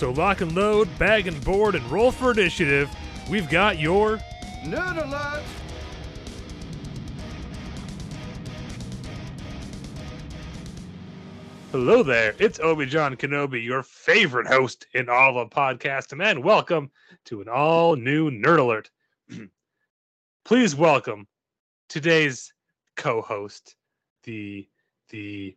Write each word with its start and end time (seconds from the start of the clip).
So 0.00 0.12
lock 0.12 0.40
and 0.40 0.54
load, 0.54 0.88
bag 0.98 1.26
and 1.26 1.44
board, 1.44 1.74
and 1.74 1.84
roll 1.90 2.10
for 2.10 2.30
initiative. 2.30 2.88
We've 3.28 3.50
got 3.50 3.78
your 3.78 4.18
Nerd 4.62 4.96
alert! 4.96 5.42
Hello 11.70 12.02
there. 12.02 12.34
It's 12.38 12.58
Obi 12.60 12.86
John 12.86 13.14
Kenobi, 13.14 13.62
your 13.62 13.82
favorite 13.82 14.46
host 14.46 14.86
in 14.94 15.10
all 15.10 15.38
of 15.38 15.50
podcast, 15.50 16.18
and 16.18 16.42
welcome 16.42 16.90
to 17.26 17.42
an 17.42 17.50
all 17.50 17.94
new 17.94 18.30
Nerd 18.30 18.58
Alert. 18.58 18.90
Please 20.46 20.74
welcome 20.74 21.28
today's 21.90 22.54
co-host, 22.96 23.76
the 24.22 24.66
the 25.10 25.54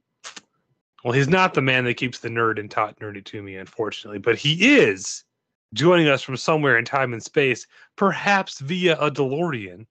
well, 1.03 1.13
he's 1.13 1.27
not 1.27 1.53
the 1.53 1.61
man 1.61 1.83
that 1.85 1.95
keeps 1.95 2.19
the 2.19 2.29
nerd 2.29 2.59
and 2.59 2.69
taught 2.71 2.99
nerdy 2.99 3.23
to 3.25 3.43
me, 3.43 3.55
unfortunately, 3.55 4.19
but 4.19 4.37
he 4.37 4.77
is 4.77 5.23
joining 5.73 6.07
us 6.07 6.21
from 6.21 6.37
somewhere 6.37 6.77
in 6.77 6.85
time 6.85 7.13
and 7.13 7.23
space, 7.23 7.65
perhaps 7.95 8.59
via 8.59 8.97
a 8.99 9.09
DeLorean. 9.11 9.85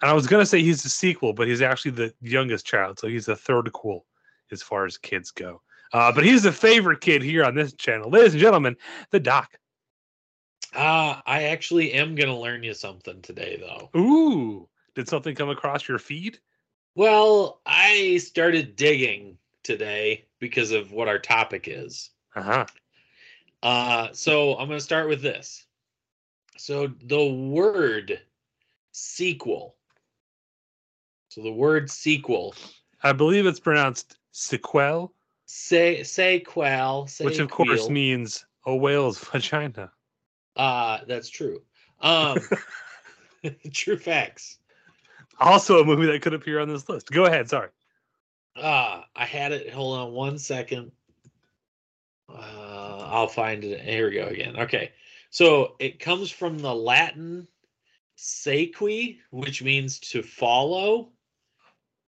And 0.00 0.10
I 0.10 0.12
was 0.12 0.26
gonna 0.26 0.46
say 0.46 0.62
he's 0.62 0.82
the 0.82 0.88
sequel, 0.88 1.32
but 1.32 1.48
he's 1.48 1.62
actually 1.62 1.92
the 1.92 2.14
youngest 2.20 2.66
child, 2.66 2.98
so 2.98 3.08
he's 3.08 3.26
the 3.26 3.36
third 3.36 3.70
cool 3.72 4.06
as 4.50 4.62
far 4.62 4.84
as 4.84 4.96
kids 4.96 5.30
go. 5.30 5.60
Uh, 5.92 6.12
but 6.12 6.24
he's 6.24 6.42
the 6.42 6.52
favorite 6.52 7.00
kid 7.00 7.22
here 7.22 7.44
on 7.44 7.54
this 7.54 7.72
channel. 7.72 8.10
Ladies 8.10 8.34
and 8.34 8.40
gentlemen, 8.40 8.76
the 9.10 9.20
doc. 9.20 9.58
Uh, 10.74 11.20
I 11.24 11.44
actually 11.44 11.94
am 11.94 12.14
going 12.14 12.28
to 12.28 12.34
learn 12.34 12.62
you 12.62 12.74
something 12.74 13.22
today, 13.22 13.58
though. 13.58 13.98
Ooh, 13.98 14.68
did 14.94 15.08
something 15.08 15.34
come 15.34 15.48
across 15.48 15.88
your 15.88 15.98
feed? 15.98 16.38
Well, 16.94 17.62
I 17.64 18.18
started 18.18 18.76
digging 18.76 19.38
today 19.68 20.24
because 20.40 20.72
of 20.72 20.92
what 20.92 21.08
our 21.08 21.18
topic 21.18 21.68
is. 21.68 22.10
Uh-huh. 22.34 22.64
Uh, 23.62 24.08
so 24.12 24.52
I'm 24.56 24.66
going 24.66 24.78
to 24.78 24.84
start 24.84 25.08
with 25.08 25.20
this. 25.20 25.66
So 26.56 26.90
the 27.04 27.24
word 27.24 28.18
sequel. 28.92 29.76
So 31.28 31.42
the 31.42 31.52
word 31.52 31.90
sequel, 31.90 32.54
I 33.02 33.12
believe 33.12 33.44
it's 33.44 33.60
pronounced 33.60 34.16
sequel, 34.32 35.12
say 35.44 36.02
sequel, 36.02 37.06
which 37.20 37.38
of 37.38 37.50
course 37.50 37.90
means 37.90 38.46
a 38.66 38.74
whale's 38.74 39.18
vagina. 39.32 39.92
uh 40.56 41.00
that's 41.06 41.28
true. 41.28 41.60
Um 42.00 42.38
true 43.72 43.98
facts. 43.98 44.58
Also 45.38 45.80
a 45.80 45.84
movie 45.84 46.06
that 46.06 46.22
could 46.22 46.32
appear 46.34 46.58
on 46.58 46.68
this 46.68 46.88
list. 46.88 47.10
Go 47.10 47.26
ahead, 47.26 47.50
sorry. 47.50 47.68
Uh, 48.60 49.02
I 49.14 49.24
had 49.24 49.52
it. 49.52 49.70
Hold 49.72 49.98
on 49.98 50.12
one 50.12 50.38
second. 50.38 50.90
Uh, 52.28 53.08
I'll 53.10 53.28
find 53.28 53.64
it. 53.64 53.80
Here 53.80 54.08
we 54.08 54.14
go 54.14 54.26
again. 54.26 54.58
Okay. 54.58 54.92
So 55.30 55.76
it 55.78 55.98
comes 55.98 56.30
from 56.30 56.58
the 56.58 56.74
Latin 56.74 57.46
sequi, 58.16 59.18
which 59.30 59.62
means 59.62 59.98
to 60.00 60.22
follow, 60.22 61.10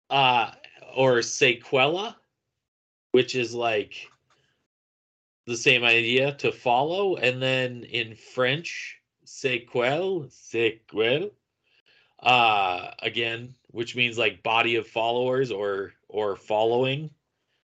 uh, 0.09 0.51
or 0.97 1.19
sequela, 1.19 2.17
which 3.13 3.35
is 3.35 3.55
like 3.55 4.09
the 5.47 5.57
same 5.57 5.85
idea 5.85 6.33
to 6.35 6.51
follow. 6.51 7.17
And 7.17 7.41
then 7.41 7.85
in 7.85 8.15
French, 8.15 8.99
sequel, 9.25 10.27
sequel, 10.31 11.31
uh, 12.21 12.91
again, 13.01 13.55
which 13.69 13.95
means 13.95 14.19
like 14.19 14.43
body 14.43 14.77
of 14.77 14.87
followers 14.87 15.51
or 15.51 15.93
or 16.13 16.37
following. 16.37 17.11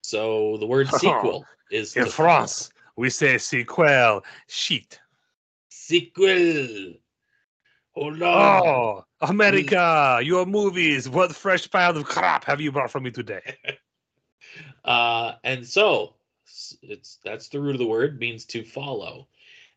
So 0.03 0.57
the 0.59 0.67
word 0.67 0.89
Oh, 0.93 0.99
sequel 0.99 1.47
is 1.71 1.97
In 1.97 2.05
to 2.05 2.11
follow. 2.11 2.29
France, 2.29 2.71
we 2.97 3.11
say 3.11 3.39
sequel, 3.39 4.23
sheet. 4.49 5.01
Sequel. 5.69 6.95
Hold 7.93 8.23
on. 8.23 8.63
Oh, 8.67 9.05
America, 9.23 10.21
your 10.23 10.45
movies. 10.47 11.09
What 11.09 11.35
fresh 11.35 11.71
pile 11.71 11.97
of 11.97 12.05
crap 12.05 12.45
have 12.45 12.61
you 12.61 12.71
brought 12.71 12.91
for 12.91 13.01
me 13.01 13.11
today? 13.11 13.57
Uh, 14.85 15.35
and 15.43 15.67
so 15.67 16.15
it's 16.83 17.19
that's 17.25 17.49
the 17.49 17.61
root 17.61 17.73
of 17.75 17.81
the 17.81 17.87
word 17.87 18.21
means 18.21 18.45
to 18.45 18.63
follow. 18.63 19.27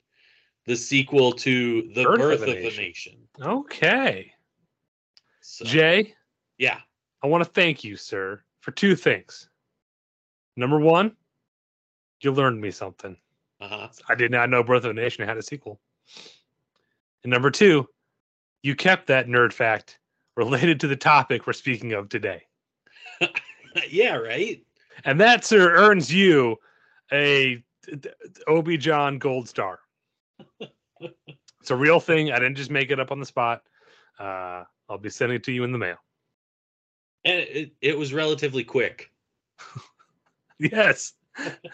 the 0.66 0.76
sequel 0.76 1.32
to 1.32 1.90
The 1.94 2.04
Birth, 2.04 2.42
of, 2.42 2.48
a 2.48 2.76
Nation. 2.76 3.16
Okay. 3.40 4.32
So, 5.52 5.66
Jay, 5.66 6.14
yeah. 6.56 6.78
I 7.22 7.26
want 7.26 7.44
to 7.44 7.50
thank 7.50 7.84
you, 7.84 7.94
sir, 7.94 8.40
for 8.62 8.70
two 8.70 8.96
things. 8.96 9.50
Number 10.56 10.80
one, 10.80 11.14
you 12.22 12.32
learned 12.32 12.58
me 12.58 12.70
something. 12.70 13.18
Uh-huh. 13.60 13.88
I 14.08 14.14
did 14.14 14.30
not 14.30 14.48
know 14.48 14.62
Birth 14.62 14.84
of 14.84 14.92
a 14.92 14.94
Nation 14.94 15.28
had 15.28 15.36
a 15.36 15.42
sequel. 15.42 15.78
And 17.22 17.30
number 17.30 17.50
two, 17.50 17.86
you 18.62 18.74
kept 18.74 19.08
that 19.08 19.26
nerd 19.26 19.52
fact 19.52 19.98
related 20.38 20.80
to 20.80 20.88
the 20.88 20.96
topic 20.96 21.46
we're 21.46 21.52
speaking 21.52 21.92
of 21.92 22.08
today. 22.08 22.46
yeah, 23.90 24.14
right? 24.14 24.64
And 25.04 25.20
that, 25.20 25.44
sir, 25.44 25.74
earns 25.74 26.10
you 26.10 26.56
a 27.12 27.62
Obi 28.46 28.78
John 28.78 29.18
Gold 29.18 29.50
Star. 29.50 29.80
it's 30.60 31.70
a 31.70 31.76
real 31.76 32.00
thing. 32.00 32.32
I 32.32 32.38
didn't 32.38 32.56
just 32.56 32.70
make 32.70 32.90
it 32.90 32.98
up 32.98 33.12
on 33.12 33.20
the 33.20 33.26
spot. 33.26 33.64
Uh, 34.18 34.64
I'll 34.92 34.98
be 34.98 35.08
sending 35.08 35.36
it 35.36 35.44
to 35.44 35.52
you 35.52 35.64
in 35.64 35.72
the 35.72 35.78
mail. 35.78 35.96
And 37.24 37.40
it, 37.40 37.72
it 37.80 37.98
was 37.98 38.12
relatively 38.12 38.62
quick. 38.64 39.10
Yes, 40.58 41.14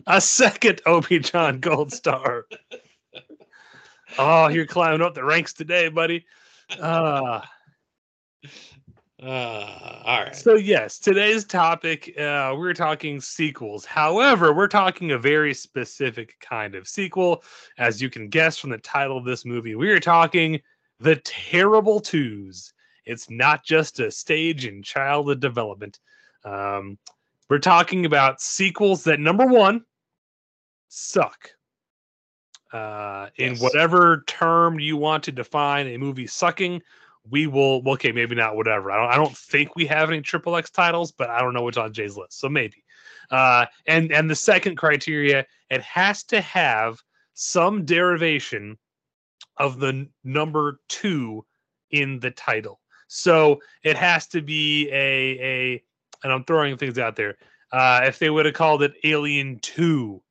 a 0.07 0.19
second 0.19 0.81
Obi 0.87 1.19
John 1.19 1.61
Gold 1.61 1.93
Star. 1.93 2.47
Oh, 4.19 4.49
you're 4.49 4.65
climbing 4.65 5.03
up 5.03 5.15
the 5.15 5.23
ranks 5.25 5.53
today, 5.53 5.91
buddy. 5.91 6.25
Uh, 6.81 7.43
Uh, 9.23 10.01
all 10.05 10.23
right. 10.23 10.37
so 10.37 10.55
yes, 10.55 10.99
today's 10.99 11.45
topic 11.45 12.19
uh, 12.19 12.55
we're 12.57 12.73
talking 12.73 13.21
sequels. 13.21 13.85
However, 13.85 14.55
we're 14.55 14.69
talking 14.69 15.11
a 15.11 15.19
very 15.19 15.53
specific 15.53 16.37
kind 16.41 16.75
of 16.77 16.87
sequel, 16.87 17.43
as 17.79 18.01
you 18.01 18.09
can 18.09 18.29
guess 18.29 18.57
from 18.57 18.71
the 18.71 18.79
title 18.79 19.19
of 19.19 19.25
this 19.25 19.45
movie. 19.45 19.75
We 19.75 19.91
are 19.91 20.01
talking 20.01 20.61
the 21.01 21.17
Terrible 21.17 22.01
Twos. 22.01 22.73
It's 23.09 23.31
not 23.31 23.65
just 23.65 24.01
a 24.01 24.11
stage 24.11 24.67
in 24.67 24.83
childhood 24.83 25.41
development. 25.41 25.99
Um, 26.45 26.99
We're 27.49 27.59
talking 27.59 28.05
about 28.05 28.43
sequels 28.43 29.05
that 29.05 29.19
number 29.19 29.47
one 29.47 29.85
suck. 30.89 31.51
Uh, 32.71 33.31
in 33.37 33.53
Yes. 33.53 33.63
whatever 33.63 34.25
term 34.27 34.79
you 34.79 34.99
want 34.99 35.25
to 35.25 35.33
define 35.33 35.87
a 35.87 35.97
movie 35.97 36.27
sucking, 36.27 36.83
we 37.31 37.47
will. 37.47 37.83
Okay, 37.93 38.13
maybe 38.13 38.35
not 38.35 38.57
whatever. 38.57 38.91
I 38.91 38.97
don't. 38.99 39.13
I 39.13 39.17
don't 39.17 39.37
think 39.37 39.75
we 39.75 39.87
have 39.87 40.11
any 40.11 40.21
triple 40.21 40.55
X 40.57 40.71
titles, 40.71 41.13
but 41.13 41.31
I 41.31 41.41
don't 41.41 41.55
know 41.55 41.63
what's 41.63 41.79
on 41.79 41.95
Jay's 41.95 42.19
list, 42.19 42.39
so 42.39 42.51
maybe. 42.51 42.85
Uh, 43.31 43.65
and 43.87 44.13
and 44.13 44.29
the 44.29 44.37
second 44.37 44.77
criteria, 44.77 45.47
it 45.71 45.81
has 45.81 46.25
to 46.25 46.43
have 46.43 47.01
some 47.33 47.87
derivation 47.87 48.77
of 49.57 49.81
the 49.81 50.07
number 50.23 50.81
two 50.89 51.47
in 51.91 52.21
the 52.21 52.31
title. 52.31 52.81
So 53.09 53.61
it 53.83 53.97
has 53.97 54.27
to 54.29 54.41
be 54.43 54.89
a 54.91 55.39
a 55.41 55.83
and 56.23 56.33
I'm 56.33 56.45
throwing 56.45 56.77
things 56.77 56.99
out 56.99 57.17
there. 57.17 57.37
Uh, 57.73 58.03
if 58.05 58.19
they 58.19 58.31
would 58.31 58.47
have 58.47 58.55
called 58.55 58.83
it 58.83 58.95
Alien 59.05 59.59
2, 59.61 60.23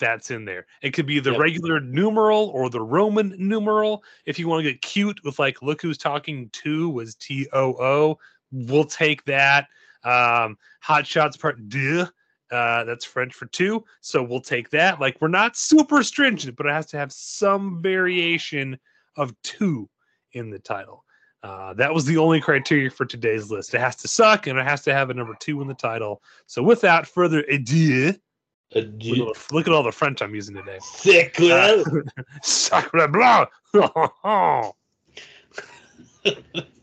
that's 0.00 0.30
in 0.30 0.44
there. 0.44 0.66
It 0.82 0.92
could 0.92 1.06
be 1.06 1.20
the 1.20 1.32
Yep. 1.32 1.40
regular 1.40 1.80
numeral 1.80 2.46
or 2.54 2.70
the 2.70 2.80
Roman 2.80 3.34
numeral. 3.36 4.02
If 4.26 4.38
you 4.38 4.48
want 4.48 4.64
to 4.64 4.70
get 4.72 4.80
cute 4.80 5.20
with 5.24 5.38
like 5.38 5.60
look 5.62 5.82
who's 5.82 5.98
talking 5.98 6.48
two 6.52 6.90
was 6.90 7.14
T 7.16 7.48
O 7.52 7.74
O, 7.82 8.18
we'll 8.52 8.84
take 8.84 9.24
that. 9.24 9.66
Um, 10.04 10.56
Hot 10.82 11.06
Shots 11.06 11.36
Part 11.36 11.68
Deux, 11.68 12.06
uh, 12.52 12.84
that's 12.84 13.04
French 13.04 13.34
for 13.34 13.46
two, 13.46 13.84
so 14.00 14.22
we'll 14.22 14.40
take 14.40 14.70
that. 14.70 15.00
Like 15.00 15.20
we're 15.20 15.28
not 15.28 15.56
super 15.56 16.02
stringent, 16.02 16.56
but 16.56 16.66
it 16.66 16.72
has 16.72 16.86
to 16.86 16.96
have 16.98 17.12
some 17.12 17.82
variation 17.82 18.78
of 19.16 19.34
two 19.42 19.88
in 20.32 20.50
the 20.50 20.58
title. 20.60 21.04
Uh, 21.42 21.72
that 21.74 21.94
was 21.94 22.04
the 22.04 22.16
only 22.16 22.40
criteria 22.40 22.90
for 22.90 23.04
today's 23.04 23.50
list. 23.50 23.74
It 23.74 23.80
has 23.80 23.96
to 23.96 24.08
suck 24.08 24.46
and 24.46 24.58
it 24.58 24.66
has 24.66 24.82
to 24.82 24.92
have 24.92 25.10
a 25.10 25.14
number 25.14 25.36
two 25.38 25.62
in 25.62 25.68
the 25.68 25.74
title. 25.74 26.22
So 26.46 26.62
without 26.62 27.06
further 27.06 27.40
ado, 27.48 28.14
A 28.74 28.80
look 29.52 29.68
at, 29.68 29.72
all 29.72 29.82
the 29.82 29.92
French 29.92 30.20
I'm 30.20 30.34
using 30.34 30.56
today. 30.56 30.78
thick 30.82 31.40
Uh. 31.40 31.84
Sacre 32.42 33.08
bleu! 33.08 33.44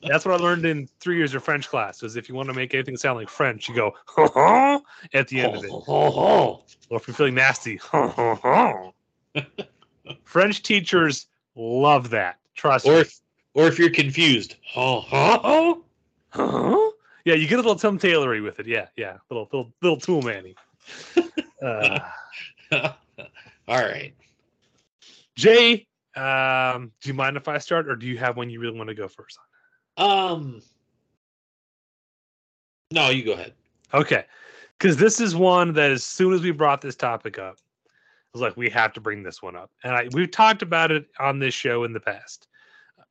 That's 0.07 0.23
what 0.25 0.39
I 0.39 0.43
learned 0.43 0.65
in 0.65 0.87
three 0.99 1.17
years 1.17 1.33
of 1.35 1.43
French 1.43 1.67
class. 1.67 2.01
Was 2.01 2.15
if 2.15 2.29
you 2.29 2.35
want 2.35 2.47
to 2.49 2.53
make 2.55 2.73
anything 2.73 2.95
sound 2.95 3.17
like 3.19 3.29
French, 3.29 3.67
you 3.67 3.75
go 3.75 3.93
at 5.13 5.27
the 5.27 5.41
end 5.41 5.55
of 5.55 5.63
it. 5.63 5.71
Or 5.71 6.63
if 6.91 7.07
you're 7.07 7.15
feeling 7.15 7.35
nasty, 7.35 7.79
French 10.23 10.63
teachers 10.63 11.27
love 11.55 12.09
that. 12.11 12.37
Trust 12.55 12.87
or 12.87 12.99
me. 12.99 13.05
Or 13.55 13.67
if 13.67 13.79
you're 13.79 13.89
confused, 13.89 14.55
oh, 14.75 15.03
oh, 15.11 15.81
Huh? 16.35 16.91
Yeah, 17.23 17.35
you 17.35 17.47
get 17.47 17.55
a 17.55 17.61
little 17.61 17.75
Tim 17.75 17.97
Taylory 17.97 18.43
with 18.43 18.59
it. 18.59 18.67
Yeah, 18.67 18.87
yeah, 18.95 19.17
little 19.29 19.49
little 19.51 19.73
little 19.81 19.97
tool 19.97 20.21
manny. 20.21 20.55
Uh, 21.63 21.99
all 22.71 22.91
right. 23.67 24.13
Jay, 25.35 25.87
um, 26.15 26.91
do 27.01 27.09
you 27.09 27.13
mind 27.13 27.37
if 27.37 27.47
I 27.47 27.57
start, 27.57 27.87
or 27.87 27.95
do 27.95 28.05
you 28.05 28.17
have 28.17 28.37
one 28.37 28.49
you 28.49 28.59
really 28.59 28.77
want 28.77 28.89
to 28.89 28.93
go 28.93 29.07
first 29.07 29.39
Um, 29.97 30.61
no, 32.91 33.09
you 33.09 33.23
go 33.23 33.31
ahead. 33.31 33.53
Okay, 33.93 34.25
because 34.77 34.97
this 34.97 35.19
is 35.19 35.33
one 35.35 35.73
that 35.73 35.91
as 35.91 36.03
soon 36.03 36.33
as 36.33 36.41
we 36.41 36.51
brought 36.51 36.81
this 36.81 36.95
topic 36.95 37.39
up, 37.39 37.57
I 37.87 37.89
was 38.33 38.41
like, 38.41 38.57
we 38.57 38.69
have 38.69 38.93
to 38.93 39.01
bring 39.01 39.23
this 39.23 39.41
one 39.41 39.55
up, 39.55 39.71
and 39.83 39.95
I 39.95 40.09
we've 40.11 40.29
talked 40.29 40.61
about 40.61 40.91
it 40.91 41.07
on 41.19 41.39
this 41.39 41.53
show 41.53 41.85
in 41.85 41.93
the 41.93 42.01
past, 42.01 42.47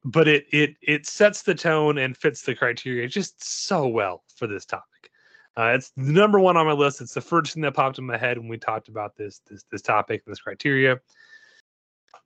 but 0.05 0.29
it 0.29 0.47
it 0.53 0.77
it 0.83 1.07
sets 1.07 1.43
the 1.43 1.55
tone 1.55 1.99
and 1.99 2.17
fits 2.17 2.43
the 2.43 2.55
criteria 2.55 3.09
just 3.09 3.43
so 3.43 3.87
well 3.89 4.23
for 4.37 4.47
this 4.47 4.65
topic. 4.65 5.11
Uh, 5.57 5.73
it's 5.75 5.91
the 5.97 6.13
number 6.13 6.41
one 6.41 6.57
on 6.57 6.67
my 6.67 6.73
list. 6.73 7.01
It's 7.01 7.15
the 7.15 7.21
first 7.21 7.55
thing 7.55 7.63
that 7.63 7.75
popped 7.75 7.99
in 7.99 8.05
my 8.05 8.19
head 8.19 8.39
when 8.39 8.49
we 8.49 8.59
talked 8.59 8.89
about 8.89 9.17
this 9.17 9.41
this 9.49 9.65
this 9.71 9.83
topic 9.83 10.23
and 10.27 10.33
this 10.33 10.41
criteria. 10.41 11.01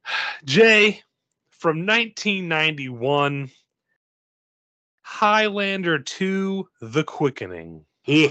Jay, 0.45 1.03
from 1.51 1.87
1991, 1.87 3.51
Highlander 5.03 5.99
2: 5.99 6.69
The 6.81 7.05
Quickening. 7.05 7.85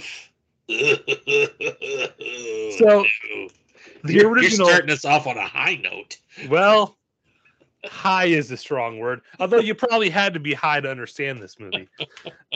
So, 2.77 3.05
The 4.03 4.13
you're, 4.13 4.29
original. 4.29 4.67
You're 4.67 4.75
starting 4.75 4.91
us 4.91 5.05
off 5.05 5.27
on 5.27 5.38
a 5.38 5.47
high 5.47 5.75
note. 5.75 6.17
Well, 6.50 6.97
high 7.88 8.25
is 8.25 8.51
a 8.51 8.57
strong 8.57 9.00
word. 9.00 9.22
Although 9.39 9.60
you 9.60 9.75
probably 9.75 10.10
had 10.10 10.34
to 10.34 10.39
be 10.39 10.54
high 10.54 10.80
to 10.80 10.89
understand 10.89 11.42
this 11.42 11.60
movie. 11.60 11.88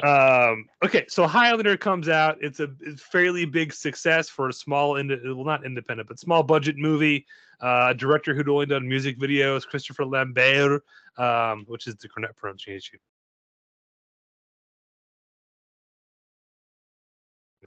Um, 0.03 0.67
okay, 0.83 1.05
so 1.07 1.27
Highlander 1.27 1.77
comes 1.77 2.09
out. 2.09 2.37
It's 2.41 2.59
a 2.59 2.69
it's 2.79 3.01
fairly 3.01 3.45
big 3.45 3.73
success 3.73 4.29
for 4.29 4.49
a 4.49 4.53
small, 4.53 4.95
ind- 4.95 5.19
well, 5.23 5.43
not 5.43 5.65
independent, 5.65 6.09
but 6.09 6.19
small 6.19 6.43
budget 6.43 6.77
movie. 6.77 7.25
Uh, 7.61 7.87
a 7.89 7.93
director 7.93 8.33
who'd 8.33 8.49
only 8.49 8.65
done 8.65 8.87
music 8.87 9.19
videos, 9.19 9.67
Christopher 9.67 10.05
Lambert, 10.05 10.83
um, 11.17 11.65
which 11.67 11.85
is 11.85 11.95
the 11.95 12.09
correct 12.09 12.35
pronunciation. 12.35 12.99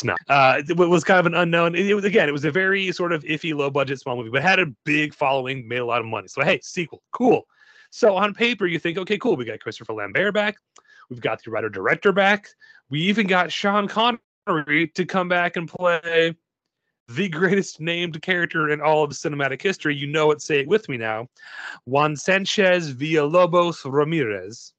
No, 0.02 0.16
uh, 0.28 0.60
it 0.68 0.76
was 0.76 1.04
kind 1.04 1.20
of 1.20 1.26
an 1.26 1.34
unknown. 1.34 1.76
It 1.76 1.94
was 1.94 2.04
again, 2.04 2.28
it 2.28 2.32
was 2.32 2.44
a 2.44 2.50
very 2.50 2.90
sort 2.90 3.12
of 3.12 3.22
iffy, 3.22 3.54
low 3.54 3.70
budget, 3.70 4.00
small 4.00 4.16
movie, 4.16 4.30
but 4.30 4.42
had 4.42 4.58
a 4.58 4.66
big 4.84 5.14
following, 5.14 5.68
made 5.68 5.78
a 5.78 5.84
lot 5.84 6.00
of 6.00 6.06
money. 6.06 6.26
So 6.26 6.42
hey, 6.42 6.58
sequel, 6.62 7.00
cool. 7.12 7.46
So 7.94 8.16
on 8.16 8.34
paper, 8.34 8.66
you 8.66 8.80
think, 8.80 8.98
okay, 8.98 9.16
cool, 9.16 9.36
we 9.36 9.44
got 9.44 9.60
Christopher 9.60 9.92
Lambert 9.92 10.34
back, 10.34 10.56
we've 11.08 11.20
got 11.20 11.44
the 11.44 11.52
writer 11.52 11.68
director 11.68 12.10
back, 12.10 12.48
we 12.90 13.00
even 13.02 13.28
got 13.28 13.52
Sean 13.52 13.86
Connery 13.86 14.88
to 14.96 15.06
come 15.06 15.28
back 15.28 15.54
and 15.54 15.68
play 15.68 16.34
the 17.06 17.28
greatest 17.28 17.80
named 17.80 18.20
character 18.20 18.68
in 18.70 18.80
all 18.80 19.04
of 19.04 19.12
cinematic 19.12 19.62
history. 19.62 19.94
You 19.94 20.08
know 20.08 20.32
it. 20.32 20.42
Say 20.42 20.58
it 20.58 20.66
with 20.66 20.88
me 20.88 20.96
now. 20.96 21.28
Juan 21.84 22.16
Sanchez 22.16 22.92
Villalobos 22.92 23.88
Ramirez. 23.88 24.72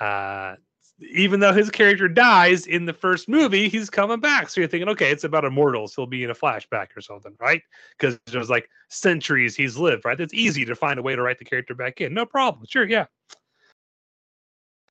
Uh, 0.00 0.54
even 1.00 1.40
though 1.40 1.52
his 1.52 1.70
character 1.70 2.08
dies 2.08 2.66
in 2.66 2.86
the 2.86 2.92
first 2.92 3.28
movie, 3.28 3.68
he's 3.68 3.90
coming 3.90 4.20
back. 4.20 4.48
So 4.48 4.60
you're 4.60 4.68
thinking, 4.68 4.88
okay, 4.90 5.10
it's 5.10 5.24
about 5.24 5.44
immortals. 5.44 5.94
He'll 5.94 6.06
be 6.06 6.22
in 6.22 6.30
a 6.30 6.34
flashback 6.34 6.96
or 6.96 7.00
something, 7.00 7.34
right? 7.40 7.62
Because 7.98 8.18
there's 8.26 8.50
like 8.50 8.68
centuries 8.88 9.56
he's 9.56 9.76
lived, 9.76 10.04
right? 10.04 10.20
It's 10.20 10.34
easy 10.34 10.64
to 10.64 10.76
find 10.76 10.98
a 10.98 11.02
way 11.02 11.16
to 11.16 11.22
write 11.22 11.38
the 11.38 11.44
character 11.44 11.74
back 11.74 12.00
in. 12.00 12.14
No 12.14 12.24
problem. 12.26 12.66
Sure, 12.68 12.88
yeah. 12.88 13.06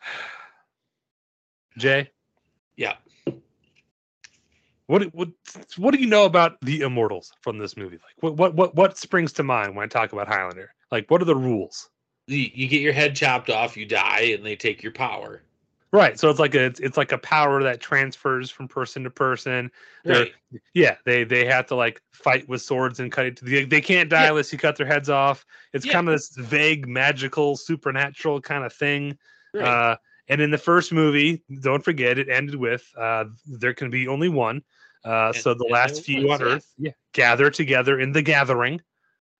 Jay, 1.78 2.12
Yeah. 2.76 2.98
what 4.88 5.04
what 5.16 5.30
what 5.78 5.92
do 5.92 6.00
you 6.00 6.06
know 6.06 6.26
about 6.26 6.60
the 6.62 6.82
immortals 6.82 7.32
from 7.42 7.58
this 7.58 7.76
movie? 7.76 7.96
Like, 7.98 8.16
what 8.20 8.36
what 8.36 8.54
what 8.54 8.76
what 8.76 8.98
springs 8.98 9.34
to 9.34 9.44
mind 9.44 9.76
when 9.76 9.86
I 9.86 9.88
talk 9.88 10.14
about 10.14 10.28
Highlander? 10.28 10.76
Like, 10.92 11.10
what 11.10 11.22
are 11.22 11.26
the 11.26 11.36
rules? 11.36 11.90
You, 12.28 12.48
you 12.54 12.68
get 12.68 12.82
your 12.82 12.94
head 12.94 13.16
chopped 13.16 13.50
off, 13.50 13.76
you 13.76 13.86
die, 13.88 14.34
and 14.36 14.46
they 14.46 14.56
take 14.56 14.84
your 14.84 14.92
power. 14.92 15.42
Right. 15.94 16.20
So 16.20 16.30
it's 16.32 16.40
like 16.40 16.56
a 16.56 16.66
it's, 16.80 16.98
like 16.98 17.12
a 17.12 17.20
power 17.20 17.62
that 17.62 17.80
transfers 17.80 18.50
from 18.50 18.68
person 18.68 19.04
to 19.04 19.12
person. 19.12 19.70
They're- 20.04 20.22
Right. 20.22 20.34
Yeah, 20.74 20.96
they 21.06 21.24
they 21.24 21.46
have 21.46 21.68
to 21.68 21.76
like 21.76 22.02
fight 22.12 22.50
with 22.50 22.62
swords 22.64 23.00
and 23.00 23.12
cut 23.12 23.26
it. 23.28 23.38
To 23.38 23.46
the, 23.46 23.66
they 23.66 23.80
can't 23.82 24.10
die 24.10 24.24
Yeah. 24.24 24.30
unless 24.32 24.52
you 24.52 24.58
cut 24.60 24.76
their 24.76 24.88
heads 24.88 25.10
off. 25.10 25.46
It's 25.72 25.86
Yeah. 25.86 25.94
kind 25.94 26.08
of 26.10 26.16
this 26.16 26.36
vague, 26.36 26.88
magical, 26.88 27.56
supernatural 27.56 28.42
kind 28.42 28.66
of 28.66 28.74
thing. 28.74 29.18
Right. 29.54 29.66
Uh, 29.68 29.96
and 30.30 30.42
in 30.42 30.50
the 30.52 30.58
first 30.58 30.92
movie, 30.92 31.44
don't 31.62 31.84
forget, 31.84 32.18
it 32.18 32.28
ended 32.30 32.56
with 32.56 32.88
uh, 32.98 33.26
there 33.46 33.74
can 33.76 33.90
be 33.92 34.08
only 34.08 34.30
one. 34.30 34.64
Uh, 35.06 35.28
And- 35.28 35.36
so 35.36 35.54
the 35.54 35.66
last 35.70 36.04
few 36.04 36.32
on. 36.32 36.42
Earth, 36.42 36.66
yeah, 36.78 36.92
gather 37.14 37.50
together 37.52 38.00
in 38.00 38.12
the 38.14 38.22
gathering 38.24 38.82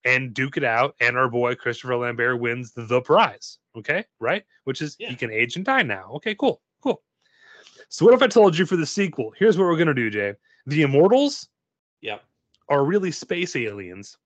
and 0.06 0.34
duke 0.34 0.58
it 0.58 0.64
out. 0.64 0.96
And 1.02 1.18
our 1.18 1.30
boy 1.30 1.56
Christopher 1.56 1.96
Lambert 1.96 2.40
wins 2.40 2.72
the 2.74 3.02
prize. 3.02 3.60
Okay, 3.76 4.06
right? 4.20 4.44
Which 4.66 4.82
is 4.82 4.96
Yeah. 5.00 5.10
he 5.10 5.16
can 5.16 5.32
age 5.32 5.56
and 5.56 5.66
die 5.66 5.82
now. 5.84 6.12
Okay, 6.16 6.36
cool, 6.36 6.62
cool. 6.82 7.02
So 7.90 8.06
what 8.06 8.14
if 8.14 8.22
I 8.22 8.28
told 8.28 8.58
you 8.58 8.66
for 8.66 8.76
the 8.76 8.86
sequel? 8.86 9.34
Here's 9.38 9.58
what 9.58 9.66
we're 9.66 9.78
gonna 9.78 9.94
do, 9.94 10.10
Jay. 10.10 10.36
The 10.66 10.84
Immortals 10.84 11.50
yeah, 12.02 12.20
are 12.70 12.84
really 12.86 13.12
space 13.12 13.56
aliens 13.56 14.18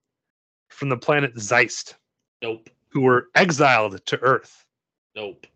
from 0.68 0.88
the 0.88 0.96
planet 0.96 1.34
Zeist 1.38 1.94
Nope. 2.42 2.68
who 2.90 3.00
were 3.02 3.28
exiled 3.34 4.04
to 4.06 4.20
Earth 4.20 4.66
Nope. 5.14 5.46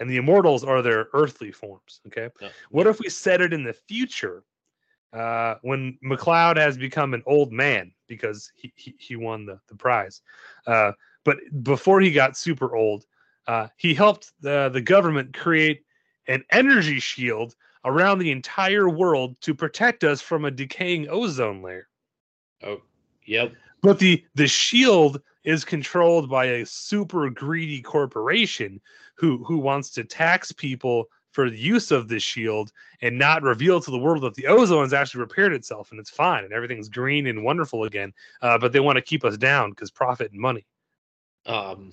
and 0.00 0.08
the 0.08 0.16
immortals 0.16 0.62
are 0.64 0.80
their 0.82 1.08
earthly 1.12 1.50
forms. 1.52 2.00
Okay. 2.06 2.28
No. 2.40 2.50
What 2.70 2.86
if 2.86 3.00
we 3.00 3.08
set 3.08 3.40
it 3.40 3.52
in 3.52 3.64
the 3.64 3.72
future 3.72 4.44
uh, 5.14 5.56
when 5.62 5.96
MacLeod 6.02 6.56
has 6.56 6.76
become 6.76 7.14
an 7.14 7.22
old 7.26 7.52
man 7.52 7.92
because 8.08 8.50
he, 8.56 8.72
he, 8.76 8.94
he 8.98 9.16
won 9.16 9.46
the, 9.46 9.60
the 9.68 9.76
prize? 9.76 10.22
Uh, 10.66 10.92
but 11.24 11.38
before 11.62 12.00
he 12.00 12.10
got 12.10 12.36
super 12.36 12.74
old, 12.76 13.06
uh, 13.46 13.68
he 13.76 13.94
helped 13.94 14.32
the, 14.40 14.70
the 14.72 14.80
government 14.80 15.32
create 15.34 15.84
an 16.26 16.44
energy 16.50 16.98
shield 16.98 17.54
around 17.84 18.18
the 18.18 18.30
entire 18.30 18.88
world 18.88 19.40
to 19.42 19.54
protect 19.54 20.04
us 20.04 20.20
from 20.20 20.44
a 20.44 20.50
decaying 20.50 21.08
ozone 21.08 21.62
layer. 21.62 21.88
Oh, 22.62 22.80
yep. 23.26 23.52
But 23.82 23.98
the 23.98 24.24
the 24.34 24.48
shield 24.48 25.20
is 25.44 25.64
controlled 25.64 26.30
by 26.30 26.46
a 26.46 26.66
super 26.66 27.28
greedy 27.28 27.82
corporation 27.82 28.80
who 29.16 29.44
who 29.44 29.58
wants 29.58 29.90
to 29.90 30.04
tax 30.04 30.50
people 30.52 31.04
for 31.34 31.50
the 31.50 31.58
use 31.58 31.90
of 31.90 32.06
this 32.08 32.22
shield 32.22 32.72
and 33.02 33.18
not 33.18 33.42
reveal 33.42 33.80
to 33.80 33.90
the 33.90 33.98
world 33.98 34.22
that 34.22 34.34
the 34.34 34.44
ozone's 34.44 34.92
actually 34.92 35.20
repaired 35.20 35.52
itself 35.52 35.90
and 35.90 35.98
it's 35.98 36.08
fine 36.08 36.44
and 36.44 36.52
everything's 36.52 36.88
green 36.88 37.26
and 37.26 37.42
wonderful 37.42 37.84
again. 37.84 38.12
Uh, 38.40 38.56
but 38.56 38.72
they 38.72 38.78
want 38.80 38.96
to 38.96 39.02
keep 39.02 39.24
us 39.24 39.36
down 39.36 39.70
because 39.70 39.90
profit 39.90 40.30
and 40.30 40.40
money. 40.40 40.64
Um, 41.44 41.92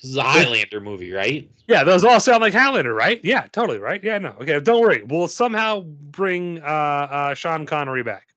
this 0.00 0.10
is 0.10 0.16
a 0.16 0.22
Highlander 0.22 0.80
movie, 0.80 1.12
right? 1.12 1.48
Yeah, 1.68 1.84
those 1.84 2.04
all 2.04 2.18
sound 2.20 2.40
like 2.40 2.54
Highlander, 2.54 2.94
right? 2.94 3.20
Yeah, 3.22 3.46
totally, 3.52 3.78
right? 3.78 4.02
Yeah, 4.02 4.18
no. 4.18 4.30
Okay, 4.40 4.58
don't 4.60 4.80
worry. 4.80 5.04
We'll 5.04 5.28
somehow 5.28 5.80
bring 5.82 6.60
uh, 6.62 6.64
uh, 6.64 7.34
Sean 7.34 7.66
Connery 7.66 8.02
back. 8.02 8.28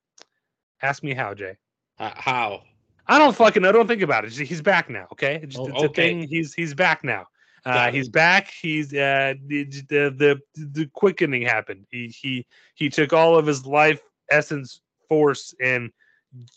Ask 0.81 1.03
me 1.03 1.13
how, 1.13 1.34
Jay. 1.34 1.57
Uh, 2.00 2.12
how? 2.13 2.63
I 3.07 3.17
don't 3.17 3.36
fucking 3.36 3.63
know. 3.63 3.72
Don't 3.72 3.88
think 3.88 4.01
about 4.01 4.25
it. 4.25 4.34
He's 4.34 4.62
back 4.62 4.89
now. 4.89 5.07
Okay, 5.13 5.39
it's, 5.41 5.57
Oh, 5.57 5.72
okay. 5.86 5.88
thing. 6.10 6.27
He's 6.27 6.53
he's 6.53 6.74
back 6.74 7.03
now. 7.03 7.25
Uh, 7.67 7.91
he's 7.91 8.09
back. 8.09 8.51
He's 8.62 8.93
uh, 8.93 9.33
the, 9.47 9.63
the 9.65 10.39
the 10.55 10.89
quickening 10.93 11.41
happened. 11.41 11.86
He 11.91 12.07
he 12.07 12.45
he 12.75 12.89
took 12.89 13.13
all 13.13 13.38
of 13.38 13.45
his 13.45 13.65
life 13.65 14.01
essence 14.31 14.81
force 15.09 15.53
and 15.62 15.91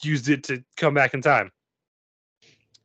used 0.03 0.29
it 0.29 0.43
to 0.45 0.63
come 0.77 0.95
back 0.95 1.15
in 1.15 1.23
time 1.23 1.51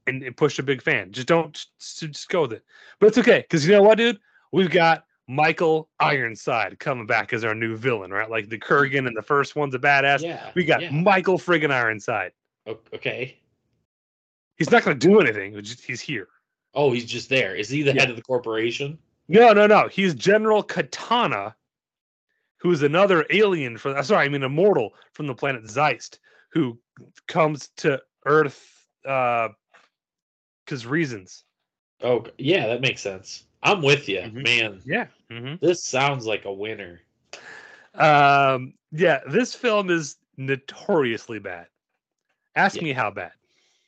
and, 0.07 0.23
and 0.23 0.35
push 0.37 0.59
a 0.59 0.63
big 0.63 0.81
fan. 0.81 1.11
Just 1.11 1.27
don't 1.27 1.53
just, 1.79 1.99
just 1.99 2.29
go 2.29 2.41
with 2.43 2.53
it. 2.53 2.63
But 2.99 3.07
it's 3.07 3.17
okay 3.17 3.39
because 3.41 3.65
you 3.65 3.73
know 3.73 3.83
what, 3.83 3.97
dude? 3.97 4.19
We've 4.51 4.69
got 4.71 5.05
Michael 5.27 5.89
Ironside 5.99 6.79
coming 6.79 7.05
back 7.07 7.33
as 7.33 7.43
our 7.43 7.55
new 7.55 7.75
villain, 7.75 8.11
right? 8.11 8.29
Like 8.29 8.49
the 8.49 8.59
Kurgan 8.59 9.07
and 9.07 9.17
the 9.17 9.23
first 9.23 9.55
one's 9.55 9.73
a 9.75 9.79
badass. 9.79 10.21
Yeah. 10.21 10.51
We 10.55 10.65
got 10.65 10.81
yeah. 10.81 10.91
Michael 10.91 11.37
friggin' 11.37 11.71
Ironside. 11.71 12.31
Okay. 12.93 13.37
He's 14.57 14.71
not 14.71 14.83
going 14.83 14.97
to 14.97 15.07
do 15.07 15.19
anything. 15.19 15.53
just- 15.61 15.83
He's 15.83 15.99
here. 15.99 16.27
Oh, 16.75 16.91
he's 16.91 17.05
just 17.05 17.29
there. 17.29 17.55
Is 17.55 17.69
he 17.69 17.81
the 17.83 17.93
Yeah. 17.93 18.01
head 18.01 18.09
of 18.09 18.15
the 18.15 18.21
corporation? 18.21 18.97
No, 19.27 19.53
no, 19.53 19.65
no. 19.65 19.87
He's 19.87 20.13
General 20.13 20.61
Katana, 20.61 21.55
who's 22.57 22.83
another 22.83 23.25
alien 23.29 23.77
from. 23.77 24.01
Sorry, 24.03 24.25
I 24.25 24.29
mean 24.29 24.43
immortal 24.43 24.93
from 25.13 25.27
the 25.27 25.33
planet 25.35 25.63
Zeist, 25.67 26.19
who 26.49 26.77
comes 27.27 27.69
to 27.77 28.01
Earth 28.25 28.87
uh 29.05 29.49
because 30.65 30.85
reasons. 30.85 31.43
Oh, 32.01 32.25
yeah, 32.37 32.67
that 32.67 32.81
makes 32.81 33.01
sense. 33.01 33.45
I'm 33.63 33.81
with 33.81 34.09
you, 34.09 34.19
Mhm. 34.19 34.43
man. 34.43 34.81
Yeah. 34.85 35.07
hmm 35.29 35.55
This 35.61 35.83
sounds 35.83 36.25
like 36.25 36.45
a 36.45 36.53
winner. 36.53 37.01
Um. 37.93 38.73
Yeah. 38.91 39.21
This 39.27 39.55
film 39.55 39.89
is 39.89 40.17
notoriously 40.37 41.39
bad. 41.39 41.67
Ask 42.55 42.75
Yeah. 42.77 42.83
me 42.83 42.93
how 42.93 43.11
bad. 43.11 43.31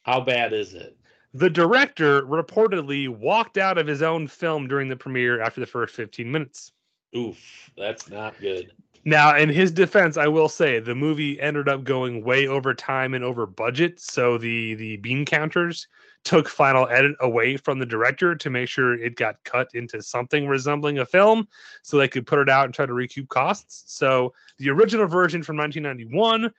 How 0.04 0.22
bad 0.22 0.54
is 0.54 0.74
it? 0.74 0.98
The 1.38 1.52
director 1.52 2.24
reportedly 2.24 3.08
walked 3.08 3.60
out 3.60 3.78
of 3.78 3.86
his 3.86 4.02
own 4.02 4.28
film 4.28 4.68
during 4.68 4.90
the 4.90 4.96
premiere 4.96 5.40
after 5.40 5.60
the 5.60 5.68
first 5.68 5.94
15 5.94 6.32
minutes. 6.32 6.72
Oof, 7.16 7.70
that's 7.78 8.10
not 8.10 8.40
good. 8.42 8.72
Now, 9.06 9.38
in 9.38 9.48
his 9.48 9.72
defense, 9.72 10.18
I 10.18 10.28
will 10.28 10.50
say 10.50 10.80
the 10.80 10.96
movie 10.96 11.40
ended 11.40 11.70
up 11.70 11.84
going 11.84 12.24
way 12.24 12.48
over 12.48 12.74
time 12.74 13.14
and 13.14 13.24
over 13.24 13.46
budget. 13.46 14.00
So 14.00 14.40
the 14.40 14.74
the 14.74 14.98
bean 14.98 15.26
counters 15.26 15.88
took 16.24 16.50
final 16.50 16.88
edit 16.90 17.16
away 17.22 17.56
from 17.56 17.78
the 17.78 17.86
director 17.86 18.34
to 18.34 18.50
make 18.50 18.68
sure 18.68 18.96
it 18.96 19.16
got 19.16 19.44
cut 19.44 19.70
into 19.76 20.02
something 20.02 20.48
resembling 20.48 20.98
a 20.98 21.06
film, 21.06 21.48
so 21.84 21.98
they 21.98 22.08
could 22.08 22.26
put 22.26 22.40
it 22.40 22.50
out 22.50 22.66
and 22.66 22.74
try 22.74 22.88
to 22.88 22.94
recoup 22.94 23.30
costs. 23.30 23.84
So 23.86 24.34
the 24.58 24.72
original 24.72 25.06
version 25.06 25.44
from 25.44 25.58
1991, 25.58 26.52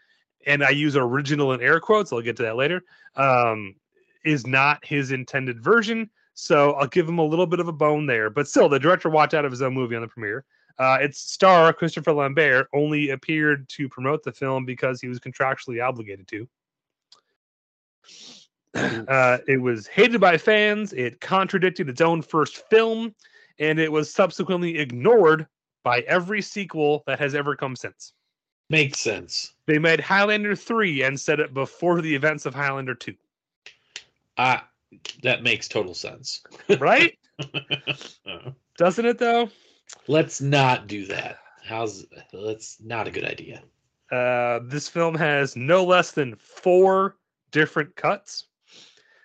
and 0.46 0.62
I 0.62 0.70
use 0.70 0.94
original 0.94 1.52
in 1.52 1.60
air 1.60 1.80
quotes. 1.80 2.12
I'll 2.12 2.22
get 2.22 2.36
to 2.36 2.44
that 2.44 2.54
later. 2.54 2.84
Um, 3.16 3.74
is 4.28 4.46
not 4.46 4.84
his 4.84 5.10
intended 5.10 5.62
version. 5.62 6.10
So 6.34 6.72
I'll 6.72 6.86
give 6.86 7.08
him 7.08 7.18
a 7.18 7.24
little 7.24 7.46
bit 7.46 7.60
of 7.60 7.68
a 7.68 7.72
bone 7.72 8.06
there. 8.06 8.30
But 8.30 8.46
still, 8.46 8.68
the 8.68 8.78
director 8.78 9.08
walked 9.08 9.34
out 9.34 9.44
of 9.44 9.50
his 9.50 9.62
own 9.62 9.74
movie 9.74 9.96
on 9.96 10.02
the 10.02 10.08
premiere. 10.08 10.44
Uh, 10.78 10.98
its 11.00 11.20
star, 11.20 11.72
Christopher 11.72 12.12
Lambert, 12.12 12.68
only 12.72 13.10
appeared 13.10 13.68
to 13.70 13.88
promote 13.88 14.22
the 14.22 14.30
film 14.30 14.64
because 14.64 15.00
he 15.00 15.08
was 15.08 15.18
contractually 15.18 15.84
obligated 15.84 16.28
to. 16.28 16.48
Uh, 19.08 19.38
it 19.48 19.56
was 19.56 19.88
hated 19.88 20.20
by 20.20 20.36
fans, 20.36 20.92
it 20.92 21.20
contradicted 21.20 21.88
its 21.88 22.02
own 22.02 22.20
first 22.22 22.68
film, 22.68 23.12
and 23.58 23.80
it 23.80 23.90
was 23.90 24.12
subsequently 24.12 24.78
ignored 24.78 25.48
by 25.82 26.00
every 26.00 26.40
sequel 26.40 27.02
that 27.06 27.18
has 27.18 27.34
ever 27.34 27.56
come 27.56 27.74
since. 27.74 28.12
Makes 28.70 29.00
sense. 29.00 29.54
They 29.66 29.78
made 29.78 30.00
Highlander 30.00 30.54
3 30.54 31.02
and 31.02 31.18
set 31.18 31.40
it 31.40 31.54
before 31.54 32.02
the 32.02 32.14
events 32.14 32.44
of 32.44 32.54
Highlander 32.54 32.94
2, 32.94 33.14
Uh, 34.38 34.60
that 35.22 35.42
makes 35.42 35.68
total 35.68 35.94
sense. 35.94 36.42
right? 36.78 37.18
Doesn't 38.78 39.04
it, 39.04 39.18
though? 39.18 39.50
let's 40.06 40.40
not 40.40 40.86
do 40.86 41.06
that. 41.06 41.38
How's 41.64 42.06
that's 42.32 42.78
not 42.80 43.06
a 43.06 43.10
good 43.10 43.24
idea. 43.24 43.62
Uh, 44.10 44.60
this 44.64 44.88
film 44.88 45.14
has 45.14 45.54
no 45.56 45.84
less 45.84 46.12
than 46.12 46.34
four 46.36 47.16
different 47.50 47.94
cuts. 47.96 48.44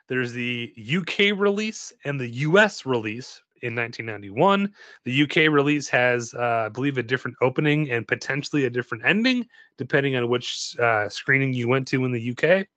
There's 0.08 0.34
the 0.34 0.74
UK 0.78 1.38
release 1.38 1.94
and 2.04 2.20
the 2.20 2.28
US 2.28 2.86
release 2.86 3.42
in 3.62 3.76
1991. 3.76 4.74
The 5.06 5.24
UK 5.24 5.52
release 5.52 5.88
has, 5.88 6.34
uh, 6.34 6.66
I 6.66 6.70
believe, 6.70 6.98
a 6.98 7.04
different 7.04 7.38
opening 7.42 7.90
and 7.92 8.06
potentially 8.06 8.66
a 8.66 8.70
different 8.70 9.06
ending, 9.06 9.48
depending 9.78 10.18
on 10.18 10.28
which 10.28 10.76
uh, 10.80 11.08
screening 11.08 11.54
you 11.54 11.70
went 11.70 11.88
to 11.90 12.04
in 12.04 12.12
the 12.12 12.32
UK. 12.32 12.68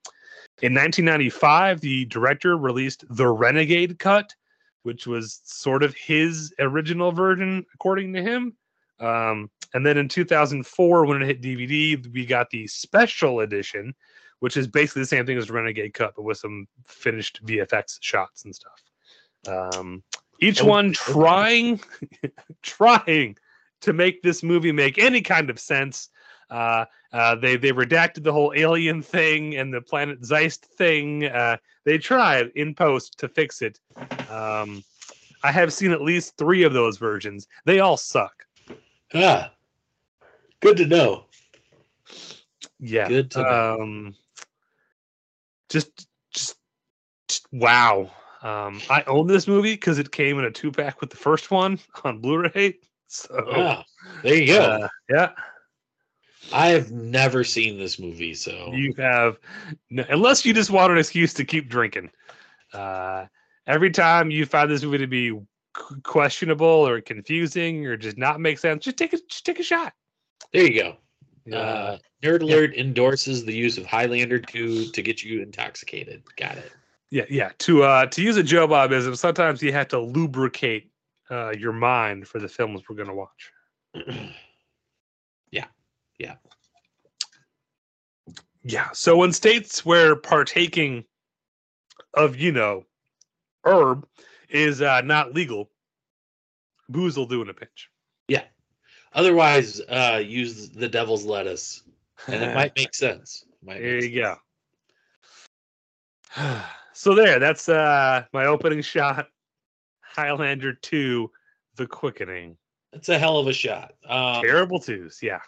In 0.62 0.72
1995, 0.72 1.80
the 1.80 2.06
director 2.06 2.56
released 2.56 3.04
the 3.10 3.28
Renegade 3.28 3.98
cut, 3.98 4.34
which 4.84 5.06
was 5.06 5.40
sort 5.44 5.82
of 5.82 5.94
his 5.94 6.54
original 6.58 7.12
version, 7.12 7.66
according 7.74 8.14
to 8.14 8.22
him. 8.22 8.54
Um, 8.98 9.50
and 9.74 9.84
then 9.84 9.98
in 9.98 10.08
2004, 10.08 11.04
when 11.04 11.20
it 11.20 11.26
hit 11.26 11.42
DVD, 11.42 12.12
we 12.12 12.24
got 12.24 12.48
the 12.48 12.66
special 12.68 13.40
edition, 13.40 13.94
which 14.40 14.56
is 14.56 14.66
basically 14.66 15.02
the 15.02 15.06
same 15.06 15.26
thing 15.26 15.36
as 15.36 15.50
Renegade 15.50 15.92
Cut, 15.92 16.14
but 16.16 16.22
with 16.22 16.38
some 16.38 16.66
finished 16.86 17.44
VFX 17.44 17.98
shots 18.00 18.44
and 18.44 18.54
stuff. 18.54 18.82
Um, 19.46 20.02
each 20.40 20.62
Oh, 20.62 20.66
one 20.66 20.92
trying, 20.92 21.80
trying 22.62 23.36
to 23.82 23.92
make 23.92 24.22
this 24.22 24.42
movie 24.42 24.72
make 24.72 24.98
any 24.98 25.20
kind 25.20 25.50
of 25.50 25.58
sense. 25.60 26.08
Uh, 26.48 26.86
uh, 27.16 27.34
they 27.34 27.56
they 27.56 27.72
redacted 27.72 28.22
the 28.24 28.32
whole 28.32 28.52
alien 28.54 29.00
thing 29.02 29.56
and 29.56 29.72
the 29.72 29.80
planet 29.80 30.20
Zeist 30.20 30.66
thing. 30.66 31.24
Uh, 31.24 31.56
they 31.84 31.96
tried 31.98 32.48
in 32.54 32.74
post 32.74 33.18
to 33.20 33.28
fix 33.28 33.62
it. 33.62 33.80
Um, 34.28 34.84
I 35.42 35.50
have 35.50 35.72
seen 35.72 35.92
at 35.92 36.02
least 36.02 36.36
three 36.36 36.62
of 36.62 36.72
those 36.74 36.98
versions. 36.98 37.46
They 37.64 37.80
all 37.80 37.96
suck. 37.96 38.44
Ah, 39.14 39.52
good 40.60 40.76
to 40.76 40.86
know. 40.86 41.24
Yeah. 42.80 43.08
Good 43.08 43.30
to 43.32 43.42
know. 43.42 43.76
um 43.80 44.14
just 45.70 46.06
just, 46.32 46.56
just- 47.28 47.46
wow. 47.52 48.10
Um 48.42 48.80
I 48.90 49.02
own 49.06 49.26
this 49.26 49.46
movie 49.48 49.72
because 49.74 49.98
it 49.98 50.10
came 50.12 50.38
in 50.38 50.44
a 50.44 50.50
two 50.50 50.70
pack 50.70 51.00
with 51.00 51.10
the 51.10 51.16
first 51.16 51.50
one 51.50 51.78
on 52.04 52.18
Blu-ray. 52.20 52.78
So 53.08 53.28
Ah, 53.50 53.84
there 54.22 54.34
you 54.34 54.46
go. 54.52 54.60
uh, 54.60 54.88
yeah, 55.08 55.30
I 56.52 56.68
have 56.68 56.92
never 56.92 57.44
seen 57.44 57.78
this 57.78 57.98
movie, 57.98 58.34
so 58.34 58.72
you 58.72 58.94
have 58.98 59.38
unless 60.08 60.44
you 60.44 60.52
just 60.54 60.70
want 60.70 60.92
an 60.92 60.98
excuse 60.98 61.34
to 61.34 61.44
keep 61.44 61.68
drinking. 61.68 62.10
Uh 62.72 63.26
every 63.66 63.90
time 63.90 64.30
you 64.30 64.46
find 64.46 64.70
this 64.70 64.82
movie 64.82 64.98
to 64.98 65.06
be 65.06 65.38
questionable 66.02 66.66
or 66.66 67.00
confusing 67.00 67.86
or 67.86 67.96
just 67.96 68.16
not 68.16 68.40
make 68.40 68.58
sense, 68.58 68.84
just 68.84 68.96
take 68.96 69.12
a 69.12 69.18
just 69.28 69.44
take 69.44 69.58
a 69.58 69.62
shot. 69.62 69.92
there 70.52 70.64
you 70.64 70.82
go. 70.82 70.96
Yeah. 71.44 71.58
Uh, 71.58 71.98
Nerd 72.22 72.42
Alert 72.42 72.74
endorses 72.74 73.44
the 73.44 73.54
use 73.54 73.78
of 73.78 73.86
Highlander 73.86 74.40
2 74.40 74.90
to 74.90 75.02
get 75.02 75.22
you 75.22 75.42
intoxicated. 75.42 76.24
Got 76.36 76.58
it. 76.58 76.72
Yeah, 77.10 77.24
yeah. 77.30 77.50
To 77.58 77.84
uh 77.84 78.06
to 78.06 78.22
use 78.22 78.36
a 78.36 78.42
Joe 78.42 78.66
Bobism, 78.66 79.16
sometimes 79.16 79.62
you 79.62 79.72
have 79.72 79.88
to 79.88 80.00
lubricate 80.00 80.90
uh 81.30 81.52
your 81.56 81.72
mind 81.72 82.26
for 82.26 82.38
the 82.40 82.48
films 82.48 82.82
we're 82.88 82.96
gonna 82.96 83.14
watch. 83.14 83.52
Yeah, 86.18 86.36
yeah. 88.62 88.88
So 88.92 89.22
in 89.22 89.32
states 89.32 89.84
where 89.84 90.16
partaking 90.16 91.04
of, 92.14 92.36
you 92.36 92.52
know, 92.52 92.84
herb 93.64 94.06
is 94.48 94.82
uh 94.82 95.02
not 95.02 95.34
legal, 95.34 95.70
booze 96.88 97.16
will 97.16 97.26
do 97.26 97.42
in 97.42 97.48
a 97.48 97.54
pinch. 97.54 97.90
Yeah. 98.28 98.44
Otherwise, 99.12 99.80
uh, 99.88 100.20
use 100.24 100.70
the 100.70 100.88
devil's 100.88 101.24
lettuce, 101.24 101.82
and 102.26 102.42
it 102.42 102.54
might 102.54 102.76
make 102.76 102.94
sense. 102.94 103.44
Might 103.62 103.80
there 103.80 104.00
make 104.00 104.10
you 104.10 104.24
sense. 104.24 104.38
go. 106.36 106.60
so 106.92 107.14
there, 107.14 107.38
that's 107.38 107.68
uh 107.68 108.24
my 108.32 108.46
opening 108.46 108.82
shot. 108.82 109.28
Highlander 110.00 110.72
2, 110.72 111.30
The 111.76 111.86
Quickening. 111.86 112.56
That's 112.92 113.10
a 113.10 113.18
hell 113.18 113.38
of 113.38 113.48
a 113.48 113.52
shot. 113.52 113.92
Um, 114.08 114.42
Terrible 114.42 114.80
twos, 114.80 115.18
yeah. 115.22 115.40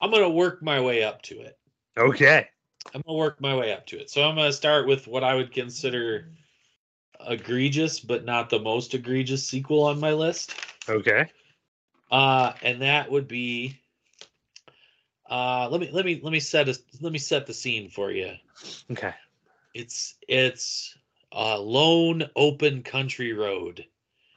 I'm 0.00 0.10
gonna 0.10 0.30
work 0.30 0.62
my 0.62 0.80
way 0.80 1.02
up 1.04 1.22
to 1.22 1.40
it. 1.40 1.58
Okay. 1.96 2.48
I'm 2.94 3.02
gonna 3.06 3.18
work 3.18 3.40
my 3.40 3.54
way 3.54 3.72
up 3.72 3.86
to 3.88 4.00
it. 4.00 4.10
So 4.10 4.22
I'm 4.22 4.34
gonna 4.34 4.52
start 4.52 4.86
with 4.86 5.06
what 5.06 5.24
I 5.24 5.34
would 5.34 5.52
consider 5.52 6.30
egregious, 7.28 8.00
but 8.00 8.24
not 8.24 8.50
the 8.50 8.58
most 8.58 8.94
egregious 8.94 9.46
sequel 9.46 9.84
on 9.84 10.00
my 10.00 10.12
list. 10.12 10.54
Okay. 10.88 11.30
Uh, 12.10 12.52
and 12.62 12.82
that 12.82 13.10
would 13.10 13.28
be. 13.28 13.78
Uh, 15.28 15.68
let 15.70 15.80
me 15.80 15.90
let 15.92 16.04
me 16.04 16.20
let 16.22 16.32
me 16.32 16.40
set 16.40 16.68
a, 16.68 16.78
let 17.00 17.12
me 17.12 17.18
set 17.18 17.46
the 17.46 17.54
scene 17.54 17.88
for 17.88 18.10
you. 18.10 18.32
Okay. 18.90 19.14
It's 19.74 20.16
it's 20.26 20.96
a 21.32 21.58
lone 21.58 22.28
open 22.34 22.82
country 22.82 23.32
road. 23.32 23.84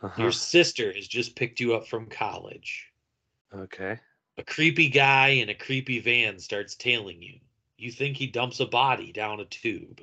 Uh-huh. 0.03 0.21
Your 0.21 0.31
sister 0.31 0.93
has 0.93 1.07
just 1.07 1.35
picked 1.35 1.59
you 1.59 1.73
up 1.73 1.87
from 1.87 2.07
college. 2.07 2.91
Okay. 3.55 3.99
A 4.37 4.43
creepy 4.43 4.89
guy 4.89 5.29
in 5.29 5.49
a 5.49 5.53
creepy 5.53 5.99
van 5.99 6.39
starts 6.39 6.75
tailing 6.75 7.21
you. 7.21 7.39
You 7.77 7.91
think 7.91 8.17
he 8.17 8.27
dumps 8.27 8.59
a 8.59 8.65
body 8.65 9.11
down 9.11 9.39
a 9.39 9.45
tube. 9.45 10.01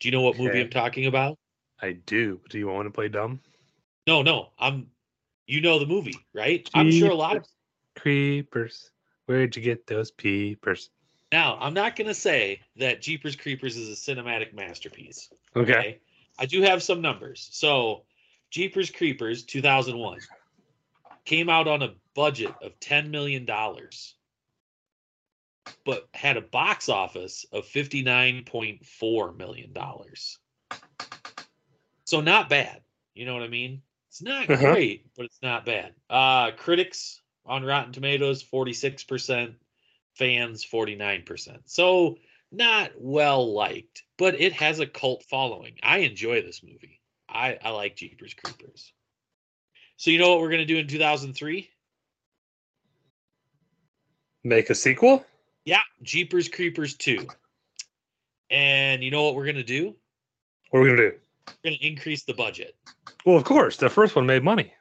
Do 0.00 0.08
you 0.08 0.12
know 0.12 0.20
what 0.20 0.38
movie 0.38 0.60
I'm 0.60 0.70
talking 0.70 1.06
about? 1.06 1.38
I 1.80 1.92
do. 1.92 2.40
Do 2.50 2.58
you 2.58 2.68
want 2.68 2.86
to 2.86 2.90
play 2.90 3.08
dumb? 3.08 3.40
No, 4.06 4.22
no. 4.22 4.50
I'm 4.58 4.88
you 5.46 5.60
know 5.60 5.78
the 5.78 5.86
movie, 5.86 6.16
right? 6.32 6.68
I'm 6.74 6.90
sure 6.90 7.10
a 7.10 7.14
lot 7.14 7.36
of 7.36 7.46
Creepers. 7.96 8.90
Where'd 9.26 9.56
you 9.56 9.62
get 9.62 9.86
those 9.86 10.10
peepers? 10.10 10.90
now 11.34 11.58
I'm 11.60 11.74
not 11.74 11.96
gonna 11.96 12.14
say 12.14 12.60
that 12.76 13.02
Jeepers 13.02 13.34
Creepers 13.34 13.76
is 13.76 13.88
a 13.88 14.00
cinematic 14.00 14.54
masterpiece. 14.54 15.28
Okay. 15.56 15.98
I 16.38 16.46
do 16.46 16.62
have 16.62 16.80
some 16.80 17.00
numbers. 17.00 17.48
So 17.50 18.04
Jeepers 18.50 18.90
Creepers 18.90 19.42
2001 19.42 20.20
came 21.24 21.48
out 21.48 21.68
on 21.68 21.82
a 21.82 21.94
budget 22.14 22.54
of 22.62 22.78
$10 22.80 23.10
million, 23.10 23.46
but 25.84 26.08
had 26.14 26.36
a 26.36 26.40
box 26.42 26.88
office 26.88 27.44
of 27.52 27.64
$59.4 27.66 29.36
million. 29.36 29.74
So 32.04 32.20
not 32.20 32.48
bad. 32.48 32.82
You 33.14 33.26
know 33.26 33.34
what 33.34 33.42
I 33.42 33.48
mean? 33.48 33.82
It's 34.08 34.22
not 34.22 34.48
Uh-huh. 34.48 34.72
great, 34.72 35.06
but 35.16 35.26
it's 35.26 35.42
not 35.42 35.66
bad. 35.66 35.94
Uh 36.08 36.52
critics 36.52 37.20
on 37.46 37.64
Rotten 37.64 37.92
Tomatoes 37.92 38.42
46%, 38.42 39.54
fans 40.14 40.64
49%. 40.64 41.58
So 41.66 42.16
not 42.50 42.92
well 42.96 43.52
liked, 43.52 44.04
but 44.16 44.40
it 44.40 44.54
has 44.54 44.80
a 44.80 44.86
cult 44.86 45.24
following. 45.28 45.76
I 45.82 45.98
enjoy 45.98 46.40
this 46.40 46.62
movie. 46.62 47.00
I, 47.28 47.58
I 47.62 47.70
like 47.70 47.96
Jeepers 47.96 48.32
Creepers. 48.34 48.93
So 49.96 50.10
you 50.10 50.18
know 50.18 50.30
what 50.30 50.40
we're 50.40 50.50
gonna 50.50 50.64
do 50.66 50.76
in 50.78 50.86
2003? 50.88 51.70
Make 54.42 54.70
a 54.70 54.74
sequel? 54.74 55.24
Yeah, 55.64 55.80
Jeepers 56.02 56.48
Creepers 56.48 56.94
2. 56.96 57.26
And 58.50 59.02
you 59.02 59.10
know 59.10 59.24
what 59.24 59.34
we're 59.34 59.46
gonna 59.46 59.62
do? 59.64 59.94
What 60.70 60.80
are 60.80 60.82
we 60.82 60.88
gonna 60.90 61.10
do? 61.10 61.16
We're 61.48 61.70
gonna 61.70 61.76
increase 61.80 62.24
the 62.24 62.34
budget. 62.34 62.76
Well, 63.24 63.36
of 63.36 63.44
course. 63.44 63.76
The 63.76 63.88
first 63.88 64.16
one 64.16 64.26
made 64.26 64.42
money. 64.44 64.72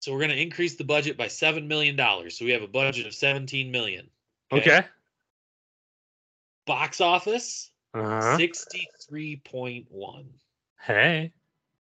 So 0.00 0.12
we're 0.12 0.20
gonna 0.20 0.34
increase 0.34 0.76
the 0.76 0.84
budget 0.84 1.16
by 1.16 1.28
seven 1.28 1.66
million 1.68 1.96
dollars. 1.96 2.38
So 2.38 2.44
we 2.44 2.50
have 2.52 2.62
a 2.62 2.68
budget 2.68 3.06
of 3.06 3.14
17 3.14 3.70
million. 3.70 4.08
Okay. 4.52 4.82
Box 6.66 7.00
office 7.00 7.70
Uh-huh. 7.94 8.36
63.1. 8.38 10.24
Hey. 10.80 11.32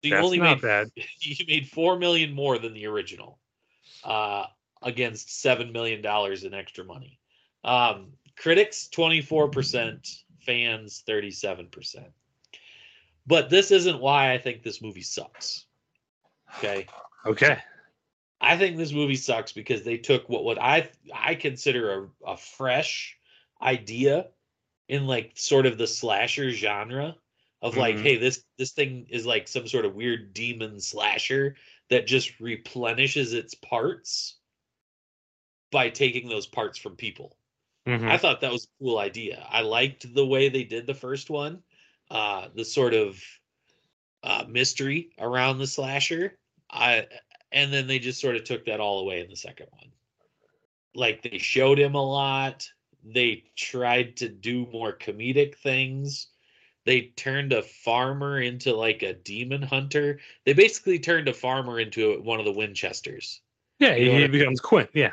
You 0.02 0.12
That's 0.12 0.26
only 0.26 0.40
not 0.40 0.58
made 0.58 0.62
bad. 0.62 0.92
you 1.20 1.46
made 1.48 1.70
four 1.70 1.98
million 1.98 2.34
more 2.34 2.58
than 2.58 2.74
the 2.74 2.88
original, 2.88 3.40
uh, 4.04 4.46
against 4.82 5.42
seven 5.42 5.72
million 5.72 6.02
dollars 6.02 6.44
in 6.44 6.54
extra 6.54 6.84
money. 6.84 7.20
Um, 7.64 8.14
critics 8.36 8.88
twenty 8.88 9.22
four 9.22 9.50
percent, 9.50 10.08
fans 10.46 11.04
thirty 11.06 11.32
seven 11.32 11.68
percent. 11.68 12.12
But 13.28 13.50
this 13.50 13.70
isn't 13.70 14.02
why 14.02 14.34
I 14.34 14.40
think 14.40 14.64
this 14.64 14.82
movie 14.82 15.04
sucks. 15.04 15.66
Okay, 16.58 16.88
Okay. 17.26 17.58
I 18.40 18.58
think 18.58 18.78
this 18.78 18.92
movie 18.92 19.16
sucks 19.16 19.52
because 19.52 19.84
they 19.84 19.98
took 19.98 20.28
what 20.28 20.44
what 20.44 20.60
I 20.60 20.90
I 21.14 21.36
consider 21.36 22.10
a, 22.26 22.32
a 22.32 22.38
fresh 22.38 23.18
idea 23.62 24.28
in 24.88 25.06
like 25.06 25.34
sort 25.36 25.68
of 25.68 25.78
the 25.78 25.86
slasher 25.86 26.50
genre 26.50 27.16
of 27.62 27.78
like, 27.78 27.98
Mhm. 27.98 28.04
hey, 28.04 28.18
this 28.18 28.46
this 28.58 28.72
thing 28.74 29.08
is 29.10 29.26
like 29.26 29.48
some 29.48 29.68
sort 29.68 29.86
of 29.86 29.96
weird 29.96 30.34
demon 30.34 30.80
slasher 30.80 31.58
that 31.90 32.08
just 32.08 32.40
replenishes 32.40 33.34
its 33.34 33.54
parts 33.56 34.40
by 35.72 35.90
taking 35.90 36.28
those 36.28 36.48
parts 36.48 36.78
from 36.78 36.96
people. 36.96 37.38
Mhm. 37.88 38.10
I 38.10 38.18
thought 38.18 38.42
that 38.42 38.52
was 38.52 38.66
a 38.66 38.84
cool 38.84 39.00
idea. 39.00 39.46
I 39.50 39.62
liked 39.62 40.14
the 40.14 40.26
way 40.26 40.50
they 40.50 40.64
did 40.64 40.88
the 40.88 40.94
first 40.94 41.30
one, 41.30 41.64
uh, 42.10 42.50
the 42.56 42.66
sort 42.66 42.94
of 42.94 43.24
uh, 44.24 44.46
mystery 44.48 45.12
around 45.20 45.58
the 45.60 45.68
slasher. 45.68 46.40
I 46.70 47.08
and 47.52 47.74
then 47.74 47.88
they 47.88 48.00
just 48.00 48.22
sort 48.22 48.36
of 48.36 48.44
took 48.46 48.66
that 48.66 48.80
all 48.80 49.00
away 49.00 49.20
in 49.22 49.30
the 49.30 49.36
second 49.36 49.68
one. 49.72 49.92
Like 50.94 51.22
they 51.22 51.38
showed 51.38 51.80
him 51.80 51.96
a 51.96 52.04
lot. 52.04 52.68
They 53.04 53.52
tried 53.58 54.18
to 54.18 54.30
do 54.30 54.68
more 54.68 54.98
comedic 54.98 55.56
things. 55.58 56.31
They 56.86 57.12
turned 57.16 57.54
a 57.54 57.62
farmer 57.62 58.42
into 58.42 58.74
like 58.76 59.04
a 59.04 59.14
demon 59.14 59.62
hunter. 59.62 60.20
They 60.46 60.54
basically 60.54 60.98
turned 61.00 61.28
a 61.28 61.34
farmer 61.34 61.80
into 61.80 62.20
one 62.22 62.40
of 62.40 62.46
the 62.46 62.52
Winchesters. 62.52 63.42
Yeah, 63.80 63.96
You 63.96 64.06
know 64.06 64.12
he, 64.12 64.18
I 64.18 64.22
mean? 64.22 64.32
becomes 64.32 64.60
Quint. 64.60 64.90
Yeah. 64.94 65.12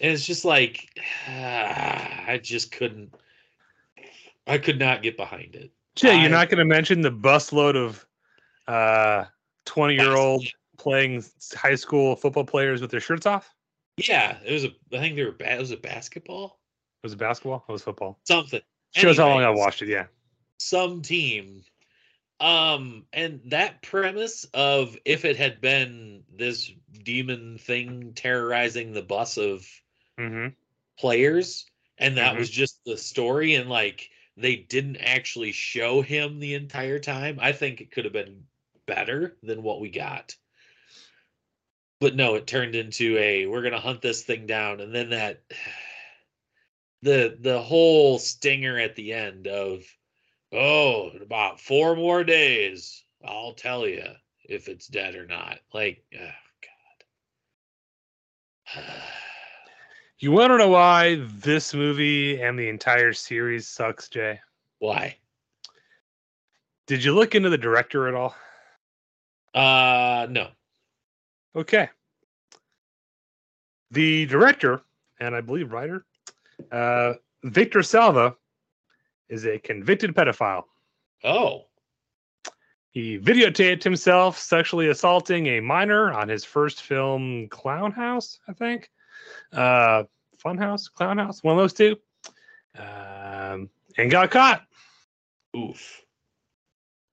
And 0.00 0.12
it's 0.12 0.26
just 0.26 0.44
like 0.44 0.88
I 1.28 2.38
just 2.42 2.72
couldn't 2.72 3.14
I 4.46 4.58
could 4.58 4.78
not 4.78 5.02
get 5.02 5.16
behind 5.16 5.54
it. 5.54 5.70
Jay, 5.96 6.10
I- 6.12 6.20
you're 6.22 6.30
not 6.30 6.48
going 6.48 6.58
to 6.58 6.64
mention 6.64 7.00
the 7.00 7.12
busload 7.12 7.76
of 7.76 8.06
uh 8.68 9.24
20 9.64 9.94
year 9.94 10.16
old 10.16 10.46
playing 10.78 11.24
high 11.54 11.74
school 11.74 12.16
football 12.16 12.44
players 12.44 12.80
with 12.80 12.90
their 12.90 13.00
shirts 13.00 13.26
off? 13.26 13.54
Yeah, 13.96 14.36
it 14.44 14.52
was 14.52 14.64
a 14.64 14.68
I 14.92 14.98
think 15.00 15.16
they 15.16 15.24
were 15.24 15.32
ba- 15.32 15.54
it 15.54 15.58
was 15.58 15.70
a 15.70 15.76
basketball? 15.76 16.58
It 17.02 17.06
was 17.06 17.12
a 17.14 17.16
basketball? 17.16 17.64
It 17.68 17.72
was 17.72 17.82
football. 17.82 18.18
Something. 18.24 18.60
Shows 18.94 19.16
how 19.18 19.28
long 19.28 19.40
I 19.40 19.44
Anyways, 19.46 19.58
watched 19.58 19.82
it. 19.82 19.88
Yeah. 19.88 20.06
Some 20.62 21.02
team. 21.02 21.64
Um 22.40 23.06
and 23.12 23.40
that 23.46 23.82
premise 23.82 24.44
of 24.54 24.96
if 25.04 25.24
it 25.24 25.36
had 25.36 25.60
been 25.60 26.24
this 26.32 26.70
demon 27.02 27.58
thing 27.58 28.14
terrorizing 28.14 28.92
the 28.92 29.02
bus 29.02 29.36
of 29.38 29.66
Mm-hmm. 30.18 30.48
players 30.98 31.66
and 31.98 32.16
that 32.18 32.34
Mhm. 32.34 32.38
was 32.38 32.50
just 32.50 32.84
the 32.84 32.96
story 32.96 33.54
and 33.54 33.68
like 33.70 34.10
they 34.36 34.56
didn't 34.56 34.96
actually 34.98 35.52
show 35.52 36.02
him 36.02 36.38
the 36.38 36.54
entire 36.54 36.98
time 36.98 37.38
i 37.40 37.52
think 37.52 37.80
it 37.80 37.90
could 37.90 38.04
have 38.04 38.12
been 38.12 38.46
better 38.86 39.36
than 39.42 39.62
what 39.62 39.80
we 39.80 39.88
got 39.90 40.36
but 41.98 42.14
no 42.14 42.34
it 42.34 42.46
turned 42.46 42.74
into 42.74 43.16
a 43.18 43.46
we're 43.46 43.62
gonna 43.62 43.80
hunt 43.80 44.02
this 44.02 44.22
thing 44.22 44.46
down 44.46 44.80
and 44.80 44.94
then 44.94 45.10
that 45.10 45.42
the 47.02 47.36
the 47.40 47.60
whole 47.60 48.18
stinger 48.18 48.78
at 48.78 48.94
the 48.96 49.12
end 49.12 49.46
of 49.46 49.82
oh 50.52 51.10
in 51.14 51.22
about 51.22 51.60
four 51.60 51.96
more 51.96 52.22
days 52.24 53.04
i'll 53.26 53.54
tell 53.54 53.86
you 53.86 54.04
if 54.44 54.68
it's 54.68 54.86
dead 54.86 55.14
or 55.14 55.26
not 55.26 55.58
like 55.72 56.04
oh 56.14 56.30
god 58.74 58.82
You 60.18 60.30
want 60.30 60.52
to 60.52 60.58
know 60.58 60.68
why 60.68 61.16
this 61.40 61.74
movie 61.74 62.40
and 62.40 62.56
the 62.56 62.68
entire 62.68 63.12
series 63.12 63.66
sucks, 63.66 64.08
Jay? 64.08 64.38
why 64.78 65.16
Did 66.86 67.02
you 67.02 67.12
look 67.12 67.34
into 67.34 67.50
the 67.50 67.58
director 67.58 68.06
at 68.06 68.14
all? 68.14 68.36
uh 69.54 70.26
no 70.30 70.48
Okay. 71.54 71.88
The 73.90 74.24
director, 74.26 74.80
and 75.20 75.34
I 75.36 75.42
believe 75.42 75.70
writer, 75.72 76.06
uh, 76.70 77.14
Victor 77.44 77.82
Salva, 77.82 78.34
is 79.28 79.46
a 79.46 79.58
convicted 79.58 80.14
pedophile. 80.14 80.64
oh 81.24 81.66
He 82.90 83.18
videotaped 83.18 83.82
himself 83.82 84.38
sexually 84.38 84.88
assaulting 84.88 85.46
a 85.46 85.60
minor 85.60 86.12
on 86.12 86.28
his 86.28 86.44
first 86.44 86.82
film, 86.82 87.48
Clown 87.48 87.92
House, 87.92 88.38
I 88.48 88.52
think. 88.52 88.90
Uh, 89.52 90.04
Fun 90.38 90.58
House, 90.58 90.88
Clown 90.88 91.18
House, 91.18 91.42
one 91.42 91.56
of 91.56 91.62
those 91.62 91.72
two. 91.72 91.96
Um, 92.76 93.70
and 93.96 94.10
got 94.10 94.30
caught. 94.30 94.62
oof 95.56 96.02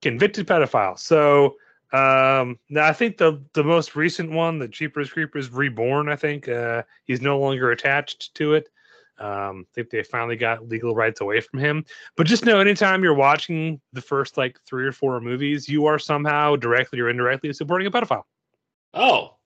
Convicted 0.02 0.46
pedophile. 0.46 0.98
So 0.98 1.56
um, 1.92 2.58
now 2.68 2.86
I 2.86 2.92
think 2.92 3.18
the 3.18 3.42
the 3.52 3.64
most 3.64 3.94
recent 3.94 4.30
one, 4.30 4.58
the 4.58 4.68
Jeepers 4.68 5.10
Creepers 5.10 5.50
Reborn, 5.50 6.08
I 6.08 6.16
think 6.16 6.48
uh, 6.48 6.82
he's 7.04 7.20
no 7.20 7.38
longer 7.38 7.70
attached 7.70 8.34
to 8.36 8.54
it. 8.54 8.70
Um, 9.20 9.66
I 9.70 9.74
think 9.74 9.90
they 9.90 10.02
finally 10.02 10.36
got 10.36 10.68
legal 10.68 10.94
rights 10.94 11.20
away 11.20 11.40
from 11.40 11.60
him. 11.60 11.84
But 12.16 12.26
just 12.26 12.44
know, 12.44 12.58
anytime 12.58 13.04
you're 13.04 13.14
watching 13.14 13.80
the 13.92 14.00
first 14.00 14.38
like 14.38 14.58
three 14.66 14.86
or 14.86 14.92
four 14.92 15.20
movies, 15.20 15.68
you 15.68 15.86
are 15.86 15.98
somehow 15.98 16.56
directly 16.56 17.00
or 17.00 17.10
indirectly 17.10 17.52
supporting 17.52 17.86
a 17.86 17.90
pedophile. 17.90 18.24
Oh, 18.94 19.36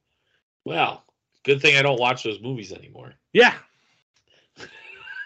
well, 0.64 1.04
good 1.42 1.60
thing 1.60 1.76
I 1.76 1.82
don't 1.82 2.00
watch 2.00 2.22
those 2.22 2.40
movies 2.40 2.72
anymore. 2.72 3.14
Yeah. 3.32 3.54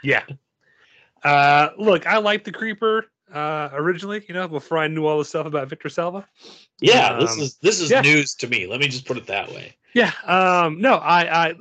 Yeah. 0.03 0.25
Uh, 1.23 1.71
look, 1.77 2.07
I 2.07 2.19
liked 2.19 2.45
the 2.45 2.53
Creeper 2.53 3.07
uh, 3.33 3.69
originally, 3.73 4.25
you 4.29 4.35
know, 4.35 4.49
before 4.49 4.79
I 4.79 4.89
knew 4.89 5.07
all 5.07 5.19
the 5.19 5.25
stuff 5.25 5.47
about 5.47 5.69
Victor 5.69 5.89
Salva. 5.89 6.27
Yeah, 6.81 7.19
this 7.19 7.33
Um, 7.33 7.41
is 7.41 7.57
this 7.57 7.81
is 7.81 7.91
yeah. 7.91 8.01
news 8.01 8.35
to 8.37 8.49
me. 8.49 8.67
Let 8.67 8.81
me 8.81 8.89
just 8.89 9.05
put 9.05 9.17
it 9.17 9.27
that 9.27 9.51
way. 9.51 9.75
Yeah. 9.95 10.13
Um, 10.25 10.81
no, 10.81 10.95
I, 10.95 11.49
I 11.49 11.55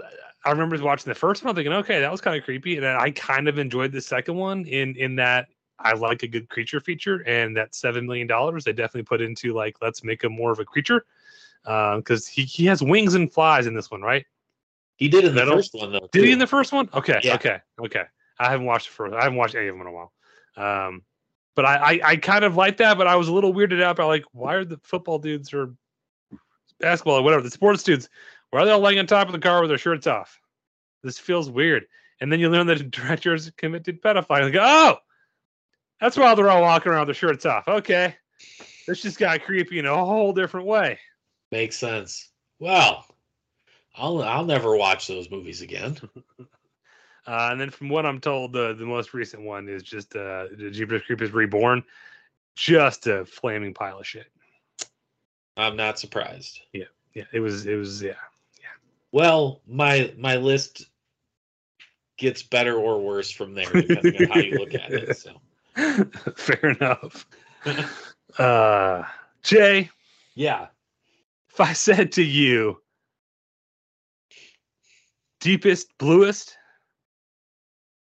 I 0.47 0.51
remember 0.51 0.81
watching 0.81 1.09
the 1.09 1.15
first 1.15 1.43
one, 1.43 1.49
I'm 1.49 1.55
thinking, 1.55 1.73
okay, 1.73 1.99
that 1.99 2.09
was 2.09 2.21
kind 2.21 2.37
of 2.37 2.45
creepy, 2.45 2.75
and 2.75 2.83
then 2.83 2.95
I 2.95 3.11
kind 3.11 3.49
of 3.49 3.59
enjoyed 3.59 3.91
the 3.91 3.99
second 3.99 4.35
one 4.35 4.65
in 4.65 4.95
in 4.95 5.17
that 5.17 5.47
I 5.77 5.91
like 5.93 6.23
a 6.23 6.27
good 6.27 6.47
creature 6.47 6.79
feature, 6.79 7.21
and 7.27 7.55
that 7.57 7.75
seven 7.75 8.07
million 8.07 8.27
dollars 8.27 8.63
they 8.63 8.71
definitely 8.71 9.03
put 9.03 9.19
into 9.19 9.53
like 9.53 9.75
let's 9.81 10.05
make 10.05 10.23
him 10.23 10.31
more 10.31 10.53
of 10.53 10.59
a 10.59 10.65
creature, 10.65 11.05
because 11.63 12.27
he 12.27 12.43
he 12.43 12.65
has 12.65 12.81
wings 12.81 13.13
and 13.13 13.31
flies 13.31 13.67
in 13.67 13.73
this 13.73 13.91
one, 13.91 14.01
right? 14.01 14.25
He 14.95 15.09
did 15.09 15.25
in 15.25 15.35
the 15.35 15.45
first 15.45 15.73
one 15.73 15.91
though. 15.91 16.07
Did 16.13 16.23
he 16.23 16.31
in 16.31 16.39
the 16.39 16.47
first 16.47 16.71
one? 16.71 16.89
Okay, 16.93 17.19
Yeah. 17.23 17.35
okay, 17.35 17.59
okay. 17.79 18.03
I 18.39 18.49
haven't 18.49 18.65
watched 18.65 18.87
the 18.87 18.93
first. 18.93 19.15
I 19.15 19.23
haven't 19.23 19.37
watched 19.37 19.55
any 19.55 19.67
of 19.67 19.75
them 19.75 19.81
in 19.81 19.87
a 19.87 19.91
while. 19.91 20.13
Um, 20.55 21.03
but 21.55 21.65
I, 21.65 21.75
I 21.75 21.99
I 22.11 22.15
kind 22.15 22.45
of 22.45 22.55
like 22.55 22.77
that, 22.77 22.97
but 22.97 23.05
I 23.05 23.17
was 23.17 23.27
a 23.27 23.33
little 23.33 23.53
weirded 23.53 23.83
out 23.83 23.97
by 23.97 24.05
like 24.05 24.23
why 24.31 24.53
are 24.53 24.63
the 24.63 24.79
football 24.83 25.19
dudes 25.19 25.53
or 25.53 25.73
basketball 26.79 27.19
or 27.19 27.23
whatever 27.23 27.41
the 27.43 27.51
sports 27.51 27.83
dudes 27.83 28.07
why 28.51 28.61
are 28.61 28.65
they 28.65 28.71
all 28.71 28.79
laying 28.79 28.99
on 28.99 29.07
top 29.07 29.27
of 29.27 29.33
the 29.33 29.39
car 29.39 29.61
with 29.61 29.69
their 29.69 29.77
shirts 29.77 30.07
off? 30.07 30.39
This 31.03 31.19
feels 31.19 31.49
weird. 31.49 31.85
And 32.19 32.31
then 32.31 32.39
you 32.39 32.49
learn 32.49 32.67
that 32.67 32.77
the 32.77 32.83
directors 32.85 33.51
committed 33.57 33.95
a 33.95 34.01
convicted 34.01 34.01
pedophile. 34.01 34.45
You 34.45 34.51
go, 34.51 34.63
oh, 34.63 34.97
that's 35.99 36.17
why 36.17 36.33
they're 36.35 36.49
all 36.49 36.61
walking 36.61 36.91
around 36.91 37.07
with 37.07 37.17
their 37.17 37.29
shirts 37.29 37.45
off. 37.45 37.67
Okay, 37.67 38.15
this 38.87 39.01
just 39.01 39.19
got 39.19 39.43
creepy 39.43 39.79
in 39.79 39.85
a 39.85 39.95
whole 39.95 40.33
different 40.33 40.67
way. 40.67 40.99
Makes 41.51 41.77
sense. 41.77 42.29
Well, 42.59 43.05
I'll 43.95 44.21
I'll 44.21 44.45
never 44.45 44.75
watch 44.75 45.07
those 45.07 45.29
movies 45.29 45.61
again. 45.61 45.97
Uh, 47.27 47.49
and 47.51 47.59
then 47.59 47.69
from 47.69 47.89
what 47.89 48.05
I'm 48.05 48.21
told, 48.21 48.53
the 48.53 48.73
the 48.73 48.85
most 48.85 49.13
recent 49.13 49.43
one 49.43 49.67
is 49.67 49.83
just 49.83 50.15
uh, 50.15 50.45
the 50.57 50.71
Jeepers 50.71 51.01
Creepers 51.01 51.31
Reborn, 51.31 51.83
just 52.55 53.05
a 53.05 53.25
flaming 53.25 53.73
pile 53.73 53.99
of 53.99 54.07
shit. 54.07 54.27
I'm 55.57 55.75
not 55.75 55.99
surprised. 55.99 56.61
Yeah, 56.71 56.85
yeah, 57.13 57.25
it 57.33 57.41
was 57.41 57.65
it 57.65 57.75
was 57.75 58.01
yeah. 58.01 58.13
Well, 59.11 59.61
my 59.67 60.13
my 60.17 60.35
list 60.37 60.85
gets 62.17 62.43
better 62.43 62.75
or 62.75 63.01
worse 63.01 63.31
from 63.31 63.53
there, 63.53 63.71
depending 63.71 64.17
on 64.17 64.27
how 64.27 64.39
you 64.39 64.59
look 64.59 64.75
at 64.75 64.91
it. 64.91 65.17
So 65.17 65.39
Fair 66.35 66.71
enough. 66.71 67.27
Uh, 68.37 69.03
Jay, 69.41 69.89
yeah, 70.35 70.67
if 71.49 71.59
I 71.59 71.73
said 71.73 72.11
to 72.11 72.21
you, 72.23 72.79
deepest, 75.39 75.97
bluest, 75.97 76.55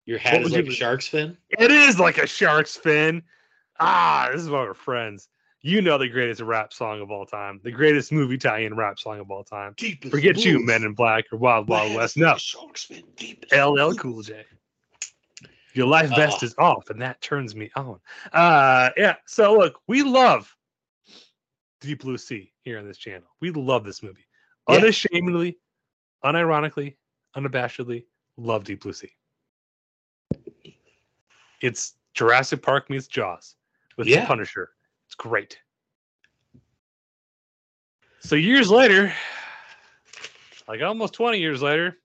your 0.06 0.18
hat 0.18 0.42
is 0.42 0.50
you 0.50 0.56
like 0.56 0.66
a 0.66 0.70
do? 0.70 0.72
shark's 0.72 1.08
fin. 1.08 1.38
it 1.50 1.70
is 1.70 2.00
like 2.00 2.18
a 2.18 2.26
shark's 2.26 2.76
fin. 2.76 3.22
Ah, 3.80 4.30
this 4.32 4.42
is 4.42 4.50
why 4.50 4.64
we're 4.64 4.74
friends. 4.74 5.28
You 5.66 5.82
know 5.82 5.98
the 5.98 6.10
greatest 6.10 6.42
rap 6.42 6.74
song 6.74 7.00
of 7.00 7.10
all 7.10 7.26
time, 7.26 7.62
the 7.64 7.72
greatest 7.72 8.12
movie 8.12 8.38
tie-in 8.38 8.76
rap 8.76 9.00
song 9.00 9.22
of 9.22 9.32
all 9.32 9.46
time. 9.46 9.74
Deep 9.78 10.04
Forget 10.12 10.44
you, 10.44 10.64
Men 10.64 10.84
in 10.84 10.94
Black 10.94 11.24
or 11.32 11.38
Wild 11.38 11.70
Wild 11.70 11.96
West. 11.96 12.18
No, 12.18 12.36
LL 13.54 13.94
Cool 13.96 14.22
J. 14.24 14.44
Your 15.74 15.88
life 15.88 16.10
vest 16.10 16.40
Oh. 16.42 16.46
is 16.46 16.56
off, 16.58 16.90
and 16.90 17.02
that 17.02 17.22
turns 17.22 17.56
me 17.56 17.72
on. 17.78 18.00
Uh, 18.34 18.90
yeah. 18.98 19.16
So 19.26 19.54
look, 19.58 19.80
we 19.88 20.04
love 20.04 20.54
Deep 21.80 22.02
Blue 22.02 22.18
Sea 22.18 22.52
here 22.64 22.78
on 22.78 22.86
this 22.86 22.98
channel. 22.98 23.30
We 23.40 23.50
love 23.52 23.86
this 23.86 24.04
movie, 24.04 24.26
Yeah. 24.68 24.76
unashamedly, 24.76 25.56
unironically, 26.26 26.98
unabashedly. 27.38 28.04
Love 28.36 28.66
Deep 28.66 28.82
Blue 28.82 28.92
Sea. 28.94 29.14
It's 31.62 31.94
Jurassic 32.14 32.62
Park 32.62 32.90
meets 32.90 33.08
Jaws 33.08 33.56
with 33.98 34.08
Yeah. 34.08 34.22
the 34.22 34.28
Punisher. 34.28 34.72
It's 35.14 35.22
great. 35.22 35.60
So 38.22 38.36
years 38.36 38.72
later, 38.72 39.14
like 40.68 40.82
almost 40.82 41.14
20 41.14 41.38
years 41.38 41.62
later, 41.62 42.00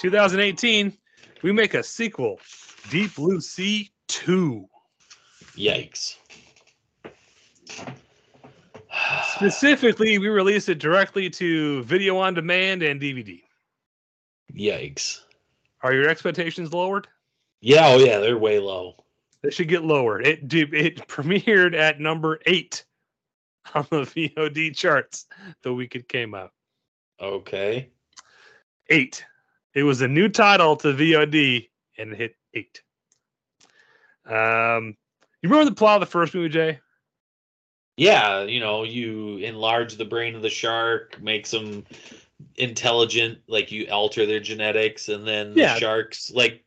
2018, 0.00 0.98
we 1.42 1.52
make 1.52 1.74
a 1.74 1.82
sequel, 1.84 2.40
Deep 2.90 3.14
Blue 3.14 3.40
Sea 3.40 3.88
2. 4.08 4.66
Yikes. 5.56 6.16
Specifically, 9.36 10.18
we 10.18 10.26
released 10.26 10.68
it 10.68 10.80
directly 10.80 11.30
to 11.30 11.84
video 11.84 12.18
on 12.18 12.34
demand 12.34 12.82
and 12.82 13.00
DVD. 13.00 13.42
Yikes. 14.52 15.20
Are 15.84 15.94
your 15.94 16.08
expectations 16.08 16.72
lowered? 16.72 17.06
Yeah, 17.60 17.86
oh 17.90 17.98
yeah, 17.98 18.18
they're 18.18 18.36
way 18.36 18.58
low. 18.58 19.03
They 19.44 19.50
should 19.50 19.68
get 19.68 19.84
lowered. 19.84 20.26
It 20.26 20.52
it 20.54 20.96
premiered 21.08 21.76
at 21.76 22.00
number 22.00 22.40
eight 22.46 22.84
on 23.74 23.86
the 23.90 24.00
VOD 24.02 24.74
charts 24.74 25.26
the 25.62 25.72
week 25.74 25.94
it 25.94 26.08
came 26.08 26.34
out. 26.34 26.52
Okay. 27.20 27.90
Eight. 28.88 29.22
It 29.74 29.82
was 29.82 30.00
a 30.00 30.08
new 30.08 30.30
title 30.30 30.76
to 30.76 30.94
VOD 30.94 31.68
and 31.98 32.12
it 32.12 32.16
hit 32.16 32.36
eight. 32.54 32.82
Um, 34.26 34.96
you 35.42 35.50
remember 35.50 35.68
the 35.68 35.76
plot 35.76 35.96
of 36.02 36.08
the 36.08 36.10
first 36.10 36.34
movie, 36.34 36.48
Jay? 36.48 36.80
Yeah, 37.98 38.44
you 38.44 38.60
know, 38.60 38.82
you 38.82 39.36
enlarge 39.38 39.96
the 39.96 40.04
brain 40.06 40.34
of 40.34 40.42
the 40.42 40.48
shark, 40.50 41.20
makes 41.20 41.50
them 41.50 41.84
intelligent, 42.56 43.38
like 43.46 43.70
you 43.70 43.86
alter 43.90 44.24
their 44.24 44.40
genetics, 44.40 45.08
and 45.10 45.26
then 45.28 45.52
Yeah. 45.54 45.74
the 45.74 45.80
sharks 45.80 46.30
like 46.30 46.63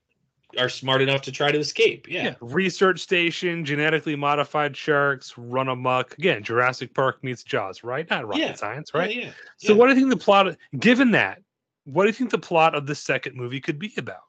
are 0.57 0.69
smart 0.69 1.01
enough 1.01 1.21
to 1.23 1.31
try 1.31 1.51
to 1.51 1.59
escape. 1.59 2.07
Yeah. 2.09 2.35
Research 2.41 2.99
station, 2.99 3.65
genetically 3.65 4.15
modified 4.15 4.75
sharks 4.75 5.37
run 5.37 5.67
amok. 5.67 6.17
Again, 6.17 6.43
Jurassic 6.43 6.93
Park 6.93 7.23
meets 7.23 7.43
Jaws, 7.43 7.83
right? 7.83 8.09
Not 8.09 8.27
rocket 8.27 8.41
Yeah. 8.41 8.53
science, 8.55 8.91
Yeah, 8.93 9.01
right? 9.01 9.15
Yeah. 9.15 9.31
So, 9.57 9.73
yeah. 9.73 9.79
what 9.79 9.87
do 9.87 9.93
you 9.93 9.99
think 9.99 10.09
the 10.09 10.23
plot? 10.23 10.55
Given 10.79 11.11
that, 11.11 11.41
what 11.85 12.03
do 12.03 12.07
you 12.07 12.13
think 12.13 12.31
the 12.31 12.37
plot 12.37 12.75
of 12.75 12.85
the 12.85 12.95
second 12.95 13.35
movie 13.35 13.59
could 13.59 13.79
be 13.79 13.93
about? 13.97 14.23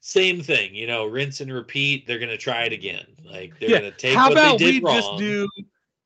Same 0.00 0.40
thing, 0.42 0.74
you 0.74 0.86
know, 0.86 1.04
rinse 1.04 1.40
and 1.40 1.52
repeat. 1.52 2.06
They're 2.06 2.18
gonna 2.18 2.36
try 2.36 2.64
it 2.64 2.72
again. 2.72 3.06
Like 3.24 3.58
they're 3.58 3.70
Yeah, 3.70 3.78
gonna 3.78 3.90
take 3.92 4.14
How 4.14 4.28
what 4.28 4.34
about 4.34 4.58
they 4.58 4.72
did 4.72 4.82
we 4.82 4.88
wrong. 4.88 4.94
just 4.96 5.16
do 5.18 5.48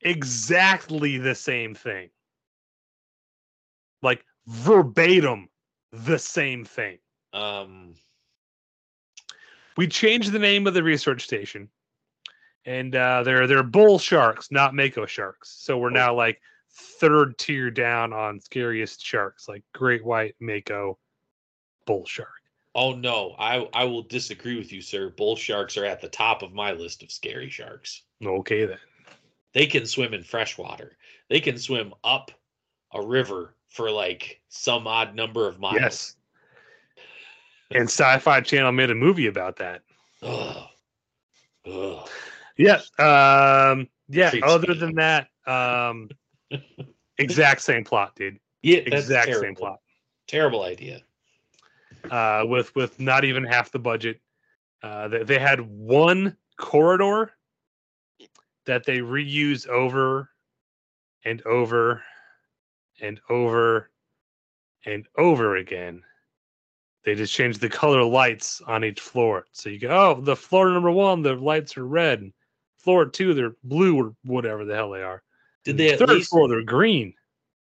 exactly 0.01 1.17
the 1.17 1.35
same 1.35 1.75
thing, 1.75 2.09
like 4.01 4.25
verbatim 4.47 5.49
the 5.91 6.17
same 6.17 6.65
thing? 6.65 6.97
um 7.33 7.93
we 9.77 9.87
changed 9.87 10.31
the 10.31 10.39
name 10.39 10.67
of 10.67 10.73
the 10.73 10.83
research 10.83 11.23
station 11.23 11.69
and 12.65 12.95
uh 12.95 13.23
they're 13.23 13.47
they're 13.47 13.63
bull 13.63 13.97
sharks 13.97 14.51
not 14.51 14.75
mako 14.75 15.05
sharks 15.05 15.49
so 15.59 15.77
we're 15.77 15.89
now 15.89 16.13
like 16.13 16.39
third 16.73 17.37
tier 17.37 17.71
down 17.71 18.13
on 18.13 18.39
scariest 18.39 19.03
sharks 19.03 19.47
like 19.47 19.63
great 19.73 20.05
white 20.05 20.35
mako 20.39 20.97
bull 21.85 22.05
shark 22.05 22.29
oh 22.75 22.93
no, 22.93 23.35
I 23.37 23.67
I 23.73 23.83
will 23.83 24.03
disagree 24.03 24.57
with 24.57 24.71
you, 24.71 24.81
sir. 24.81 25.09
Bull 25.09 25.35
sharks 25.35 25.75
are 25.75 25.83
at 25.85 25.99
the 25.99 26.07
top 26.07 26.41
of 26.41 26.53
my 26.53 26.71
list 26.71 27.03
of 27.03 27.11
scary 27.11 27.49
sharks. 27.49 28.03
okay 28.25 28.65
then 28.65 28.77
They 29.53 29.65
can 29.65 29.85
swim 29.85 30.13
in 30.13 30.23
fresh 30.23 30.57
water. 30.57 30.97
They 31.29 31.41
can 31.41 31.57
swim 31.57 31.93
up 32.03 32.31
a 32.93 33.01
river 33.05 33.55
for 33.67 33.91
like 33.91 34.41
some 34.49 34.87
odd 34.87 35.15
number 35.15 35.47
of 35.47 35.59
miles. 35.59 35.81
yes 35.81 36.15
and 37.73 37.83
sci-fi 37.89 38.41
channel 38.41 38.71
made 38.71 38.89
a 38.89 38.95
movie 38.95 39.27
about 39.27 39.57
that 39.57 39.81
Ugh. 40.21 40.67
Ugh. 41.65 42.09
yeah 42.57 42.81
um 42.99 43.87
yeah 44.09 44.31
other 44.43 44.73
me 44.73 44.79
than 44.79 44.95
that 44.95 45.27
um 45.47 46.09
exact 47.17 47.61
same 47.61 47.83
plot 47.83 48.15
dude 48.15 48.39
Yeah, 48.61 48.77
exact 48.79 49.35
same 49.35 49.55
plot 49.55 49.79
Terrible 50.27 50.63
idea. 50.63 51.01
uh, 52.09 52.43
with 52.47 52.73
with 52.75 52.99
not 52.99 53.25
even 53.25 53.43
half 53.43 53.71
the 53.71 53.79
budget. 53.79 54.21
Uh, 54.81 55.07
they, 55.09 55.23
they 55.23 55.39
had 55.39 55.59
one 55.61 56.37
corridor 56.57 57.33
that 58.65 58.85
they 58.85 58.99
reuse 58.99 59.67
over 59.67 60.29
and 61.25 61.41
over 61.45 62.01
and 63.01 63.19
over 63.29 63.89
and 64.85 65.05
over 65.17 65.57
again. 65.57 66.01
They 67.03 67.15
just 67.15 67.33
changed 67.33 67.61
the 67.61 67.69
color 67.69 68.03
lights 68.03 68.61
on 68.67 68.83
each 68.85 68.99
floor. 68.99 69.45
So 69.51 69.69
you 69.69 69.79
go, 69.79 69.89
oh, 69.89 70.21
the 70.21 70.35
floor 70.35 70.69
number 70.69 70.91
one, 70.91 71.21
the 71.23 71.33
lights 71.35 71.75
are 71.77 71.87
red. 71.87 72.31
Floor 72.77 73.05
two, 73.05 73.33
they're 73.33 73.55
blue 73.63 73.95
or 73.97 74.15
whatever 74.23 74.65
the 74.65 74.75
hell 74.75 74.91
they 74.91 75.01
are. 75.03 75.23
Did 75.63 75.77
they 75.77 75.91
at 75.91 75.99
third 75.99 76.09
least 76.09 76.29
floor, 76.29 76.47
they're 76.47 76.63
green. 76.63 77.13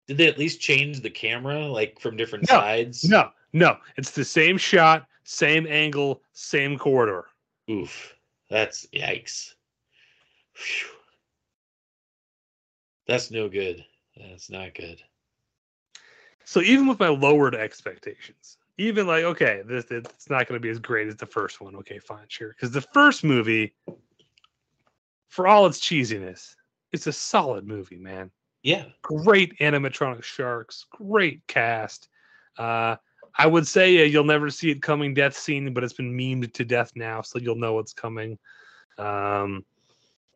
did 0.07 0.17
they 0.19 0.27
at 0.27 0.39
least 0.39 0.61
change 0.61 1.01
the 1.01 1.11
camera 1.11 1.67
like 1.67 1.99
from 2.01 2.17
different 2.17 2.49
No, 2.49 2.57
sides? 2.57 3.05
No, 3.05 3.31
no, 3.53 3.77
it's 3.97 4.11
the 4.11 4.25
same 4.25 4.59
shot, 4.59 5.07
same 5.25 5.67
angle, 5.67 6.23
same 6.33 6.79
corridor. 6.79 7.27
Oof. 7.71 8.15
That's 8.51 8.87
yikes. 8.93 9.55
Phew. 10.55 10.89
That's 13.07 13.31
no 13.31 13.49
good. 13.49 13.85
That's 14.17 14.51
not 14.51 14.75
good. 14.75 15.03
So 16.45 16.61
even 16.61 16.87
with 16.87 17.01
my 17.01 17.09
lowered 17.09 17.55
expectations, 17.55 18.59
even 18.83 19.07
like 19.07 19.25
okay, 19.25 19.63
this 19.65 19.87
it's 19.91 20.29
not 20.29 20.47
going 20.47 20.59
to 20.59 20.63
be 20.63 20.71
as 20.71 20.79
great 20.79 21.09
as 21.09 21.17
the 21.17 21.27
first 21.27 21.61
one. 21.61 21.77
Okay, 21.77 21.99
fine, 21.99 22.25
sure. 22.29 22.49
Because 22.49 22.71
the 22.71 22.81
first 22.81 23.25
movie, 23.25 23.75
for 25.29 25.47
all 25.47 25.67
its 25.67 25.81
cheesiness, 25.81 26.57
it's 26.93 27.07
a 27.07 27.13
solid 27.13 27.67
movie, 27.67 27.99
man. 27.99 28.31
Yeah. 28.63 28.85
Great 29.03 29.59
animatronic 29.59 30.23
sharks, 30.23 30.87
great 30.91 31.47
cast. 31.47 32.09
Uh, 32.59 32.97
I 33.37 33.47
would 33.47 33.67
say 33.67 34.03
uh, 34.03 34.05
you'll 34.05 34.25
never 34.25 34.51
see 34.51 34.71
it 34.71 34.83
coming 34.83 35.15
death 35.15 35.37
scene, 35.37 35.73
but 35.73 35.83
it's 35.83 35.95
been 35.95 36.17
memed 36.17 36.53
to 36.53 36.65
death 36.65 36.93
now, 36.95 37.23
so 37.23 37.39
you'll 37.39 37.57
know 37.57 37.75
what's 37.75 37.93
coming. 37.93 38.39
Um, 38.99 39.65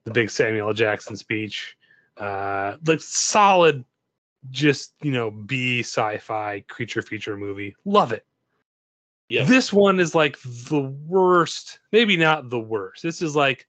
the 0.04 0.12
big 0.12 0.30
Samuel 0.30 0.72
Jackson 0.72 1.16
speech, 1.16 1.76
uh, 2.16 2.76
like 2.86 3.00
solid, 3.00 3.84
just 4.50 4.94
you 5.02 5.12
know, 5.12 5.30
B 5.30 5.80
sci-fi 5.80 6.60
creature 6.68 7.02
feature 7.02 7.36
movie. 7.36 7.74
Love 7.84 8.12
it. 8.12 8.24
Yeah. 9.28 9.44
This 9.44 9.72
one 9.72 9.98
is 9.98 10.14
like 10.14 10.38
the 10.42 10.82
worst, 11.06 11.80
maybe 11.92 12.16
not 12.16 12.48
the 12.48 12.60
worst. 12.60 13.02
This 13.02 13.22
is 13.22 13.34
like 13.34 13.66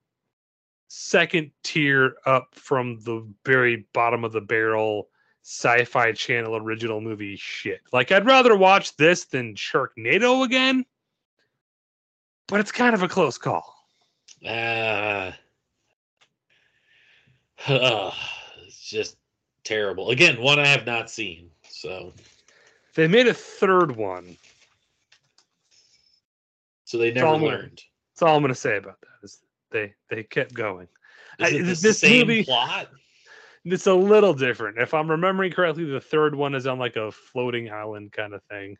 second 0.88 1.52
tier 1.64 2.16
up 2.26 2.54
from 2.54 3.00
the 3.02 3.28
very 3.46 3.88
bottom 3.94 4.24
of 4.24 4.32
the 4.32 4.42
barrel 4.42 5.10
sci-fi 5.44 6.12
channel 6.12 6.58
original 6.58 7.02
movie 7.02 7.38
shit. 7.38 7.82
Like 7.92 8.12
I'd 8.12 8.26
rather 8.26 8.56
watch 8.56 8.96
this 8.98 9.26
than 9.26 9.56
Sharknado 9.56 10.46
again. 10.46 10.86
But 12.48 12.60
it's 12.60 12.72
kind 12.72 12.94
of 12.94 13.04
a 13.04 13.10
close 13.10 13.38
call. 13.38 13.76
Uh, 14.46 15.32
it's 17.68 18.80
just 18.90 19.18
terrible. 19.64 20.12
Again, 20.12 20.40
one 20.42 20.60
I 20.60 20.68
have 20.68 20.86
not 20.86 21.10
seen. 21.10 21.50
So, 21.70 22.14
They 22.96 23.08
made 23.08 23.28
a 23.28 23.34
third 23.34 23.96
one. 23.96 24.38
So 26.88 26.98
they 26.98 27.12
never 27.12 27.36
learned. 27.36 27.82
That's 28.14 28.22
all 28.22 28.38
I'm 28.38 28.42
gonna 28.42 28.56
say 28.56 28.78
about 28.78 29.00
that. 29.02 29.10
Is 29.24 29.42
they 29.72 29.94
they 30.10 30.24
kept 30.24 30.54
going. 30.54 30.88
Is 31.40 31.54
I- 31.54 31.56
it 31.58 31.60
the 31.64 31.74
this 31.76 32.00
same 32.00 32.28
movie- 32.28 32.46
plot? 32.46 32.90
It's 33.66 33.88
a 33.88 33.94
little 33.94 34.34
different. 34.34 34.78
If 34.78 34.94
I'm 34.94 35.12
remembering 35.12 35.52
correctly, 35.52 35.84
the 35.84 36.00
third 36.00 36.34
one 36.34 36.56
is 36.56 36.66
on 36.66 36.80
like 36.80 36.96
a 36.96 37.12
floating 37.12 37.70
island 37.70 38.14
kind 38.14 38.34
of 38.34 38.42
thing. 38.44 38.78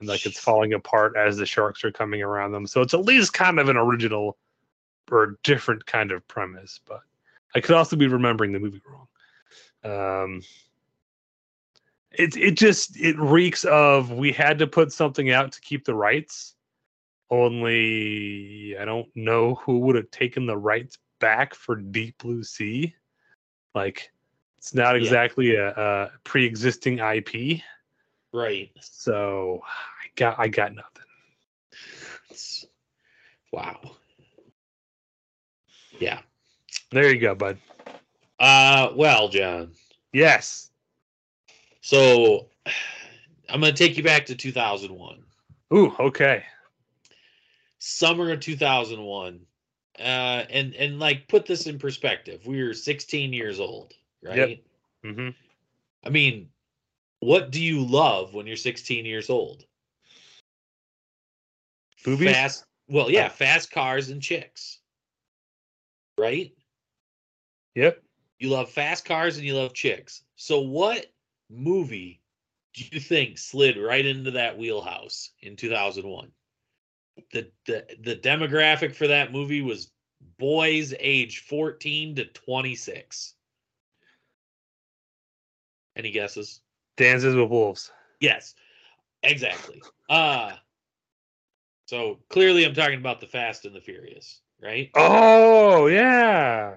And 0.00 0.08
like 0.08 0.26
it's 0.26 0.38
falling 0.38 0.74
apart 0.74 1.16
as 1.16 1.38
the 1.38 1.46
sharks 1.46 1.82
are 1.84 1.90
coming 1.90 2.20
around 2.22 2.52
them. 2.52 2.66
So 2.66 2.82
it's 2.82 2.92
at 2.92 3.00
least 3.06 3.32
kind 3.32 3.58
of 3.58 3.70
an 3.70 3.78
original 3.78 4.36
or 5.10 5.38
different 5.42 5.86
kind 5.86 6.12
of 6.12 6.26
premise, 6.28 6.78
but 6.86 7.00
I 7.54 7.60
could 7.60 7.74
also 7.74 7.96
be 7.96 8.08
remembering 8.08 8.52
the 8.52 8.58
movie 8.60 8.82
wrong. 8.86 9.08
Um 9.82 10.42
it 12.12 12.36
it 12.36 12.58
just 12.58 13.00
it 13.00 13.18
reeks 13.18 13.64
of 13.64 14.10
we 14.12 14.32
had 14.32 14.58
to 14.58 14.66
put 14.66 14.92
something 14.92 15.30
out 15.30 15.52
to 15.52 15.60
keep 15.62 15.86
the 15.86 15.94
rights. 15.94 16.56
Only 17.30 18.76
I 18.78 18.84
don't 18.84 19.08
know 19.14 19.54
who 19.56 19.78
would 19.80 19.96
have 19.96 20.10
taken 20.10 20.46
the 20.46 20.56
rights 20.56 20.98
back 21.20 21.54
for 21.54 21.76
Deep 21.76 22.18
Blue 22.18 22.42
Sea. 22.42 22.94
Like 23.74 24.10
it's 24.58 24.74
not 24.74 24.94
Yeah. 24.96 25.02
exactly 25.02 25.54
a, 25.54 25.68
a 25.70 26.10
pre-existing 26.24 26.98
IP, 26.98 27.62
Right. 28.32 28.70
so 28.80 29.62
I 29.64 30.08
got 30.16 30.38
I 30.38 30.48
got 30.48 30.74
nothing. 30.74 31.02
It's- 32.30 32.66
wow. 33.52 33.78
Yeah. 35.98 36.20
There 36.90 37.12
you 37.12 37.20
go, 37.20 37.34
bud. 37.34 37.58
Uh, 38.38 38.90
well, 38.94 39.28
John. 39.28 39.72
Yes. 40.12 40.70
So 41.80 42.46
I'm 43.48 43.60
going 43.60 43.74
to 43.74 43.78
take 43.78 43.96
you 43.96 44.02
back 44.02 44.26
to 44.26 44.34
2001. 44.34 45.22
Ooh, 45.74 45.94
okay. 46.00 46.44
Summer 47.80 48.30
of 48.30 48.40
2001. 48.40 49.40
Uh, 49.98 50.02
and 50.02 50.74
and 50.74 50.98
like 50.98 51.28
put 51.28 51.44
this 51.44 51.66
in 51.66 51.78
perspective. 51.78 52.46
We 52.46 52.62
were 52.62 52.72
16 52.72 53.32
years 53.32 53.58
old, 53.58 53.92
right? 54.22 54.62
hmm 55.02 55.30
I 56.04 56.08
mean, 56.08 56.48
what 57.18 57.50
do 57.50 57.60
you 57.62 57.84
love 57.84 58.32
when 58.32 58.46
you're 58.46 58.56
16 58.56 59.04
years 59.04 59.28
old? 59.28 59.64
Boobies? 62.04 62.32
Fast. 62.32 62.64
Well, 62.88 63.10
yeah, 63.10 63.28
fast 63.28 63.70
cars 63.70 64.08
and 64.08 64.22
chicks. 64.22 64.78
Right? 66.16 66.52
Yep. 67.74 68.02
You 68.38 68.48
love 68.48 68.70
fast 68.70 69.04
cars 69.04 69.36
and 69.36 69.46
you 69.46 69.54
love 69.54 69.74
chicks. 69.74 70.22
So 70.36 70.60
what 70.60 71.06
movie 71.50 72.20
do 72.74 72.84
you 72.90 73.00
think 73.00 73.36
slid 73.38 73.76
right 73.76 74.04
into 74.04 74.30
that 74.32 74.56
wheelhouse 74.56 75.30
in 75.40 75.56
2001? 75.56 76.30
The 77.32 77.50
the 77.66 77.86
the 78.00 78.16
demographic 78.16 78.94
for 78.94 79.06
that 79.06 79.32
movie 79.32 79.62
was 79.62 79.90
boys 80.38 80.94
age 80.98 81.40
14 81.40 82.16
to 82.16 82.24
26. 82.26 83.34
Any 85.96 86.10
guesses? 86.10 86.60
Dances 86.96 87.34
with 87.34 87.50
Wolves. 87.50 87.90
Yes. 88.20 88.54
Exactly. 89.22 89.82
Uh 90.08 90.52
so 91.86 92.20
clearly 92.28 92.64
I'm 92.64 92.74
talking 92.74 92.98
about 92.98 93.20
the 93.20 93.26
Fast 93.26 93.64
and 93.64 93.74
the 93.74 93.80
Furious, 93.80 94.40
right? 94.62 94.90
Oh 94.94 95.86
yeah. 95.86 96.76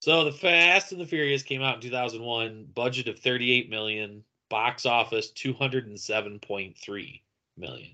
So 0.00 0.24
the 0.24 0.32
Fast 0.32 0.92
and 0.92 1.00
the 1.00 1.06
Furious 1.06 1.42
came 1.42 1.62
out 1.62 1.76
in 1.76 1.80
2001, 1.80 2.66
budget 2.74 3.08
of 3.08 3.18
38 3.20 3.70
million, 3.70 4.24
box 4.48 4.84
office 4.84 5.32
207.3 5.32 7.20
million. 7.56 7.90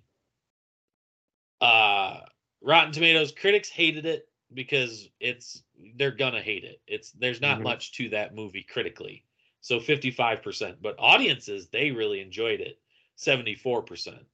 Uh 1.60 2.20
Rotten 2.60 2.92
Tomatoes 2.92 3.32
critics 3.32 3.68
hated 3.68 4.06
it 4.06 4.28
because 4.54 5.08
it's 5.20 5.62
they're 5.96 6.10
gonna 6.10 6.40
hate 6.42 6.64
it. 6.64 6.80
It's 6.86 7.12
there's 7.12 7.40
not 7.40 7.58
Mhm. 7.58 7.62
much 7.64 7.92
to 7.92 8.08
that 8.10 8.34
movie 8.34 8.62
critically. 8.62 9.24
So 9.60 9.80
55%, 9.80 10.80
but 10.80 10.96
audiences 10.98 11.68
they 11.68 11.90
really 11.90 12.20
enjoyed 12.20 12.60
it. 12.60 12.80
74%. 13.16 14.24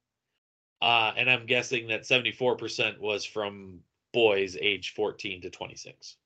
Uh 0.82 1.12
and 1.16 1.30
I'm 1.30 1.46
guessing 1.46 1.88
that 1.88 2.02
74% 2.02 2.98
was 3.00 3.24
from 3.24 3.82
boys 4.12 4.56
age 4.60 4.90
14 4.94 5.40
to 5.42 5.50
26. 5.50 6.16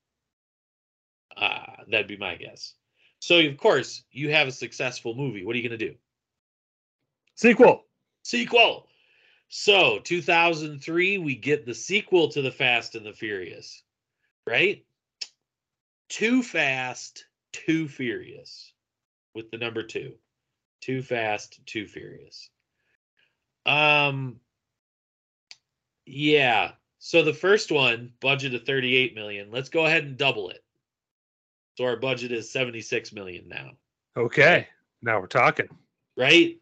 Uh, 1.37 1.83
that'd 1.87 2.07
be 2.07 2.17
my 2.17 2.35
guess. 2.35 2.75
So 3.19 3.39
of 3.39 3.57
course 3.57 4.03
you 4.11 4.29
have 4.31 4.47
a 4.47 4.51
successful 4.51 5.15
movie. 5.15 5.45
What 5.45 5.55
are 5.55 5.59
you 5.59 5.67
gonna 5.67 5.77
do? 5.77 5.95
Sequel. 7.35 7.85
Sequel. 8.23 8.88
So 9.49 9.99
2003, 9.99 11.17
we 11.17 11.35
get 11.35 11.65
the 11.65 11.73
sequel 11.73 12.29
to 12.29 12.41
the 12.41 12.51
Fast 12.51 12.95
and 12.95 13.05
the 13.05 13.13
Furious, 13.13 13.81
right? 14.47 14.85
Too 16.07 16.43
Fast, 16.43 17.25
Too 17.51 17.87
Furious, 17.87 18.71
with 19.33 19.49
the 19.51 19.57
number 19.57 19.81
two. 19.83 20.13
Too 20.81 21.01
Fast, 21.01 21.59
Too 21.65 21.87
Furious. 21.87 22.49
Um. 23.65 24.39
Yeah. 26.05 26.71
So 26.99 27.23
the 27.23 27.33
first 27.33 27.71
one, 27.71 28.11
budget 28.19 28.53
of 28.55 28.63
38 28.65 29.15
million. 29.15 29.51
Let's 29.51 29.69
go 29.69 29.85
ahead 29.85 30.03
and 30.03 30.17
double 30.17 30.49
it. 30.49 30.63
So 31.77 31.85
our 31.85 31.95
budget 31.95 32.31
is 32.31 32.51
76 32.51 33.13
million 33.13 33.47
now, 33.47 33.71
Okay. 34.17 34.67
Now 35.01 35.19
we're 35.21 35.27
talking. 35.27 35.69
right? 36.17 36.57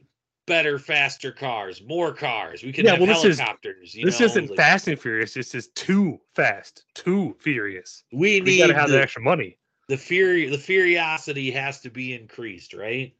Better, 0.48 0.80
faster 0.80 1.32
cars, 1.32 1.84
more 1.84 2.14
cars. 2.14 2.64
We 2.64 2.72
can 2.72 2.86
Yeah, 2.86 2.92
have 2.92 3.02
well, 3.02 3.08
this 3.10 3.24
is- 3.26 3.38
helicopters. 3.38 3.94
you 3.94 4.06
this 4.06 4.20
know, 4.20 4.26
isn't 4.28 4.50
like, 4.50 4.58
Fast 4.58 4.88
and 4.88 5.00
Furious. 5.00 5.34
This 5.34 5.54
is 5.54 5.68
too 5.76 6.20
fast, 6.36 6.86
too 6.96 7.36
furious. 7.40 8.04
We 8.14 8.40
We 8.40 8.52
need 8.52 8.60
gotta 8.60 8.74
have 8.74 8.88
the, 8.90 8.96
the 8.96 9.02
extra 9.04 9.22
money. 9.22 9.58
the 9.90 9.98
fury. 9.98 10.48
The 10.50 10.58
furiosity 10.58 11.52
has 11.52 11.82
to 11.82 11.90
be 11.90 12.14
increased, 12.14 12.74
right? 12.74 13.14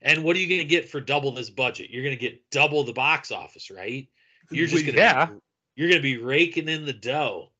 And 0.00 0.24
what 0.24 0.34
are 0.34 0.40
you 0.40 0.48
going 0.48 0.60
to 0.60 0.64
get 0.66 0.88
for 0.88 1.00
double 1.00 1.30
this 1.30 1.48
budget? 1.50 1.90
You're 1.90 2.02
going 2.02 2.16
to 2.16 2.20
get 2.20 2.50
double 2.50 2.82
the 2.82 2.92
box 2.92 3.30
office, 3.30 3.70
right? 3.70 4.08
You're 4.50 4.66
just 4.66 4.84
going 4.84 4.96
to 4.96 5.00
yeah. 5.00 5.28
you're 5.76 5.88
going 5.88 6.00
to 6.00 6.02
be 6.02 6.16
raking 6.18 6.68
in 6.68 6.84
the 6.84 6.92
dough. 6.92 7.50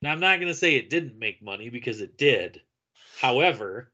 Now 0.00 0.12
I'm 0.12 0.20
not 0.20 0.36
going 0.40 0.48
to 0.50 0.54
say 0.58 0.76
it 0.76 0.88
didn't 0.90 1.18
make 1.18 1.42
money 1.42 1.68
because 1.70 2.00
it 2.00 2.16
did. 2.16 2.62
However, 3.20 3.92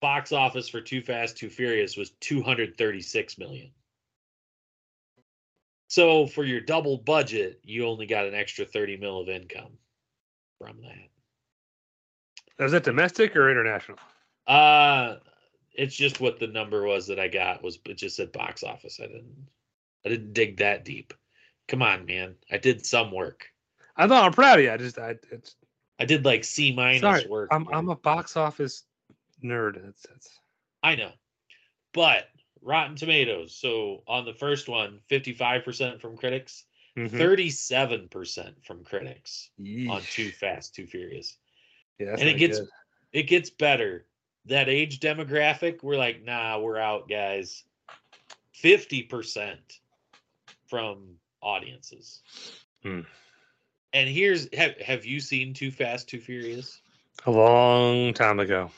box 0.00 0.32
office 0.32 0.68
for 0.68 0.80
Too 0.80 1.02
Fast 1.02 1.36
Too 1.36 1.48
Furious 1.50 1.96
was 1.96 2.10
236 2.20 3.38
million. 3.38 3.70
So 5.88 6.26
for 6.26 6.44
your 6.44 6.60
double 6.60 6.98
budget, 6.98 7.60
you 7.62 7.86
only 7.86 8.06
got 8.06 8.26
an 8.26 8.34
extra 8.34 8.64
30 8.64 8.98
mil 8.98 9.20
of 9.20 9.28
income 9.28 9.78
from 10.58 10.80
that. 10.82 11.08
Is 12.64 12.72
that 12.72 12.84
domestic 12.84 13.36
or 13.36 13.50
international? 13.50 13.98
Uh 14.46 15.16
it's 15.72 15.94
just 15.94 16.20
what 16.20 16.40
the 16.40 16.46
number 16.48 16.82
was 16.82 17.06
that 17.06 17.20
I 17.20 17.28
got 17.28 17.62
was 17.62 17.78
it 17.86 17.98
just 17.98 18.16
said 18.16 18.32
box 18.32 18.62
office. 18.62 18.98
I 19.00 19.06
didn't 19.06 19.48
I 20.04 20.08
didn't 20.08 20.32
dig 20.32 20.58
that 20.58 20.84
deep. 20.84 21.14
Come 21.68 21.82
on, 21.82 22.06
man. 22.06 22.34
I 22.50 22.58
did 22.58 22.84
some 22.84 23.12
work. 23.12 23.46
I 23.96 24.06
know 24.06 24.16
I'm 24.16 24.32
proud 24.32 24.58
of 24.58 24.64
you. 24.64 24.72
I 24.72 24.76
just 24.76 24.98
I 24.98 25.16
it's 25.30 25.56
I 25.98 26.04
did 26.04 26.24
like 26.24 26.44
C 26.44 26.72
minus 26.72 27.26
work. 27.26 27.48
I'm. 27.52 27.68
I'm 27.72 27.88
a 27.88 27.96
box 27.96 28.36
office 28.36 28.84
nerd. 29.42 29.88
It's 29.88 30.06
I 30.82 30.94
know. 30.94 31.12
But 31.92 32.28
Rotten 32.62 32.96
Tomatoes. 32.96 33.54
So 33.54 34.02
on 34.06 34.24
the 34.24 34.34
first 34.34 34.68
one, 34.68 35.00
55% 35.10 36.00
from 36.00 36.16
critics, 36.16 36.64
mhm. 36.96 37.10
37% 37.10 38.64
from 38.64 38.84
critics 38.84 39.50
on 39.88 40.02
Too 40.02 40.30
Fast, 40.30 40.74
Too 40.74 40.86
Furious. 40.86 41.36
Yeah, 41.98 42.10
that's 42.10 42.20
and 42.20 42.30
it 42.30 42.38
gets 42.38 42.60
good. 42.60 42.68
it 43.12 43.22
gets 43.24 43.50
better. 43.50 44.06
That 44.46 44.68
age 44.68 45.00
demographic, 45.00 45.82
we're 45.82 45.96
like, 45.96 46.24
nah, 46.24 46.58
we're 46.58 46.78
out, 46.78 47.08
guys. 47.08 47.64
50% 48.62 49.58
from 50.66 51.16
audiences. 51.42 52.22
Hmm. 52.82 53.00
And 53.92 54.08
here's 54.08 54.52
have 54.54 54.76
have 54.78 55.06
you 55.06 55.20
seen 55.20 55.54
Too 55.54 55.70
Fast 55.70 56.08
Too 56.08 56.20
Furious? 56.20 56.80
A 57.26 57.30
long 57.30 58.12
time 58.14 58.38
ago. 58.38 58.70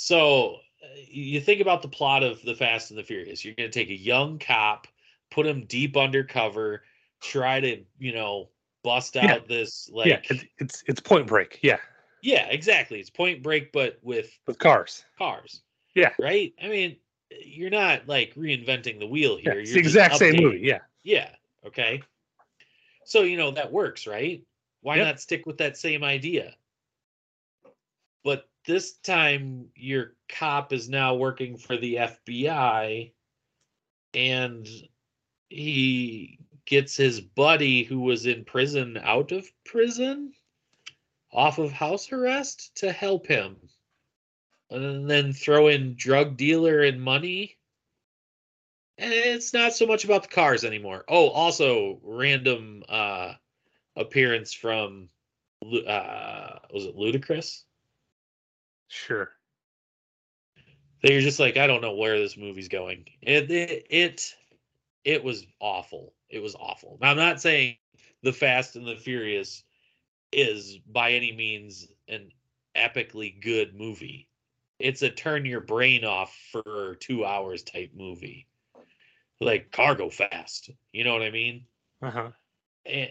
So 0.00 0.58
uh, 0.80 0.86
you 1.10 1.40
think 1.40 1.60
about 1.60 1.82
the 1.82 1.88
plot 1.88 2.22
of 2.22 2.40
The 2.42 2.54
Fast 2.54 2.90
and 2.90 2.98
the 2.98 3.02
Furious. 3.02 3.44
You're 3.44 3.54
going 3.54 3.68
to 3.68 3.78
take 3.78 3.90
a 3.90 3.98
young 3.98 4.38
cop, 4.38 4.86
put 5.28 5.44
him 5.44 5.64
deep 5.66 5.96
undercover, 5.96 6.84
try 7.20 7.58
to, 7.58 7.82
you 7.98 8.12
know, 8.12 8.48
bust 8.84 9.16
out 9.16 9.42
Yeah. 9.42 9.46
this 9.48 9.90
like 9.92 10.06
yeah, 10.06 10.20
it's, 10.30 10.44
it's 10.58 10.84
it's 10.86 11.00
Point 11.00 11.26
Break. 11.26 11.58
Yeah, 11.62 11.78
Yeah, 12.22 12.46
exactly. 12.46 13.00
It's 13.00 13.10
Point 13.10 13.42
Break 13.42 13.72
but 13.72 13.98
with 14.02 14.30
with 14.46 14.60
cars. 14.60 15.04
cars. 15.18 15.62
Yeah. 15.96 16.12
Right? 16.20 16.54
I 16.62 16.68
mean, 16.68 16.96
you're 17.44 17.68
not 17.68 18.06
like 18.06 18.32
reinventing 18.36 19.00
the 19.00 19.06
wheel 19.06 19.40
Yeah, 19.42 19.50
here. 19.50 19.60
it's 19.60 19.70
You're 19.70 19.82
the 19.82 19.88
exact 19.88 20.16
same 20.16 20.36
movie. 20.36 20.60
Yeah, 20.60 20.78
Yeah. 21.02 21.30
Okay. 21.66 22.02
So, 23.04 23.22
you 23.22 23.36
know, 23.36 23.50
that 23.50 23.72
works, 23.72 24.06
right? 24.06 24.44
Why 24.82 24.96
Yep. 24.98 25.06
not 25.06 25.20
stick 25.20 25.44
with 25.44 25.58
that 25.58 25.76
same 25.76 26.04
idea? 26.04 26.54
This 28.68 28.98
time, 28.98 29.70
your 29.74 30.12
cop 30.28 30.74
is 30.74 30.90
now 30.90 31.14
working 31.14 31.56
for 31.56 31.78
the 31.78 31.94
FBI 31.94 33.12
and 34.12 34.68
he 35.48 36.38
gets 36.66 36.94
his 36.94 37.18
buddy 37.18 37.84
who 37.84 38.00
was 38.00 38.26
in 38.26 38.44
prison 38.44 38.98
out 39.02 39.32
of 39.32 39.50
prison 39.64 40.34
off 41.32 41.58
of 41.58 41.72
house 41.72 42.12
arrest 42.12 42.76
to 42.76 42.92
help 42.92 43.26
him. 43.26 43.56
And 44.68 45.08
then 45.08 45.32
throw 45.32 45.68
in 45.68 45.94
drug 45.96 46.36
dealer 46.36 46.82
and 46.82 47.00
money 47.00 47.56
and 48.98 49.14
it's 49.14 49.54
not 49.54 49.72
so 49.72 49.86
much 49.86 50.04
about 50.04 50.24
the 50.24 50.28
cars 50.28 50.62
anymore. 50.62 51.06
Oh, 51.08 51.30
also 51.30 52.00
random 52.02 52.82
uh 52.86 53.32
appearance 53.96 54.52
from 54.52 55.08
uh 55.64 56.58
was 56.70 56.84
it 56.84 56.96
Ludacris? 56.96 57.62
Sure. 58.88 59.30
That 61.02 61.12
you're 61.12 61.20
just 61.20 61.38
like, 61.38 61.56
I 61.56 61.66
don't 61.66 61.80
know 61.80 61.94
where 61.94 62.18
this 62.18 62.36
movie's 62.36 62.68
going. 62.68 63.04
It 63.22 63.50
it 63.50 63.86
it, 63.88 64.34
it 65.04 65.24
was 65.24 65.46
awful. 65.60 66.14
It 66.28 66.42
was 66.42 66.56
awful. 66.56 66.98
Now 67.00 67.10
I'm 67.10 67.16
not 67.16 67.40
saying 67.40 67.76
the 68.22 68.32
Fast 68.32 68.76
and 68.76 68.86
the 68.86 68.96
Furious 68.96 69.62
is 70.32 70.78
by 70.78 71.12
any 71.12 71.32
means 71.32 71.88
an 72.08 72.30
epically 72.76 73.40
good 73.40 73.74
movie. 73.74 74.28
It's 74.78 75.02
a 75.02 75.10
turn 75.10 75.44
your 75.44 75.60
brain 75.60 76.04
off 76.04 76.36
for 76.52 76.96
two 77.00 77.24
hours 77.24 77.62
type 77.62 77.90
movie. 77.96 78.46
Like 79.40 79.70
cargo 79.70 80.10
fast. 80.10 80.70
You 80.92 81.04
know 81.04 81.12
what 81.12 81.22
I 81.22 81.30
mean? 81.30 81.64
Uh 82.02 82.10
huh. 82.10 82.30
Eh, 82.86 83.08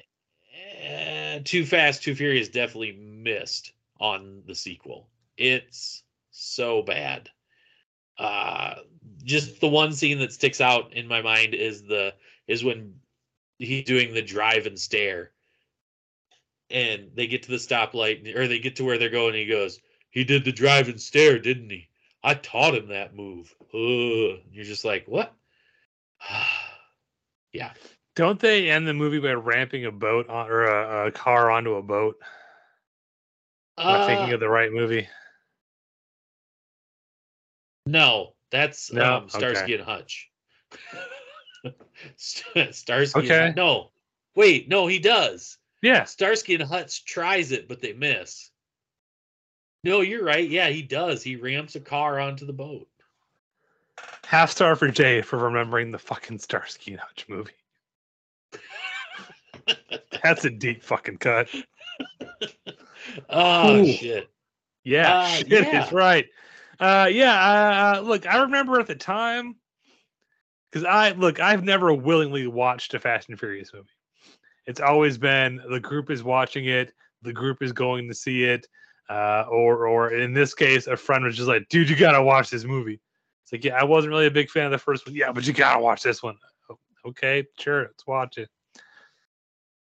eh, 0.82 1.40
Too 1.44 1.66
Fast, 1.66 2.04
Too 2.04 2.16
Furious 2.16 2.50
definitely 2.50 2.94
missed 2.94 3.74
on 4.00 4.44
the 4.46 4.56
sequel. 4.56 5.10
It's 5.38 6.04
so 6.32 6.82
bad. 6.82 7.30
Uh, 8.18 8.76
just 9.24 9.62
the 9.62 9.68
one 9.68 9.94
scene 9.94 10.20
that 10.20 10.34
sticks 10.34 10.60
out 10.60 10.94
in 10.94 11.08
my 11.08 11.22
mind 11.22 11.54
is 11.54 11.84
the 11.84 12.14
is 12.48 12.64
when 12.64 12.96
he's 13.60 13.86
doing 13.86 14.14
the 14.14 14.22
drive 14.22 14.66
and 14.66 14.80
stare, 14.80 15.32
and 16.70 17.12
they 17.14 17.28
get 17.28 17.44
to 17.44 17.52
the 17.52 17.58
stoplight 17.58 18.36
or 18.36 18.48
they 18.48 18.60
get 18.60 18.78
to 18.78 18.84
where 18.84 18.98
they're 18.98 19.10
going. 19.10 19.30
And 19.30 19.40
he 19.40 19.46
goes, 19.46 19.80
"He 20.10 20.24
did 20.24 20.46
the 20.46 20.52
drive 20.52 20.90
and 20.90 21.00
stare, 21.00 21.38
didn't 21.40 21.70
he? 21.70 21.90
I 22.24 22.34
taught 22.34 22.76
him 22.76 22.88
that 22.88 23.16
move." 23.16 23.54
Ugh. 23.74 24.40
You're 24.52 24.64
just 24.66 24.86
like, 24.86 25.06
what? 25.08 25.34
yeah. 27.54 27.74
Don't 28.16 28.40
they 28.40 28.72
end 28.72 28.88
the 28.88 28.94
movie 28.94 29.20
by 29.20 29.34
ramping 29.34 29.86
a 29.86 29.92
boat 29.92 30.28
on, 30.30 30.50
or 30.50 30.64
a, 30.64 31.08
a 31.08 31.12
car 31.12 31.52
onto 31.52 31.76
a 31.76 31.84
boat? 31.84 32.16
Am 33.78 34.02
I 34.02 34.08
thinking 34.08 34.32
Uh, 34.32 34.34
of 34.36 34.40
the 34.40 34.50
right 34.50 34.72
movie? 34.72 35.08
No, 37.88 38.34
that's 38.52 38.92
No? 38.92 39.16
um, 39.18 39.30
Starsky 39.30 39.64
Okay. 39.64 39.74
and 39.76 39.84
Hutch. 39.84 40.30
Starsky. 42.18 43.20
and 43.20 43.26
Okay. 43.26 43.46
Hutch- 43.48 43.56
No, 43.56 43.92
wait, 44.36 44.68
no, 44.68 44.88
he 44.88 45.00
does. 45.00 45.58
Yeah. 45.82 46.04
Starsky 46.04 46.56
and 46.56 46.64
Hutch 46.64 47.06
tries 47.06 47.52
it, 47.52 47.68
but 47.68 47.82
they 47.82 47.94
miss. 47.94 48.52
No, 49.84 50.02
you're 50.02 50.24
right. 50.24 50.48
Yeah, 50.50 50.70
he 50.70 50.82
does. 50.82 51.24
He 51.24 51.36
ramps 51.36 51.76
a 51.76 51.80
car 51.80 52.20
onto 52.20 52.46
the 52.46 52.54
boat. 52.54 52.88
Half 54.26 54.52
star 54.52 54.76
for 54.76 54.90
Jay 54.90 55.22
for 55.22 55.38
remembering 55.38 55.92
the 55.92 56.00
fucking 56.00 56.40
Starsky 56.40 56.92
and 56.92 57.00
Hutch 57.00 57.26
movie. 57.30 57.52
That's 60.24 60.46
a 60.46 60.50
deep 60.50 60.84
fucking 60.84 61.18
cut. 61.18 61.48
oh 63.30 63.78
Ooh. 63.78 63.92
shit. 63.92 64.30
Yeah, 64.84 65.20
Uh, 65.20 65.28
shit 65.28 65.50
yeah. 65.50 65.86
is 65.86 65.92
right. 65.92 66.26
Uh, 66.80 67.10
yeah. 67.12 67.96
Uh, 67.98 68.02
look, 68.02 68.28
I 68.28 68.42
remember 68.42 68.80
at 68.80 68.88
the 68.88 68.96
time 68.96 69.56
because 70.72 70.86
I 70.86 71.12
look, 71.12 71.40
I've 71.40 71.64
never 71.64 71.94
willingly 71.94 72.48
watched 72.48 72.94
a 72.94 73.00
Fast 73.00 73.30
and 73.30 73.40
Furious 73.40 73.74
movie. 73.74 73.88
It's 74.66 74.82
always 74.82 75.18
been 75.18 75.62
the 75.70 75.80
group 75.80 76.12
is 76.12 76.24
watching 76.24 76.66
it, 76.66 76.94
the 77.22 77.34
group 77.34 77.62
is 77.62 77.72
going 77.72 78.08
to 78.10 78.14
see 78.14 78.44
it, 78.44 78.68
uh, 79.10 79.46
or 79.50 79.88
or 79.88 80.12
in 80.12 80.34
this 80.34 80.54
case, 80.54 80.88
a 80.88 80.98
friend 80.98 81.24
was 81.24 81.36
just 81.36 81.48
like, 81.48 81.68
"Dude, 81.70 81.90
you 81.90 81.96
gotta 81.96 82.22
watch 82.22 82.50
this 82.50 82.66
movie." 82.66 83.00
It's 83.44 83.54
like, 83.54 83.64
yeah, 83.64 83.80
I 83.80 83.86
wasn't 83.86 84.12
really 84.12 84.28
a 84.28 84.32
big 84.32 84.50
fan 84.50 84.66
of 84.66 84.72
the 84.72 84.78
first 84.78 85.06
one. 85.06 85.16
Yeah, 85.16 85.32
but 85.32 85.48
you 85.48 85.54
gotta 85.54 85.80
watch 85.80 86.04
this 86.04 86.22
one. 86.22 86.36
Okay, 87.06 87.46
sure, 87.58 87.84
let's 87.84 88.06
watch 88.06 88.38
it. 88.38 88.50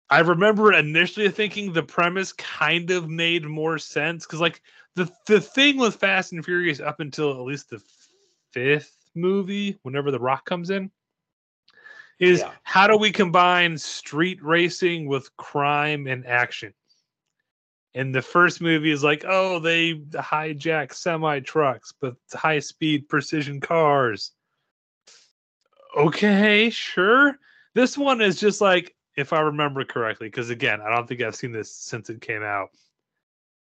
I 0.10 0.20
remember 0.20 0.74
initially 0.74 1.30
thinking 1.30 1.72
the 1.72 1.82
premise 1.82 2.34
kind 2.34 2.92
of 2.92 3.10
made 3.10 3.46
more 3.46 3.80
sense 3.80 4.26
because, 4.26 4.42
like, 4.42 4.62
the 4.96 5.12
the 5.28 5.42
thing 5.42 5.78
with 5.78 5.96
Fast 5.96 6.32
and 6.34 6.44
Furious 6.44 6.80
up 6.80 7.00
until 7.00 7.32
at 7.32 7.40
least 7.40 7.70
the 7.70 7.82
fifth 8.52 8.98
movie, 9.14 9.78
whenever 9.84 10.12
The 10.12 10.20
Rock 10.20 10.46
comes 10.46 10.70
in, 10.70 10.92
is 12.20 12.40
Yeah. 12.40 12.52
how 12.64 12.88
do 12.88 12.98
we 12.98 13.12
combine 13.12 13.78
street 13.78 14.42
racing 14.44 15.08
with 15.08 15.36
crime 15.38 16.08
and 16.08 16.26
action? 16.26 16.74
And 17.94 18.14
the 18.14 18.22
first 18.22 18.60
movie 18.60 18.92
is 18.92 19.04
like, 19.04 19.24
oh, 19.26 19.60
they 19.60 19.96
hijack 19.96 20.94
semi 20.94 21.40
trucks, 21.40 21.94
but 22.00 22.16
high 22.34 22.60
speed 22.60 23.08
precision 23.08 23.62
cars. 23.62 24.32
Okay, 25.96 26.70
sure. 26.70 27.40
This 27.74 27.98
one 27.98 28.20
is 28.20 28.38
just 28.38 28.60
like, 28.60 28.94
if 29.16 29.32
I 29.32 29.40
remember 29.40 29.86
correctly, 29.86 30.28
because 30.28 30.50
again, 30.50 30.82
I 30.82 30.94
don't 30.94 31.08
think 31.08 31.22
I've 31.22 31.38
seen 31.38 31.54
this 31.54 31.74
since 31.74 32.10
it 32.10 32.20
came 32.20 32.44
out. 32.44 32.70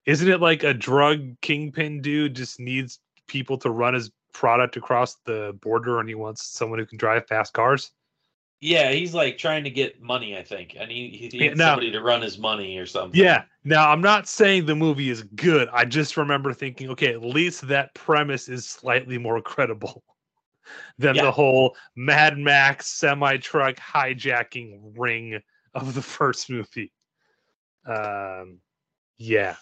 Isn't 0.09 0.29
it 0.31 0.41
like 0.41 0.63
a 0.65 0.73
drug 0.73 1.39
kingpin 1.43 2.01
dude 2.01 2.35
just 2.35 2.59
needs 2.59 2.99
people 3.27 3.59
to 3.59 3.69
run 3.71 3.93
his 3.93 4.11
product 4.33 4.77
across 4.79 5.17
the 5.27 5.55
border 5.61 6.01
and 6.01 6.09
he 6.09 6.15
wants 6.15 6.45
someone 6.49 6.79
who 6.79 6.87
can 6.87 6.97
drive 6.97 7.27
fast 7.27 7.53
cars? 7.53 7.91
Yeah, 8.63 8.91
he's 8.91 9.13
like 9.13 9.37
trying 9.37 9.65
to 9.65 9.71
get 9.71 10.01
money, 10.01 10.35
I 10.37 10.43
think, 10.43 10.75
and 10.81 10.91
he, 10.91 11.11
he 11.11 11.25
needs 11.29 11.35
Yeah, 11.35 11.49
no. 11.51 11.65
somebody 11.67 11.93
to 11.93 12.01
run 12.01 12.23
his 12.23 12.39
money 12.39 12.79
or 12.79 12.87
something. 12.87 13.21
Yeah. 13.21 13.43
Now, 13.65 13.91
I'm 13.91 14.01
not 14.01 14.27
saying 14.27 14.65
the 14.65 14.75
movie 14.75 15.11
is 15.11 15.23
good. 15.23 15.69
I 15.75 15.85
just 15.85 16.17
remember 16.17 16.55
thinking, 16.55 16.89
okay, 16.91 17.13
at 17.13 17.23
least 17.23 17.69
that 17.69 17.93
premise 17.95 18.49
is 18.49 18.67
slightly 18.67 19.19
more 19.19 19.43
credible 19.43 20.03
than 20.99 21.17
Yeah. 21.17 21.23
the 21.25 21.31
whole 21.33 21.77
Mad 21.97 22.39
Max 22.39 22.89
semi 22.89 23.37
truck 23.37 23.77
hijacking 23.77 24.81
ring 24.97 25.41
of 25.75 25.95
the 25.95 26.03
first 26.17 26.49
movie. 26.49 26.93
Um, 27.87 28.59
yeah. 29.19 29.57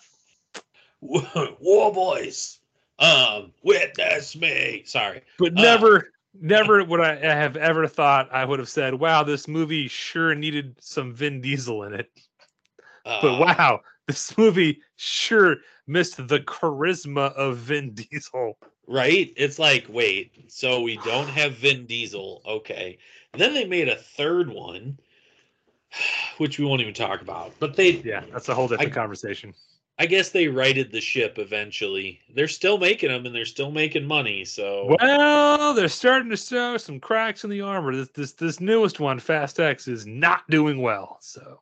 War 1.61 1.93
boys. 1.93 2.59
Um, 2.99 3.53
witness 3.63 4.35
me. 4.37 4.83
Sorry. 4.87 5.23
But 5.39 5.53
Uh, 5.59 5.63
never, 5.63 6.13
never 6.41 6.83
would 6.85 7.01
I 7.01 7.17
have 7.17 7.57
ever 7.57 7.87
thought 7.87 8.33
I 8.33 8.45
would 8.45 8.59
have 8.59 8.69
said, 8.69 8.95
wow, 8.95 9.23
this 9.23 9.47
movie 9.49 9.89
sure 9.89 10.35
needed 10.35 10.77
some 10.81 11.13
Vin 11.13 11.41
Diesel 11.41 11.83
in 11.85 11.95
it. 11.95 12.11
Uh, 13.05 13.21
But 13.23 13.39
wow, 13.39 13.81
this 14.09 14.37
movie 14.39 14.81
sure 14.97 15.57
missed 15.87 16.17
the 16.29 16.41
charisma 16.41 17.33
of 17.35 17.59
Vin 17.59 17.93
Diesel. 17.93 18.59
right? 18.87 19.33
It's 19.37 19.59
like, 19.59 19.87
wait, 19.89 20.51
so 20.51 20.81
we 20.81 20.97
don't 21.05 21.29
have 21.29 21.55
Vin 21.57 21.87
Diesel. 21.87 22.43
Okay. 22.47 22.99
then 23.35 23.53
they 23.53 23.67
made 23.67 23.89
a 23.89 23.97
third 23.97 24.49
one, 24.49 24.99
which 26.39 26.59
we 26.59 26.65
won't 26.65 26.81
even 26.81 26.95
talk 26.95 27.21
about. 27.21 27.53
But 27.61 27.77
they, 27.77 27.91
Yeah, 27.91 28.25
that's 28.33 28.49
a 28.49 28.55
whole 28.55 28.69
different 28.69 28.93
I- 28.93 28.95
conversation. 28.95 29.53
I 29.99 30.07
guess 30.07 30.29
they 30.29 30.47
righted 30.49 30.93
the 30.93 31.01
ship 31.01 31.39
eventually. 31.39 32.21
They're 32.35 32.49
still 32.49 32.77
making 32.77 33.09
them 33.09 33.25
and 33.25 33.35
they're 33.35 33.47
still 33.47 33.71
making 33.71 34.05
money. 34.07 34.45
So 34.45 34.97
Well, 35.01 35.73
they're 35.73 35.89
starting 35.89 36.29
to 36.31 36.37
show 36.37 36.77
some 36.77 37.01
cracks 37.01 37.45
in 37.45 37.51
the 37.51 37.63
armor. 37.63 37.95
This 37.97 38.11
this 38.11 38.33
this 38.33 38.61
newest 38.61 39.01
one, 39.01 39.19
Fast 39.19 39.59
X, 39.59 39.89
is 39.89 40.07
not 40.07 40.49
doing 40.51 40.83
well. 40.83 41.19
So 41.21 41.61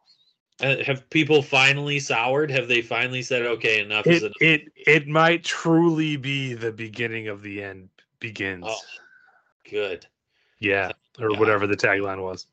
Uh, 0.60 0.82
have 0.84 1.08
people 1.10 1.42
finally 1.42 2.00
soured? 2.00 2.50
Have 2.50 2.68
they 2.68 2.82
finally 2.82 3.22
said, 3.22 3.42
okay, 3.42 3.80
enough 3.80 4.06
is 4.06 4.22
it 4.22 4.26
enough? 4.26 4.36
it 4.40 4.72
it 4.86 5.06
might 5.08 5.44
truly 5.44 6.16
be 6.16 6.54
the 6.54 6.72
beginning 6.72 7.28
of 7.28 7.42
the 7.42 7.62
end 7.62 7.88
begins. 8.20 8.64
Oh. 8.66 8.78
Good. 9.70 10.06
Yeah, 10.58 10.92
or 11.18 11.30
Yeah. 11.30 11.38
whatever 11.38 11.66
the 11.66 11.76
tagline 11.76 12.22
was. 12.22 12.46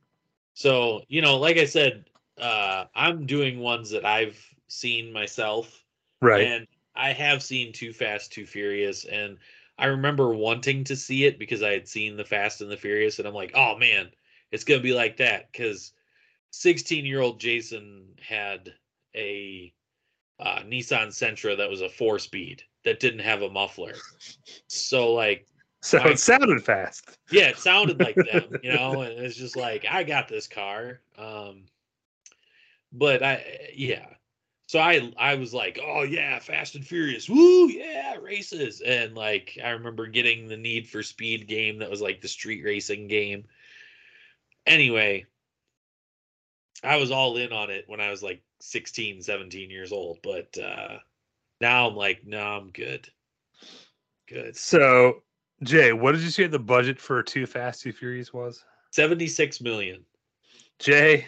So, 0.54 1.04
you 1.08 1.22
know, 1.22 1.38
like 1.38 1.58
I 1.58 1.66
said, 1.66 2.06
uh, 2.38 2.86
I'm 2.96 3.26
doing 3.26 3.60
ones 3.60 3.90
that 3.92 4.06
I've 4.06 4.40
seen 4.72 5.12
myself. 5.12 5.84
Right. 6.22 6.48
And 6.48 6.68
I 6.96 7.12
have 7.12 7.44
seen 7.44 7.74
Too 7.74 7.92
Fast, 7.92 8.32
Too 8.32 8.46
Furious. 8.46 9.06
And 9.06 9.38
I 9.78 9.88
remember 9.88 10.34
wanting 10.34 10.84
to 10.86 10.96
see 10.96 11.26
it 11.26 11.38
because 11.38 11.62
I 11.62 11.72
had 11.72 11.88
seen 11.88 12.16
The 12.16 12.24
Fast 12.24 12.62
and 12.62 12.72
the 12.72 12.78
Furious. 12.78 13.20
And 13.20 13.28
I'm 13.28 13.34
like, 13.34 13.52
oh 13.54 13.78
man, 13.78 14.10
it's 14.52 14.64
going 14.64 14.80
to 14.80 14.84
be 14.84 14.94
like 14.94 15.18
that. 15.18 15.52
Because 15.52 15.92
16 16.52 17.06
year 17.06 17.22
old 17.22 17.40
Jason 17.40 18.06
had 18.26 18.74
a 19.14 19.74
uh, 20.40 20.60
Nissan 20.60 21.08
Sentra 21.08 21.58
that 21.58 21.70
was 21.70 21.82
a 21.82 21.90
four 21.90 22.18
speed 22.18 22.64
that 22.86 23.00
didn't 23.00 23.20
have 23.20 23.42
a 23.42 23.50
muffler. 23.50 23.94
So, 24.68 25.14
like, 25.14 25.48
so 25.82 26.00
it 26.06 26.20
sounded 26.20 26.64
fast. 26.64 27.18
yeah, 27.32 27.50
it 27.50 27.58
sounded 27.58 28.00
like 28.00 28.16
them, 28.32 28.60
you 28.64 28.74
know, 28.74 29.02
and 29.02 29.20
it's 29.20 29.36
just 29.36 29.58
like 29.58 29.86
I 29.90 30.04
got 30.04 30.28
this 30.28 30.48
car. 30.48 31.02
Um 31.18 31.66
but 32.92 33.24
I 33.24 33.70
yeah. 33.76 34.06
So 34.72 34.80
I 34.80 35.12
I 35.18 35.36
was 35.36 35.54
like, 35.54 35.82
"Oh 35.86 36.04
yeah, 36.04 36.40
Fast 36.40 36.76
and 36.76 36.88
Furious. 36.88 37.28
Woo, 37.28 37.68
yeah, 37.68 38.16
races." 38.16 38.80
And 38.80 39.16
like 39.16 39.58
I 39.62 39.72
remember 39.72 40.08
getting 40.08 40.48
the 40.48 40.56
Need 40.56 40.88
for 40.88 41.04
Speed 41.04 41.50
game 41.50 41.80
that 41.80 41.90
was 41.90 42.00
like 42.00 42.22
the 42.22 42.30
street 42.30 42.64
racing 42.64 43.10
game. 43.10 43.44
Anyway, 44.66 45.26
I 46.86 46.96
was 46.96 47.12
all 47.12 47.36
in 47.36 47.52
on 47.52 47.70
it 47.70 47.84
when 47.88 48.00
I 48.00 48.12
was 48.12 48.24
like 48.24 48.44
16, 48.62 49.22
17 49.22 49.70
years 49.70 49.92
old, 49.92 50.20
but 50.24 50.58
uh 50.58 51.00
now 51.60 51.90
I'm 51.90 51.98
like, 51.98 52.26
"No, 52.26 52.40
I'm 52.42 52.70
good." 52.70 53.10
Good. 54.30 54.56
So, 54.56 55.24
Jay, 55.64 55.92
what 55.92 56.14
did 56.14 56.22
you 56.22 56.30
say 56.30 56.48
the 56.48 56.60
budget 56.60 56.98
for 56.98 57.22
Too 57.22 57.46
Fast, 57.46 57.82
Too 57.82 57.92
Furious 57.92 58.32
was? 58.32 58.64
76 58.92 59.60
million. 59.60 60.06
Jay, 60.80 61.28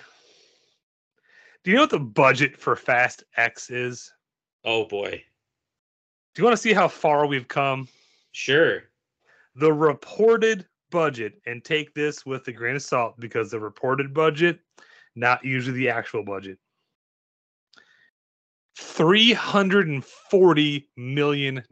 do 1.63 1.71
you 1.71 1.77
know 1.77 1.83
what 1.83 1.89
the 1.89 1.99
budget 1.99 2.57
for 2.57 2.75
Fast 2.75 3.23
X 3.37 3.69
is? 3.69 4.11
Oh 4.65 4.85
boy. 4.85 5.23
Do 6.35 6.41
you 6.41 6.45
want 6.45 6.57
to 6.57 6.61
see 6.61 6.73
how 6.73 6.87
far 6.87 7.25
we've 7.27 7.47
come? 7.47 7.87
Sure. 8.31 8.83
The 9.55 9.71
reported 9.71 10.65
budget, 10.89 11.39
and 11.45 11.63
take 11.63 11.93
this 11.93 12.25
with 12.25 12.47
a 12.47 12.51
grain 12.51 12.75
of 12.75 12.81
salt 12.81 13.19
because 13.19 13.51
the 13.51 13.59
reported 13.59 14.13
budget, 14.13 14.59
not 15.15 15.43
usually 15.43 15.77
the 15.77 15.89
actual 15.89 16.23
budget. 16.23 16.57
$340 18.77 20.85
million. 20.97 21.63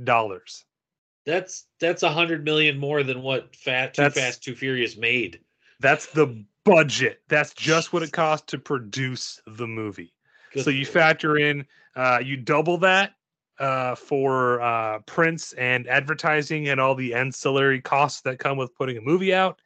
That's 1.26 1.66
that's 1.80 2.04
a 2.04 2.10
hundred 2.10 2.44
million 2.44 2.78
more 2.80 3.04
than 3.04 3.22
what 3.22 3.56
Fat 3.56 3.94
Too 3.94 4.02
That's- 4.04 4.20
Fast 4.20 4.44
Too 4.44 4.56
Furious 4.56 4.98
made. 4.98 5.40
That's 5.80 6.08
the 6.08 6.44
budget. 6.64 7.22
That's 7.28 7.54
just 7.54 7.94
what 7.94 8.04
it 8.04 8.12
costs 8.12 8.46
to 8.48 8.58
produce 8.58 9.42
the 9.46 9.68
movie. 9.68 10.14
Good 10.54 10.64
so 10.64 10.70
you 10.70 10.86
factor 10.86 11.38
in, 11.38 11.66
uh, 11.96 12.20
you 12.24 12.38
double 12.38 12.78
that 12.80 13.14
uh, 13.60 13.96
for 13.96 14.62
uh, 14.62 15.00
prints 15.00 15.54
and 15.54 15.88
advertising 15.88 16.70
and 16.70 16.80
all 16.80 16.96
the 16.96 17.14
ancillary 17.14 17.82
costs 17.82 18.22
that 18.22 18.40
come 18.40 18.58
with 18.58 18.76
putting 18.76 18.98
a 18.98 19.02
movie 19.02 19.34
out, 19.34 19.62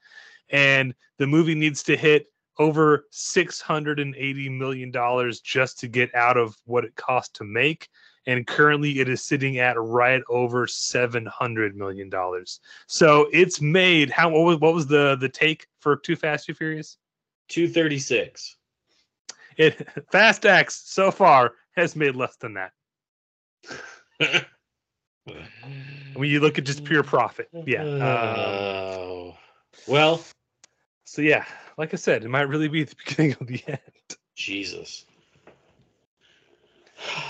and 0.49 0.93
the 1.17 1.27
movie 1.27 1.55
needs 1.55 1.81
to 1.83 1.97
hit 1.97 2.27
over 2.59 3.05
six 3.11 3.61
hundred 3.61 3.99
and 3.99 4.15
eighty 4.15 4.49
million 4.49 4.91
dollars 4.91 5.39
just 5.39 5.79
to 5.79 5.87
get 5.87 6.13
out 6.15 6.37
of 6.37 6.55
what 6.65 6.85
it 6.85 6.95
cost 6.95 7.33
to 7.35 7.43
make. 7.43 7.89
And 8.27 8.45
currently, 8.47 8.99
it 8.99 9.07
is 9.09 9.23
sitting 9.23 9.59
at 9.59 9.79
right 9.79 10.21
over 10.29 10.65
seven 10.67 11.25
hundred 11.27 11.75
million 11.75 12.09
dollars. 12.09 12.59
So 12.87 13.27
it's 13.31 13.61
made. 13.61 14.09
How 14.09 14.29
what 14.29 14.41
was, 14.45 14.57
what 14.59 14.73
was 14.73 14.87
the 14.87 15.15
the 15.15 15.29
take 15.29 15.67
for 15.79 15.95
Too 15.95 16.15
Fast 16.15 16.45
Too 16.47 16.53
Furious? 16.53 16.97
two 17.47 17.67
thirty 17.67 17.99
six. 17.99 18.57
It 19.57 19.87
Fast 20.11 20.45
X 20.45 20.81
so 20.85 21.11
far 21.11 21.53
has 21.75 21.95
made 21.95 22.15
less 22.15 22.35
than 22.37 22.55
that. 22.55 22.71
When 26.13 26.29
you 26.29 26.39
look 26.39 26.59
at 26.59 26.65
just 26.65 26.83
pure 26.83 27.01
profit, 27.03 27.49
yeah. 27.65 27.81
Um, 27.81 27.99
Oh. 27.99 29.37
well, 29.87 30.21
so 31.03 31.21
yeah, 31.23 31.45
like 31.77 31.93
I 31.93 31.97
said, 31.97 32.23
it 32.23 32.29
might 32.29 32.47
really 32.47 32.67
be 32.67 32.83
the 32.83 32.95
beginning 33.05 33.35
of 33.41 33.47
the 33.47 33.61
end. 33.67 33.79
Jesus. 34.35 35.05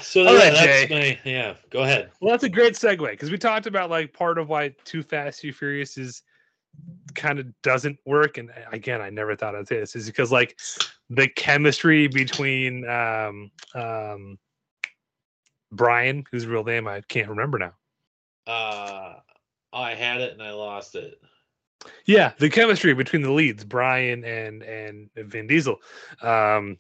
So 0.02 0.24
yeah, 0.24 0.38
right, 0.38 0.54
that's 0.54 0.90
Jay. 0.90 1.20
my 1.24 1.30
yeah. 1.30 1.56
Go 1.70 1.80
ahead. 1.80 2.12
Well, 2.22 2.32
that's 2.32 2.44
a 2.44 2.50
great 2.50 2.74
segue 2.74 3.10
because 3.10 3.32
we 3.32 3.38
talked 3.38 3.66
about 3.66 3.90
like 3.90 4.14
part 4.14 4.38
of 4.38 4.50
why 4.50 4.74
Too 4.86 5.04
Fast 5.04 5.42
Too 5.42 5.52
Furious 5.52 5.98
is 5.98 6.22
kind 7.16 7.40
of 7.40 7.48
doesn't 7.62 7.98
work, 8.06 8.38
and 8.38 8.52
uh, 8.52 8.70
again, 8.72 9.02
I 9.02 9.10
never 9.10 9.36
thought 9.36 9.56
I'd 9.56 9.68
say 9.68 9.80
this 9.80 9.96
is 9.96 10.06
because 10.06 10.32
like 10.32 10.60
the 11.10 11.28
chemistry 11.28 12.08
between 12.08 12.88
um 12.88 13.52
um 13.74 14.38
Brian, 15.72 16.24
whose 16.32 16.46
real 16.46 16.64
name 16.64 16.88
I 16.88 17.02
can't 17.02 17.30
remember 17.30 17.60
now. 17.60 17.74
Uh, 18.48 19.16
I 19.74 19.96
had 19.96 20.22
it 20.22 20.34
and 20.34 20.44
I 20.44 20.52
lost 20.52 20.96
it. 20.96 21.20
Yeah, 22.06 22.34
the 22.40 22.50
chemistry 22.50 22.94
between 22.94 23.22
the 23.22 23.32
leads, 23.32 23.64
Brian 23.64 24.24
and 24.24 24.64
and 24.64 25.10
Vin 25.16 25.48
Diesel, 25.48 25.78
um, 26.22 26.78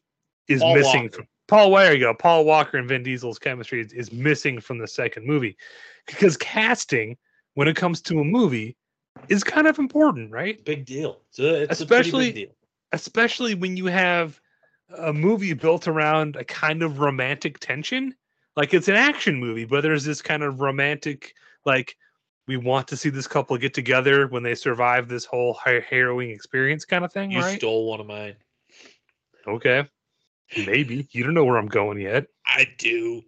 is 0.47 0.61
Paul 0.61 0.75
missing. 0.75 1.03
Walker. 1.03 1.15
From, 1.17 1.27
Paul, 1.47 1.71
there 1.75 1.93
you 1.93 1.99
go. 1.99 2.13
Paul 2.13 2.45
Walker 2.45 2.77
and 2.77 2.87
Vin 2.87 3.03
Diesel's 3.03 3.37
chemistry 3.39 3.81
is, 3.81 3.93
is 3.93 4.11
missing 4.11 4.59
from 4.59 4.77
the 4.79 4.87
second 4.87 5.25
movie 5.27 5.57
because 6.07 6.37
casting, 6.37 7.17
when 7.53 7.67
it 7.67 7.75
comes 7.75 8.01
to 8.03 8.19
a 8.19 8.23
movie, 8.23 8.75
is 9.29 9.43
kind 9.43 9.67
of 9.67 9.79
important, 9.79 10.31
right? 10.31 10.63
Big 10.65 10.85
deal. 10.85 11.21
It's 11.29 11.39
a 11.39 11.67
Especially- 11.69 12.31
pretty 12.31 12.41
big 12.41 12.47
deal. 12.49 12.55
Especially 12.91 13.55
when 13.55 13.75
you 13.77 13.85
have 13.87 14.39
a 14.97 15.11
movie 15.11 15.53
built 15.53 15.87
around 15.87 16.35
a 16.35 16.43
kind 16.45 16.81
of 16.83 16.99
romantic 16.99 17.59
tension. 17.59 18.13
Like 18.55 18.73
it's 18.73 18.87
an 18.87 18.95
action 18.95 19.35
movie, 19.39 19.65
but 19.65 19.81
there's 19.81 20.05
this 20.05 20.21
kind 20.21 20.43
of 20.43 20.61
romantic, 20.61 21.33
like 21.65 21.97
we 22.47 22.55
want 22.57 22.87
to 22.89 22.95
see 22.97 23.09
this 23.09 23.27
couple 23.27 23.57
get 23.57 23.73
together 23.73 24.27
when 24.27 24.43
they 24.43 24.55
survive 24.55 25.07
this 25.09 25.25
whole 25.25 25.53
har- 25.55 25.81
harrowing 25.81 26.29
experience 26.29 26.85
kind 26.85 27.03
of 27.03 27.11
thing, 27.11 27.31
You 27.31 27.39
right? 27.41 27.57
stole 27.59 27.89
one 27.89 27.99
of 27.99 28.07
mine. 28.07 28.35
Okay. 29.47 29.89
Maybe. 30.65 31.07
You 31.11 31.23
don't 31.23 31.33
know 31.33 31.45
where 31.45 31.57
I'm 31.57 31.67
going 31.67 31.99
yet. 31.99 32.27
I 32.45 32.67
do. 32.77 33.23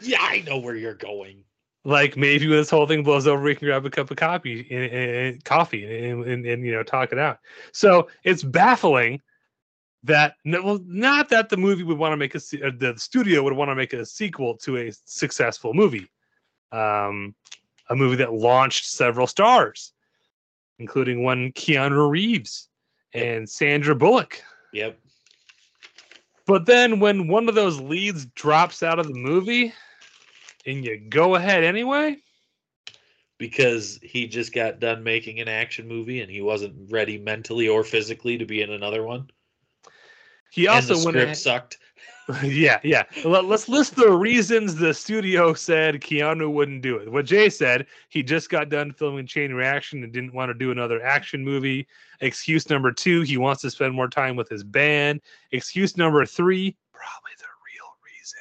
Yeah, 0.00 0.18
I 0.20 0.42
know 0.46 0.58
where 0.58 0.76
you're 0.76 0.94
going. 0.94 1.44
Like 1.84 2.16
maybe 2.16 2.46
when 2.46 2.58
this 2.58 2.70
whole 2.70 2.86
thing 2.86 3.02
blows 3.02 3.26
over, 3.26 3.42
we 3.42 3.54
can 3.54 3.66
grab 3.66 3.86
a 3.86 3.90
cup 3.90 4.10
of 4.10 4.16
coffee 4.18 4.66
and, 4.70 4.92
and 4.92 5.44
coffee 5.44 6.10
and, 6.10 6.24
and, 6.24 6.44
and 6.44 6.64
you 6.64 6.72
know 6.72 6.82
talk 6.82 7.12
it 7.12 7.18
out. 7.18 7.38
So 7.72 8.08
it's 8.22 8.42
baffling 8.42 9.22
that 10.04 10.34
well, 10.44 10.78
not 10.84 11.30
that 11.30 11.48
the 11.48 11.56
movie 11.56 11.82
would 11.82 11.96
want 11.96 12.12
to 12.12 12.16
make 12.18 12.34
a 12.34 12.38
uh, 12.38 12.70
the 12.78 12.94
studio 12.96 13.42
would 13.42 13.54
want 13.54 13.70
to 13.70 13.74
make 13.74 13.94
a 13.94 14.04
sequel 14.04 14.56
to 14.58 14.76
a 14.76 14.92
successful 15.06 15.72
movie, 15.72 16.10
um, 16.70 17.34
a 17.88 17.96
movie 17.96 18.16
that 18.16 18.34
launched 18.34 18.86
several 18.86 19.26
stars, 19.26 19.92
including 20.78 21.22
one 21.22 21.50
Keanu 21.52 22.10
Reeves 22.10 22.68
and 23.14 23.48
Sandra 23.48 23.94
Bullock. 23.94 24.42
Yep. 24.74 24.98
But 26.50 26.66
then 26.66 26.98
when 26.98 27.28
one 27.28 27.48
of 27.48 27.54
those 27.54 27.78
leads 27.80 28.26
drops 28.26 28.82
out 28.82 28.98
of 28.98 29.06
the 29.06 29.14
movie 29.14 29.72
and 30.66 30.84
you 30.84 30.98
go 30.98 31.36
ahead 31.36 31.62
anyway, 31.62 32.16
Because 33.38 34.00
he 34.02 34.26
just 34.26 34.52
got 34.52 34.80
done 34.80 35.04
making 35.04 35.38
an 35.38 35.46
action 35.46 35.86
movie 35.86 36.22
and 36.22 36.30
he 36.30 36.40
wasn't 36.40 36.90
ready 36.90 37.18
mentally 37.18 37.68
or 37.68 37.84
physically 37.84 38.36
to 38.36 38.46
be 38.46 38.62
in 38.62 38.72
another 38.72 39.04
one. 39.04 39.30
he 40.50 40.66
and 40.66 40.74
also 40.74 40.94
the 40.94 41.04
went 41.04 41.14
script 41.14 41.24
ahead, 41.24 41.36
sucked. 41.36 41.78
yeah, 42.44 42.78
yeah. 42.82 43.04
Let, 43.24 43.44
us 43.46 43.68
list 43.68 43.96
the 43.96 44.10
reasons 44.10 44.74
the 44.74 44.94
studio 44.94 45.52
said 45.54 46.00
Keanu 46.00 46.52
wouldn't 46.52 46.82
do 46.82 46.96
it. 46.96 47.10
What 47.10 47.24
Jay 47.24 47.48
said, 47.50 47.86
he 48.08 48.22
just 48.22 48.50
got 48.50 48.68
done 48.68 48.92
filming 48.92 49.26
Chain 49.26 49.52
Reaction 49.52 50.04
and 50.04 50.12
didn't 50.12 50.34
want 50.34 50.50
to 50.50 50.54
do 50.54 50.70
another 50.70 51.02
action 51.02 51.44
movie. 51.44 51.86
Excuse 52.20 52.68
number 52.70 52.92
two, 52.92 53.22
he 53.22 53.36
wants 53.36 53.62
to 53.62 53.70
spend 53.70 53.94
more 53.94 54.08
time 54.08 54.36
with 54.36 54.48
his 54.48 54.62
band. 54.62 55.20
Excuse 55.52 55.96
number 55.96 56.24
three, 56.24 56.76
probably 56.92 57.32
the 57.38 57.44
real 57.44 57.90
reason. 58.04 58.38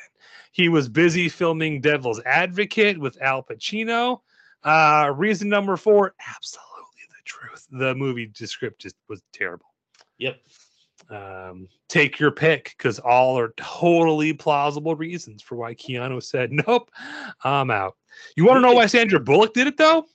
He 0.51 0.69
was 0.69 0.89
busy 0.89 1.29
filming 1.29 1.81
Devil's 1.81 2.21
Advocate 2.25 2.99
with 2.99 3.19
Al 3.21 3.43
Pacino. 3.43 4.21
Uh, 4.63 5.13
reason 5.15 5.47
number 5.49 5.77
four, 5.77 6.13
absolutely 6.35 7.01
the 7.09 7.23
truth. 7.23 7.67
The 7.71 7.95
movie 7.95 8.29
script 8.35 8.81
just 8.81 8.95
was 9.07 9.21
terrible 9.31 9.65
Yep. 10.19 10.41
Um, 11.09 11.67
take 11.87 12.19
your 12.19 12.31
pick 12.31 12.75
because 12.77 12.99
all 12.99 13.37
are 13.37 13.53
totally 13.57 14.33
plausible 14.33 14.95
reasons 14.95 15.41
for 15.41 15.55
why 15.55 15.73
Keanu 15.75 16.21
said, 16.21 16.51
Nope, 16.67 16.91
I'm 17.43 17.71
out. 17.71 17.95
You 18.35 18.45
want 18.45 18.57
to 18.57 18.61
know 18.61 18.73
why 18.73 18.85
Sandra 18.85 19.19
Bullock 19.19 19.53
did 19.53 19.67
it 19.67 19.77
though? 19.77 20.05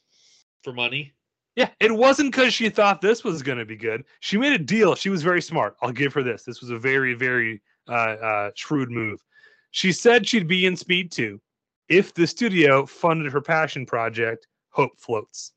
For 0.62 0.72
money. 0.72 1.12
Yeah, 1.57 1.68
it 1.78 1.92
wasn't 1.92 2.32
because 2.32 2.53
she 2.53 2.68
thought 2.68 3.01
this 3.01 3.22
was 3.22 3.42
going 3.42 3.59
to 3.59 3.64
be 3.64 3.76
good. 3.76 4.05
She 4.20 4.36
made 4.36 4.53
a 4.53 4.59
deal. 4.59 4.95
She 4.97 5.09
was 5.09 5.22
very 5.22 5.40
smart. 5.40 5.76
I'll 5.82 5.92
give 5.92 6.12
her 6.14 6.22
this. 6.22 6.42
This 6.42 6.61
was 6.61 6.70
a 6.70 6.78
very, 6.78 7.14
very 7.14 7.62
uh, 7.88 7.92
uh, 7.92 8.51
shrewd 8.57 8.90
move. 8.90 9.22
She 9.70 9.92
said 9.92 10.26
she'd 10.26 10.49
be 10.49 10.66
in 10.66 10.76
Speed 10.76 11.12
2 11.12 11.40
if 11.88 12.12
the 12.14 12.26
studio 12.26 12.86
funded 12.86 13.32
her 13.32 13.40
passion 13.40 13.86
project, 13.86 14.49
Hope 14.70 14.99
Floats. 14.99 15.53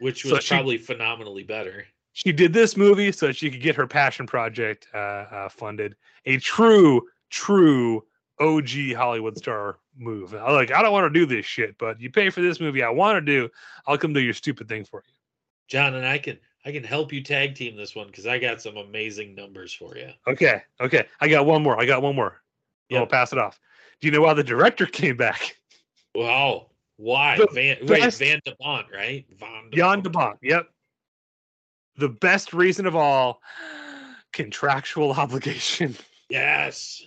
which 0.00 0.22
So 0.24 0.34
was 0.34 0.44
she- 0.44 0.54
probably 0.54 0.78
phenomenally 0.78 1.42
better. 1.44 1.84
She 2.16 2.32
did 2.32 2.54
this 2.54 2.78
movie 2.78 3.12
so 3.12 3.30
she 3.30 3.50
could 3.50 3.60
get 3.60 3.76
her 3.76 3.86
passion 3.86 4.26
project 4.26 4.88
uh, 4.94 4.96
uh, 4.96 5.48
funded. 5.50 5.96
A 6.24 6.38
true, 6.38 7.02
true 7.28 8.02
OG 8.40 8.94
Hollywood 8.96 9.36
star 9.36 9.76
move. 9.98 10.34
I 10.34 10.50
like. 10.50 10.72
I 10.72 10.80
don't 10.80 10.92
want 10.92 11.12
to 11.12 11.20
do 11.20 11.26
this 11.26 11.44
shit, 11.44 11.76
but 11.76 12.00
you 12.00 12.10
pay 12.10 12.30
for 12.30 12.40
this 12.40 12.58
movie. 12.58 12.82
I 12.82 12.88
want 12.88 13.18
to 13.18 13.20
do. 13.20 13.50
I'll 13.86 13.98
come 13.98 14.14
do 14.14 14.20
your 14.20 14.32
stupid 14.32 14.66
thing 14.66 14.86
for 14.86 15.02
you. 15.06 15.12
John 15.68 15.94
and 15.94 16.06
I 16.06 16.16
can 16.16 16.38
I 16.64 16.72
can 16.72 16.82
help 16.82 17.12
you 17.12 17.22
tag 17.22 17.54
team 17.54 17.76
this 17.76 17.94
one 17.94 18.06
because 18.06 18.26
I 18.26 18.38
got 18.38 18.62
some 18.62 18.78
amazing 18.78 19.34
numbers 19.34 19.74
for 19.74 19.94
you. 19.94 20.08
Okay. 20.26 20.62
Okay. 20.80 21.04
I 21.20 21.28
got 21.28 21.44
one 21.44 21.62
more. 21.62 21.78
I 21.78 21.84
got 21.84 22.00
one 22.00 22.16
more. 22.16 22.40
Yeah. 22.88 23.00
I'll 23.00 23.06
pass 23.06 23.34
it 23.34 23.38
off. 23.38 23.60
Do 24.00 24.08
you 24.08 24.12
know 24.12 24.22
why 24.22 24.32
the 24.32 24.42
director 24.42 24.86
came 24.86 25.18
back? 25.18 25.54
Wow. 26.14 26.68
Why? 26.96 27.36
The 27.36 27.48
Van 27.52 27.76
wait, 27.82 28.14
Van 28.14 28.40
de 28.46 28.56
Bont, 28.58 28.86
right? 28.90 29.26
Van 29.38 29.68
de 29.70 29.76
Jan 29.76 30.00
de 30.00 30.08
Bont. 30.08 30.38
Yep. 30.40 30.66
The 31.98 32.08
best 32.08 32.52
reason 32.52 32.86
of 32.86 32.94
all, 32.94 33.40
contractual 34.32 35.12
obligation. 35.18 35.96
Yes. 36.28 37.02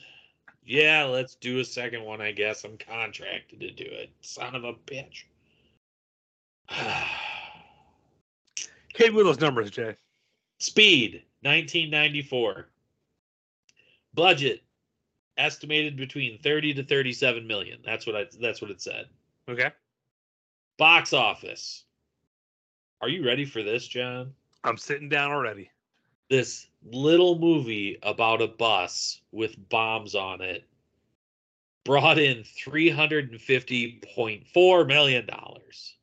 Yeah, 0.65 1.03
let's 1.03 1.35
do 1.35 1.59
a 1.59 1.65
second 1.65 2.03
one, 2.03 2.21
I 2.21 2.31
guess. 2.31 2.63
I'm 2.63 2.77
contracted 2.77 3.59
to 3.59 3.71
do 3.71 3.85
it. 3.85 4.11
Son 4.21 4.55
of 4.55 4.63
a 4.63 4.73
bitch. 4.73 5.23
Hit 8.93 9.13
with 9.13 9.25
those 9.25 9.39
numbers, 9.39 9.71
Jay. 9.71 9.95
Speed, 10.59 11.23
1994. 11.41 12.67
Budget 14.13 14.61
estimated 15.37 15.95
between 15.95 16.37
30 16.39 16.75
to 16.75 16.83
37 16.83 17.47
million. 17.47 17.79
That's 17.83 18.05
what 18.05 18.15
I 18.15 18.25
that's 18.39 18.61
what 18.61 18.71
it 18.71 18.81
said. 18.81 19.05
Okay. 19.47 19.71
Box 20.77 21.13
office. 21.13 21.85
Are 23.01 23.09
you 23.09 23.25
ready 23.25 23.45
for 23.45 23.63
this, 23.63 23.87
John? 23.87 24.33
I'm 24.63 24.77
sitting 24.77 25.09
down 25.09 25.31
already. 25.31 25.69
This 26.29 26.67
little 26.83 27.37
movie 27.39 27.97
about 28.03 28.41
a 28.41 28.47
bus 28.47 29.19
with 29.31 29.55
bombs 29.69 30.15
on 30.15 30.41
it 30.41 30.63
brought 31.85 32.19
in 32.19 32.43
350.4 32.43 34.87
million 34.87 35.25
dollars. 35.25 35.95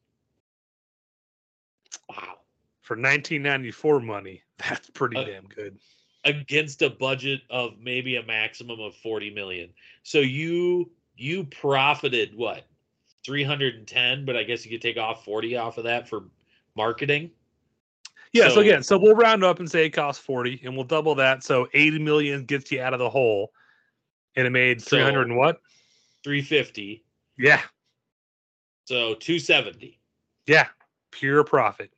Wow. 2.09 2.39
For 2.83 2.95
1994 2.95 4.01
money, 4.01 4.43
that's 4.59 4.91
pretty 4.91 5.17
Uh, 5.17 5.25
damn 5.25 5.47
good. 5.47 5.79
against 6.25 6.83
a 6.83 6.91
budget 6.91 7.41
of 7.51 7.79
maybe 7.81 8.17
a 8.17 8.23
maximum 8.25 8.81
of 8.81 8.95
40 8.97 9.31
million. 9.31 9.71
So 10.03 10.19
you 10.21 10.91
you 11.17 11.45
profited 11.45 12.35
what? 12.37 12.65
310, 13.25 14.25
but 14.25 14.37
I 14.37 14.43
guess 14.45 14.65
you 14.65 14.71
could 14.71 14.83
take 14.83 14.97
off 14.99 15.25
40 15.25 15.57
off 15.57 15.79
of 15.79 15.85
that 15.85 16.09
for 16.09 16.25
marketing. 16.77 17.31
Yeah. 18.37 18.49
So, 18.49 18.55
so- 18.57 18.61
again, 18.61 18.83
so 18.83 18.99
we'll 18.99 19.15
round 19.15 19.45
up 19.45 19.59
and 19.59 19.71
say 19.71 19.87
it 19.87 19.91
costs 19.91 20.23
40, 20.25 20.61
and 20.65 20.75
we'll 20.75 20.85
double 20.85 21.15
that. 21.17 21.43
So 21.45 21.69
80 21.75 21.99
million 22.01 22.45
gets 22.45 22.71
you 22.73 22.81
out 22.81 22.93
of 22.93 22.99
the 22.99 23.11
hole, 23.11 23.53
and 24.37 24.47
it 24.47 24.51
made 24.51 24.81
So- 24.83 24.97
300 24.97 25.29
and 25.29 25.37
what? 25.37 25.61
350. 26.25 27.05
Yeah. 27.39 27.63
So 28.87 29.15
270. 29.15 29.99
Yeah. 30.47 30.69
Pure 31.13 31.45
profit. 31.45 31.91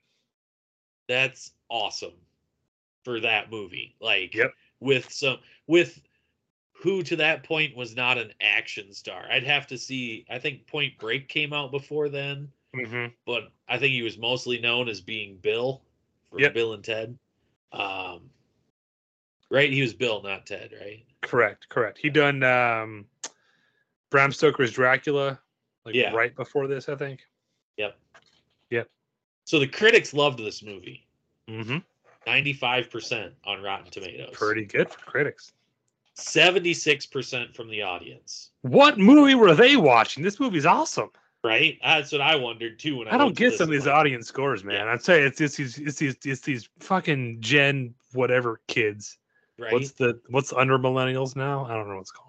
That's 1.09 1.53
awesome 1.69 2.13
for 3.05 3.21
that 3.21 3.51
movie. 3.51 3.95
Like 4.01 4.35
Yep. 4.35 4.53
with 4.81 5.11
some 5.13 5.39
with 5.67 6.01
who 6.73 7.03
to 7.03 7.17
that 7.17 7.43
point 7.43 7.75
was 7.77 7.97
not 7.97 8.19
an 8.19 8.33
action 8.41 8.93
star. 8.93 9.27
I'd 9.31 9.45
have 9.45 9.67
to 9.69 9.79
see 9.79 10.25
I 10.31 10.39
think 10.39 10.67
Point 10.67 10.97
Break 10.99 11.29
came 11.29 11.53
out 11.53 11.71
before 11.71 12.09
then. 12.09 12.53
Mm-hmm. 12.77 13.07
but 13.25 13.51
I 13.67 13.79
think 13.79 13.93
he 13.93 14.03
was 14.03 14.19
mostly 14.19 14.59
known 14.61 14.91
as 14.91 15.01
being 15.01 15.39
Bill 15.39 15.83
for 16.31 16.41
Yep. 16.41 16.55
Bill 16.55 16.73
and 16.75 16.85
Ted. 16.85 17.19
Um, 17.73 18.31
right? 19.51 19.71
He 19.71 19.83
was 19.83 19.95
Bill, 19.95 20.23
not 20.23 20.47
Ted, 20.47 20.71
right? 20.81 21.05
Correct. 21.23 21.69
Correct. 21.69 21.99
He 21.99 22.11
done 22.11 22.43
um, 22.43 23.07
Bram 24.11 24.33
Stoker's 24.33 24.73
Dracula, 24.73 25.39
like 25.85 25.95
Yeah. 25.95 26.13
right 26.15 26.35
before 26.35 26.67
this, 26.67 26.89
I 26.89 26.95
think. 26.97 27.21
Yep. 27.77 27.97
Yep. 28.71 28.89
So 29.45 29.59
the 29.59 29.67
critics 29.69 30.15
loved 30.15 30.39
this 30.39 30.63
movie. 30.63 31.07
Mm-hmm. 31.49 31.79
95% 32.27 33.33
on 33.45 33.63
Rotten 33.63 33.91
Tomatoes. 33.91 34.31
Pretty 34.33 34.65
good 34.65 34.91
for 34.91 34.99
critics. 35.01 35.53
76% 36.17 37.55
from 37.55 37.71
the 37.71 37.81
audience. 37.83 38.51
What 38.63 38.99
movie 38.99 39.35
were 39.37 39.55
they 39.55 39.77
watching? 39.77 40.23
This 40.23 40.41
movie's 40.41 40.67
awesome. 40.67 41.11
Right? 41.45 41.79
That's 41.83 42.11
what 42.11 42.21
I 42.21 42.37
wondered 42.37 42.79
too 42.79 42.99
when 42.99 43.09
I, 43.09 43.15
I 43.15 43.19
don't 43.19 43.37
get 43.37 43.55
some 43.55 43.69
of 43.69 43.71
these 43.71 43.87
like, 43.87 43.95
audience 43.95 44.27
scores, 44.27 44.65
man. 44.65 44.87
Yeah. 44.87 44.93
I'd 44.93 45.03
say 45.03 45.23
it's 45.23 45.41
it's 45.41 45.57
these 45.57 45.79
it's 45.79 45.99
these 45.99 46.17
it's 46.25 46.41
these 46.41 46.69
fucking 46.81 47.41
Gen 47.41 47.95
whatever 48.13 48.61
kids. 48.67 49.19
Right? 49.59 49.73
What's 49.73 49.93
the 49.93 50.21
what's 50.31 50.53
under 50.53 50.79
millennials 50.79 51.37
now? 51.37 51.65
I 51.65 51.75
don't 51.75 51.89
know 51.89 51.95
what 51.95 52.01
it's 52.01 52.11
called. 52.11 52.29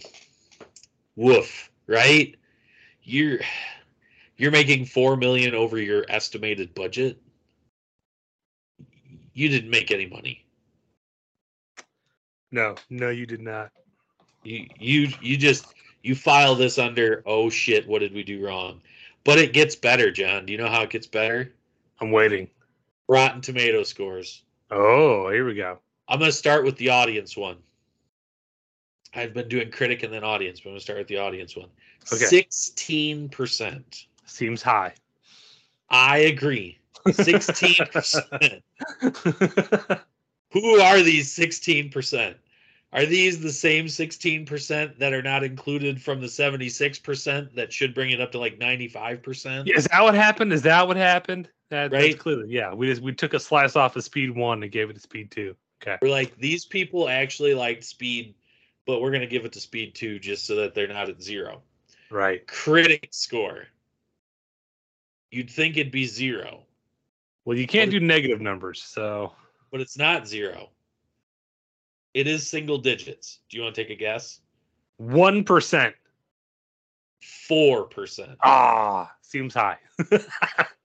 woof, 1.15 1.69
right? 1.87 2.35
You're 3.03 3.39
you're 4.37 4.51
making 4.51 4.85
four 4.85 5.15
million 5.15 5.53
over 5.53 5.77
your 5.77 6.05
estimated 6.09 6.73
budget. 6.73 7.21
You 9.33 9.49
didn't 9.49 9.69
make 9.69 9.91
any 9.91 10.07
money. 10.07 10.43
No, 12.51 12.75
no, 12.89 13.09
you 13.09 13.25
did 13.25 13.41
not. 13.41 13.71
You 14.43 14.67
you 14.79 15.09
you 15.21 15.37
just 15.37 15.67
you 16.03 16.15
file 16.15 16.55
this 16.55 16.79
under 16.79 17.21
oh 17.25 17.49
shit, 17.49 17.87
what 17.87 17.99
did 17.99 18.13
we 18.13 18.23
do 18.23 18.45
wrong? 18.45 18.81
But 19.23 19.37
it 19.37 19.53
gets 19.53 19.75
better, 19.75 20.11
John. 20.11 20.45
Do 20.47 20.51
you 20.51 20.57
know 20.57 20.67
how 20.67 20.81
it 20.81 20.89
gets 20.89 21.07
better? 21.07 21.53
I'm 21.99 22.11
waiting. 22.11 22.49
Rotten 23.07 23.41
Tomato 23.41 23.83
scores. 23.83 24.43
Oh, 24.69 25.29
here 25.29 25.45
we 25.45 25.55
go. 25.55 25.79
I'm 26.07 26.19
going 26.19 26.31
to 26.31 26.37
start 26.37 26.63
with 26.63 26.77
the 26.77 26.89
audience 26.89 27.35
one. 27.35 27.57
I've 29.13 29.33
been 29.33 29.49
doing 29.49 29.71
critic 29.71 30.03
and 30.03 30.13
then 30.13 30.23
audience, 30.23 30.61
but 30.61 30.69
I'm 30.69 30.73
gonna 30.73 30.81
start 30.81 30.99
with 30.99 31.07
the 31.07 31.17
audience 31.17 31.55
one. 31.55 31.69
Okay. 32.11 32.25
Sixteen 32.25 33.29
percent. 33.29 34.05
Seems 34.25 34.61
high. 34.61 34.93
I 35.89 36.19
agree. 36.19 36.79
Sixteen 37.11 37.85
percent. 37.91 38.63
Who 40.51 40.79
are 40.79 41.01
these 41.01 41.31
sixteen 41.31 41.89
percent? 41.89 42.37
Are 42.93 43.05
these 43.05 43.41
the 43.41 43.51
same 43.51 43.89
sixteen 43.89 44.45
percent 44.45 44.97
that 44.99 45.13
are 45.13 45.21
not 45.21 45.43
included 45.43 46.01
from 46.01 46.21
the 46.21 46.29
seventy-six 46.29 46.99
percent 46.99 47.53
that 47.55 47.73
should 47.73 47.93
bring 47.93 48.11
it 48.11 48.21
up 48.21 48.31
to 48.31 48.39
like 48.39 48.57
ninety-five 48.59 49.21
percent? 49.21 49.69
Is 49.69 49.85
that 49.85 50.01
what 50.01 50.15
happened? 50.15 50.53
Is 50.53 50.61
that 50.61 50.87
what 50.87 50.97
happened? 50.97 51.49
That, 51.71 51.93
Right. 51.93 52.11
That's 52.11 52.21
clearly, 52.21 52.49
yeah. 52.49 52.73
We 52.73 52.87
just 52.87 53.01
we 53.01 53.13
took 53.13 53.33
a 53.33 53.39
slice 53.39 53.77
off 53.77 53.95
of 53.95 54.03
speed 54.03 54.35
one 54.35 54.61
and 54.61 54.69
gave 54.71 54.89
it 54.89 54.93
to 54.93 54.99
speed 54.99 55.31
two. 55.31 55.55
Okay. 55.81 55.97
We're 56.01 56.09
like 56.09 56.37
these 56.37 56.65
people 56.65 57.07
actually 57.07 57.53
liked 57.53 57.85
speed, 57.85 58.35
but 58.85 59.01
we're 59.01 59.11
gonna 59.11 59.25
give 59.25 59.45
it 59.45 59.53
to 59.53 59.61
speed 59.61 59.95
two 59.95 60.19
just 60.19 60.45
so 60.45 60.55
that 60.57 60.75
they're 60.75 60.89
not 60.89 61.07
at 61.07 61.21
zero. 61.21 61.61
Right. 62.11 62.45
Critic 62.45 63.07
score. 63.11 63.67
You'd 65.31 65.49
think 65.49 65.77
it'd 65.77 65.93
be 65.93 66.05
zero, 66.05 66.65
Well, 67.45 67.57
you 67.57 67.67
can't 67.67 67.89
do 67.89 68.01
negative 68.01 68.41
numbers, 68.41 68.83
so 68.83 69.31
but 69.71 69.79
it's 69.79 69.97
not 69.97 70.27
zero. 70.27 70.71
It 72.13 72.27
is 72.27 72.45
single 72.45 72.79
digits. 72.79 73.39
Do 73.49 73.55
you 73.55 73.63
want 73.63 73.75
to 73.75 73.81
take 73.81 73.91
a 73.91 73.95
guess? 73.95 74.41
one 74.97 75.45
percent. 75.45 75.95
Four 77.47 77.85
percent. 77.85 78.37
Ah, 78.43 79.09
seems 79.21 79.53
high. 79.53 79.77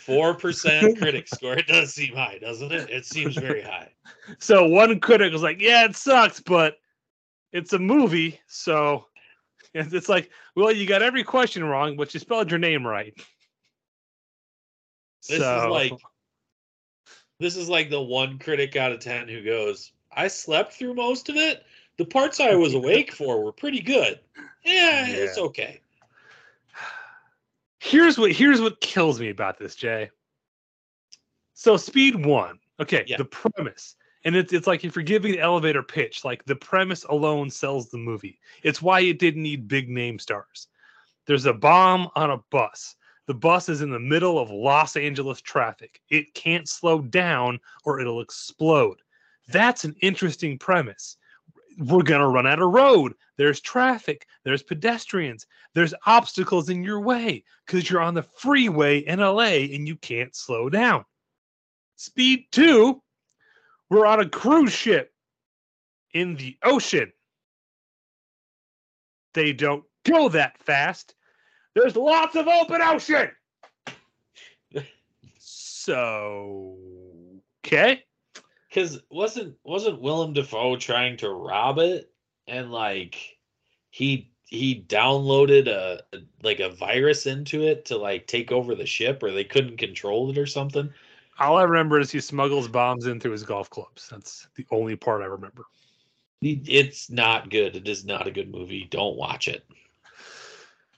Four 0.00 0.34
percent 0.34 0.98
critic 0.98 1.28
score. 1.28 1.54
It 1.54 1.66
does 1.66 1.94
seem 1.94 2.14
high, 2.14 2.38
doesn't 2.40 2.72
it? 2.72 2.90
It 2.90 3.06
seems 3.06 3.36
very 3.36 3.62
high. 3.62 3.90
so 4.38 4.66
one 4.66 4.98
critic 5.00 5.32
was 5.32 5.42
like, 5.42 5.60
"Yeah, 5.60 5.84
it 5.84 5.96
sucks, 5.96 6.40
but 6.40 6.78
it's 7.52 7.72
a 7.72 7.78
movie." 7.78 8.40
So 8.46 9.06
it's 9.74 9.92
it's 9.92 10.08
like, 10.08 10.30
well, 10.56 10.72
you 10.72 10.86
got 10.86 11.02
every 11.02 11.24
question 11.24 11.64
wrong, 11.64 11.96
but 11.96 12.12
you 12.12 12.20
spelled 12.20 12.50
your 12.50 12.58
name 12.58 12.86
right. 12.86 13.14
This 15.28 15.38
so 15.38 15.58
is 15.58 15.70
like 15.70 15.92
this 17.38 17.56
is 17.56 17.68
like 17.68 17.90
the 17.90 18.00
one 18.00 18.38
critic 18.38 18.76
out 18.76 18.92
of 18.92 19.00
ten 19.00 19.28
who 19.28 19.42
goes, 19.42 19.92
I 20.14 20.28
slept 20.28 20.72
through 20.72 20.94
most 20.94 21.28
of 21.28 21.36
it. 21.36 21.64
The 21.98 22.04
parts 22.04 22.40
I 22.40 22.54
was 22.54 22.74
awake 22.74 23.12
for 23.12 23.44
were 23.44 23.52
pretty 23.52 23.80
good. 23.80 24.20
Yeah, 24.64 25.06
it's 25.06 25.38
okay. 25.38 25.81
Here's 27.82 28.16
what 28.16 28.30
here's 28.30 28.60
what 28.60 28.80
kills 28.80 29.20
me 29.20 29.28
about 29.30 29.58
this, 29.58 29.74
Jay. 29.74 30.08
So 31.54 31.76
speed 31.76 32.24
one, 32.24 32.58
okay, 32.80 33.04
Yeah. 33.06 33.16
the 33.16 33.24
premise, 33.24 33.96
and 34.24 34.36
it's 34.36 34.52
it's 34.52 34.66
like 34.66 34.84
if 34.84 34.94
you're 34.94 35.02
giving 35.02 35.34
an 35.34 35.40
elevator 35.40 35.82
pitch, 35.82 36.24
like 36.24 36.44
the 36.44 36.56
premise 36.56 37.04
alone 37.04 37.50
sells 37.50 37.90
the 37.90 37.98
movie. 37.98 38.38
It's 38.62 38.80
why 38.80 39.00
it 39.00 39.18
didn't 39.18 39.42
need 39.42 39.68
big 39.68 39.88
name 39.88 40.18
stars. 40.18 40.68
There's 41.26 41.46
a 41.46 41.52
bomb 41.52 42.08
on 42.14 42.30
a 42.30 42.38
bus. 42.50 42.94
The 43.26 43.34
bus 43.34 43.68
is 43.68 43.82
in 43.82 43.90
the 43.90 44.00
middle 44.00 44.38
of 44.38 44.50
Los 44.50 44.96
Angeles 44.96 45.40
traffic. 45.40 46.00
It 46.08 46.34
can't 46.34 46.68
slow 46.68 47.00
down 47.00 47.60
or 47.84 48.00
it'll 48.00 48.20
explode. 48.20 48.98
That's 49.48 49.84
an 49.84 49.94
interesting 50.02 50.58
premise. 50.58 51.16
We're 51.78 52.02
going 52.02 52.20
to 52.20 52.28
run 52.28 52.46
out 52.46 52.60
of 52.60 52.70
road. 52.70 53.14
There's 53.36 53.60
traffic. 53.60 54.26
There's 54.44 54.62
pedestrians. 54.62 55.46
There's 55.74 55.94
obstacles 56.06 56.68
in 56.68 56.82
your 56.82 57.00
way 57.00 57.44
because 57.66 57.88
you're 57.88 58.02
on 58.02 58.14
the 58.14 58.22
freeway 58.22 58.98
in 58.98 59.20
LA 59.20 59.64
and 59.72 59.86
you 59.86 59.96
can't 59.96 60.34
slow 60.34 60.68
down. 60.68 61.04
Speed 61.96 62.46
two, 62.50 63.02
we're 63.90 64.06
on 64.06 64.20
a 64.20 64.28
cruise 64.28 64.72
ship 64.72 65.12
in 66.14 66.36
the 66.36 66.56
ocean. 66.62 67.12
They 69.34 69.52
don't 69.52 69.84
go 70.04 70.28
that 70.30 70.58
fast. 70.58 71.14
There's 71.74 71.96
lots 71.96 72.36
of 72.36 72.48
open 72.48 72.82
ocean. 72.82 73.30
So, 75.84 76.76
okay. 77.66 78.04
Because 78.72 79.00
wasn't 79.10 79.56
wasn't 79.64 80.00
Willem 80.00 80.32
Dafoe 80.32 80.76
trying 80.76 81.18
to 81.18 81.28
rob 81.28 81.78
it 81.78 82.10
and 82.46 82.72
like 82.72 83.36
he 83.90 84.32
he 84.46 84.84
downloaded 84.88 85.66
a 85.66 86.00
like 86.42 86.60
a 86.60 86.70
virus 86.70 87.26
into 87.26 87.66
it 87.66 87.84
to 87.86 87.98
like 87.98 88.26
take 88.26 88.50
over 88.50 88.74
the 88.74 88.86
ship 88.86 89.22
or 89.22 89.30
they 89.30 89.44
couldn't 89.44 89.76
control 89.76 90.30
it 90.30 90.38
or 90.38 90.46
something. 90.46 90.92
All 91.38 91.58
I 91.58 91.64
remember 91.64 92.00
is 92.00 92.10
he 92.10 92.20
smuggles 92.20 92.68
bombs 92.68 93.06
in 93.06 93.20
through 93.20 93.32
his 93.32 93.42
golf 93.42 93.68
clubs. 93.68 94.08
That's 94.08 94.48
the 94.54 94.66
only 94.70 94.96
part 94.96 95.22
I 95.22 95.26
remember. 95.26 95.64
It's 96.40 97.10
not 97.10 97.50
good. 97.50 97.76
It 97.76 97.88
is 97.88 98.04
not 98.04 98.26
a 98.26 98.30
good 98.30 98.50
movie. 98.50 98.86
Don't 98.90 99.16
watch 99.16 99.48
it. 99.48 99.64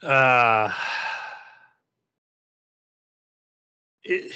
Uh, 0.03 0.73
it, 4.05 4.33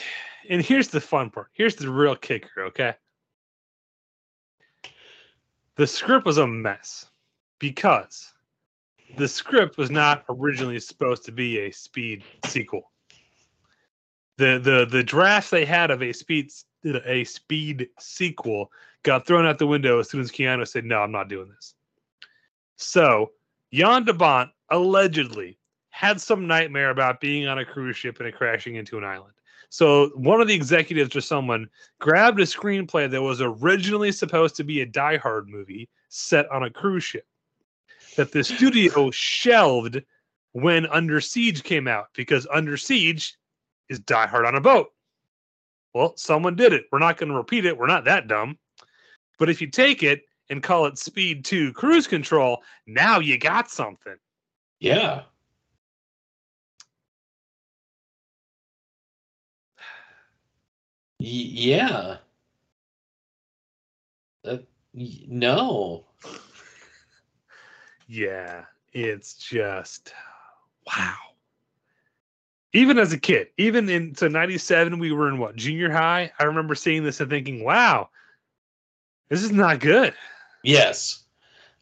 and 0.48 0.62
here's 0.62 0.88
the 0.88 1.00
fun 1.00 1.30
part. 1.30 1.48
Here's 1.52 1.76
the 1.76 1.90
real 1.90 2.16
kicker, 2.16 2.64
okay? 2.64 2.94
The 5.78 5.86
script 5.86 6.26
was 6.26 6.38
a 6.38 6.46
mess 6.46 7.06
because 7.60 8.32
the 9.16 9.28
script 9.28 9.78
was 9.78 9.92
not 9.92 10.24
originally 10.28 10.80
supposed 10.80 11.24
to 11.26 11.32
be 11.32 11.60
a 11.60 11.70
speed 11.70 12.24
sequel. 12.46 12.90
The 14.38 14.58
the 14.58 14.86
the 14.90 15.04
draft 15.04 15.52
they 15.52 15.64
had 15.64 15.92
of 15.92 16.02
a 16.02 16.12
speed 16.12 16.50
a 16.84 17.22
speed 17.22 17.90
sequel 18.00 18.72
got 19.04 19.24
thrown 19.24 19.46
out 19.46 19.58
the 19.58 19.68
window 19.68 20.00
as 20.00 20.10
soon 20.10 20.20
as 20.20 20.32
Keanu 20.32 20.66
said, 20.66 20.84
"No, 20.84 20.98
I'm 20.98 21.12
not 21.12 21.28
doing 21.28 21.48
this." 21.48 21.76
So 22.74 23.30
Jan 23.72 24.04
de 24.04 24.50
allegedly 24.70 25.58
had 25.90 26.20
some 26.20 26.48
nightmare 26.48 26.90
about 26.90 27.20
being 27.20 27.46
on 27.46 27.60
a 27.60 27.64
cruise 27.64 27.96
ship 27.96 28.18
and 28.18 28.34
crashing 28.34 28.74
into 28.74 28.98
an 28.98 29.04
island. 29.04 29.37
So 29.70 30.10
one 30.14 30.40
of 30.40 30.48
the 30.48 30.54
executives 30.54 31.14
or 31.14 31.20
someone 31.20 31.68
grabbed 32.00 32.40
a 32.40 32.44
screenplay 32.44 33.10
that 33.10 33.22
was 33.22 33.40
originally 33.40 34.12
supposed 34.12 34.56
to 34.56 34.64
be 34.64 34.80
a 34.80 34.86
Die 34.86 35.16
Hard 35.18 35.48
movie 35.48 35.88
set 36.08 36.50
on 36.50 36.62
a 36.62 36.70
cruise 36.70 37.04
ship 37.04 37.26
that 38.16 38.32
the 38.32 38.42
studio 38.42 39.10
shelved 39.10 40.02
when 40.52 40.86
Under 40.86 41.20
Siege 41.20 41.62
came 41.62 41.86
out 41.86 42.06
because 42.14 42.46
Under 42.52 42.76
Siege 42.76 43.36
is 43.88 44.00
Die 44.00 44.26
Hard 44.26 44.46
on 44.46 44.56
a 44.56 44.60
boat. 44.60 44.88
Well, 45.94 46.14
someone 46.16 46.56
did 46.56 46.72
it. 46.72 46.86
We're 46.90 46.98
not 46.98 47.16
going 47.16 47.30
to 47.30 47.36
repeat 47.36 47.64
it. 47.64 47.76
We're 47.76 47.86
not 47.86 48.04
that 48.04 48.28
dumb. 48.28 48.58
But 49.38 49.50
if 49.50 49.60
you 49.60 49.68
take 49.68 50.02
it 50.02 50.22
and 50.50 50.62
call 50.62 50.86
it 50.86 50.98
Speed 50.98 51.44
2 51.44 51.72
Cruise 51.72 52.06
Control, 52.06 52.62
now 52.86 53.20
you 53.20 53.38
got 53.38 53.70
something. 53.70 54.16
Yeah. 54.80 55.22
Yeah. 61.18 62.16
Uh, 64.44 64.58
y- 64.94 65.24
no. 65.28 66.04
Yeah, 68.06 68.64
it's 68.92 69.34
just 69.34 70.14
wow. 70.86 71.14
Even 72.72 72.98
as 72.98 73.12
a 73.12 73.18
kid, 73.18 73.48
even 73.58 73.88
in 73.88 74.14
so 74.14 74.28
97, 74.28 74.98
we 74.98 75.12
were 75.12 75.28
in 75.28 75.38
what 75.38 75.56
junior 75.56 75.90
high. 75.90 76.32
I 76.38 76.44
remember 76.44 76.74
seeing 76.74 77.04
this 77.04 77.20
and 77.20 77.30
thinking, 77.30 77.64
wow, 77.64 78.08
this 79.28 79.42
is 79.42 79.52
not 79.52 79.80
good. 79.80 80.14
Yes. 80.62 81.24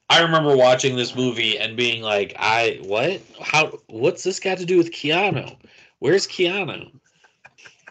I 0.08 0.22
remember 0.22 0.56
watching 0.56 0.96
this 0.96 1.16
movie 1.16 1.58
and 1.58 1.76
being 1.76 2.02
like, 2.02 2.34
I 2.38 2.78
what? 2.82 3.20
How 3.40 3.78
what's 3.88 4.22
this 4.22 4.38
got 4.38 4.58
to 4.58 4.64
do 4.64 4.78
with 4.78 4.92
Keanu? 4.92 5.56
Where's 5.98 6.26
Keanu? 6.26 6.92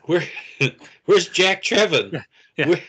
Where 0.05 0.23
where's 1.05 1.27
Jack 1.27 1.63
Traven? 1.63 2.23
Yeah. 2.57 2.69
Where, 2.69 2.81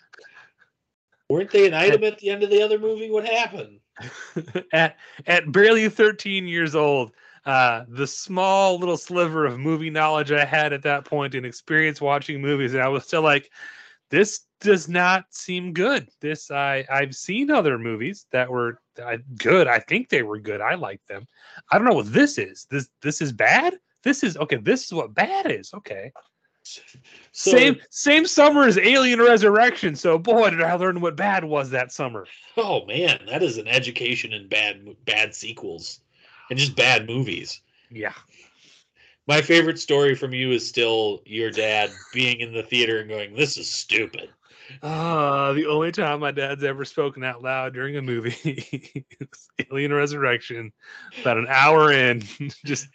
weren't 1.29 1.51
they 1.51 1.67
an 1.67 1.75
item 1.75 2.05
at 2.05 2.19
the 2.19 2.31
end 2.31 2.43
of 2.43 2.51
the 2.51 2.63
other 2.63 2.79
movie? 2.79 3.11
What 3.11 3.27
happened? 3.27 3.81
at 4.73 4.97
at 5.27 5.51
barely 5.53 5.89
13 5.89 6.47
years 6.47 6.75
old, 6.75 7.13
uh, 7.47 7.85
the 7.89 8.07
small 8.07 8.79
little 8.79 8.97
sliver 8.97 9.47
of 9.47 9.59
movie 9.59 9.91
knowledge 9.91 10.33
I 10.33 10.45
had 10.45 10.73
at 10.73 10.83
that 10.83 11.05
point 11.05 11.35
and 11.35 11.47
experience 11.47 12.01
watching 12.01 12.41
movies, 12.41 12.75
and 12.75 12.83
I 12.83 12.89
was 12.89 13.05
still 13.05 13.23
like, 13.23 13.51
this 14.11 14.45
does 14.61 14.89
not 14.89 15.25
seem 15.31 15.73
good. 15.73 16.09
This 16.21 16.51
I 16.51 16.85
I've 16.91 17.15
seen 17.15 17.51
other 17.51 17.79
movies 17.79 18.27
that 18.33 18.51
were 18.51 18.81
uh, 19.03 19.19
good. 19.37 19.67
I 19.67 19.79
think 19.81 20.09
they 20.09 20.23
were 20.23 20.39
good. 20.39 20.61
I 20.61 20.75
like 20.75 21.01
them. 21.09 21.27
I 21.71 21.79
don't 21.79 21.87
know 21.87 21.95
what 21.95 22.13
this 22.13 22.39
is. 22.39 22.67
This 22.71 22.89
this 23.03 23.21
is 23.21 23.33
bad. 23.33 23.77
This 24.03 24.23
is 24.23 24.37
okay. 24.37 24.57
This 24.57 24.85
is 24.85 24.93
what 24.93 25.15
bad 25.15 25.51
is. 25.51 25.73
Okay. 25.75 26.13
So, 27.33 27.51
same 27.51 27.81
same 27.91 28.27
summer 28.27 28.65
as 28.65 28.79
Alien 28.79 29.21
Resurrection. 29.21 29.95
So 29.95 30.19
boy, 30.19 30.51
did 30.51 30.63
I 30.63 30.75
learn 30.75 31.01
what 31.01 31.17
bad 31.17 31.45
was 31.45 31.71
that 31.71 31.93
summer. 31.93 32.27
Oh 32.57 32.85
man, 32.87 33.21
that 33.29 33.43
is 33.43 33.59
an 33.59 33.69
education 33.69 34.33
in 34.33 34.49
bad 34.49 34.97
bad 35.05 35.35
sequels 35.35 36.01
and 36.51 36.59
just 36.59 36.75
bad 36.75 37.07
movies. 37.07 37.61
Yeah. 37.91 38.15
My 39.29 39.43
favorite 39.43 39.79
story 39.79 40.15
from 40.15 40.33
you 40.33 40.53
is 40.53 40.67
still 40.67 41.21
your 41.27 41.51
dad 41.51 41.91
being 42.13 42.41
in 42.41 42.53
the 42.53 42.63
theater 42.63 43.01
and 43.01 43.09
going, 43.09 43.35
"This 43.35 43.57
is 43.57 43.71
stupid." 43.71 44.31
Uh, 44.83 45.53
the 45.53 45.67
only 45.67 45.93
time 45.93 46.21
my 46.21 46.31
dad's 46.31 46.65
ever 46.65 46.85
spoken 46.85 47.23
out 47.23 47.43
loud 47.43 47.73
during 47.73 47.97
a 47.97 48.03
movie 48.03 49.07
Alien 49.71 49.93
Resurrection. 49.93 50.73
About 51.21 51.39
an 51.39 51.47
hour 51.49 51.93
in, 51.93 52.23
just 52.65 52.89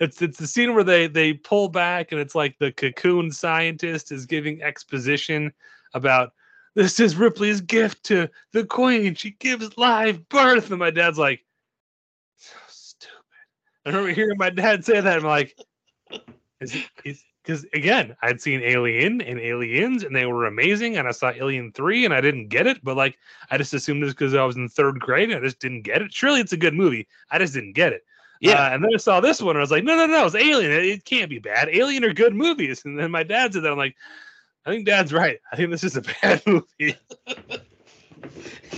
it's 0.00 0.20
it's 0.22 0.38
the 0.38 0.46
scene 0.46 0.74
where 0.74 0.84
they 0.84 1.06
they 1.06 1.32
pull 1.32 1.68
back 1.68 2.12
and 2.12 2.20
it's 2.20 2.34
like 2.34 2.58
the 2.58 2.72
cocoon 2.72 3.30
scientist 3.30 4.12
is 4.12 4.26
giving 4.26 4.62
exposition 4.62 5.52
about 5.94 6.32
this 6.78 7.00
is 7.00 7.16
Ripley's 7.16 7.60
gift 7.60 8.04
to 8.04 8.28
the 8.52 8.64
queen. 8.64 9.16
She 9.16 9.32
gives 9.32 9.76
live 9.76 10.28
birth, 10.28 10.70
and 10.70 10.78
my 10.78 10.92
dad's 10.92 11.18
like, 11.18 11.44
so 12.36 12.56
stupid. 12.68 13.16
I 13.84 13.88
remember 13.88 14.12
hearing 14.12 14.38
my 14.38 14.50
dad 14.50 14.84
say 14.84 15.00
that. 15.00 15.18
I'm 15.18 15.24
like, 15.24 15.56
because 16.60 17.66
again, 17.72 18.14
I'd 18.22 18.40
seen 18.40 18.60
Alien 18.62 19.20
and 19.22 19.40
Aliens, 19.40 20.04
and 20.04 20.14
they 20.14 20.26
were 20.26 20.46
amazing, 20.46 20.96
and 20.96 21.08
I 21.08 21.10
saw 21.10 21.30
Alien 21.30 21.72
Three, 21.72 22.04
and 22.04 22.14
I 22.14 22.20
didn't 22.20 22.46
get 22.46 22.68
it, 22.68 22.78
but 22.84 22.96
like 22.96 23.18
I 23.50 23.58
just 23.58 23.74
assumed 23.74 24.02
it 24.02 24.06
was 24.06 24.14
because 24.14 24.34
I 24.34 24.44
was 24.44 24.56
in 24.56 24.68
third 24.68 25.00
grade, 25.00 25.30
and 25.30 25.38
I 25.38 25.42
just 25.42 25.58
didn't 25.58 25.82
get 25.82 26.00
it. 26.00 26.12
Surely 26.12 26.40
it's 26.40 26.52
a 26.52 26.56
good 26.56 26.74
movie. 26.74 27.08
I 27.30 27.38
just 27.38 27.54
didn't 27.54 27.72
get 27.72 27.92
it. 27.92 28.04
Yeah. 28.40 28.62
Uh, 28.62 28.70
and 28.74 28.84
then 28.84 28.90
I 28.94 28.98
saw 28.98 29.20
this 29.20 29.40
one, 29.42 29.56
and 29.56 29.58
I 29.58 29.62
was 29.62 29.70
like, 29.70 29.84
no, 29.84 29.96
no, 29.96 30.06
no, 30.06 30.26
it's 30.26 30.34
Alien. 30.34 30.70
It, 30.72 30.84
it 30.86 31.04
can't 31.04 31.28
be 31.30 31.38
bad. 31.38 31.68
Alien 31.70 32.04
are 32.04 32.12
good 32.12 32.34
movies. 32.34 32.82
And 32.84 32.98
then 32.98 33.10
my 33.10 33.22
dad 33.22 33.52
said 33.52 33.62
that. 33.64 33.72
I'm 33.72 33.78
like, 33.78 33.96
I 34.66 34.70
think 34.70 34.86
Dad's 34.86 35.12
right. 35.12 35.38
I 35.52 35.56
think 35.56 35.70
this 35.70 35.84
is 35.84 35.96
a 35.96 36.02
bad 36.22 36.42
movie. 36.46 36.96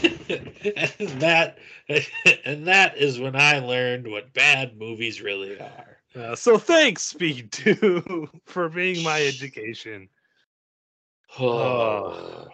and 0.02 1.20
that 1.20 1.58
and 2.44 2.66
that 2.66 2.96
is 2.96 3.18
when 3.18 3.34
I 3.36 3.58
learned 3.58 4.06
what 4.08 4.32
bad 4.32 4.78
movies 4.78 5.20
really 5.20 5.58
are. 5.60 5.98
Uh, 6.14 6.34
so 6.34 6.58
thanks, 6.58 7.02
Speed 7.02 7.50
Two, 7.52 8.28
for 8.46 8.68
being 8.68 9.02
my 9.02 9.22
education. 9.22 10.08
Oh, 11.38 12.48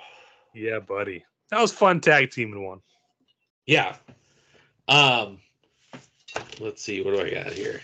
Yeah, 0.54 0.80
buddy. 0.80 1.24
That 1.50 1.60
was 1.62 1.72
fun 1.72 1.98
tag 2.00 2.30
teaming 2.30 2.62
one. 2.62 2.80
yeah. 3.66 3.96
Um, 4.88 5.38
let's 6.60 6.82
see. 6.82 7.02
What 7.02 7.14
do 7.14 7.22
I 7.22 7.30
got 7.30 7.52
here? 7.52 7.80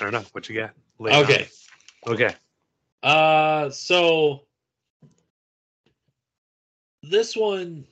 I 0.00 0.04
don't 0.04 0.12
know 0.12 0.24
what 0.32 0.48
you 0.48 0.54
got. 0.54 0.70
Lay 0.98 1.12
it 1.12 1.14
on 1.14 1.24
Okay. 1.24 1.48
Okay. 2.06 2.34
Uh, 3.02 3.70
so 3.70 4.42
this 7.02 7.36
one, 7.36 7.86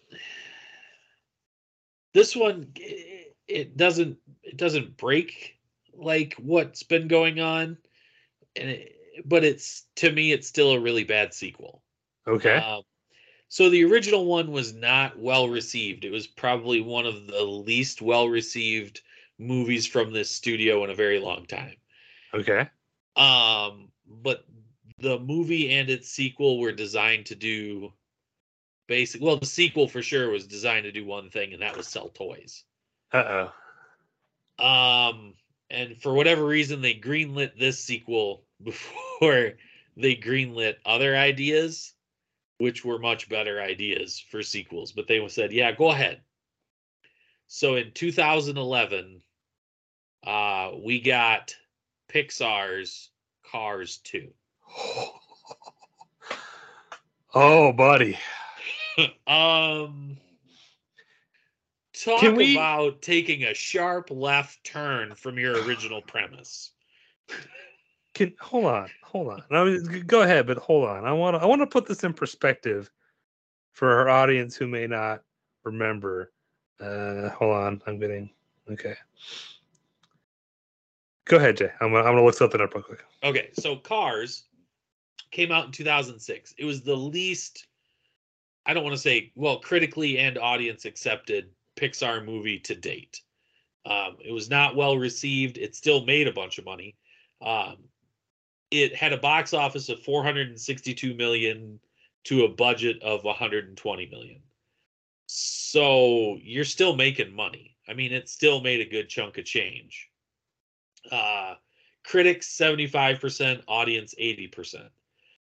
this 2.12 2.34
one, 2.34 2.68
it, 2.76 3.36
it 3.48 3.76
doesn't 3.76 4.18
it 4.42 4.56
doesn't 4.56 4.96
break 4.96 5.56
like 5.94 6.34
what's 6.38 6.82
been 6.82 7.08
going 7.08 7.40
on, 7.40 7.76
and 8.56 8.70
it, 8.70 8.96
but 9.24 9.44
it's 9.44 9.84
to 9.96 10.10
me 10.10 10.32
it's 10.32 10.48
still 10.48 10.72
a 10.72 10.80
really 10.80 11.04
bad 11.04 11.32
sequel. 11.32 11.82
Okay. 12.26 12.56
Um, 12.56 12.82
so 13.48 13.70
the 13.70 13.84
original 13.84 14.26
one 14.26 14.50
was 14.50 14.74
not 14.74 15.18
well 15.18 15.48
received. 15.48 16.04
It 16.04 16.10
was 16.10 16.26
probably 16.26 16.80
one 16.80 17.06
of 17.06 17.28
the 17.28 17.44
least 17.44 18.02
well 18.02 18.28
received 18.28 19.02
movies 19.38 19.86
from 19.86 20.12
this 20.12 20.30
studio 20.30 20.84
in 20.84 20.90
a 20.90 20.94
very 20.94 21.18
long 21.18 21.46
time. 21.46 21.76
okay. 22.34 22.68
Um, 23.16 23.88
but 24.06 24.44
the 24.98 25.18
movie 25.18 25.72
and 25.72 25.90
its 25.90 26.08
sequel 26.08 26.58
were 26.58 26.72
designed 26.72 27.26
to 27.26 27.34
do 27.34 27.92
basic. 28.86 29.20
Well, 29.22 29.36
the 29.36 29.46
sequel 29.46 29.88
for 29.88 30.02
sure 30.02 30.30
was 30.30 30.46
designed 30.46 30.84
to 30.84 30.92
do 30.92 31.04
one 31.04 31.30
thing, 31.30 31.52
and 31.52 31.62
that 31.62 31.76
was 31.76 31.86
sell 31.86 32.08
toys. 32.08 32.64
Uh 33.12 33.48
oh. 34.58 34.64
Um, 34.64 35.34
and 35.70 36.00
for 36.00 36.14
whatever 36.14 36.44
reason, 36.44 36.80
they 36.80 36.94
greenlit 36.94 37.58
this 37.58 37.78
sequel 37.78 38.44
before 38.62 39.52
they 39.96 40.16
greenlit 40.16 40.76
other 40.84 41.16
ideas, 41.16 41.92
which 42.58 42.84
were 42.84 42.98
much 42.98 43.28
better 43.28 43.60
ideas 43.60 44.22
for 44.30 44.42
sequels. 44.42 44.92
But 44.92 45.08
they 45.08 45.26
said, 45.28 45.52
"Yeah, 45.52 45.72
go 45.72 45.90
ahead." 45.90 46.22
So 47.48 47.76
in 47.76 47.92
2011, 47.92 49.22
uh, 50.26 50.72
we 50.84 51.00
got 51.00 51.54
Pixar's 52.08 53.10
Cars 53.50 53.98
2. 53.98 54.28
Oh, 57.38 57.70
buddy. 57.70 58.18
um 59.26 60.16
talk 61.92 62.34
we- 62.34 62.54
about 62.54 63.02
taking 63.02 63.44
a 63.44 63.52
sharp 63.52 64.10
left 64.10 64.64
turn 64.64 65.14
from 65.14 65.38
your 65.38 65.62
original 65.64 66.00
premise. 66.00 66.70
Can 68.14 68.32
hold 68.40 68.64
on, 68.64 68.88
hold 69.02 69.28
on. 69.28 69.42
I 69.50 69.64
mean, 69.64 70.04
go 70.06 70.22
ahead, 70.22 70.46
but 70.46 70.56
hold 70.56 70.88
on. 70.88 71.04
I 71.04 71.12
want 71.12 71.36
to. 71.36 71.42
I 71.42 71.44
want 71.44 71.60
to 71.60 71.66
put 71.66 71.84
this 71.84 72.02
in 72.04 72.14
perspective 72.14 72.90
for 73.72 73.92
our 73.98 74.08
audience 74.08 74.56
who 74.56 74.66
may 74.66 74.86
not 74.86 75.22
remember. 75.64 76.32
Uh, 76.80 77.28
hold 77.28 77.54
on. 77.54 77.82
I'm 77.86 77.98
getting 77.98 78.30
okay. 78.70 78.94
Go 81.26 81.36
ahead, 81.36 81.56
Jay. 81.56 81.70
I'm, 81.80 81.90
gonna- 81.92 82.04
I'm 82.04 82.14
gonna 82.14 82.24
look 82.24 82.34
something 82.36 82.60
up 82.60 82.74
real 82.74 82.82
quick. 82.82 83.04
Okay, 83.22 83.50
so 83.52 83.76
Cars 83.76 84.44
came 85.30 85.52
out 85.52 85.66
in 85.66 85.72
2006. 85.72 86.54
It 86.58 86.64
was 86.64 86.82
the 86.82 86.96
least 86.96 87.66
I 88.66 88.74
don't 88.74 88.82
want 88.82 88.94
to 88.96 89.00
say 89.02 89.32
well 89.36 89.60
critically 89.60 90.18
and 90.18 90.36
audience 90.38 90.84
accepted 90.84 91.50
Pixar 91.76 92.24
movie 92.24 92.58
to 92.60 92.74
date. 92.74 93.20
Um, 93.84 94.16
it 94.24 94.32
was 94.32 94.50
not 94.50 94.74
well 94.74 94.98
received. 94.98 95.56
It 95.56 95.76
still 95.76 96.04
made 96.04 96.26
a 96.26 96.32
bunch 96.32 96.58
of 96.58 96.64
money. 96.64 96.96
Um, 97.40 97.76
it 98.72 98.96
had 98.96 99.12
a 99.12 99.18
box 99.18 99.54
office 99.54 99.88
of 99.88 100.02
462 100.02 101.14
million 101.14 101.78
to 102.24 102.44
a 102.44 102.48
budget 102.48 103.00
of 103.04 103.22
120 103.22 104.06
million. 104.06 104.42
So 105.26 106.36
you're 106.42 106.64
still 106.64 106.96
making 106.96 107.34
money. 107.34 107.76
I 107.88 107.94
mean, 107.94 108.12
it 108.12 108.28
still 108.28 108.60
made 108.60 108.80
a 108.80 108.90
good 108.90 109.08
chunk 109.08 109.38
of 109.38 109.44
change. 109.44 110.08
Uh, 111.10 111.54
critics 112.04 112.56
75%, 112.56 113.62
audience 113.66 114.14
80%. 114.20 114.88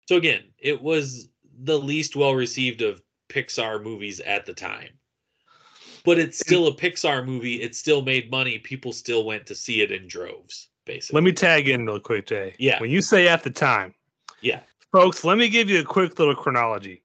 So 0.07 0.15
again, 0.17 0.43
it 0.59 0.81
was 0.81 1.29
the 1.63 1.77
least 1.77 2.15
well 2.15 2.33
received 2.35 2.81
of 2.81 3.01
Pixar 3.29 3.83
movies 3.83 4.19
at 4.21 4.45
the 4.45 4.53
time. 4.53 4.89
But 6.03 6.17
it's 6.17 6.39
still 6.39 6.67
a 6.67 6.73
Pixar 6.75 7.25
movie. 7.25 7.61
It 7.61 7.75
still 7.75 8.01
made 8.01 8.31
money. 8.31 8.57
People 8.57 8.91
still 8.91 9.23
went 9.23 9.45
to 9.45 9.55
see 9.55 9.81
it 9.81 9.91
in 9.91 10.07
droves, 10.07 10.69
basically. 10.85 11.17
Let 11.17 11.23
me 11.23 11.31
tag 11.31 11.69
in 11.69 11.85
real 11.85 11.99
quick, 11.99 12.27
Jay. 12.27 12.55
Yeah. 12.57 12.79
When 12.79 12.89
you 12.89 13.01
say 13.01 13.27
at 13.27 13.43
the 13.43 13.51
time, 13.51 13.93
Yeah. 14.41 14.61
folks, 14.91 15.23
let 15.23 15.37
me 15.37 15.47
give 15.47 15.69
you 15.69 15.79
a 15.79 15.83
quick 15.83 16.17
little 16.17 16.35
chronology. 16.35 17.03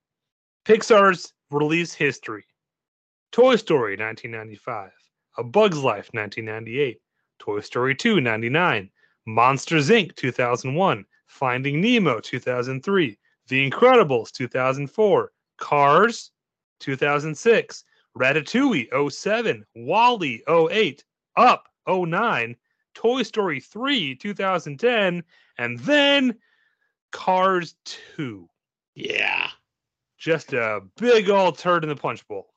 Pixar's 0.65 1.35
release 1.51 1.93
history: 1.93 2.45
Toy 3.33 3.57
Story 3.57 3.97
1995, 3.97 4.91
A 5.37 5.45
Bug's 5.45 5.79
Life 5.79 6.09
1998, 6.15 6.99
Toy 7.39 7.61
Story 7.61 7.95
2 7.95 8.21
99, 8.21 8.91
Monsters 9.27 9.91
Inc 9.91 10.15
2001, 10.17 11.05
Finding 11.27 11.81
Nemo 11.81 12.21
2003, 12.21 13.19
The 13.49 13.71
Incredibles 13.71 14.31
2004, 14.33 15.33
Cars 15.59 16.31
2006, 16.81 17.85
Ratatouille 18.17 19.13
07, 19.13 19.65
WALL-E 19.75 20.43
08, 20.49 21.05
Up 21.37 21.69
09, 21.89 22.57
Toy 22.95 23.23
Story 23.23 23.61
3 23.61 24.15
2010, 24.15 25.23
and 25.59 25.79
then 25.81 26.37
Cars 27.13 27.75
2. 28.17 28.49
Yeah. 28.95 29.49
Just 30.19 30.53
a 30.53 30.81
big 30.97 31.29
old 31.29 31.59
turd 31.59 31.85
in 31.85 31.89
the 31.89 31.97
punch 31.97 32.27
bowl. 32.27 32.55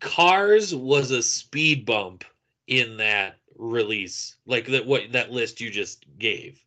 Cars 0.00 0.74
was 0.74 1.10
a 1.10 1.22
speed 1.22 1.84
bump 1.84 2.24
in 2.66 2.96
that 2.96 3.36
release, 3.58 4.36
like 4.46 4.66
that 4.66 4.86
what 4.86 5.12
that 5.12 5.30
list 5.30 5.60
you 5.60 5.70
just 5.70 6.06
gave. 6.18 6.64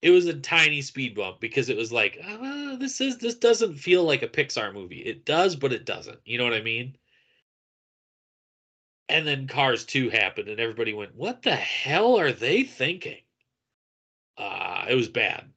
It 0.00 0.10
was 0.10 0.26
a 0.26 0.34
tiny 0.34 0.82
speed 0.82 1.14
bump 1.14 1.40
because 1.40 1.68
it 1.68 1.76
was 1.76 1.92
like, 1.92 2.18
ah, 2.24 2.76
this 2.78 3.00
is 3.00 3.18
this 3.18 3.34
doesn't 3.34 3.76
feel 3.76 4.04
like 4.04 4.22
a 4.22 4.28
Pixar 4.28 4.72
movie. 4.72 5.00
It 5.00 5.24
does, 5.24 5.56
but 5.56 5.72
it 5.72 5.84
doesn't. 5.84 6.20
You 6.24 6.38
know 6.38 6.44
what 6.44 6.54
I 6.54 6.62
mean? 6.62 6.96
And 9.08 9.26
then 9.26 9.48
Cars 9.48 9.84
2 9.84 10.10
happened 10.10 10.48
and 10.48 10.60
everybody 10.60 10.94
went, 10.94 11.14
"What 11.14 11.42
the 11.42 11.56
hell 11.56 12.18
are 12.18 12.32
they 12.32 12.62
thinking?" 12.64 13.22
Uh, 14.36 14.86
it 14.88 14.94
was 14.94 15.08
bad. 15.08 15.50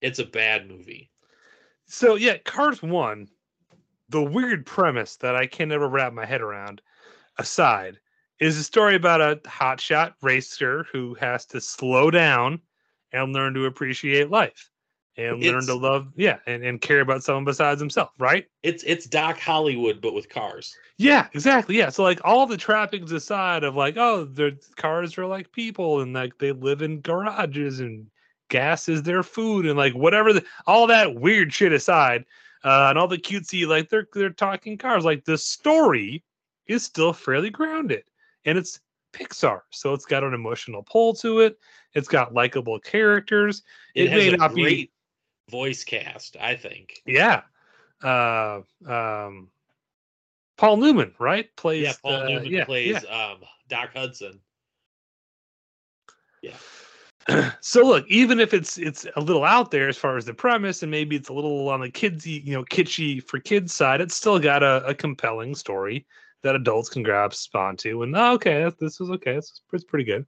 It's 0.00 0.18
a 0.18 0.24
bad 0.24 0.68
movie. 0.68 1.10
So 1.86 2.16
yeah, 2.16 2.38
Cars 2.38 2.82
1, 2.82 3.28
the 4.08 4.22
weird 4.22 4.66
premise 4.66 5.16
that 5.16 5.36
I 5.36 5.46
can 5.46 5.68
never 5.68 5.88
wrap 5.88 6.12
my 6.12 6.26
head 6.26 6.40
around 6.40 6.82
aside, 7.38 8.00
is 8.40 8.58
a 8.58 8.64
story 8.64 8.94
about 8.94 9.20
a 9.20 9.36
hotshot 9.48 10.14
racer 10.22 10.86
who 10.92 11.14
has 11.14 11.46
to 11.46 11.60
slow 11.60 12.10
down 12.10 12.60
and 13.12 13.32
learn 13.32 13.54
to 13.54 13.66
appreciate 13.66 14.30
life 14.30 14.70
and 15.16 15.42
learn 15.42 15.64
to 15.66 15.74
love, 15.74 16.12
yeah, 16.16 16.38
and, 16.46 16.62
and 16.62 16.80
care 16.80 17.00
about 17.00 17.22
someone 17.22 17.44
besides 17.44 17.80
himself, 17.80 18.10
right? 18.18 18.46
It's 18.62 18.82
it's 18.84 19.06
Doc 19.06 19.38
Hollywood 19.38 20.00
but 20.00 20.12
with 20.12 20.28
cars. 20.28 20.76
Yeah, 20.98 21.28
exactly. 21.32 21.76
Yeah. 21.76 21.88
So 21.88 22.02
like 22.02 22.20
all 22.24 22.46
the 22.46 22.56
trappings 22.56 23.12
aside 23.12 23.64
of 23.64 23.74
like, 23.74 23.96
oh, 23.96 24.24
the 24.24 24.58
cars 24.76 25.16
are 25.16 25.26
like 25.26 25.52
people 25.52 26.00
and 26.00 26.12
like 26.12 26.38
they 26.38 26.52
live 26.52 26.82
in 26.82 27.00
garages 27.00 27.80
and 27.80 28.06
gas 28.48 28.88
is 28.88 29.02
their 29.02 29.22
food 29.22 29.66
and 29.66 29.76
like 29.76 29.94
whatever 29.94 30.32
the, 30.32 30.44
all 30.66 30.86
that 30.86 31.14
weird 31.14 31.52
shit 31.52 31.72
aside, 31.72 32.24
uh, 32.64 32.88
and 32.90 32.98
all 32.98 33.08
the 33.08 33.18
cutesy 33.18 33.66
like 33.66 33.88
they're 33.88 34.08
they're 34.12 34.30
talking 34.30 34.76
cars. 34.76 35.04
Like 35.04 35.24
the 35.24 35.38
story 35.38 36.22
is 36.66 36.84
still 36.84 37.12
fairly 37.12 37.50
grounded, 37.50 38.04
and 38.46 38.56
it's 38.56 38.80
Pixar, 39.12 39.60
so 39.70 39.92
it's 39.92 40.04
got 40.04 40.24
an 40.24 40.34
emotional 40.34 40.82
pull 40.82 41.14
to 41.14 41.40
it. 41.40 41.58
It's 41.94 42.08
got 42.08 42.34
likable 42.34 42.78
characters. 42.78 43.62
It, 43.94 44.04
It 44.04 44.10
has 44.10 44.18
may 44.18 44.34
a 44.34 44.36
not 44.36 44.54
be- 44.54 44.62
great 44.62 44.92
voice 45.50 45.84
cast, 45.84 46.36
I 46.40 46.56
think. 46.56 47.02
Yeah. 47.06 47.42
Uh, 48.02 48.60
um, 48.86 49.48
Paul 50.56 50.78
Newman, 50.78 51.14
right? 51.18 51.54
Plays. 51.56 51.82
Yeah, 51.84 51.92
Paul 52.02 52.14
uh, 52.14 52.28
Newman 52.28 52.46
yeah, 52.46 52.64
plays 52.64 53.02
yeah. 53.02 53.30
um 53.30 53.38
Doc 53.68 53.90
Hudson. 53.94 54.40
Yeah. 56.42 56.54
So 57.60 57.82
look, 57.84 58.06
even 58.06 58.38
if 58.38 58.54
it's 58.54 58.78
it's 58.78 59.04
a 59.16 59.20
little 59.20 59.42
out 59.44 59.72
there 59.72 59.88
as 59.88 59.96
far 59.96 60.16
as 60.16 60.24
the 60.24 60.32
premise, 60.32 60.82
and 60.84 60.90
maybe 60.92 61.16
it's 61.16 61.28
a 61.28 61.32
little 61.32 61.68
on 61.68 61.80
the 61.80 61.90
kidsy, 61.90 62.44
you 62.44 62.52
know, 62.52 62.62
kitschy 62.62 63.20
for 63.20 63.40
kids 63.40 63.74
side, 63.74 64.00
it's 64.00 64.14
still 64.14 64.38
got 64.38 64.62
a, 64.62 64.86
a 64.86 64.94
compelling 64.94 65.56
story 65.56 66.06
that 66.46 66.54
adults 66.56 66.88
can 66.88 67.02
grab 67.02 67.34
spawn 67.34 67.76
to 67.78 68.02
And 68.02 68.16
oh, 68.16 68.34
okay, 68.34 68.70
this- 68.80 69.00
is 69.00 69.10
okay. 69.10 69.34
It's, 69.34 69.60
pretty 69.88 70.04
good. 70.04 70.24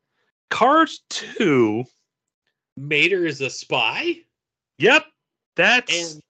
Cars 0.51 1.01
two. 1.09 1.85
Mater 2.77 3.27
is 3.27 3.41
a 3.41 3.51
spy, 3.51 4.17
Yep, 4.79 5.05
that's 5.57 6.15
and 6.15 6.23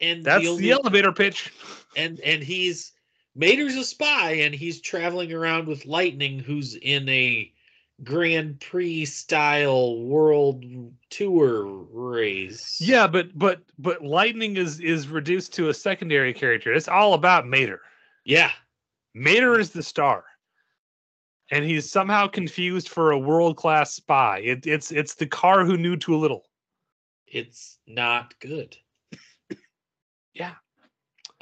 and 0.00 0.24
that's 0.24 0.44
the, 0.44 0.56
the, 0.56 0.70
elevator 0.72 1.12
pitch. 1.12 1.52
and 1.96 2.18
and 2.20 2.42
he's 2.42 2.92
Mater's 3.36 3.76
a 3.76 3.84
spy, 3.84 4.32
and 4.32 4.54
he's 4.54 4.80
traveling 4.80 5.32
around 5.32 5.66
with 5.68 5.86
Lightning, 5.86 6.38
who's 6.40 6.74
in 6.74 7.08
a 7.08 7.52
Grand 8.02 8.58
Prix 8.60 9.04
style 9.06 10.00
world 10.00 10.64
tour 11.08 11.64
race. 11.92 12.80
Yeah, 12.80 13.06
but 13.06 13.36
but 13.38 13.62
but 13.78 14.02
Lightning 14.02 14.56
is 14.56 14.80
is 14.80 15.06
reduced 15.08 15.54
to 15.54 15.68
a 15.68 15.74
secondary 15.74 16.34
character. 16.34 16.72
It's 16.74 16.88
all 16.88 17.14
about 17.14 17.46
Mater. 17.46 17.80
yeah, 18.24 18.50
Mater 19.14 19.58
is 19.60 19.70
the 19.70 19.82
star, 19.82 20.24
and 21.50 21.64
he's 21.64 21.90
somehow 21.90 22.26
confused 22.28 22.88
for 22.88 23.10
a 23.10 23.18
world 23.18 23.56
class 23.56 23.92
spy. 23.94 24.38
It, 24.38 24.66
it's 24.66 24.90
it's 24.90 25.14
the 25.14 25.26
car 25.26 25.64
who 25.64 25.76
knew 25.76 25.96
too 25.96 26.16
little. 26.16 26.46
it's 27.26 27.78
not 27.86 28.38
good. 28.40 28.76
Yeah. 30.34 30.54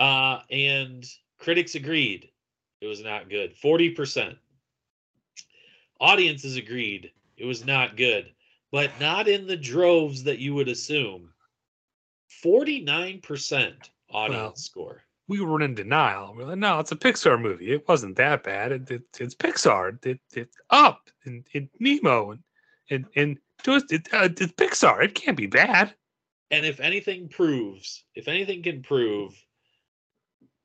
Uh, 0.01 0.41
and 0.51 1.07
critics 1.39 1.77
agreed 1.77 2.29
it 2.81 2.87
was 2.87 3.03
not 3.05 3.29
good. 3.31 3.57
Forty 3.57 3.91
percent. 3.91 4.37
Audiences 6.01 6.57
agreed 6.57 7.13
it 7.37 7.45
was 7.45 7.65
not 7.65 7.97
good, 7.97 8.33
but 8.73 8.91
not 8.99 9.29
in 9.29 9.47
the 9.47 9.57
droves 9.57 10.25
that 10.25 10.39
you 10.41 10.55
would 10.55 10.69
assume. 10.69 11.33
Forty-nine 12.43 13.21
percent 13.21 13.91
audience 14.11 14.65
score. 14.65 15.03
We 15.31 15.41
were 15.41 15.63
in 15.63 15.77
denial. 15.77 16.35
We're 16.37 16.45
like, 16.45 16.59
no, 16.59 16.81
it's 16.81 16.91
a 16.91 16.97
Pixar 16.97 17.41
movie. 17.41 17.73
It 17.73 17.87
wasn't 17.87 18.17
that 18.17 18.43
bad. 18.43 18.73
It, 18.73 18.91
it, 18.91 19.03
it's 19.21 19.37
Pixar. 19.37 20.05
It, 20.05 20.19
it's 20.35 20.57
up 20.71 21.09
and, 21.25 21.47
and 21.55 21.69
Nemo 21.79 22.33
and 22.33 22.43
and 22.91 23.07
and 23.15 23.39
just 23.63 23.93
it, 23.93 24.09
uh, 24.13 24.29
it's 24.29 24.53
Pixar. 24.55 25.05
It 25.05 25.15
can't 25.15 25.37
be 25.37 25.47
bad. 25.47 25.95
And 26.51 26.67
if 26.67 26.81
anything 26.81 27.29
proves, 27.29 28.03
if 28.17 28.27
anything 28.27 28.65
can 28.65 28.83
prove 28.83 29.33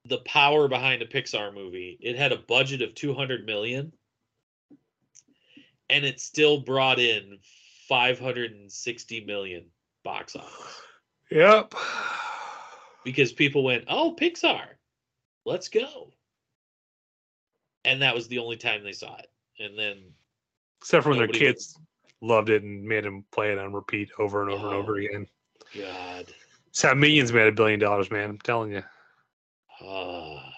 the 0.06 0.18
power 0.26 0.68
behind 0.68 1.04
a 1.04 1.06
Pixar 1.06 1.54
movie, 1.54 2.00
it 2.02 2.18
had 2.18 2.32
a 2.32 2.38
budget 2.38 2.82
of 2.82 2.96
200 2.96 3.46
million 3.46 3.92
and 5.92 6.06
it 6.06 6.20
still 6.20 6.62
brought 6.62 6.98
in 6.98 7.38
560 7.88 9.26
million 9.26 9.66
box 10.04 10.36
office 10.36 10.82
Yep. 11.30 11.76
Because 13.06 13.32
people 13.32 13.64
went, 13.64 13.86
"Oh, 13.88 14.14
Pixar. 14.20 14.66
Let's 15.46 15.70
go." 15.70 16.12
And 17.86 18.02
that 18.02 18.16
was 18.16 18.28
the 18.28 18.40
only 18.40 18.58
time 18.58 18.84
they 18.84 18.92
saw 18.92 19.16
it. 19.18 19.30
And 19.60 19.78
then 19.80 20.14
Except 20.82 21.04
for 21.04 21.10
when 21.12 21.20
their 21.20 21.28
kids 21.28 21.80
loved 22.22 22.50
it 22.50 22.64
and 22.64 22.84
made 22.84 23.06
them 23.06 23.24
play 23.32 23.52
it 23.52 23.58
on 23.60 23.72
repeat 23.74 24.10
over 24.20 24.42
and 24.42 24.52
over 24.52 24.68
and 24.68 24.76
over 24.76 24.94
Oh. 24.94 24.98
again. 24.98 25.28
god. 25.78 26.26
It's 26.68 26.82
how 26.82 26.94
millions 26.94 27.32
made 27.32 27.48
a 27.48 27.52
billion 27.54 27.80
dollars, 27.80 28.12
man. 28.12 28.32
I'm 28.32 28.40
telling 28.40 28.72
you. 28.72 28.84
Ah. 29.82 30.54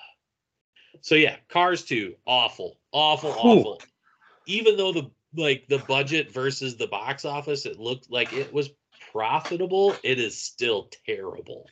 so 1.02 1.16
yeah, 1.16 1.38
Cars 1.50 1.84
2, 1.86 2.16
awful, 2.26 2.80
awful, 2.92 3.32
awful. 3.32 3.82
Even 4.46 4.78
though 4.78 4.92
the 4.94 5.12
like 5.36 5.68
the 5.68 5.80
budget 5.80 6.32
versus 6.32 6.78
the 6.78 6.88
box 6.88 7.26
office, 7.26 7.66
it 7.66 7.78
looked 7.80 8.10
like 8.10 8.32
it 8.34 8.52
was 8.54 8.70
profitable. 9.12 9.96
It 10.04 10.20
is 10.20 10.40
still 10.40 10.90
terrible. 11.06 11.68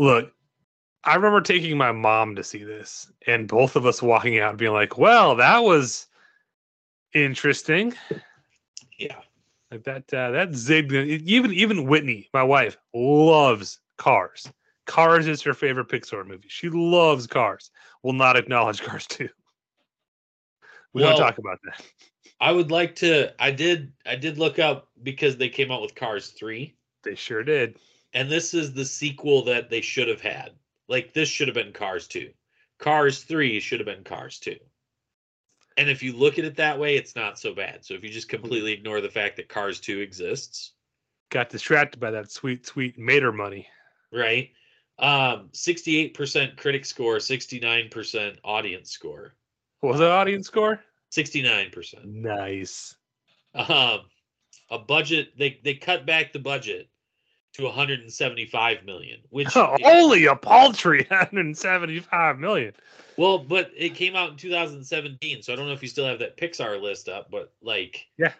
Look, 0.00 0.32
I 1.04 1.14
remember 1.14 1.42
taking 1.42 1.76
my 1.76 1.92
mom 1.92 2.34
to 2.36 2.42
see 2.42 2.64
this, 2.64 3.12
and 3.26 3.46
both 3.46 3.76
of 3.76 3.84
us 3.84 4.00
walking 4.00 4.38
out 4.38 4.48
and 4.48 4.58
being 4.58 4.72
like, 4.72 4.96
"Well, 4.96 5.34
that 5.36 5.58
was 5.58 6.06
interesting." 7.12 7.92
Yeah, 8.98 9.20
Like 9.70 9.84
that. 9.84 10.12
Uh, 10.12 10.30
that 10.30 10.52
zigged. 10.52 10.92
Even 10.92 11.52
even 11.52 11.86
Whitney, 11.86 12.30
my 12.32 12.42
wife, 12.42 12.78
loves 12.94 13.78
Cars. 13.98 14.50
Cars 14.86 15.28
is 15.28 15.42
her 15.42 15.52
favorite 15.52 15.88
Pixar 15.88 16.26
movie. 16.26 16.48
She 16.48 16.70
loves 16.70 17.26
Cars. 17.26 17.70
Will 18.02 18.14
not 18.14 18.38
acknowledge 18.38 18.80
Cars 18.88 19.06
too. 19.06 19.28
We 20.94 21.02
Well- 21.02 21.10
don't 21.18 21.20
talk 21.26 21.36
about 21.36 21.58
that. 21.64 21.84
I 22.40 22.52
would 22.52 22.70
like 22.70 22.94
to. 22.96 23.34
I 23.38 23.50
did. 23.50 23.92
I 24.06 24.16
did 24.16 24.38
look 24.38 24.58
up 24.58 24.88
because 25.02 25.36
they 25.36 25.50
came 25.50 25.70
out 25.70 25.82
with 25.82 25.94
Cars 25.94 26.28
3, 26.28 26.74
They 27.02 27.14
sure 27.14 27.44
did. 27.44 27.76
And 28.12 28.30
this 28.30 28.54
is 28.54 28.72
the 28.72 28.84
sequel 28.84 29.44
that 29.44 29.70
they 29.70 29.80
should 29.80 30.08
have 30.08 30.20
had. 30.20 30.50
Like 30.88 31.12
this 31.12 31.28
should 31.28 31.48
have 31.48 31.54
been 31.54 31.72
Cars 31.72 32.08
2. 32.08 32.30
Cars 32.78 33.22
3 33.24 33.60
should 33.60 33.80
have 33.80 33.86
been 33.86 34.04
Cars 34.04 34.38
2. 34.40 34.56
And 35.76 35.88
if 35.88 36.02
you 36.02 36.12
look 36.12 36.38
at 36.38 36.44
it 36.44 36.56
that 36.56 36.78
way, 36.78 36.96
it's 36.96 37.14
not 37.14 37.38
so 37.38 37.54
bad. 37.54 37.84
So 37.84 37.94
if 37.94 38.02
you 38.02 38.10
just 38.10 38.28
completely 38.28 38.72
ignore 38.72 39.00
the 39.00 39.08
fact 39.08 39.36
that 39.36 39.48
Cars 39.48 39.80
2 39.80 40.00
exists, 40.00 40.72
Got 41.30 41.48
distracted 41.48 42.00
by 42.00 42.10
that 42.10 42.30
sweet, 42.32 42.66
sweet 42.66 42.98
Mater 42.98 43.30
money. 43.30 43.68
right? 44.12 44.50
Um, 44.98 45.48
68% 45.52 46.56
critic 46.56 46.84
score, 46.84 47.16
69% 47.18 48.36
audience 48.44 48.90
score. 48.90 49.34
What 49.78 49.90
was 49.90 50.00
the 50.00 50.10
audience 50.10 50.48
score? 50.48 50.80
69%. 51.12 52.04
Nice. 52.04 52.96
Um, 53.54 54.00
a 54.70 54.78
budget 54.78 55.30
they 55.38 55.60
they 55.64 55.74
cut 55.74 56.04
back 56.04 56.32
the 56.32 56.38
budget 56.38 56.89
to 57.54 57.64
175 57.64 58.84
million, 58.84 59.20
which 59.30 59.56
Only 59.84 60.26
a 60.26 60.36
paltry 60.36 61.06
175 61.10 62.38
million. 62.38 62.72
well, 63.16 63.38
but 63.38 63.70
it 63.76 63.94
came 63.94 64.16
out 64.16 64.30
in 64.30 64.36
2017, 64.36 65.42
so 65.42 65.52
I 65.52 65.56
don't 65.56 65.66
know 65.66 65.72
if 65.72 65.82
you 65.82 65.88
still 65.88 66.06
have 66.06 66.20
that 66.20 66.36
Pixar 66.36 66.80
list 66.80 67.08
up, 67.08 67.30
but 67.30 67.52
like 67.62 68.06
Yeah. 68.18 68.32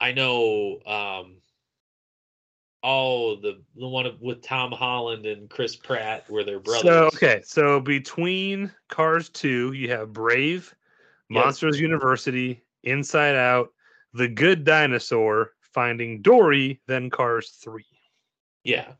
I 0.00 0.12
know 0.12 0.80
um 0.86 1.36
oh 2.82 3.36
the 3.36 3.62
the 3.76 3.86
one 3.86 4.10
with 4.20 4.42
Tom 4.42 4.72
Holland 4.72 5.26
and 5.26 5.48
Chris 5.48 5.76
Pratt 5.76 6.24
where 6.28 6.44
they're 6.44 6.58
brothers. 6.60 6.82
So 6.82 7.06
okay, 7.14 7.40
so 7.44 7.80
between 7.80 8.72
Cars 8.88 9.28
2, 9.28 9.72
you 9.72 9.90
have 9.90 10.12
Brave, 10.12 10.74
Yep. 11.30 11.44
Monsters 11.44 11.80
University, 11.80 12.62
Inside 12.84 13.36
Out, 13.36 13.72
The 14.12 14.28
Good 14.28 14.64
Dinosaur, 14.64 15.52
Finding 15.60 16.20
Dory, 16.20 16.80
then 16.86 17.08
Cars 17.08 17.58
3. 17.62 17.84
Yeah. 18.64 18.92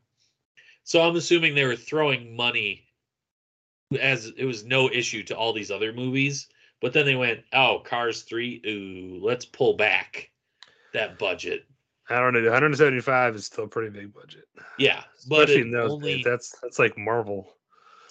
So 0.83 1.01
I'm 1.01 1.15
assuming 1.15 1.55
they 1.55 1.65
were 1.65 1.75
throwing 1.75 2.35
money 2.35 2.85
as 3.99 4.31
it 4.37 4.45
was 4.45 4.65
no 4.65 4.89
issue 4.89 5.23
to 5.23 5.37
all 5.37 5.53
these 5.53 5.71
other 5.71 5.93
movies, 5.93 6.47
but 6.81 6.93
then 6.93 7.05
they 7.05 7.15
went, 7.15 7.43
"Oh, 7.53 7.81
Cars 7.85 8.23
3, 8.23 8.61
ooh, 8.65 9.19
let's 9.23 9.45
pull 9.45 9.73
back 9.75 10.29
that 10.93 11.17
budget." 11.17 11.65
I 12.09 12.19
don't 12.19 12.33
know. 12.33 12.41
175 12.41 13.35
is 13.35 13.45
still 13.45 13.63
a 13.63 13.67
pretty 13.67 13.89
big 13.97 14.13
budget. 14.13 14.45
Yeah, 14.77 15.03
but 15.29 15.47
those 15.47 15.91
only. 15.91 16.21
That's 16.23 16.53
that's 16.61 16.79
like 16.79 16.97
Marvel. 16.97 17.55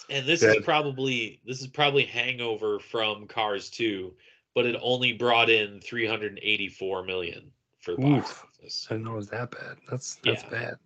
and 0.09 0.25
this 0.25 0.41
Yeah. 0.41 0.53
is 0.53 0.65
probably 0.65 1.39
this 1.45 1.61
is 1.61 1.67
probably 1.67 2.05
hangover 2.05 2.79
from 2.79 3.27
Cars 3.27 3.69
2, 3.69 4.15
but 4.55 4.65
it 4.65 4.75
only 4.81 5.13
brought 5.13 5.49
in 5.49 5.79
384 5.81 7.03
million 7.03 7.51
for 7.79 7.91
the 7.91 7.97
box 8.01 8.31
Oof. 8.31 8.43
office. 8.43 8.87
I 8.89 8.93
didn't 8.95 9.05
know 9.05 9.13
it 9.13 9.17
was 9.17 9.29
that 9.29 9.51
bad. 9.51 9.77
That's 9.89 10.15
that's 10.23 10.43
Yeah. 10.43 10.49
bad. 10.49 10.77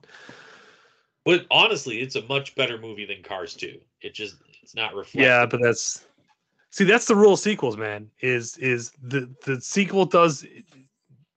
But 1.27 1.45
honestly, 1.51 1.99
it's 1.99 2.15
a 2.15 2.21
much 2.27 2.55
better 2.55 2.77
movie 2.77 3.03
than 3.03 3.21
Cars 3.21 3.53
2. 3.53 3.77
It 3.99 4.13
just 4.13 4.37
it's 4.63 4.73
not 4.73 4.95
reflective. 4.95 5.23
Yeah, 5.23 5.45
but 5.45 5.61
that's 5.61 6.05
see 6.69 6.85
that's 6.85 7.03
the 7.03 7.17
rule 7.17 7.33
of 7.33 7.39
sequels, 7.39 7.75
man. 7.75 8.09
Is 8.21 8.55
is 8.59 8.93
the 9.03 9.29
the 9.45 9.59
sequel 9.59 10.05
does 10.05 10.45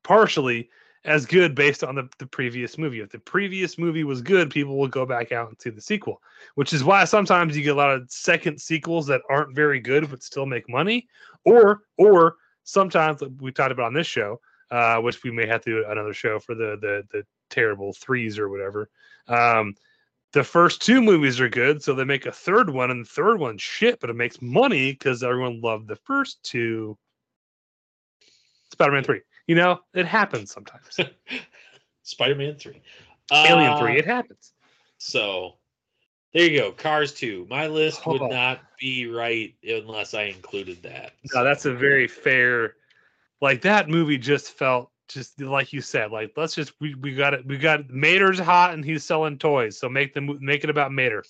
partially 0.05 0.71
as 1.05 1.27
good 1.27 1.57
based 1.57 1.83
on 1.83 1.97
the, 1.97 2.09
the 2.21 2.27
previous 2.27 2.79
movie. 2.79 3.01
If 3.01 3.11
the 3.11 3.19
previous 3.19 3.79
movie 3.79 4.05
was 4.05 4.23
good, 4.23 4.49
people 4.49 4.79
will 4.79 4.87
go 4.87 5.05
back 5.05 5.33
out 5.33 5.49
and 5.49 5.61
see 5.61 5.71
the 5.71 5.81
sequel, 5.81 6.23
which 6.55 6.73
is 6.73 6.85
why 6.85 7.03
sometimes 7.03 7.57
you 7.57 7.65
get 7.65 7.75
a 7.75 7.77
lot 7.77 7.91
of 7.91 8.09
second 8.13 8.61
sequels 8.61 9.09
that 9.09 9.23
aren't 9.29 9.57
very 9.57 9.81
good 9.81 10.09
but 10.09 10.23
still 10.23 10.47
make 10.47 10.69
money. 10.69 11.09
Or 11.45 11.83
or 11.99 12.37
sometimes 12.63 13.23
we 13.41 13.51
talked 13.51 13.73
about 13.73 13.87
on 13.87 13.95
this 13.95 14.07
show, 14.07 14.41
uh, 14.71 14.99
which 14.99 15.25
we 15.25 15.33
may 15.33 15.49
have 15.49 15.63
to 15.63 15.83
do 15.83 15.85
another 15.89 16.15
show 16.15 16.39
for 16.39 16.55
the 16.55 16.79
the 16.81 17.03
the 17.11 17.25
terrible 17.51 17.93
threes 17.93 18.39
or 18.39 18.49
whatever. 18.49 18.89
Um, 19.29 19.75
the 20.33 20.45
first 20.45 20.81
two 20.83 21.03
movies 21.03 21.41
are 21.41 21.49
good, 21.49 21.83
so 21.83 21.95
they 21.95 22.05
make 22.05 22.27
a 22.27 22.33
third 22.33 22.71
one, 22.71 22.91
and 22.91 23.05
the 23.05 23.09
third 23.09 23.39
one's 23.41 23.63
shit, 23.63 23.99
but 24.01 24.11
it 24.11 24.17
makes 24.17 24.41
money 24.41 24.93
because 24.93 25.23
everyone 25.23 25.61
loved 25.61 25.89
the 25.89 25.97
first 25.97 26.43
two. 26.45 26.97
Spider 28.73 28.93
Man 28.93 29.05
3. 29.05 29.21
You 29.47 29.57
know, 29.57 29.81
it 29.95 30.07
happens 30.07 30.53
sometimes. 30.53 31.01
Spider-Man 32.05 32.55
Three, 32.57 32.81
Alien 33.33 33.73
Uh, 33.73 33.79
3, 33.81 33.99
it 33.99 34.07
happens. 34.07 34.53
So 34.99 35.57
there 36.33 36.45
you 36.49 36.59
go. 36.61 36.73
Cars 36.73 37.13
2. 37.15 37.47
My 37.51 37.67
list 37.67 38.07
would 38.07 38.23
Oh. 38.23 38.29
not 38.29 38.61
be 38.79 39.07
right 39.09 39.55
unless 39.65 40.15
I 40.15 40.23
included 40.25 40.83
that. 40.85 41.13
No, 41.35 41.43
that's 41.45 41.65
a 41.67 41.75
very 41.75 42.07
fair. 42.07 42.77
Like 43.41 43.63
that 43.63 43.89
movie 43.89 44.19
just 44.19 44.53
felt 44.57 44.91
just 45.13 45.41
like 45.41 45.73
you 45.73 45.81
said. 45.81 46.11
Like 46.11 46.33
let's 46.37 46.55
just 46.55 46.73
we, 46.81 46.95
we 46.95 47.15
got 47.15 47.35
it. 47.35 47.47
We 47.47 47.59
got 47.59 47.91
Mater's 47.91 48.39
hot 48.39 48.75
and 48.75 48.85
he's 48.85 49.05
selling 49.05 49.39
toys, 49.39 49.79
so 49.79 49.89
make 49.89 50.15
them 50.15 50.39
make 50.41 50.65
it 50.65 50.71
about 50.71 50.93
Mater. 50.93 51.25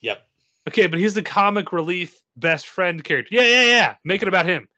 Yep. 0.00 0.26
Okay, 0.68 0.86
but 0.86 0.98
he's 0.98 1.14
the 1.14 1.22
comic 1.22 1.72
relief 1.72 2.20
best 2.36 2.66
friend 2.66 3.02
character. 3.02 3.34
Yeah, 3.34 3.46
yeah, 3.46 3.64
yeah. 3.64 3.94
Make 4.04 4.22
it 4.22 4.28
about 4.28 4.46
him. 4.46 4.68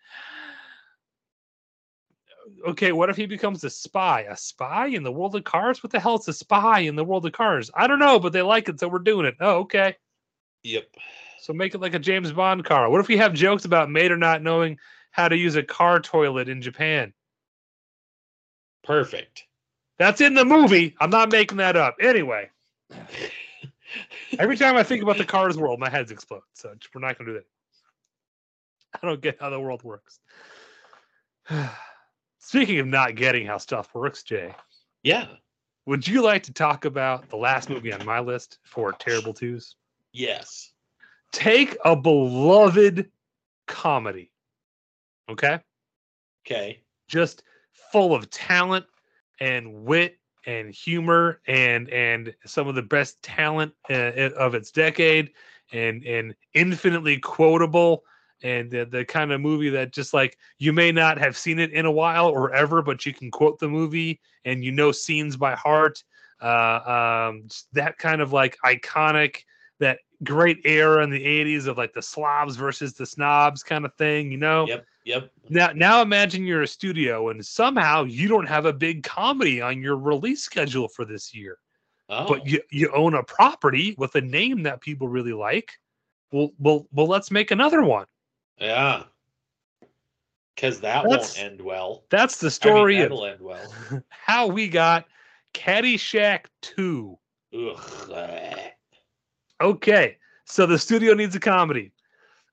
Okay, 2.67 2.93
what 2.93 3.09
if 3.09 3.17
he 3.17 3.27
becomes 3.27 3.65
a 3.65 3.71
spy? 3.71 4.23
A 4.23 4.37
spy 4.37 4.87
in 4.87 5.03
the 5.03 5.13
world 5.13 5.35
of 5.35 5.45
cars? 5.45 5.83
What 5.83 5.93
the 5.93 6.01
hell 6.01 6.19
is 6.19 6.29
a 6.29 6.33
spy 6.33 6.81
in 6.81 6.95
the 6.95 7.05
world 7.05 7.25
of 7.25 7.33
cars? 7.33 7.71
I 7.75 7.87
don't 7.87 7.99
know, 7.99 8.19
but 8.19 8.33
they 8.33 8.43
like 8.43 8.69
it, 8.69 8.79
so 8.79 8.89
we're 8.89 8.99
doing 8.99 9.27
it. 9.27 9.37
Oh, 9.41 9.61
okay. 9.61 9.97
Yep. 10.63 10.89
So 11.41 11.55
make 11.55 11.75
it 11.75 11.81
like 11.81 11.95
a 11.95 11.99
James 11.99 12.33
Bond 12.33 12.65
car. 12.65 12.91
What 12.91 13.01
if 13.01 13.09
we 13.09 13.17
have 13.17 13.33
jokes 13.33 13.65
about 13.65 13.91
Mater 13.91 14.17
not 14.17 14.43
knowing 14.43 14.79
how 15.11 15.29
to 15.29 15.37
use 15.37 15.57
a 15.57 15.63
car 15.63 16.01
toilet 16.01 16.51
in 16.51 16.61
Japan? 16.61 17.15
Perfect. 18.85 19.45
That's 19.99 20.21
in 20.21 20.35
the 20.35 20.45
movie. 20.45 20.95
I'm 21.01 21.11
not 21.11 21.31
making 21.31 21.59
that 21.59 21.77
up. 21.77 21.97
Anyway, 22.01 22.49
every 24.39 24.57
time 24.57 24.77
I 24.77 24.83
think 24.83 25.03
about 25.03 25.19
the 25.19 25.25
cars 25.25 25.59
world, 25.59 25.79
my 25.79 25.91
heads 25.91 26.11
explode. 26.11 26.43
So 26.55 26.75
we're 26.95 27.01
not 27.01 27.19
going 27.19 27.27
to 27.27 27.33
do 27.35 27.39
that. 27.39 28.99
I 29.03 29.07
don't 29.07 29.21
get 29.21 29.37
how 29.41 29.51
the 29.51 29.61
world 29.61 29.83
works. 29.85 30.19
Speaking 32.39 32.79
of 32.79 32.87
not 32.87 33.15
getting 33.15 33.47
how 33.47 33.59
stuff 33.59 33.95
works, 33.95 34.23
Jay, 34.23 34.55
Yeah. 35.03 35.27
would 35.87 36.07
you 36.09 36.23
like 36.23 36.43
to 36.45 36.53
talk 36.53 36.85
about 36.87 37.29
the 37.29 37.37
last 37.37 37.69
movie 37.69 37.93
on 37.93 38.05
my 38.05 38.21
list 38.21 38.59
for 38.65 38.93
Terrible 38.93 39.35
Twos? 39.35 39.77
Yes. 40.13 40.73
Take 41.33 41.77
a 41.85 41.95
beloved 41.95 43.11
comedy, 43.69 44.33
okay? 45.29 45.61
Okay. 46.47 46.81
just 47.07 47.43
full 47.93 48.15
of 48.15 48.31
talent 48.31 48.87
and 49.41 49.85
wit 49.85 50.19
and 50.47 50.73
humor 50.75 51.41
and 51.47 51.89
and 51.91 52.35
some 52.47 52.67
of 52.69 52.75
the 52.75 52.83
best 52.83 53.23
talent 53.23 53.73
uh, 53.91 54.31
of 54.37 54.55
its 54.55 54.71
decade 54.71 55.31
and 55.73 56.05
and 56.05 56.35
infinitely 56.55 57.19
quotable. 57.19 58.05
And 58.43 58.71
the, 58.71 58.87
the 58.87 59.05
kind 59.05 59.33
of 59.33 59.41
movie 59.43 59.69
that 59.69 59.93
just 59.93 60.15
like 60.15 60.39
you 60.59 60.73
may 60.73 60.93
not 60.93 61.19
have 61.19 61.37
seen 61.37 61.59
it 61.59 61.73
in 61.73 61.85
a 61.85 61.91
while 61.93 62.27
or 62.27 62.55
ever 62.55 62.81
but 62.81 63.05
you 63.05 63.13
can 63.13 63.31
quote 63.31 63.59
the 63.59 63.69
movie 63.69 64.19
and 64.47 64.65
you 64.65 64.73
know 64.73 64.93
scenes 64.93 65.37
by 65.37 65.55
heart. 65.55 66.03
Uh 66.41 67.27
um 67.29 67.49
that 67.75 67.99
kind 67.99 68.23
of 68.23 68.33
like 68.33 68.57
iconic 68.65 69.43
that 69.79 69.99
great 70.25 70.61
era 70.65 71.03
in 71.05 71.11
the 71.11 71.23
80s 71.23 71.67
of 71.67 71.77
like 71.77 71.93
the 71.93 72.01
slobs 72.03 72.57
versus 72.57 72.95
the 72.95 73.05
snobs 73.05 73.63
kind 73.63 73.85
of 73.85 73.95
thing 73.97 74.31
you 74.33 74.39
know? 74.39 74.67
Yep. 74.67 74.87
Yep. 75.11 75.31
now, 75.49 75.71
now 75.75 76.03
imagine 76.03 76.45
you're 76.47 76.63
a 76.63 76.67
studio 76.69 77.29
and 77.31 77.45
somehow 77.45 78.05
you 78.05 78.29
don't 78.29 78.47
have 78.49 78.67
a 78.67 78.73
big 78.73 79.03
comedy 79.03 79.61
on 79.61 79.81
your 79.83 79.97
release 79.97 80.43
schedule 80.43 80.89
for 80.89 81.05
this 81.05 81.35
year, 81.35 81.59
Oh. 82.09 82.27
but 82.29 82.47
you, 82.47 82.61
you 82.71 82.91
own 82.95 83.15
a 83.15 83.23
property 83.23 83.95
with 83.99 84.15
a 84.17 84.21
name 84.21 84.63
that 84.65 84.81
people 84.81 85.09
really 85.09 85.33
like. 85.33 85.73
Well, 86.33 86.51
well, 86.59 86.87
well, 86.93 87.07
let's 87.09 87.31
make 87.31 87.51
another 87.51 87.83
one. 87.83 88.07
yeah. 88.59 89.05
Because 90.55 90.81
that 90.81 91.05
That's- 91.09 91.39
won't 91.39 91.53
end 91.53 91.61
well. 91.63 92.05
That's 92.11 92.37
the 92.39 92.47
I 92.47 92.49
mean, 92.49 92.51
story 92.51 92.97
that'll 92.99 93.25
of 93.25 93.33
end 93.33 93.41
well. 93.41 93.75
how 94.11 94.47
we 94.47 94.69
got 94.69 95.07
Caddyshack 95.55 96.45
2. 96.63 97.19
Ugh. 97.57 98.59
Okay, 99.63 100.17
so 100.45 100.67
the 100.67 100.79
studio 100.79 101.15
needs 101.15 101.35
a 101.35 101.41
comedy. 101.41 101.93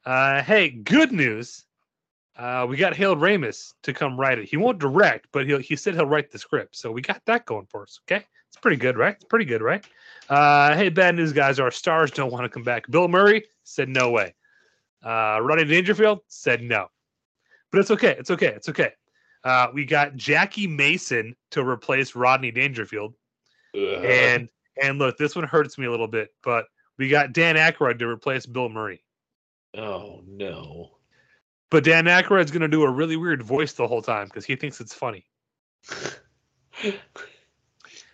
Uh, 0.05 0.41
hey, 0.41 0.69
good 0.69 1.11
news. 1.11 1.65
Uh, 2.37 2.67
we 2.69 2.77
got 2.77 2.95
Harold 2.95 3.19
Ramis 3.19 3.73
to 3.81 3.93
come 3.93 4.19
write 4.19 4.37
it. 4.37 4.47
He 4.47 4.57
won't 4.57 4.77
direct, 4.77 5.27
but 5.31 5.47
he'll, 5.47 5.57
he 5.57 5.75
said 5.75 5.95
he'll 5.95 6.05
write 6.05 6.31
the 6.31 6.37
script. 6.37 6.75
So 6.75 6.91
we 6.91 7.01
got 7.01 7.21
that 7.25 7.45
going 7.45 7.65
for 7.65 7.81
us. 7.83 7.99
Okay, 8.05 8.23
it's 8.47 8.57
pretty 8.57 8.77
good, 8.77 8.95
right? 8.95 9.15
It's 9.15 9.25
pretty 9.25 9.45
good, 9.45 9.61
right? 9.61 9.83
Uh, 10.29 10.75
hey, 10.75 10.89
bad 10.89 11.15
news, 11.15 11.33
guys. 11.33 11.59
Our 11.59 11.71
stars 11.71 12.11
don't 12.11 12.31
want 12.31 12.43
to 12.43 12.49
come 12.49 12.63
back. 12.63 12.87
Bill 12.91 13.07
Murray 13.07 13.45
said 13.63 13.89
no 13.89 14.11
way. 14.11 14.35
Uh, 15.03 15.39
Rodney 15.41 15.65
Dangerfield 15.65 16.19
said 16.27 16.61
no, 16.61 16.87
but 17.71 17.79
it's 17.79 17.91
okay. 17.91 18.15
It's 18.19 18.29
okay. 18.29 18.47
It's 18.47 18.69
okay. 18.69 18.91
Uh, 19.43 19.67
we 19.73 19.85
got 19.85 20.15
Jackie 20.15 20.67
Mason 20.67 21.35
to 21.51 21.67
replace 21.67 22.15
Rodney 22.15 22.51
Dangerfield. 22.51 23.15
Ugh. 23.75 24.05
And 24.05 24.49
and 24.81 24.99
look, 24.99 25.17
this 25.17 25.35
one 25.35 25.45
hurts 25.45 25.79
me 25.79 25.87
a 25.87 25.91
little 25.91 26.07
bit, 26.07 26.29
but 26.43 26.65
we 26.99 27.09
got 27.09 27.33
Dan 27.33 27.55
Aykroyd 27.55 27.97
to 27.99 28.07
replace 28.07 28.45
Bill 28.45 28.69
Murray. 28.69 29.03
oh 29.75 30.21
no. 30.27 30.96
But 31.69 31.83
Dan 31.83 32.05
Aykroyd's 32.05 32.51
going 32.51 32.61
to 32.61 32.67
do 32.67 32.83
a 32.83 32.89
really 32.89 33.17
weird 33.17 33.43
voice 33.43 33.73
the 33.73 33.87
whole 33.87 34.01
time 34.01 34.27
because 34.27 34.45
he 34.45 34.55
thinks 34.55 34.79
it's 34.79 34.93
funny. 34.93 35.25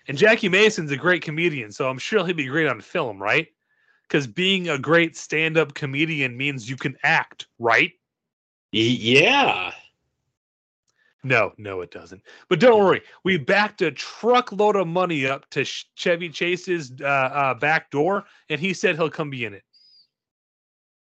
And 0.08 0.18
Jackie 0.18 0.50
Mason's 0.50 0.92
a 0.92 0.98
great 0.98 1.22
comedian, 1.22 1.72
so 1.72 1.90
I'm 1.90 1.98
sure 1.98 2.26
he'll 2.26 2.36
be 2.36 2.46
great 2.46 2.68
on 2.68 2.82
film, 2.82 3.22
right? 3.22 3.48
Because 4.04 4.28
being 4.28 4.70
a 4.70 4.78
great 4.78 5.16
stand-up 5.16 5.74
comedian 5.74 6.36
means 6.36 6.70
you 6.70 6.76
can 6.76 6.98
act, 7.04 7.48
right? 7.58 7.92
Yeah. 8.74 9.72
No, 11.24 11.54
no, 11.58 11.80
it 11.80 11.92
doesn't. 11.92 12.22
But 12.50 12.60
don't 12.60 12.84
worry, 12.84 13.02
we 13.24 13.38
backed 13.38 13.82
a 13.82 13.92
truckload 13.92 14.76
of 14.76 14.88
money 14.88 15.26
up 15.26 15.50
to 15.52 15.64
Chevy 15.64 16.28
Chase's 16.28 16.92
uh, 17.00 17.06
uh, 17.06 17.54
back 17.54 17.90
door, 17.90 18.26
and 18.50 18.60
he 18.60 18.74
said 18.74 18.98
he'll 18.98 19.10
come 19.10 19.30
be 19.30 19.46
in 19.46 19.54
it. 19.54 19.64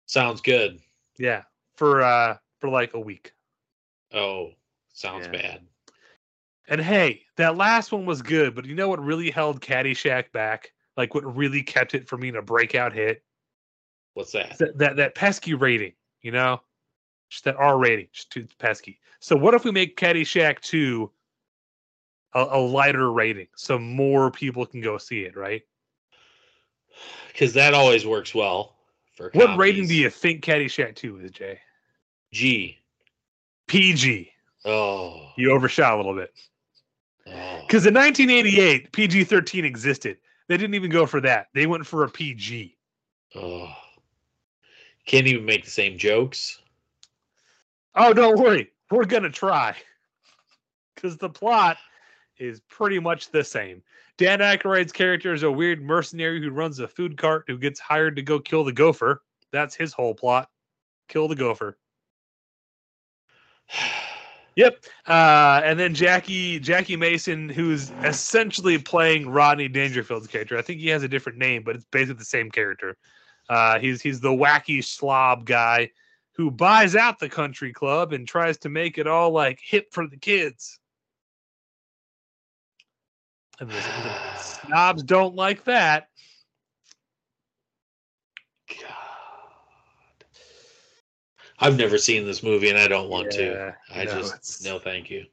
Sounds 0.04 0.42
good. 0.42 0.80
Yeah, 1.18 1.44
for 1.76 2.02
uh, 2.02 2.36
for 2.60 2.68
like 2.68 2.94
a 2.94 3.00
week. 3.00 3.32
Oh, 4.12 4.52
sounds 4.92 5.26
Yeah. 5.26 5.32
bad. 5.32 5.60
And 6.68 6.80
hey, 6.80 7.24
that 7.36 7.56
last 7.56 7.92
one 7.92 8.06
was 8.06 8.22
good, 8.22 8.54
but 8.54 8.64
you 8.64 8.74
know 8.74 8.88
what 8.88 9.02
really 9.02 9.30
held 9.30 9.60
Caddyshack 9.60 10.32
back? 10.32 10.72
Like 10.96 11.14
what 11.14 11.36
really 11.36 11.62
kept 11.62 11.94
it 11.94 12.08
from 12.08 12.20
being 12.20 12.36
a 12.36 12.42
breakout 12.42 12.92
hit? 12.92 13.24
What's 14.14 14.32
that? 14.32 14.58
That 14.58 14.78
that, 14.78 14.96
that 14.96 15.14
pesky 15.14 15.54
rating, 15.54 15.94
you 16.20 16.30
know? 16.30 16.62
Just 17.30 17.44
that 17.44 17.56
R 17.56 17.78
rating, 17.78 18.08
just 18.12 18.30
too 18.30 18.46
pesky. 18.58 19.00
So 19.20 19.34
what 19.34 19.54
if 19.54 19.64
we 19.64 19.70
make 19.70 19.96
Caddyshack 19.96 20.60
2 20.60 21.10
a, 22.34 22.40
a 22.42 22.58
lighter 22.58 23.10
rating 23.10 23.48
so 23.56 23.78
more 23.78 24.30
people 24.30 24.66
can 24.66 24.80
go 24.80 24.98
see 24.98 25.22
it, 25.22 25.36
right? 25.36 25.62
Because 27.28 27.54
that 27.54 27.72
always 27.72 28.06
works 28.06 28.34
well 28.34 28.76
What 29.32 29.56
rating 29.58 29.86
do 29.86 29.94
you 29.94 30.10
think 30.10 30.42
Caddyshack 30.44 30.94
2 30.96 31.18
is, 31.20 31.30
Jay? 31.30 31.58
G. 32.32 32.78
PG. 33.66 34.30
Oh. 34.64 35.28
You 35.36 35.52
overshot 35.52 35.94
a 35.94 35.96
little 35.96 36.14
bit. 36.14 36.32
oh. 37.26 37.60
Because 37.66 37.86
in 37.86 37.94
1988, 37.94 38.92
PG 38.92 39.24
13 39.24 39.64
existed. 39.64 40.18
They 40.48 40.56
didn't 40.56 40.74
even 40.74 40.90
go 40.90 41.06
for 41.06 41.20
that. 41.20 41.48
They 41.54 41.66
went 41.66 41.86
for 41.86 42.04
a 42.04 42.08
PG. 42.10 42.76
oh. 43.36 43.68
Can't 45.06 45.26
even 45.26 45.44
make 45.44 45.64
the 45.64 45.70
same 45.70 45.98
jokes. 45.98 46.60
Oh, 47.94 48.12
don't 48.12 48.38
worry. 48.38 48.70
We're 48.90 49.04
going 49.04 49.24
to 49.24 49.30
try. 49.30 49.74
Because 50.94 51.16
the 51.16 51.28
plot 51.28 51.76
is 52.38 52.60
pretty 52.68 52.98
much 52.98 53.30
the 53.30 53.42
same. 53.42 53.82
Dan 54.22 54.38
Aykroyd's 54.38 54.92
character 54.92 55.34
is 55.34 55.42
a 55.42 55.50
weird 55.50 55.82
mercenary 55.82 56.40
who 56.40 56.52
runs 56.52 56.78
a 56.78 56.86
food 56.86 57.16
cart 57.16 57.42
who 57.48 57.58
gets 57.58 57.80
hired 57.80 58.14
to 58.14 58.22
go 58.22 58.38
kill 58.38 58.62
the 58.62 58.72
gopher. 58.72 59.20
That's 59.50 59.74
his 59.74 59.92
whole 59.92 60.14
plot. 60.14 60.48
Kill 61.08 61.26
the 61.26 61.34
gopher. 61.34 61.76
Yep. 64.54 64.84
Uh, 65.06 65.62
and 65.64 65.80
then 65.80 65.94
Jackie 65.94 66.60
Jackie 66.60 66.94
Mason, 66.94 67.48
who's 67.48 67.90
essentially 68.04 68.76
playing 68.76 69.30
Rodney 69.30 69.66
Dangerfield's 69.66 70.26
character. 70.26 70.58
I 70.58 70.60
think 70.60 70.78
he 70.78 70.88
has 70.88 71.02
a 71.02 71.08
different 71.08 71.38
name, 71.38 71.62
but 71.62 71.74
it's 71.74 71.86
basically 71.90 72.18
the 72.18 72.26
same 72.26 72.50
character. 72.50 72.98
Uh, 73.48 73.78
he's 73.78 74.02
he's 74.02 74.20
the 74.20 74.28
wacky 74.28 74.84
slob 74.84 75.46
guy 75.46 75.88
who 76.32 76.50
buys 76.50 76.94
out 76.94 77.18
the 77.18 77.30
country 77.30 77.72
club 77.72 78.12
and 78.12 78.28
tries 78.28 78.58
to 78.58 78.68
make 78.68 78.98
it 78.98 79.06
all 79.06 79.30
like 79.30 79.58
hip 79.58 79.86
for 79.90 80.06
the 80.06 80.18
kids. 80.18 80.78
And 83.62 83.70
the, 83.70 83.74
the 83.74 84.38
snobs 84.38 85.04
don't 85.04 85.36
like 85.36 85.62
that. 85.66 86.08
God. 88.68 90.24
I've 91.60 91.76
never 91.78 91.96
seen 91.96 92.26
this 92.26 92.42
movie 92.42 92.70
and 92.70 92.78
I 92.78 92.88
don't 92.88 93.08
want 93.08 93.30
to. 93.30 93.72
I 93.94 94.02
no, 94.02 94.10
just 94.10 94.32
it's- 94.34 94.64
no 94.64 94.80
thank 94.80 95.10
you. 95.10 95.26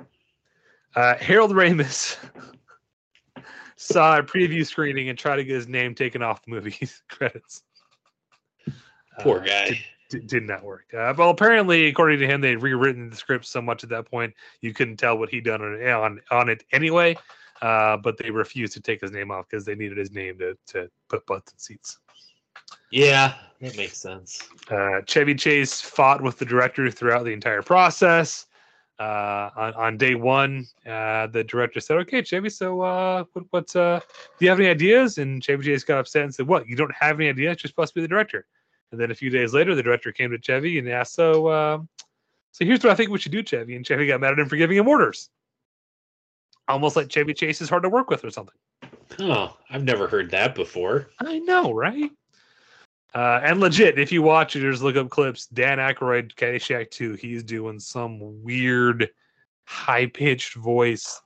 Uh, 0.95 1.15
Harold 1.15 1.49
Ramis 1.53 2.17
saw 3.75 4.19
a 4.19 4.21
preview 4.23 4.63
screening 4.63 5.09
and 5.09 5.17
tried 5.17 5.37
to 5.37 5.43
get 5.43 5.55
his 5.55 5.67
name 5.67 5.95
taken 5.95 6.21
off 6.21 6.45
the 6.45 6.51
movie's 6.51 7.01
credits. 7.09 7.63
Poor 9.21 9.39
Uh, 9.39 9.43
guy. 9.45 9.69
did- 9.69 9.77
did, 10.11 10.27
did 10.27 10.43
not 10.43 10.63
work. 10.63 10.85
Uh, 10.93 11.13
well, 11.17 11.31
apparently, 11.31 11.87
according 11.87 12.19
to 12.19 12.27
him, 12.27 12.41
they'd 12.41 12.57
rewritten 12.61 13.09
the 13.09 13.15
script 13.15 13.45
so 13.45 13.59
much 13.61 13.83
at 13.83 13.89
that 13.89 14.05
point 14.05 14.33
you 14.61 14.71
couldn't 14.73 14.97
tell 14.97 15.17
what 15.17 15.29
he'd 15.29 15.45
done 15.45 15.61
on 15.63 15.81
on, 15.87 16.21
on 16.29 16.49
it 16.49 16.63
anyway. 16.71 17.15
Uh, 17.61 17.97
but 17.97 18.17
they 18.17 18.31
refused 18.31 18.73
to 18.73 18.81
take 18.81 19.01
his 19.01 19.11
name 19.11 19.31
off 19.31 19.45
because 19.49 19.65
they 19.65 19.75
needed 19.75 19.97
his 19.97 20.11
name 20.11 20.37
to, 20.37 20.57
to 20.65 20.89
put 21.09 21.25
butts 21.25 21.51
in 21.51 21.59
seats. 21.59 21.99
Yeah, 22.91 23.35
that 23.61 23.75
makes 23.75 23.97
sense. 23.97 24.47
Uh, 24.69 25.01
Chevy 25.05 25.35
Chase 25.35 25.81
fought 25.81 26.21
with 26.21 26.37
the 26.37 26.45
director 26.45 26.89
throughout 26.89 27.25
the 27.25 27.33
entire 27.33 27.61
process. 27.61 28.45
Uh, 28.99 29.49
on, 29.55 29.73
on 29.75 29.97
day 29.97 30.13
one, 30.13 30.67
uh, 30.85 31.27
the 31.27 31.43
director 31.43 31.79
said, 31.79 31.97
"Okay, 31.97 32.21
Chevy, 32.21 32.49
so 32.49 32.81
uh, 32.81 33.23
what, 33.31 33.45
what 33.51 33.75
uh, 33.75 33.99
do 34.37 34.45
you 34.45 34.49
have 34.49 34.59
any 34.59 34.67
ideas?" 34.67 35.17
And 35.17 35.41
Chevy 35.41 35.63
Chase 35.63 35.85
got 35.85 35.99
upset 35.99 36.23
and 36.23 36.35
said, 36.35 36.47
"What? 36.47 36.67
You 36.67 36.75
don't 36.75 36.93
have 36.93 37.17
any 37.17 37.29
ideas? 37.29 37.63
You're 37.63 37.69
supposed 37.69 37.93
to 37.93 37.95
be 37.95 38.01
the 38.01 38.09
director." 38.09 38.45
And 38.91 38.99
then 38.99 39.11
a 39.11 39.15
few 39.15 39.29
days 39.29 39.53
later, 39.53 39.73
the 39.73 39.83
director 39.83 40.11
came 40.11 40.31
to 40.31 40.37
Chevy 40.37 40.79
and 40.79 40.89
asked, 40.89 41.13
"So, 41.13 41.47
uh, 41.47 41.77
so 42.51 42.65
here's 42.65 42.83
what 42.83 42.91
I 42.91 42.95
think 42.95 43.09
we 43.09 43.19
should 43.19 43.31
do, 43.31 43.41
Chevy." 43.41 43.77
And 43.77 43.85
Chevy 43.85 44.05
got 44.05 44.19
mad 44.19 44.33
at 44.33 44.39
him 44.39 44.49
for 44.49 44.57
giving 44.57 44.75
him 44.75 44.87
orders, 44.87 45.29
almost 46.69 46.95
like 46.95 47.09
Chevy 47.09 47.33
Chase 47.33 47.61
is 47.61 47.69
hard 47.69 47.83
to 47.83 47.89
work 47.89 48.09
with 48.09 48.23
or 48.23 48.31
something. 48.31 48.55
Oh, 49.19 49.57
I've 49.69 49.83
never 49.83 50.07
heard 50.07 50.31
that 50.31 50.55
before. 50.55 51.09
I 51.19 51.39
know, 51.39 51.73
right? 51.73 52.11
Uh, 53.13 53.41
and 53.43 53.59
legit, 53.59 53.97
if 53.97 54.11
you 54.11 54.21
watch 54.21 54.55
it, 54.55 54.61
just 54.61 54.83
look 54.83 54.95
up 54.95 55.09
clips. 55.09 55.47
Dan 55.47 55.79
Aykroyd, 55.79 56.35
Caddyshack 56.35 56.91
2, 56.91 57.13
he's 57.13 57.43
doing 57.43 57.79
some 57.79 58.43
weird, 58.43 59.09
high 59.65 60.05
pitched 60.05 60.53
voice 60.55 61.19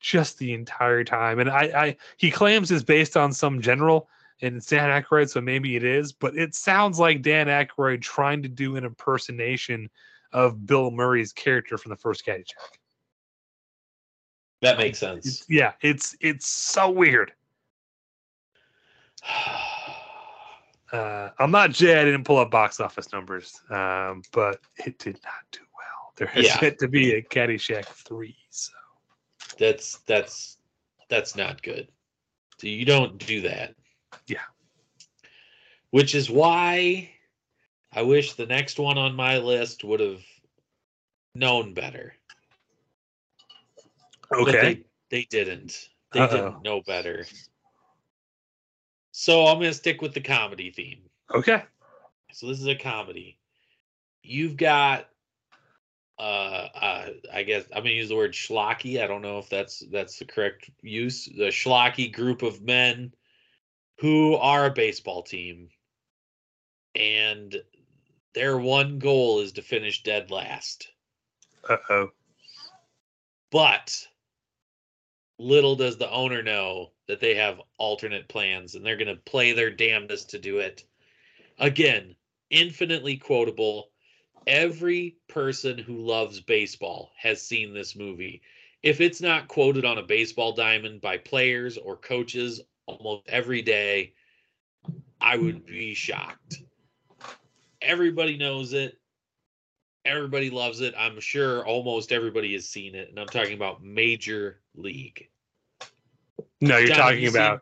just 0.00 0.36
the 0.38 0.52
entire 0.52 1.04
time. 1.04 1.38
And 1.38 1.48
I, 1.48 1.60
I, 1.60 1.96
he 2.16 2.30
claims 2.30 2.72
it's 2.72 2.82
based 2.82 3.16
on 3.16 3.32
some 3.32 3.62
general, 3.62 4.08
and 4.42 4.56
it's 4.56 4.66
Dan 4.66 4.90
Aykroyd, 4.90 5.30
so 5.30 5.40
maybe 5.40 5.76
it 5.76 5.84
is. 5.84 6.12
But 6.12 6.36
it 6.36 6.56
sounds 6.56 6.98
like 6.98 7.22
Dan 7.22 7.46
Aykroyd 7.46 8.02
trying 8.02 8.42
to 8.42 8.48
do 8.48 8.74
an 8.74 8.84
impersonation 8.84 9.88
of 10.32 10.66
Bill 10.66 10.90
Murray's 10.90 11.32
character 11.32 11.78
from 11.78 11.90
the 11.90 11.96
first 11.96 12.26
Caddyshack. 12.26 12.78
That 14.62 14.78
makes 14.78 15.02
It's, 15.02 15.24
sense. 15.24 15.44
yeah, 15.48 15.72
it's 15.82 16.16
it's 16.20 16.46
so 16.46 16.90
weird. 16.90 17.32
Uh, 20.92 21.30
I'm 21.38 21.50
not 21.50 21.70
Jay. 21.70 21.98
I 21.98 22.04
didn't 22.04 22.24
pull 22.24 22.36
up 22.36 22.50
box 22.50 22.78
office 22.78 23.10
numbers, 23.14 23.58
um, 23.70 24.20
but 24.30 24.60
it 24.84 24.98
did 24.98 25.18
not 25.24 25.32
do 25.50 25.60
well. 25.74 26.12
There 26.16 26.26
has 26.26 26.44
Yeah. 26.44 26.58
yet 26.60 26.78
to 26.80 26.86
be 26.88 27.14
a 27.14 27.22
Caddyshack 27.22 27.86
three. 27.86 28.36
So 28.50 28.74
that's 29.58 30.00
that's 30.00 30.58
that's 31.08 31.34
not 31.34 31.62
good. 31.62 31.88
So 32.58 32.66
you 32.66 32.84
don't 32.84 33.16
do 33.16 33.40
that. 33.40 33.74
Yeah. 34.26 34.42
Which 35.92 36.14
is 36.14 36.28
why 36.28 37.10
I 37.90 38.02
wish 38.02 38.34
the 38.34 38.44
next 38.44 38.78
one 38.78 38.98
on 38.98 39.14
my 39.16 39.38
list 39.38 39.84
would 39.84 40.00
have 40.00 40.22
known 41.34 41.72
better. 41.72 42.14
Okay, 44.34 44.52
they, 44.60 44.84
they 45.10 45.24
didn't. 45.30 45.88
They 46.12 46.20
Uh-oh. 46.20 46.28
didn't 46.28 46.62
know 46.62 46.82
better. 46.82 47.26
So 49.12 49.46
I'm 49.46 49.58
gonna 49.58 49.72
stick 49.74 50.00
with 50.00 50.14
the 50.14 50.20
comedy 50.20 50.70
theme. 50.70 51.02
okay, 51.34 51.64
So 52.32 52.46
this 52.46 52.60
is 52.60 52.66
a 52.66 52.74
comedy. 52.74 53.38
You've 54.22 54.56
got 54.56 55.08
uh 56.18 56.68
uh 56.74 57.08
I 57.32 57.42
guess 57.42 57.64
I'm 57.74 57.82
gonna 57.82 57.94
use 57.94 58.08
the 58.08 58.16
word 58.16 58.32
schlocky. 58.32 59.02
I 59.02 59.06
don't 59.06 59.22
know 59.22 59.38
if 59.38 59.48
that's 59.48 59.80
that's 59.90 60.18
the 60.18 60.24
correct 60.24 60.70
use. 60.82 61.26
The 61.26 61.48
schlocky 61.48 62.12
group 62.12 62.42
of 62.42 62.62
men 62.62 63.12
who 63.98 64.36
are 64.36 64.66
a 64.66 64.70
baseball 64.70 65.22
team 65.22 65.68
and 66.94 67.56
their 68.34 68.56
one 68.58 68.98
goal 68.98 69.40
is 69.40 69.52
to 69.52 69.62
finish 69.62 70.02
dead 70.02 70.30
last. 70.30 70.88
uh 71.68 71.76
oh, 71.90 72.10
But 73.50 74.06
little 75.42 75.74
does 75.76 75.96
the 75.96 76.10
owner 76.10 76.42
know 76.42 76.92
that 77.08 77.20
they 77.20 77.34
have 77.34 77.60
alternate 77.78 78.28
plans 78.28 78.74
and 78.74 78.86
they're 78.86 78.96
going 78.96 79.14
to 79.14 79.22
play 79.22 79.52
their 79.52 79.70
damnedest 79.70 80.30
to 80.30 80.38
do 80.38 80.58
it. 80.58 80.84
Again, 81.58 82.14
infinitely 82.50 83.16
quotable. 83.16 83.90
Every 84.46 85.16
person 85.28 85.78
who 85.78 85.98
loves 85.98 86.40
baseball 86.40 87.10
has 87.16 87.42
seen 87.42 87.74
this 87.74 87.96
movie. 87.96 88.42
If 88.82 89.00
it's 89.00 89.20
not 89.20 89.48
quoted 89.48 89.84
on 89.84 89.98
a 89.98 90.02
baseball 90.02 90.52
diamond 90.52 91.00
by 91.00 91.18
players 91.18 91.76
or 91.76 91.96
coaches 91.96 92.60
almost 92.86 93.28
every 93.28 93.62
day, 93.62 94.14
I 95.20 95.36
would 95.36 95.66
be 95.66 95.94
shocked. 95.94 96.62
Everybody 97.80 98.36
knows 98.36 98.72
it. 98.72 98.98
Everybody 100.04 100.50
loves 100.50 100.80
it. 100.80 100.94
I'm 100.98 101.20
sure 101.20 101.64
almost 101.64 102.10
everybody 102.10 102.52
has 102.54 102.68
seen 102.68 102.96
it. 102.96 103.08
And 103.08 103.18
I'm 103.20 103.28
talking 103.28 103.54
about 103.54 103.84
Major 103.84 104.60
League. 104.74 105.28
No, 106.60 106.76
you're 106.78 106.88
John, 106.88 106.96
talking 106.98 107.20
you 107.22 107.30
seen- 107.30 107.40
about 107.42 107.60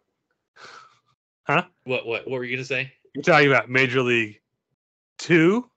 What 1.84 2.06
what 2.06 2.28
what 2.28 2.30
were 2.38 2.44
you 2.44 2.56
gonna 2.56 2.64
say? 2.64 2.92
you're 3.14 3.22
talking 3.22 3.48
about 3.48 3.68
Major 3.68 4.02
League 4.02 4.40
two. 5.18 5.68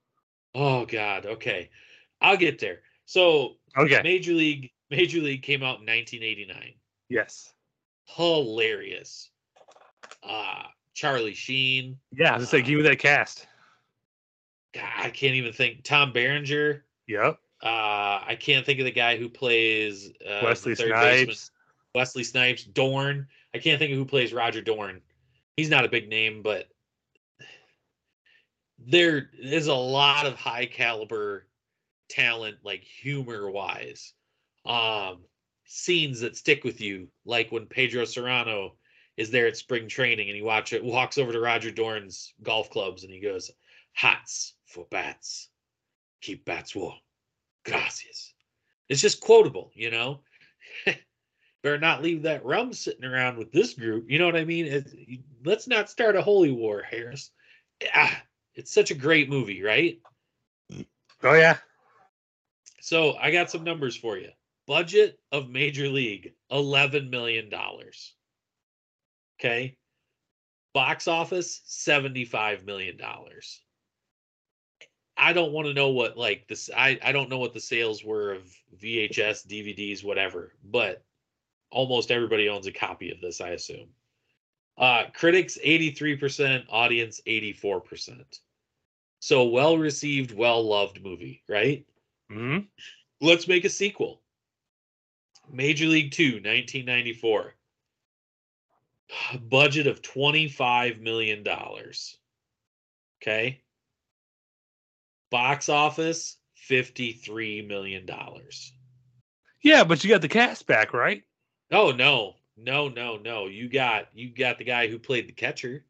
Oh 0.55 0.85
God. 0.85 1.25
Okay, 1.25 1.69
I'll 2.21 2.37
get 2.37 2.59
there. 2.59 2.81
So 3.05 3.55
Okay, 3.77 4.01
Major 4.03 4.33
League 4.33 4.71
Major 4.91 5.19
League 5.19 5.41
came 5.41 5.63
out 5.63 5.79
in 5.79 5.85
1989. 5.87 6.73
yes, 7.09 7.51
Hilarious. 8.05 9.29
Uh 10.21 10.63
Charlie 10.93 11.33
Sheen. 11.33 11.97
yeah. 12.15 12.31
I 12.33 12.35
was 12.35 12.43
just 12.43 12.53
like, 12.53 12.65
give 12.65 12.77
me 12.77 12.83
that 12.83 12.99
cast. 12.99 13.47
God, 14.75 14.83
I 14.97 15.09
can't 15.09 15.33
even 15.35 15.51
think. 15.53 15.83
Tom 15.83 16.13
Berenger. 16.13 16.85
Yep, 17.07 17.39
Uh, 17.63 18.21
I 18.25 18.37
can't 18.39 18.63
think 18.65 18.79
of 18.79 18.85
the 18.85 18.91
guy 18.91 19.17
who 19.17 19.27
plays 19.27 20.11
uh, 20.27 20.41
Wesley 20.43 20.75
third 20.75 20.91
baseman. 20.93 21.35
Wesley 21.95 22.23
Snipes, 22.23 22.63
Dorn. 22.63 23.27
I 23.53 23.59
can't 23.59 23.79
think 23.79 23.91
of 23.91 23.97
who 23.97 24.05
plays 24.05 24.33
Roger 24.33 24.61
Dorn. 24.61 25.01
He's 25.57 25.69
not 25.69 25.85
a 25.85 25.89
big 25.89 26.09
name, 26.09 26.41
but 26.41 26.67
there 28.79 29.29
is 29.39 29.67
a 29.67 29.73
lot 29.73 30.25
of 30.25 30.35
high 30.35 30.65
caliber 30.65 31.47
talent, 32.09 32.57
like 32.63 32.83
humor 32.83 33.49
wise. 33.49 34.13
Um, 34.65 35.19
scenes 35.65 36.19
that 36.21 36.37
stick 36.37 36.63
with 36.63 36.81
you, 36.81 37.07
like 37.25 37.51
when 37.51 37.65
Pedro 37.65 38.05
Serrano 38.05 38.75
is 39.17 39.29
there 39.29 39.47
at 39.47 39.57
spring 39.57 39.87
training 39.87 40.29
and 40.29 40.35
he 40.35 40.41
watch 40.41 40.73
it 40.73 40.83
walks 40.83 41.17
over 41.17 41.31
to 41.31 41.39
Roger 41.39 41.69
Dorn's 41.69 42.33
golf 42.41 42.69
clubs 42.69 43.03
and 43.03 43.13
he 43.13 43.19
goes, 43.19 43.51
Hats 43.93 44.55
for 44.65 44.87
bats. 44.89 45.49
Keep 46.21 46.45
bats 46.45 46.75
warm. 46.75 46.97
Gracias. 47.63 48.33
It's 48.89 49.01
just 49.01 49.21
quotable, 49.21 49.71
you 49.75 49.91
know? 49.91 50.21
better 51.63 51.79
not 51.79 52.03
leave 52.03 52.21
that 52.23 52.45
rum 52.45 52.73
sitting 52.73 53.05
around 53.05 53.37
with 53.37 53.51
this 53.51 53.73
group. 53.73 54.09
You 54.09 54.19
know 54.19 54.25
what 54.25 54.35
I 54.35 54.43
mean? 54.43 55.23
Let's 55.45 55.67
not 55.67 55.89
start 55.89 56.17
a 56.17 56.21
holy 56.21 56.51
war, 56.51 56.83
Harris. 56.83 57.31
Ah, 57.95 58.21
it's 58.53 58.71
such 58.71 58.91
a 58.91 58.95
great 58.95 59.29
movie, 59.29 59.63
right? 59.63 59.99
Oh 61.23 61.33
yeah, 61.33 61.57
So 62.81 63.15
I 63.15 63.31
got 63.31 63.49
some 63.49 63.63
numbers 63.63 63.95
for 63.95 64.17
you. 64.17 64.29
Budget 64.67 65.17
of 65.31 65.49
Major 65.49 65.87
League, 65.87 66.33
$11 66.51 67.09
million. 67.09 67.49
Okay. 69.39 69.77
Box 70.73 71.07
office, 71.07 71.61
$75 71.67 72.65
million. 72.65 72.99
I 75.15 75.31
don't 75.31 75.53
want 75.53 75.67
to 75.67 75.73
know 75.73 75.89
what 75.89 76.17
like 76.17 76.47
this 76.49 76.69
I, 76.75 76.99
I 77.03 77.11
don't 77.11 77.29
know 77.29 77.37
what 77.37 77.53
the 77.53 77.59
sales 77.59 78.03
were 78.03 78.33
of 78.33 78.43
VHS, 78.81 79.47
DVDs, 79.47 80.03
whatever, 80.03 80.53
but 80.63 81.03
almost 81.73 82.11
everybody 82.11 82.47
owns 82.49 82.67
a 82.67 82.71
copy 82.71 83.11
of 83.11 83.19
this, 83.21 83.41
I 83.41 83.49
assume. 83.49 83.89
Uh 84.77 85.05
critics 85.13 85.57
83%, 85.63 86.65
audience 86.69 87.21
84%. 87.27 88.39
So 89.19 89.43
well 89.45 89.77
received, 89.77 90.31
well 90.35 90.63
loved 90.63 91.01
movie, 91.03 91.43
right? 91.49 91.85
hmm 92.29 92.59
Let's 93.21 93.47
make 93.47 93.65
a 93.65 93.69
sequel. 93.69 94.21
Major 95.51 95.87
League 95.87 96.11
2, 96.11 96.23
1994. 96.43 97.53
Budget 99.49 99.87
of 99.87 100.01
$25 100.01 100.99
million. 101.01 101.45
Okay. 103.21 103.61
Box 105.29 105.69
office, 105.69 106.37
$53 106.69 107.67
million. 107.67 108.09
yeah. 109.61 109.83
But 109.83 110.03
you 110.03 110.09
got 110.09 110.21
the 110.21 110.27
cast 110.29 110.67
back, 110.67 110.93
right? 110.93 111.23
Oh 111.71 111.91
no. 111.91 112.35
No, 112.55 112.87
no, 112.87 113.17
no. 113.17 113.47
You 113.47 113.67
got 113.67 114.07
you 114.13 114.29
got 114.29 114.57
the 114.57 114.63
guy 114.63 114.87
who 114.87 114.99
played 114.99 115.27
the 115.27 115.33
catcher. 115.33 115.85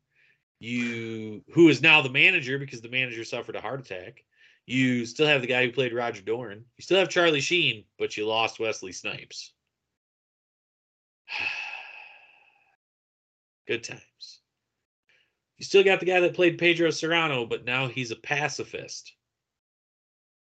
You 0.59 1.43
who 1.53 1.69
is 1.69 1.81
now 1.81 2.01
the 2.01 2.09
manager 2.09 2.57
because 2.57 2.81
the 2.81 2.89
manager 2.89 3.23
suffered 3.23 3.55
a 3.55 3.61
heart 3.61 3.81
attack. 3.81 4.23
You 4.65 5.05
still 5.05 5.27
have 5.27 5.41
the 5.41 5.47
guy 5.47 5.65
who 5.65 5.73
played 5.73 5.93
Roger 5.93 6.21
Dorn. 6.21 6.63
You 6.77 6.81
still 6.81 6.99
have 6.99 7.09
Charlie 7.09 7.41
Sheen, 7.41 7.83
but 7.99 8.15
you 8.15 8.25
lost 8.25 8.59
Wesley 8.59 8.93
Snipes. 8.93 9.51
Good 13.67 13.83
times. 13.83 14.39
You 15.57 15.65
still 15.65 15.83
got 15.83 15.99
the 15.99 16.05
guy 16.05 16.21
that 16.21 16.33
played 16.33 16.57
Pedro 16.57 16.91
Serrano, 16.91 17.45
but 17.45 17.65
now 17.65 17.87
he's 17.87 18.11
a 18.11 18.15
pacifist. 18.15 19.13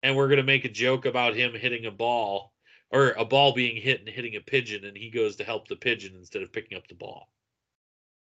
And 0.02 0.18
we're 0.18 0.28
gonna 0.28 0.44
make 0.44 0.66
a 0.66 0.70
joke 0.70 1.06
about 1.06 1.36
him 1.36 1.54
hitting 1.54 1.86
a 1.86 1.92
ball 1.92 2.53
or 2.94 3.12
a 3.12 3.26
ball 3.26 3.52
being 3.54 3.76
hit 3.82 4.00
and 4.00 4.08
hitting 4.08 4.36
a 4.38 4.42
pigeon, 4.42 4.86
and 4.86 4.96
he 4.96 5.10
goes 5.10 5.36
to 5.38 5.44
help 5.44 5.68
the 5.68 5.76
pigeon 5.76 6.16
instead 6.16 6.44
of 6.44 6.54
picking 6.54 6.78
up 6.78 6.88
the 6.88 6.96
ball. 6.96 7.28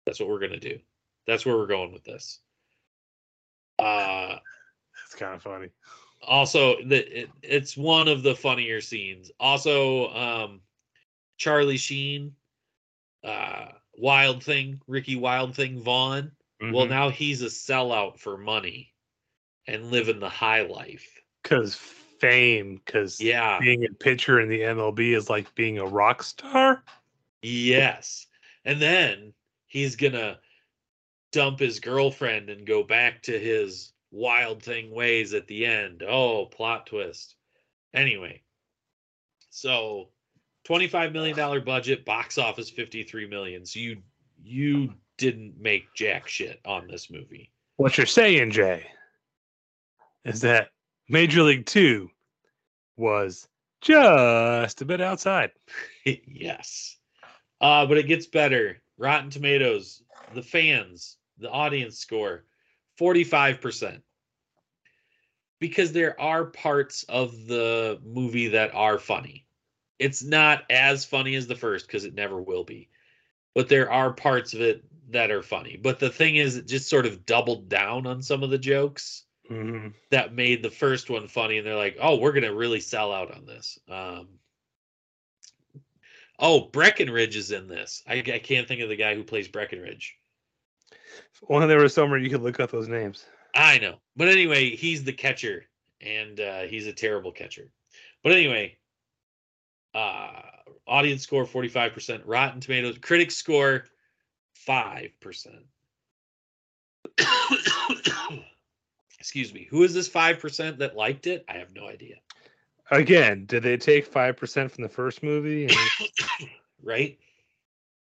That's 0.05 0.19
what 0.19 0.27
we're 0.27 0.39
gonna 0.39 0.59
do. 0.59 0.79
That's 1.27 1.45
where 1.45 1.55
we're 1.55 1.67
going 1.67 1.93
with 1.93 2.03
this. 2.03 2.39
Uh 3.79 4.39
It's 5.05 5.15
kind 5.15 5.35
of 5.35 5.41
funny. 5.43 5.69
also 6.21 6.77
the 6.83 7.21
it, 7.21 7.29
it's 7.43 7.77
one 7.77 8.07
of 8.07 8.23
the 8.23 8.35
funnier 8.35 8.81
scenes 8.81 9.29
also 9.39 10.09
um 10.13 10.61
charlie 11.37 11.77
sheen 11.77 12.35
uh 13.23 13.67
wild 13.99 14.43
thing 14.43 14.81
ricky 14.87 15.15
wild 15.15 15.55
thing 15.55 15.79
vaughn 15.79 16.31
well 16.59 16.87
Mhm. 16.87 16.89
now 16.89 17.09
he's 17.09 17.43
a 17.43 17.45
sellout 17.45 18.17
for 18.17 18.35
money 18.37 18.95
and 19.67 19.91
living 19.91 20.19
the 20.19 20.29
high 20.29 20.63
life 20.63 21.21
because 21.43 21.75
fame, 22.19 22.81
because 22.85 23.19
yeah. 23.19 23.59
being 23.59 23.85
a 23.85 23.93
pitcher 23.93 24.39
in 24.39 24.49
the 24.49 24.61
MLB 24.61 25.15
is 25.15 25.29
like 25.29 25.53
being 25.55 25.79
a 25.79 25.85
rock 25.85 26.23
star. 26.23 26.83
yes. 27.41 28.27
And 28.65 28.81
then 28.81 29.33
he's 29.67 29.95
gonna 29.95 30.39
dump 31.31 31.59
his 31.59 31.79
girlfriend 31.79 32.49
and 32.49 32.67
go 32.67 32.83
back 32.83 33.21
to 33.23 33.39
his 33.39 33.93
wild 34.11 34.61
thing 34.61 34.91
ways 34.91 35.33
at 35.33 35.47
the 35.47 35.65
end. 35.65 36.03
Oh 36.03 36.45
plot 36.47 36.87
twist. 36.87 37.35
Anyway 37.93 38.41
so 39.57 40.09
25 40.65 41.13
million 41.13 41.35
dollar 41.35 41.59
budget 41.59 42.05
box 42.05 42.37
office 42.37 42.69
53 42.69 43.27
million. 43.27 43.65
So 43.65 43.79
you 43.79 43.97
you 44.43 44.93
didn't 45.17 45.55
make 45.59 45.93
jack 45.95 46.27
shit 46.27 46.59
on 46.63 46.87
this 46.87 47.09
movie. 47.09 47.51
What 47.77 47.97
you're 47.97 48.05
saying, 48.05 48.51
Jay, 48.51 48.85
is 50.25 50.41
that 50.41 50.69
Major 51.09 51.43
League 51.43 51.65
Two 51.65 52.09
was 52.97 53.47
just 53.81 54.81
a 54.81 54.85
bit 54.85 55.01
outside. 55.01 55.51
yes. 56.05 56.97
Uh 57.61 57.85
but 57.85 57.97
it 57.97 58.07
gets 58.07 58.27
better. 58.27 58.81
Rotten 58.97 59.29
tomatoes 59.29 60.01
the 60.33 60.41
fans 60.41 61.17
the 61.39 61.49
audience 61.49 61.99
score 61.99 62.43
45% 62.99 64.01
because 65.59 65.91
there 65.91 66.19
are 66.19 66.45
parts 66.45 67.03
of 67.03 67.47
the 67.47 67.99
movie 68.03 68.47
that 68.49 68.73
are 68.73 68.99
funny. 68.99 69.45
It's 69.99 70.23
not 70.23 70.63
as 70.69 71.05
funny 71.05 71.35
as 71.35 71.47
the 71.47 71.55
first 71.55 71.87
because 71.87 72.05
it 72.05 72.15
never 72.15 72.41
will 72.41 72.63
be. 72.63 72.89
But 73.55 73.69
there 73.69 73.91
are 73.91 74.13
parts 74.13 74.53
of 74.53 74.61
it 74.61 74.83
that 75.09 75.31
are 75.31 75.41
funny. 75.41 75.79
But 75.81 75.99
the 75.99 76.09
thing 76.09 76.35
is 76.35 76.57
it 76.57 76.67
just 76.67 76.89
sort 76.89 77.05
of 77.05 77.25
doubled 77.25 77.69
down 77.69 78.05
on 78.05 78.21
some 78.21 78.43
of 78.43 78.49
the 78.49 78.57
jokes 78.57 79.23
Mhm. 79.49 79.93
that 80.09 80.33
made 80.33 80.61
the 80.61 80.69
first 80.69 81.09
one 81.09 81.27
funny 81.27 81.57
and 81.57 81.65
they're 81.65 81.75
like 81.75 81.97
oh 82.01 82.17
we're 82.17 82.33
gonna 82.33 82.53
really 82.53 82.79
sell 82.79 83.13
out 83.13 83.33
on 83.35 83.45
this. 83.45 83.79
Um 83.89 84.39
oh 86.39 86.67
breckenridge 86.69 87.35
is 87.35 87.51
in 87.51 87.67
this. 87.67 88.03
I, 88.07 88.15
I 88.15 88.39
can't 88.39 88.67
think 88.67 88.81
of 88.81 88.89
the 88.89 88.95
guy 88.95 89.15
who 89.15 89.23
plays 89.23 89.47
breckenridge. 89.47 90.15
If 90.91 91.43
only 91.49 91.67
there 91.67 91.79
was 91.79 91.93
somewhere 91.93 92.19
you 92.19 92.29
could 92.29 92.41
look 92.41 92.59
up 92.59 92.71
those 92.71 92.87
names. 92.87 93.25
i 93.55 93.77
know. 93.79 93.99
But 94.15 94.27
anyway 94.29 94.75
he's 94.75 95.03
the 95.03 95.13
catcher 95.13 95.65
and 96.01 96.39
uh 96.39 96.61
he's 96.63 96.87
a 96.87 96.93
terrible 96.93 97.31
catcher. 97.31 97.71
But 98.23 98.33
anyway 98.33 98.77
uh 99.95 100.41
audience 100.87 101.23
score 101.23 101.45
45% 101.45 102.21
rotten 102.25 102.61
tomatoes 102.61 102.97
critics 102.99 103.35
score 103.35 103.85
5% 104.67 105.11
excuse 109.19 109.53
me 109.53 109.67
who 109.69 109.83
is 109.83 109.93
this 109.93 110.09
5% 110.09 110.77
that 110.77 110.95
liked 110.95 111.27
it 111.27 111.45
i 111.49 111.53
have 111.53 111.73
no 111.75 111.87
idea 111.87 112.15
Again, 112.89 113.43
did 113.47 113.63
they 113.63 113.75
take 113.75 114.05
five 114.05 114.37
percent 114.37 114.71
from 114.71 114.81
the 114.81 114.89
first 114.89 115.21
movie? 115.21 115.69
Right 116.83 117.19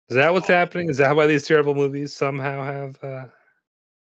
is 0.09 0.15
that 0.15 0.33
what's 0.33 0.47
happening? 0.47 0.89
Is 0.89 0.97
that 0.97 1.15
why 1.15 1.27
these 1.27 1.45
terrible 1.47 1.75
movies 1.75 2.15
somehow 2.15 2.63
have? 2.63 3.03
Uh... 3.03 3.25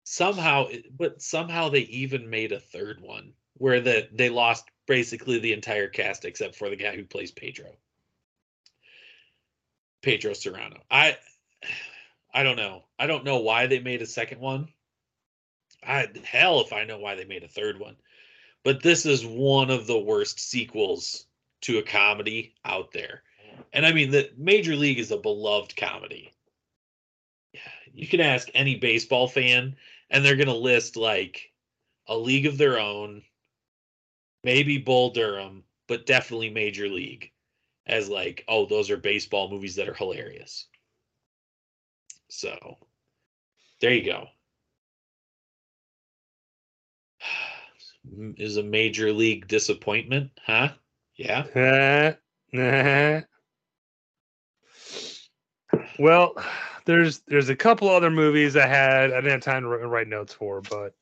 somehow 0.04 0.68
but 0.96 1.20
somehow 1.20 1.68
they 1.68 1.80
even 1.80 2.30
made 2.30 2.52
a 2.52 2.60
third 2.60 3.00
one 3.00 3.32
where 3.54 3.80
the 3.80 4.08
they 4.12 4.28
lost 4.28 4.70
basically 4.86 5.38
the 5.38 5.52
entire 5.52 5.88
cast 5.88 6.24
except 6.24 6.54
for 6.54 6.70
the 6.70 6.76
guy 6.76 6.94
who 6.96 7.04
plays 7.04 7.30
pedro 7.30 7.70
pedro 10.02 10.32
serrano 10.32 10.78
i 10.90 11.16
i 12.34 12.42
don't 12.42 12.56
know 12.56 12.84
i 12.98 13.06
don't 13.06 13.24
know 13.24 13.38
why 13.38 13.66
they 13.66 13.80
made 13.80 14.02
a 14.02 14.06
second 14.06 14.40
one 14.40 14.68
i 15.84 16.06
hell 16.24 16.60
if 16.60 16.72
i 16.72 16.84
know 16.84 16.98
why 16.98 17.14
they 17.14 17.24
made 17.24 17.42
a 17.42 17.48
third 17.48 17.78
one 17.78 17.96
but 18.62 18.82
this 18.82 19.06
is 19.06 19.24
one 19.24 19.70
of 19.70 19.86
the 19.86 19.98
worst 19.98 20.38
sequels 20.38 21.26
to 21.60 21.78
a 21.78 21.82
comedy 21.82 22.54
out 22.64 22.92
there 22.92 23.22
and 23.72 23.86
i 23.86 23.92
mean 23.92 24.10
the 24.10 24.30
major 24.36 24.76
league 24.76 24.98
is 24.98 25.10
a 25.10 25.16
beloved 25.16 25.76
comedy 25.76 26.32
you 27.94 28.06
can 28.06 28.20
ask 28.20 28.48
any 28.54 28.76
baseball 28.76 29.28
fan 29.28 29.76
and 30.10 30.24
they're 30.24 30.36
going 30.36 30.46
to 30.46 30.54
list 30.54 30.96
like 30.96 31.52
a 32.06 32.16
league 32.16 32.46
of 32.46 32.58
their 32.58 32.78
own, 32.78 33.22
maybe 34.42 34.78
Bull 34.78 35.10
Durham, 35.10 35.64
but 35.86 36.06
definitely 36.06 36.50
Major 36.50 36.88
League 36.88 37.32
as 37.86 38.08
like, 38.08 38.44
oh, 38.48 38.66
those 38.66 38.90
are 38.90 38.96
baseball 38.96 39.50
movies 39.50 39.76
that 39.76 39.88
are 39.88 39.94
hilarious. 39.94 40.66
So 42.28 42.76
there 43.80 43.92
you 43.92 44.04
go. 44.04 44.28
Is 48.36 48.56
a 48.56 48.62
major 48.62 49.12
league 49.12 49.46
disappointment, 49.46 50.30
huh? 50.44 50.70
Yeah. 51.16 51.44
Well, 55.98 56.34
there's 56.86 57.20
there's 57.28 57.50
a 57.50 57.56
couple 57.56 57.88
other 57.88 58.10
movies 58.10 58.56
I 58.56 58.66
had 58.66 59.12
I 59.12 59.16
didn't 59.16 59.30
have 59.30 59.42
time 59.42 59.62
to 59.62 59.68
write, 59.68 59.86
write 59.86 60.08
notes 60.08 60.32
for, 60.32 60.62
but 60.62 60.94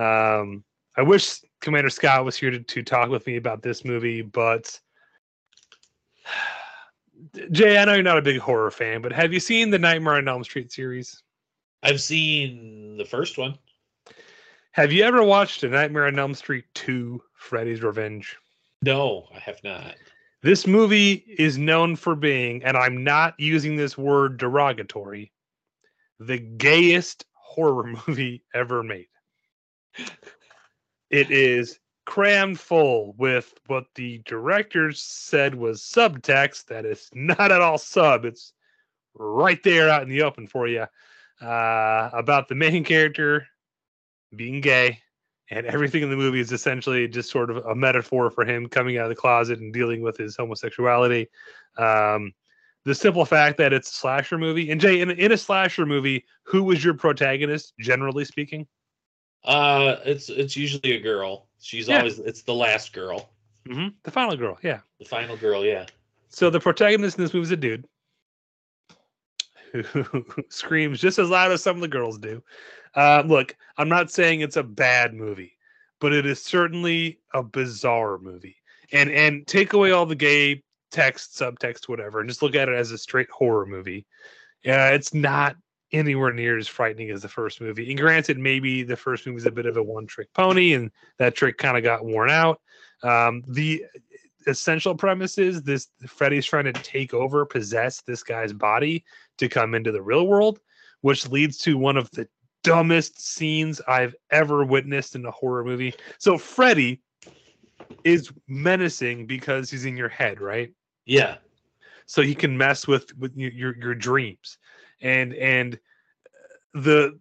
um, 0.00 0.64
I 0.96 1.02
wish 1.02 1.40
Commander 1.60 1.90
Scott 1.90 2.24
was 2.24 2.36
here 2.36 2.50
to, 2.50 2.60
to 2.60 2.82
talk 2.82 3.10
with 3.10 3.26
me 3.26 3.36
about 3.36 3.62
this 3.62 3.84
movie. 3.84 4.22
But 4.22 4.78
Jay, 7.50 7.78
I 7.78 7.84
know 7.84 7.94
you're 7.94 8.02
not 8.02 8.18
a 8.18 8.22
big 8.22 8.38
horror 8.38 8.70
fan, 8.70 9.02
but 9.02 9.12
have 9.12 9.32
you 9.32 9.40
seen 9.40 9.70
the 9.70 9.78
Nightmare 9.78 10.14
on 10.14 10.28
Elm 10.28 10.44
Street 10.44 10.72
series? 10.72 11.22
I've 11.82 12.00
seen 12.00 12.96
the 12.96 13.04
first 13.04 13.36
one. 13.36 13.58
Have 14.74 14.90
you 14.90 15.04
ever 15.04 15.22
watched 15.22 15.62
a 15.62 15.68
Nightmare 15.68 16.08
on 16.08 16.18
Elm 16.18 16.34
Street 16.34 16.64
2 16.74 17.22
Freddy's 17.34 17.80
Revenge? 17.80 18.36
No, 18.82 19.28
I 19.32 19.38
have 19.38 19.62
not. 19.62 19.94
This 20.42 20.66
movie 20.66 21.24
is 21.38 21.56
known 21.56 21.94
for 21.94 22.16
being, 22.16 22.64
and 22.64 22.76
I'm 22.76 23.04
not 23.04 23.38
using 23.38 23.76
this 23.76 23.96
word 23.96 24.36
derogatory, 24.36 25.30
the 26.18 26.38
gayest 26.38 27.24
horror 27.34 27.84
movie 28.08 28.42
ever 28.52 28.82
made. 28.82 29.06
It 31.08 31.30
is 31.30 31.78
crammed 32.04 32.58
full 32.58 33.14
with 33.16 33.54
what 33.68 33.84
the 33.94 34.22
directors 34.26 35.00
said 35.04 35.54
was 35.54 35.82
subtext 35.82 36.64
that 36.64 36.84
is 36.84 37.08
not 37.14 37.52
at 37.52 37.62
all 37.62 37.78
sub. 37.78 38.24
It's 38.24 38.52
right 39.14 39.62
there 39.62 39.88
out 39.88 40.02
in 40.02 40.08
the 40.08 40.22
open 40.22 40.48
for 40.48 40.66
you 40.66 40.86
uh, 41.40 42.10
about 42.12 42.48
the 42.48 42.56
main 42.56 42.82
character 42.82 43.46
being 44.36 44.60
gay 44.60 45.00
and 45.50 45.66
everything 45.66 46.02
in 46.02 46.10
the 46.10 46.16
movie 46.16 46.40
is 46.40 46.52
essentially 46.52 47.06
just 47.08 47.30
sort 47.30 47.50
of 47.50 47.58
a 47.66 47.74
metaphor 47.74 48.30
for 48.30 48.44
him 48.44 48.66
coming 48.66 48.96
out 48.98 49.04
of 49.04 49.08
the 49.10 49.14
closet 49.14 49.60
and 49.60 49.72
dealing 49.72 50.00
with 50.02 50.16
his 50.16 50.36
homosexuality. 50.36 51.28
Um, 51.76 52.32
the 52.84 52.94
simple 52.94 53.24
fact 53.24 53.58
that 53.58 53.72
it's 53.72 53.90
a 53.90 53.94
slasher 53.94 54.38
movie, 54.38 54.70
and 54.70 54.80
Jay, 54.80 55.00
in, 55.00 55.10
in 55.10 55.32
a 55.32 55.36
slasher 55.38 55.86
movie, 55.86 56.24
who 56.44 56.62
was 56.64 56.84
your 56.84 56.94
protagonist, 56.94 57.74
generally 57.80 58.24
speaking? 58.24 58.66
Uh, 59.44 59.96
it's 60.04 60.28
it's 60.30 60.56
usually 60.56 60.92
a 60.92 61.00
girl. 61.00 61.46
She's 61.60 61.88
Yeah. 61.88 61.98
always 61.98 62.18
it's 62.18 62.42
the 62.42 62.54
last 62.54 62.92
girl, 62.92 63.30
hmm 63.66 63.88
The 64.02 64.10
final 64.10 64.36
girl, 64.36 64.58
yeah. 64.62 64.80
the 64.98 65.04
final 65.04 65.36
girl. 65.36 65.64
Yeah. 65.64 65.86
So 66.30 66.50
the 66.50 66.60
protagonist 66.60 67.18
in 67.18 67.24
this 67.24 67.32
movie 67.34 67.44
is 67.44 67.50
a 67.50 67.56
dude 67.56 67.86
who 69.72 70.24
screams 70.48 71.00
just 71.00 71.18
as 71.18 71.28
loud 71.30 71.52
as 71.52 71.62
some 71.62 71.76
of 71.76 71.82
the 71.82 71.88
girls 71.88 72.18
do. 72.18 72.42
Uh, 72.94 73.22
look, 73.26 73.56
I'm 73.76 73.88
not 73.88 74.10
saying 74.10 74.40
it's 74.40 74.56
a 74.56 74.62
bad 74.62 75.14
movie, 75.14 75.56
but 76.00 76.12
it 76.12 76.26
is 76.26 76.42
certainly 76.42 77.18
a 77.32 77.42
bizarre 77.42 78.18
movie. 78.18 78.56
And 78.92 79.10
and 79.10 79.46
take 79.46 79.72
away 79.72 79.90
all 79.90 80.06
the 80.06 80.14
gay 80.14 80.62
text, 80.90 81.36
subtext, 81.36 81.88
whatever, 81.88 82.20
and 82.20 82.28
just 82.28 82.42
look 82.42 82.54
at 82.54 82.68
it 82.68 82.74
as 82.74 82.92
a 82.92 82.98
straight 82.98 83.30
horror 83.30 83.66
movie. 83.66 84.06
Yeah, 84.62 84.90
it's 84.90 85.12
not 85.12 85.56
anywhere 85.92 86.32
near 86.32 86.58
as 86.58 86.68
frightening 86.68 87.10
as 87.10 87.22
the 87.22 87.28
first 87.28 87.60
movie. 87.60 87.90
And 87.90 88.00
granted, 88.00 88.38
maybe 88.38 88.82
the 88.82 88.96
first 88.96 89.26
movie 89.26 89.38
is 89.38 89.46
a 89.46 89.50
bit 89.50 89.66
of 89.66 89.76
a 89.76 89.82
one-trick 89.82 90.32
pony, 90.34 90.74
and 90.74 90.90
that 91.18 91.34
trick 91.34 91.58
kind 91.58 91.76
of 91.76 91.82
got 91.82 92.04
worn 92.04 92.30
out. 92.30 92.60
Um, 93.02 93.42
the 93.48 93.84
essential 94.46 94.94
premise 94.94 95.38
is 95.38 95.62
this 95.62 95.88
Freddy's 96.06 96.46
trying 96.46 96.64
to 96.64 96.72
take 96.72 97.14
over, 97.14 97.44
possess 97.44 98.02
this 98.02 98.22
guy's 98.22 98.52
body 98.52 99.04
to 99.38 99.48
come 99.48 99.74
into 99.74 99.92
the 99.92 100.02
real 100.02 100.26
world, 100.26 100.60
which 101.00 101.28
leads 101.28 101.58
to 101.58 101.76
one 101.78 101.96
of 101.96 102.10
the 102.12 102.28
dumbest 102.64 103.20
scenes 103.20 103.80
I've 103.86 104.16
ever 104.30 104.64
witnessed 104.64 105.14
in 105.14 105.24
a 105.24 105.30
horror 105.30 105.64
movie. 105.64 105.94
So 106.18 106.36
Freddy 106.36 107.00
is 108.02 108.32
menacing 108.48 109.26
because 109.26 109.70
he's 109.70 109.84
in 109.84 109.96
your 109.96 110.08
head, 110.08 110.40
right? 110.40 110.72
Yeah. 111.06 111.36
so 112.06 112.22
he 112.22 112.34
can 112.34 112.56
mess 112.56 112.88
with 112.88 113.16
with 113.18 113.36
your 113.36 113.76
your, 113.76 113.94
dreams 113.94 114.58
and 115.00 115.34
and 115.34 115.78
the 116.72 117.18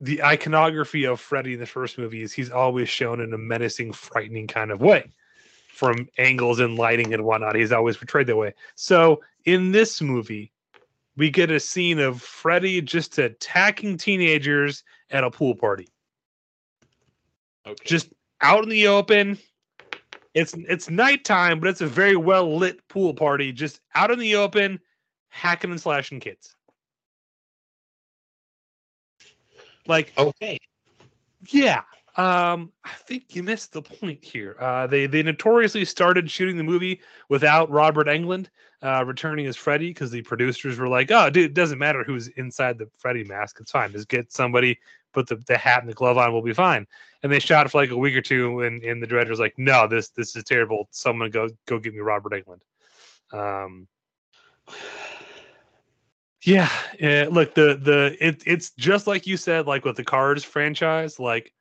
the 0.00 0.22
iconography 0.22 1.04
of 1.04 1.20
Freddy 1.20 1.54
in 1.54 1.60
the 1.60 1.66
first 1.66 1.98
movie 1.98 2.22
is 2.22 2.32
he's 2.32 2.50
always 2.50 2.88
shown 2.88 3.20
in 3.20 3.34
a 3.34 3.38
menacing, 3.38 3.92
frightening 3.92 4.46
kind 4.46 4.70
of 4.70 4.80
way 4.80 5.10
from 5.68 6.08
angles 6.18 6.60
and 6.60 6.76
lighting 6.76 7.12
and 7.12 7.24
whatnot. 7.24 7.54
He's 7.54 7.72
always 7.72 7.98
portrayed 7.98 8.26
that 8.28 8.36
way. 8.36 8.54
So 8.74 9.20
in 9.44 9.72
this 9.72 10.00
movie, 10.00 10.52
we 11.16 11.30
get 11.30 11.50
a 11.50 11.60
scene 11.60 11.98
of 11.98 12.22
Freddy 12.22 12.80
just 12.80 13.18
attacking 13.18 13.96
teenagers 13.96 14.84
at 15.10 15.24
a 15.24 15.30
pool 15.30 15.54
party, 15.54 15.88
Okay. 17.66 17.84
just 17.84 18.12
out 18.40 18.62
in 18.62 18.68
the 18.70 18.86
open. 18.86 19.38
It's 20.34 20.54
it's 20.54 20.88
nighttime, 20.88 21.58
but 21.60 21.68
it's 21.68 21.80
a 21.80 21.86
very 21.86 22.16
well 22.16 22.56
lit 22.56 22.86
pool 22.88 23.12
party, 23.14 23.52
just 23.52 23.80
out 23.94 24.10
in 24.10 24.18
the 24.18 24.36
open, 24.36 24.80
hacking 25.28 25.72
and 25.72 25.80
slashing 25.80 26.20
kids. 26.20 26.54
Like 29.86 30.12
okay. 30.16 30.58
Yeah. 31.48 31.82
Um, 32.16 32.72
I 32.84 32.90
think 33.06 33.34
you 33.34 33.42
missed 33.42 33.72
the 33.72 33.82
point 33.82 34.24
here. 34.24 34.56
Uh, 34.60 34.86
they 34.86 35.06
they 35.06 35.22
notoriously 35.22 35.84
started 35.84 36.30
shooting 36.30 36.56
the 36.56 36.62
movie 36.62 37.00
without 37.28 37.70
Robert 37.70 38.06
Englund 38.06 38.46
uh, 38.82 39.04
returning 39.06 39.46
as 39.46 39.56
Freddy 39.56 39.88
because 39.88 40.10
the 40.10 40.22
producers 40.22 40.78
were 40.78 40.88
like, 40.88 41.10
"Oh, 41.10 41.28
dude, 41.30 41.50
it 41.50 41.54
doesn't 41.54 41.78
matter 41.78 42.02
who's 42.02 42.28
inside 42.28 42.78
the 42.78 42.88
Freddy 42.96 43.24
mask. 43.24 43.58
It's 43.60 43.70
fine. 43.70 43.92
Just 43.92 44.08
get 44.08 44.32
somebody, 44.32 44.78
put 45.12 45.26
the, 45.26 45.36
the 45.46 45.58
hat 45.58 45.82
and 45.82 45.88
the 45.88 45.94
glove 45.94 46.18
on, 46.18 46.32
we'll 46.32 46.42
be 46.42 46.54
fine." 46.54 46.86
And 47.22 47.30
they 47.30 47.38
shot 47.38 47.70
for 47.70 47.78
like 47.78 47.90
a 47.90 47.96
week 47.96 48.16
or 48.16 48.22
two, 48.22 48.62
and, 48.62 48.82
and 48.82 49.02
the 49.02 49.06
director 49.06 49.30
was 49.30 49.40
like, 49.40 49.54
"No, 49.58 49.86
this 49.86 50.08
this 50.10 50.34
is 50.34 50.44
terrible. 50.44 50.88
Someone 50.90 51.30
go 51.30 51.48
go 51.66 51.78
get 51.78 51.94
me 51.94 52.00
Robert 52.00 52.32
Englund." 52.32 52.60
Um, 53.38 53.86
yeah, 56.44 56.70
yeah. 56.98 57.28
Look, 57.30 57.54
the 57.54 57.76
the 57.76 58.16
it 58.18 58.42
it's 58.46 58.70
just 58.70 59.06
like 59.06 59.26
you 59.26 59.36
said, 59.36 59.66
like 59.66 59.84
with 59.84 59.96
the 59.96 60.04
Cars 60.04 60.42
franchise, 60.42 61.20
like 61.20 61.52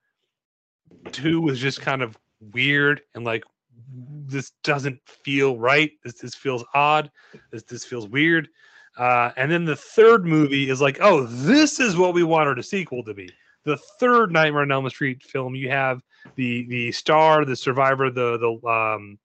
two 1.12 1.42
was 1.42 1.60
just 1.60 1.82
kind 1.82 2.02
of 2.02 2.18
weird 2.40 3.02
and 3.14 3.26
like 3.26 3.44
this 3.92 4.52
doesn't 4.64 5.00
feel 5.06 5.58
right. 5.58 5.92
This 6.04 6.16
this 6.16 6.36
feels 6.36 6.64
odd. 6.74 7.10
This 7.52 7.64
this 7.64 7.86
feels 7.86 8.08
weird. 8.08 8.50
Uh, 8.98 9.32
and 9.38 9.52
then 9.52 9.66
the 9.66 9.76
third 9.76 10.26
movie 10.26 10.70
is 10.70 10.82
like, 10.82 10.98
oh, 11.00 11.26
this 11.26 11.80
is 11.80 11.96
what 11.96 12.14
we 12.14 12.24
wanted 12.24 12.60
a 12.60 12.64
sequel 12.64 13.04
to 13.04 13.14
be. 13.14 13.30
The 13.64 13.78
third 14.00 14.32
Nightmare 14.32 14.64
on 14.64 14.72
Elm 14.72 14.90
Street 14.90 15.24
film, 15.24 15.56
you 15.56 15.70
have 15.70 16.02
the 16.36 16.66
the 16.68 16.92
star, 16.92 17.46
the 17.46 17.56
survivor, 17.56 18.10
the 18.10 18.38
the 18.38 18.68
um, 18.68 19.18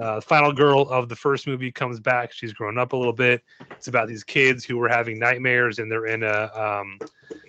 uh, 0.00 0.20
final 0.20 0.52
girl 0.52 0.88
of 0.88 1.08
the 1.08 1.16
first 1.16 1.46
movie 1.46 1.70
comes 1.70 2.00
back. 2.00 2.32
She's 2.32 2.52
grown 2.52 2.78
up 2.78 2.94
a 2.94 2.96
little 2.96 3.12
bit. 3.12 3.42
It's 3.72 3.88
about 3.88 4.08
these 4.08 4.24
kids 4.24 4.64
who 4.64 4.78
were 4.78 4.88
having 4.88 5.18
nightmares, 5.18 5.78
and 5.78 5.92
they're 5.92 6.06
in 6.06 6.22
a 6.22 6.50
um, 6.54 6.98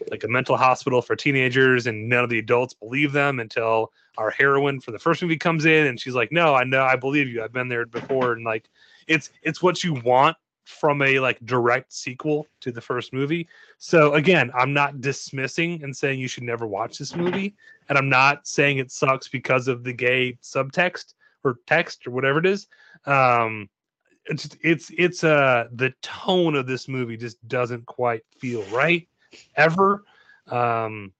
like 0.09 0.25
a 0.25 0.27
mental 0.27 0.57
hospital 0.57 1.01
for 1.01 1.15
teenagers, 1.15 1.87
and 1.87 2.09
none 2.09 2.23
of 2.23 2.29
the 2.29 2.39
adults 2.39 2.73
believe 2.73 3.13
them 3.13 3.39
until 3.39 3.93
our 4.17 4.31
heroine 4.31 4.81
for 4.81 4.91
the 4.91 4.99
first 4.99 5.21
movie 5.21 5.37
comes 5.37 5.65
in, 5.65 5.87
and 5.87 5.99
she's 5.99 6.13
like, 6.13 6.31
"No, 6.31 6.53
I 6.53 6.65
know, 6.65 6.83
I 6.83 6.97
believe 6.97 7.29
you. 7.29 7.41
I've 7.41 7.53
been 7.53 7.69
there 7.69 7.85
before." 7.85 8.33
And 8.33 8.43
like, 8.43 8.69
it's 9.07 9.29
it's 9.43 9.63
what 9.63 9.81
you 9.83 9.93
want 9.93 10.35
from 10.65 11.01
a 11.01 11.19
like 11.19 11.39
direct 11.45 11.93
sequel 11.93 12.47
to 12.59 12.71
the 12.71 12.81
first 12.81 13.13
movie. 13.13 13.47
So 13.77 14.13
again, 14.15 14.51
I'm 14.53 14.73
not 14.73 14.99
dismissing 14.99 15.83
and 15.83 15.95
saying 15.95 16.19
you 16.19 16.27
should 16.27 16.43
never 16.43 16.67
watch 16.67 16.97
this 16.97 17.15
movie, 17.15 17.55
and 17.87 17.97
I'm 17.97 18.09
not 18.09 18.45
saying 18.45 18.77
it 18.79 18.91
sucks 18.91 19.29
because 19.29 19.69
of 19.69 19.85
the 19.85 19.93
gay 19.93 20.37
subtext 20.43 21.13
or 21.43 21.57
text 21.67 22.07
or 22.07 22.11
whatever 22.11 22.39
it 22.39 22.45
is. 22.45 22.67
Um, 23.05 23.69
it's 24.25 24.55
it's 24.61 24.91
it's 24.97 25.23
uh 25.23 25.65
the 25.71 25.91
tone 26.01 26.55
of 26.55 26.67
this 26.67 26.87
movie 26.87 27.17
just 27.17 27.45
doesn't 27.47 27.85
quite 27.85 28.23
feel 28.39 28.63
right 28.65 29.07
ever. 29.55 30.03
Um, 30.47 31.11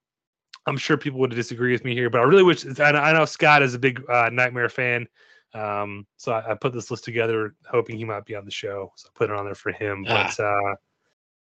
I'm 0.68 0.78
sure 0.78 0.98
people 0.98 1.20
would 1.22 1.32
disagree 1.32 1.72
with 1.72 1.84
me 1.84 1.94
here, 1.94 2.10
but 2.10 2.22
I 2.22 2.24
really 2.24 2.44
wish. 2.44 2.66
I 2.80 2.92
know, 2.92 3.00
I 3.00 3.14
know 3.14 3.26
Scott 3.26 3.64
is 3.64 3.74
a 3.74 3.80
big 3.80 4.02
uh, 4.10 4.30
Nightmare 4.32 4.70
fan, 4.70 5.08
um, 5.54 6.06
so 6.18 6.34
I, 6.34 6.52
I 6.52 6.54
put 6.54 6.74
this 6.74 6.92
list 6.92 7.04
together 7.04 7.56
hoping 7.68 7.98
he 7.98 8.06
might 8.06 8.26
be 8.26 8.36
on 8.36 8.46
the 8.46 8.52
show. 8.52 8.92
So 8.96 9.10
I 9.10 9.18
put 9.18 9.30
it 9.32 9.36
on 9.36 9.46
there 9.46 9.56
for 9.56 9.72
him. 9.72 10.04
But 10.04 10.40
uh, 10.40 10.76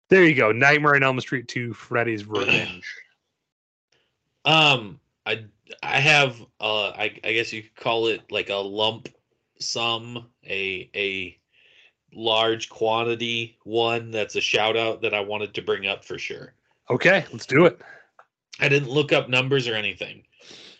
there 0.08 0.24
you 0.24 0.34
go, 0.34 0.50
Nightmare 0.50 0.96
on 0.96 1.02
Elm 1.04 1.20
Street 1.20 1.46
2: 1.48 1.72
Freddy's 1.72 2.26
Revenge. 2.26 2.84
Um, 4.44 5.00
I 5.24 5.44
I 5.82 6.00
have 6.00 6.40
uh, 6.60 6.88
I 6.90 7.18
I 7.24 7.32
guess 7.32 7.52
you 7.52 7.62
could 7.62 7.76
call 7.76 8.08
it 8.08 8.30
like 8.30 8.50
a 8.50 8.56
lump 8.56 9.08
sum, 9.60 10.26
a 10.46 10.90
a 10.94 11.38
large 12.12 12.68
quantity 12.68 13.58
one 13.64 14.10
that's 14.10 14.36
a 14.36 14.40
shout 14.40 14.76
out 14.76 15.02
that 15.02 15.14
I 15.14 15.20
wanted 15.20 15.54
to 15.54 15.62
bring 15.62 15.86
up 15.86 16.04
for 16.04 16.18
sure. 16.18 16.54
Okay, 16.90 17.24
let's 17.32 17.46
do 17.46 17.66
it. 17.66 17.80
I 18.60 18.68
didn't 18.68 18.90
look 18.90 19.12
up 19.12 19.28
numbers 19.28 19.66
or 19.66 19.74
anything, 19.74 20.24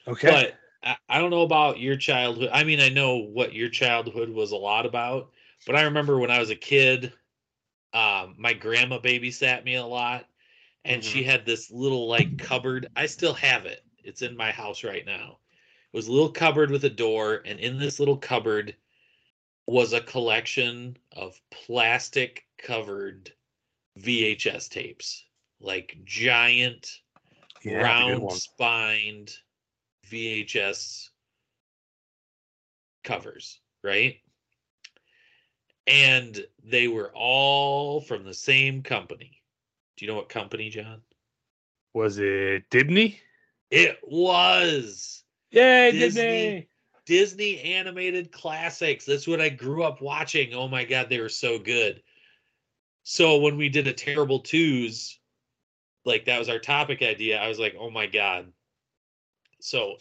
Okay, 0.07 0.29
but 0.29 0.55
I, 0.83 0.97
I 1.09 1.19
don't 1.19 1.31
know 1.31 1.43
about 1.43 1.79
your 1.79 1.97
childhood. 1.97 2.51
I 2.53 2.65
mean, 2.65 2.81
I 2.81 2.89
know 2.89 3.17
what 3.17 3.55
your 3.55 3.69
childhood 3.69 4.29
was 4.29 4.53
a 4.53 4.57
lot 4.57 4.87
about, 4.87 5.31
but 5.67 5.77
I 5.77 5.83
remember 5.83 6.19
when 6.19 6.31
I 6.31 6.39
was 6.39 6.51
a 6.51 6.57
kid, 6.57 7.13
um, 7.93 8.35
my 8.39 8.53
grandma 8.53 8.99
babysat 8.99 9.65
me 9.65 9.77
a 9.77 9.87
lot, 9.87 10.27
and 10.85 11.03
she 11.03 11.23
had 11.23 11.47
this 11.47 11.71
little 11.71 12.09
like 12.09 12.37
cupboard. 12.39 12.89
I 12.97 13.07
still 13.07 13.35
have 13.35 13.67
it. 13.67 13.84
It's 14.05 14.23
in 14.23 14.37
my 14.37 14.53
house 14.53 14.85
right 14.85 15.05
now. 15.05 15.39
It 15.93 15.97
was 15.97 16.09
a 16.09 16.13
little 16.13 16.31
cupboard 16.31 16.71
with 16.71 16.85
a 16.85 16.91
door, 16.91 17.43
and 17.45 17.59
in 17.59 17.79
this 17.79 17.99
little 17.99 18.17
cupboard 18.17 18.75
was 19.67 19.93
a 19.93 20.01
collection 20.01 20.97
of 21.13 21.41
plastic 21.51 22.45
covered 22.59 23.33
VHS 23.99 24.69
tapes, 24.69 25.25
like 25.61 25.97
giant 26.05 27.01
yeah, 27.63 27.83
that's 27.83 28.01
a 28.01 28.05
good 28.05 28.23
round 28.23 28.33
spined 28.33 29.39
VHS 30.11 31.09
covers, 33.05 33.61
right? 33.83 34.17
And 35.87 36.45
they 36.63 36.89
were 36.89 37.11
all 37.15 38.01
from 38.01 38.25
the 38.25 38.35
same 38.35 38.83
company. 38.83 39.43
Do 39.97 40.05
you 40.05 40.11
know 40.11 40.17
what 40.17 40.29
company, 40.29 40.71
John? 40.71 41.03
Was 41.93 42.19
it 42.19 42.69
Dibney? 42.71 43.19
It 43.71 43.99
was 44.03 45.25
Yay, 45.51 45.93
Disney. 45.93 46.23
Disney! 46.23 46.69
Disney 47.07 47.61
animated 47.61 48.33
classics. 48.33 49.05
That's 49.05 49.27
what 49.27 49.41
I 49.41 49.51
grew 49.51 49.83
up 49.85 50.01
watching. 50.01 50.55
Oh 50.55 50.69
my 50.69 50.85
god, 50.85 51.09
they 51.09 51.21
were 51.21 51.29
so 51.29 51.59
good. 51.59 52.03
So 53.03 53.39
when 53.39 53.57
we 53.59 53.69
did 53.69 53.87
a 53.87 53.93
terrible 53.93 54.41
twos, 54.41 55.19
like 56.07 56.25
that 56.25 56.39
was 56.39 56.49
our 56.49 56.59
topic 56.59 57.03
idea, 57.03 57.39
I 57.41 57.49
was 57.49 57.59
like, 57.59 57.75
oh 57.79 57.91
my 57.91 58.07
god. 58.07 58.51
So 59.61 59.97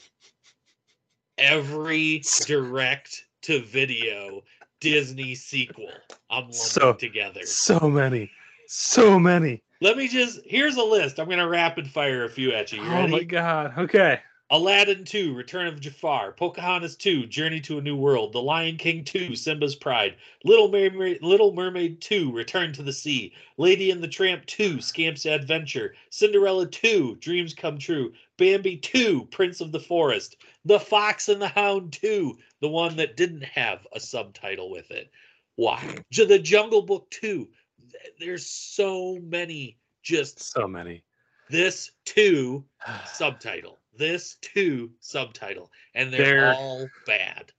every 1.38 2.24
direct 2.46 3.26
to 3.44 3.62
video 3.64 4.42
Disney 4.80 5.36
sequel, 5.36 5.90
I'm 6.30 6.44
lumping 6.44 6.54
So- 6.54 6.94
together. 6.94 7.46
So 7.46 7.80
many, 7.90 8.32
so 8.68 9.20
many. 9.20 9.62
Let 9.84 9.98
me 9.98 10.08
just 10.08 10.40
here's 10.46 10.78
a 10.78 10.84
list. 10.84 11.20
I'm 11.20 11.28
gonna 11.28 11.46
rapid 11.46 11.90
fire 11.90 12.24
a 12.24 12.30
few 12.30 12.54
at 12.54 12.72
you. 12.72 12.82
You 12.82 12.90
Oh 12.90 13.06
my 13.06 13.24
god. 13.24 13.74
Okay. 13.78 14.22
Aladdin 14.50 15.04
2, 15.04 15.34
Return 15.34 15.68
of 15.68 15.82
Jafar, 15.82 16.32
Pocahontas 16.32 16.96
2, 16.96 17.26
Journey 17.26 17.60
to 17.62 17.80
a 17.80 17.82
New 17.82 17.98
World, 17.98 18.32
The 18.32 18.42
Lion 18.42 18.78
King 18.78 19.04
2, 19.04 19.36
Simba's 19.36 19.76
Pride, 19.76 20.16
Little 20.46 20.70
Mermaid, 20.70 21.22
Little 21.22 21.54
Mermaid 21.54 22.00
2, 22.00 22.32
Return 22.32 22.72
to 22.74 22.84
the 22.84 22.94
Sea, 22.94 23.34
Lady 23.58 23.90
and 23.92 24.02
the 24.02 24.08
Tramp 24.08 24.46
2, 24.46 24.80
Scamp's 24.80 25.26
Adventure, 25.26 25.96
Cinderella 26.12 26.68
2, 26.68 27.18
Dreams 27.20 27.54
Come 27.54 27.78
True, 27.78 28.14
Bambi 28.38 28.78
2, 28.78 29.26
Prince 29.32 29.60
of 29.60 29.72
the 29.72 29.80
Forest, 29.80 30.38
The 30.66 30.80
Fox 30.80 31.30
and 31.30 31.42
the 31.42 31.48
Hound 31.48 31.92
2, 31.94 32.38
the 32.62 32.70
one 32.70 32.96
that 32.98 33.18
didn't 33.18 33.44
have 33.44 33.88
a 33.92 34.00
subtitle 34.00 34.70
with 34.70 34.92
it. 34.92 35.10
Why? 35.56 35.98
The 36.12 36.40
Jungle 36.40 36.84
Book 36.84 37.10
2. 37.12 37.48
Th- 37.94 38.14
There's 38.20 38.46
so 38.50 39.20
many 39.24 39.78
just 40.04 40.42
So 40.42 40.68
many. 40.68 41.04
this 41.50 41.92
2 42.06 42.64
subtitle. 43.06 43.80
This 43.96 44.38
too 44.42 44.92
subtitle, 45.00 45.72
and 45.94 46.12
they're 46.12 46.26
They're- 46.26 46.54
all 46.58 46.88
bad. 47.06 47.52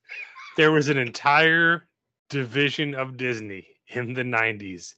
there 0.57 0.73
was 0.73 0.89
an 0.89 0.99
entire 0.99 1.87
division 2.29 2.95
of 2.95 3.17
Disney 3.17 3.67
in 3.89 4.13
the 4.15 4.23
90s 4.25 4.95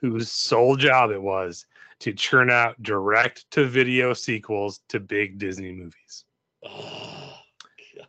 whose 0.00 0.30
sole 0.32 0.74
job 0.76 1.10
it 1.10 1.22
was 1.22 1.64
to 2.00 2.12
churn 2.12 2.50
out 2.50 2.80
direct 2.82 3.48
to 3.52 3.66
video 3.66 4.12
sequels 4.12 4.80
to 4.88 4.98
big 4.98 5.38
Disney 5.38 5.72
movies. 5.72 6.24
Oh, 6.64 7.36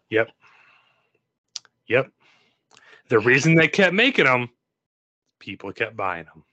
Yep. 0.09 0.31
The 3.09 3.19
reason 3.19 3.55
they 3.55 3.67
kept 3.67 3.93
making 3.93 4.23
them, 4.25 4.49
people 5.39 5.73
kept 5.73 5.97
buying 5.97 6.23
them. 6.25 6.43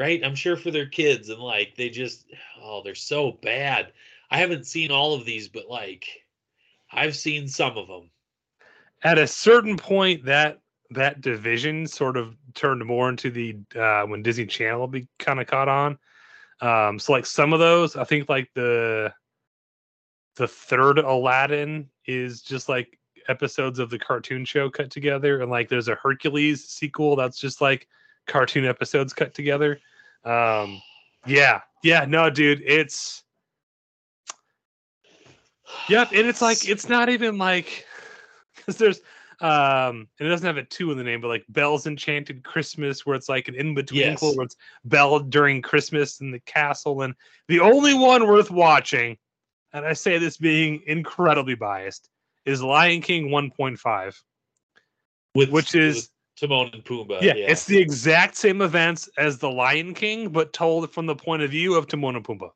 Right? 0.00 0.24
I'm 0.24 0.34
sure 0.34 0.56
for 0.56 0.70
their 0.70 0.86
kids 0.86 1.28
and 1.28 1.38
like 1.38 1.76
they 1.76 1.90
just 1.90 2.24
oh, 2.62 2.80
they're 2.82 2.94
so 2.94 3.38
bad. 3.42 3.92
I 4.30 4.38
haven't 4.38 4.66
seen 4.66 4.90
all 4.90 5.12
of 5.12 5.26
these, 5.26 5.48
but 5.48 5.68
like 5.68 6.06
I've 6.90 7.14
seen 7.14 7.46
some 7.46 7.76
of 7.76 7.86
them. 7.86 8.10
At 9.02 9.18
a 9.18 9.26
certain 9.26 9.76
point, 9.76 10.24
that 10.24 10.58
that 10.90 11.20
division 11.20 11.86
sort 11.86 12.16
of 12.16 12.34
turned 12.54 12.84
more 12.84 13.10
into 13.10 13.30
the 13.30 13.58
uh, 13.78 14.04
when 14.06 14.22
Disney 14.22 14.46
Channel 14.46 14.86
be 14.86 15.06
kind 15.18 15.38
of 15.38 15.46
caught 15.46 15.68
on. 15.68 15.98
Um, 16.62 16.98
so 16.98 17.12
like 17.12 17.26
some 17.26 17.52
of 17.52 17.60
those, 17.60 17.94
I 17.94 18.04
think 18.04 18.28
like 18.28 18.50
the 18.54 19.12
the 20.36 20.48
third 20.48 20.98
Aladdin 20.98 21.90
is 22.06 22.40
just 22.40 22.70
like 22.70 22.98
episodes 23.28 23.78
of 23.78 23.90
the 23.90 23.98
cartoon 23.98 24.46
show 24.46 24.70
cut 24.70 24.90
together, 24.90 25.42
and 25.42 25.50
like 25.50 25.68
there's 25.68 25.88
a 25.88 25.94
Hercules 25.96 26.66
sequel 26.68 27.16
that's 27.16 27.38
just 27.38 27.60
like 27.60 27.86
cartoon 28.26 28.64
episodes 28.64 29.12
cut 29.12 29.34
together. 29.34 29.78
Um, 30.24 30.80
yeah, 31.26 31.60
yeah, 31.82 32.04
no, 32.06 32.30
dude, 32.30 32.62
it's 32.64 33.22
yep, 35.88 36.10
and 36.12 36.26
it's 36.26 36.42
like 36.42 36.68
it's 36.68 36.88
not 36.88 37.08
even 37.08 37.38
like 37.38 37.86
because 38.56 38.76
there's 38.76 39.00
um 39.40 40.06
and 40.18 40.28
it 40.28 40.30
doesn't 40.30 40.46
have 40.46 40.58
a 40.58 40.64
two 40.64 40.92
in 40.92 40.98
the 40.98 41.04
name 41.04 41.20
but 41.20 41.28
like 41.28 41.44
Belle's 41.48 41.86
enchanted 41.86 42.44
christmas 42.44 43.06
where 43.06 43.16
it's 43.16 43.28
like 43.28 43.48
an 43.48 43.54
in-between 43.54 43.98
Yes. 43.98 44.22
where 44.22 44.44
it's 44.44 44.56
Belle 44.84 45.18
during 45.20 45.62
christmas 45.62 46.20
in 46.20 46.30
the 46.30 46.40
castle 46.40 47.02
and 47.02 47.14
the 47.48 47.60
only 47.60 47.94
one 47.94 48.26
worth 48.26 48.50
watching 48.50 49.16
and 49.72 49.86
i 49.86 49.94
say 49.94 50.18
this 50.18 50.36
being 50.36 50.82
incredibly 50.86 51.54
biased 51.54 52.10
is 52.44 52.62
lion 52.62 53.00
king 53.00 53.28
1.5 53.28 54.14
With 55.34 55.50
which 55.50 55.74
is 55.74 56.10
Timon 56.40 56.70
and 56.72 56.84
Pumbaa. 56.84 57.20
yeah, 57.20 57.34
it's 57.34 57.66
the 57.66 57.78
exact 57.78 58.36
same 58.36 58.62
events 58.62 59.08
as 59.18 59.38
the 59.38 59.50
lion 59.50 59.94
king 59.94 60.30
but 60.30 60.52
told 60.52 60.90
from 60.90 61.06
the 61.06 61.14
point 61.14 61.42
of 61.42 61.50
view 61.50 61.74
of 61.74 61.86
timon 61.86 62.16
and 62.16 62.24
pumbaa 62.24 62.50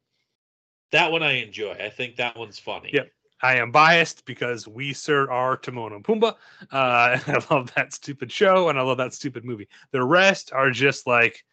that 0.95 1.11
one 1.11 1.25
I 1.25 1.33
enjoy. 1.33 1.73
I 1.73 1.91
think 1.91 2.15
that 2.17 2.37
one's 2.37 2.61
funny. 2.61 2.91
Yep. 2.93 3.11
I 3.43 3.57
am 3.57 3.73
biased 3.73 4.25
because 4.27 4.69
we 4.69 4.93
sir 4.93 5.29
are 5.29 5.57
Timon 5.57 5.93
and 5.93 6.05
Pumbaa. 6.05 6.37
Uh, 6.71 7.19
and 7.27 7.37
I 7.51 7.55
love 7.55 7.75
that 7.75 7.93
stupid 7.93 8.31
show 8.31 8.69
and 8.69 8.79
I 8.79 8.83
love 8.83 8.99
that 8.99 9.13
stupid 9.13 9.45
movie. 9.45 9.69
The 9.91 10.05
rest 10.05 10.53
are 10.53 10.71
just 10.71 11.07
like, 11.07 11.45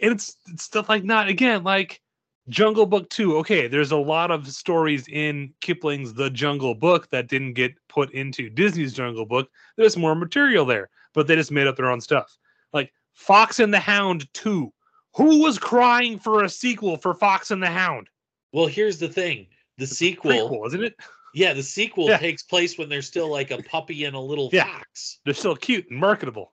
and 0.00 0.12
it's, 0.12 0.36
it's 0.52 0.64
stuff 0.64 0.88
like 0.88 1.04
not 1.04 1.28
again 1.28 1.62
like 1.62 2.02
Jungle 2.48 2.86
Book 2.86 3.08
two. 3.08 3.36
Okay, 3.38 3.68
there's 3.68 3.92
a 3.92 3.96
lot 3.96 4.32
of 4.32 4.48
stories 4.48 5.06
in 5.06 5.54
Kipling's 5.60 6.12
The 6.12 6.28
Jungle 6.28 6.74
Book 6.74 7.08
that 7.10 7.28
didn't 7.28 7.54
get 7.54 7.72
put 7.88 8.10
into 8.12 8.50
Disney's 8.50 8.92
Jungle 8.92 9.26
Book. 9.26 9.48
There's 9.76 9.96
more 9.96 10.16
material 10.16 10.64
there, 10.64 10.90
but 11.16 11.26
they 11.26 11.34
just 11.34 11.50
made 11.50 11.66
up 11.66 11.76
their 11.76 11.90
own 11.90 12.00
stuff. 12.00 12.36
Like 12.72 12.92
Fox 13.14 13.58
and 13.58 13.74
the 13.74 13.80
Hound 13.80 14.32
two. 14.34 14.72
Who 15.16 15.42
was 15.42 15.58
crying 15.58 16.18
for 16.18 16.44
a 16.44 16.48
sequel 16.48 16.98
for 16.98 17.14
Fox 17.14 17.50
and 17.50 17.60
the 17.62 17.70
Hound? 17.70 18.08
Well, 18.52 18.66
here's 18.66 18.98
the 18.98 19.08
thing. 19.08 19.46
The 19.78 19.86
sequel, 19.86 20.30
Prequel, 20.30 20.66
isn't 20.68 20.84
it? 20.84 20.94
yeah, 21.34 21.54
the 21.54 21.62
sequel 21.62 22.08
Yeah. 22.08 22.18
takes 22.18 22.42
place 22.42 22.76
when 22.78 22.90
they're 22.90 23.00
still 23.02 23.28
like 23.30 23.50
a 23.50 23.62
puppy 23.62 24.04
and 24.04 24.14
a 24.14 24.20
little 24.20 24.50
Yeah. 24.52 24.64
fox. 24.64 25.18
They're 25.24 25.34
still 25.34 25.56
cute 25.56 25.88
and 25.90 25.98
marketable. 25.98 26.52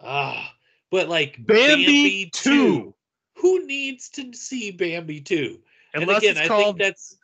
Ah, 0.00 0.52
but 0.90 1.08
like 1.08 1.36
Bambi, 1.46 2.28
2. 2.32 2.92
Who 3.36 3.66
needs 3.66 4.08
to 4.10 4.32
see 4.34 4.72
Bambi 4.72 5.20
2? 5.20 5.60
And 5.94 6.02
Unless 6.02 6.18
again, 6.18 6.30
it's 6.32 6.40
I 6.40 6.48
called 6.48 6.64
think 6.64 6.78
that's 6.78 7.16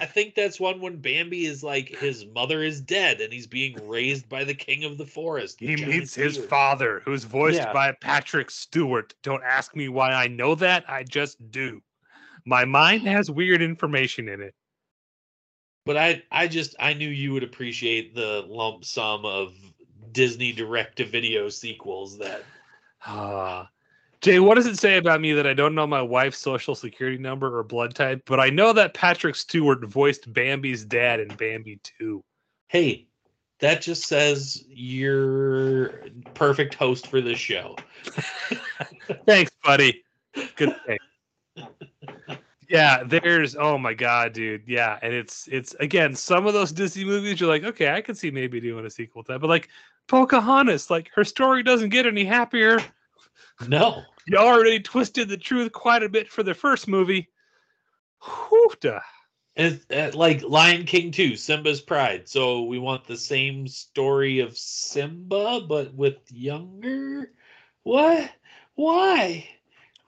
I 0.00 0.06
think 0.06 0.34
that's 0.34 0.60
one 0.60 0.80
when 0.80 0.96
Bambi 0.98 1.46
is 1.46 1.64
like 1.64 1.88
his 1.88 2.24
mother 2.26 2.62
is 2.62 2.80
dead 2.80 3.20
and 3.20 3.32
he's 3.32 3.46
being 3.46 3.76
raised 3.88 4.28
by 4.28 4.44
the 4.44 4.54
king 4.54 4.84
of 4.84 4.98
the 4.98 5.06
forest. 5.06 5.58
he 5.58 5.74
giant 5.74 5.92
meets 5.92 6.14
his 6.14 6.38
father, 6.38 7.02
who's 7.04 7.24
voiced 7.24 7.56
Yeah. 7.58 7.72
by 7.72 7.92
Patrick 8.00 8.50
Stewart. 8.50 9.14
Don't 9.22 9.42
ask 9.42 9.74
me 9.74 9.88
why 9.88 10.12
I 10.12 10.28
know 10.28 10.54
that. 10.56 10.84
I 10.88 11.02
just 11.02 11.50
do. 11.50 11.82
My 12.46 12.64
mind 12.64 13.02
has 13.02 13.30
weird 13.30 13.62
information 13.62 14.28
in 14.28 14.40
it. 14.40 14.54
But 15.86 15.96
I 15.96 16.22
I 16.30 16.46
just 16.46 16.76
I 16.78 16.94
knew 16.94 17.08
you 17.08 17.32
would 17.32 17.42
appreciate 17.42 18.14
the 18.14 18.44
lump 18.48 18.84
sum 18.84 19.24
of 19.24 19.54
Disney 20.12 20.52
direct 20.52 20.96
to 20.96 21.04
video 21.04 21.48
sequels 21.48 22.18
that 22.18 22.44
Ah. 23.06 23.68
Jay, 24.20 24.38
what 24.38 24.56
does 24.56 24.66
it 24.66 24.78
say 24.78 24.98
about 24.98 25.20
me 25.20 25.32
that 25.32 25.46
I 25.46 25.54
don't 25.54 25.74
know 25.74 25.86
my 25.86 26.02
wife's 26.02 26.38
social 26.38 26.74
security 26.74 27.16
number 27.16 27.58
or 27.58 27.62
blood 27.62 27.94
type, 27.94 28.22
but 28.26 28.38
I 28.38 28.50
know 28.50 28.72
that 28.74 28.92
Patrick 28.92 29.34
Stewart 29.34 29.82
voiced 29.84 30.30
Bambi's 30.32 30.84
dad 30.84 31.20
in 31.20 31.28
Bambi 31.28 31.80
2? 31.98 32.22
hey, 32.70 33.04
that 33.58 33.82
just 33.82 34.06
says 34.06 34.64
you're 34.68 36.04
perfect 36.34 36.74
host 36.74 37.08
for 37.08 37.20
this 37.20 37.38
show. 37.38 37.76
Thanks, 39.26 39.50
buddy. 39.64 40.04
Good 40.54 40.76
thing. 40.86 40.98
Yeah, 42.68 43.02
there's 43.04 43.56
oh 43.56 43.76
my 43.76 43.92
god, 43.92 44.32
dude. 44.32 44.62
Yeah, 44.68 45.00
and 45.02 45.12
it's 45.12 45.48
it's 45.50 45.74
again 45.80 46.14
some 46.14 46.46
of 46.46 46.54
those 46.54 46.70
Disney 46.70 47.04
movies 47.04 47.40
you're 47.40 47.48
like, 47.48 47.64
okay, 47.64 47.92
I 47.92 48.00
could 48.00 48.16
see 48.16 48.30
maybe 48.30 48.60
doing 48.60 48.86
a 48.86 48.90
sequel 48.90 49.24
to 49.24 49.32
that, 49.32 49.40
but 49.40 49.48
like 49.48 49.68
Pocahontas, 50.06 50.88
like 50.88 51.10
her 51.14 51.24
story 51.24 51.64
doesn't 51.64 51.88
get 51.88 52.06
any 52.06 52.24
happier. 52.24 52.78
No. 53.68 54.02
You 54.26 54.38
already 54.38 54.80
twisted 54.80 55.28
the 55.28 55.36
truth 55.36 55.72
quite 55.72 56.02
a 56.02 56.08
bit 56.08 56.30
for 56.30 56.42
the 56.42 56.54
first 56.54 56.88
movie. 56.88 57.28
Duh. 58.80 59.00
And 59.56 59.80
uh, 59.92 60.10
like 60.14 60.42
Lion 60.42 60.84
King 60.84 61.10
2, 61.10 61.36
Simba's 61.36 61.80
Pride. 61.80 62.28
So 62.28 62.62
we 62.62 62.78
want 62.78 63.06
the 63.06 63.16
same 63.16 63.66
story 63.66 64.40
of 64.40 64.56
Simba, 64.56 65.60
but 65.68 65.92
with 65.94 66.18
younger. 66.30 67.32
What? 67.82 68.30
Why? 68.74 69.48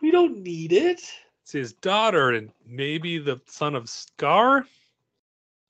We 0.01 0.11
don't 0.11 0.39
need 0.43 0.73
it. 0.73 1.03
It's 1.43 1.53
his 1.53 1.73
daughter 1.73 2.31
and 2.31 2.51
maybe 2.67 3.19
the 3.19 3.41
son 3.47 3.75
of 3.75 3.89
Scar, 3.89 4.65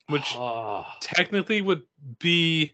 which 0.07 0.35
Ah, 0.37 0.97
technically 1.01 1.61
would 1.61 1.83
be 2.19 2.73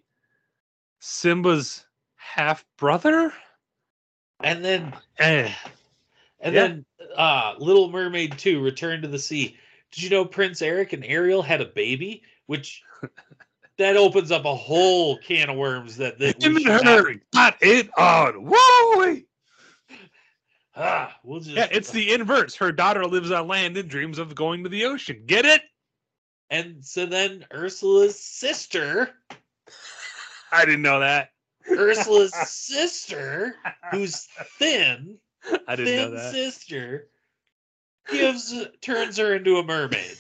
Simba's 0.99 1.86
half 2.15 2.65
brother. 2.77 3.34
And 4.41 4.63
then 4.63 4.93
Eh. 5.19 5.51
and 6.39 6.55
Yeah. 6.55 6.67
then 6.67 6.85
uh 7.15 7.55
Little 7.57 7.89
Mermaid 7.91 8.37
2, 8.37 8.61
Return 8.61 9.01
to 9.01 9.07
the 9.07 9.19
Sea. 9.19 9.57
Did 9.91 10.03
you 10.03 10.09
know 10.09 10.25
Prince 10.25 10.61
Eric 10.61 10.93
and 10.93 11.03
Ariel 11.05 11.41
had 11.41 11.61
a 11.61 11.65
baby? 11.65 12.23
Which 12.45 12.83
that 13.77 13.97
opens 13.97 14.31
up 14.31 14.45
a 14.45 14.55
whole 14.55 15.17
can 15.17 15.49
of 15.49 15.57
worms 15.57 15.97
that, 15.97 16.19
that 16.19 16.37
we 16.43 16.65
and 16.65 16.83
not- 16.83 16.85
her 16.85 17.15
got 17.33 17.57
it 17.61 17.89
on. 17.97 18.33
Whoa! 18.51 19.17
Ah, 20.75 21.17
we'll 21.23 21.39
just 21.41 21.55
Yeah, 21.57 21.67
it's 21.71 21.91
the 21.91 22.13
inverse. 22.13 22.55
Her 22.55 22.71
daughter 22.71 23.05
lives 23.05 23.31
on 23.31 23.47
land 23.47 23.75
and 23.75 23.89
dreams 23.89 24.17
of 24.19 24.33
going 24.35 24.63
to 24.63 24.69
the 24.69 24.85
ocean. 24.85 25.23
Get 25.25 25.45
it? 25.45 25.61
and 26.51 26.83
so 26.83 27.05
then 27.05 27.45
Ursula's 27.53 28.19
sister 28.19 29.11
I 30.51 30.65
didn't 30.65 30.81
know 30.81 30.99
that. 30.99 31.29
Ursula's 31.71 32.33
sister, 32.33 33.55
who's 33.91 34.27
thin, 34.57 35.17
I 35.67 35.75
didn't 35.75 35.85
thin 35.85 35.97
know 35.97 36.17
that. 36.17 36.31
sister, 36.31 37.09
gives 38.11 38.53
turns 38.81 39.17
her 39.17 39.35
into 39.35 39.57
a 39.57 39.63
mermaid. 39.63 40.17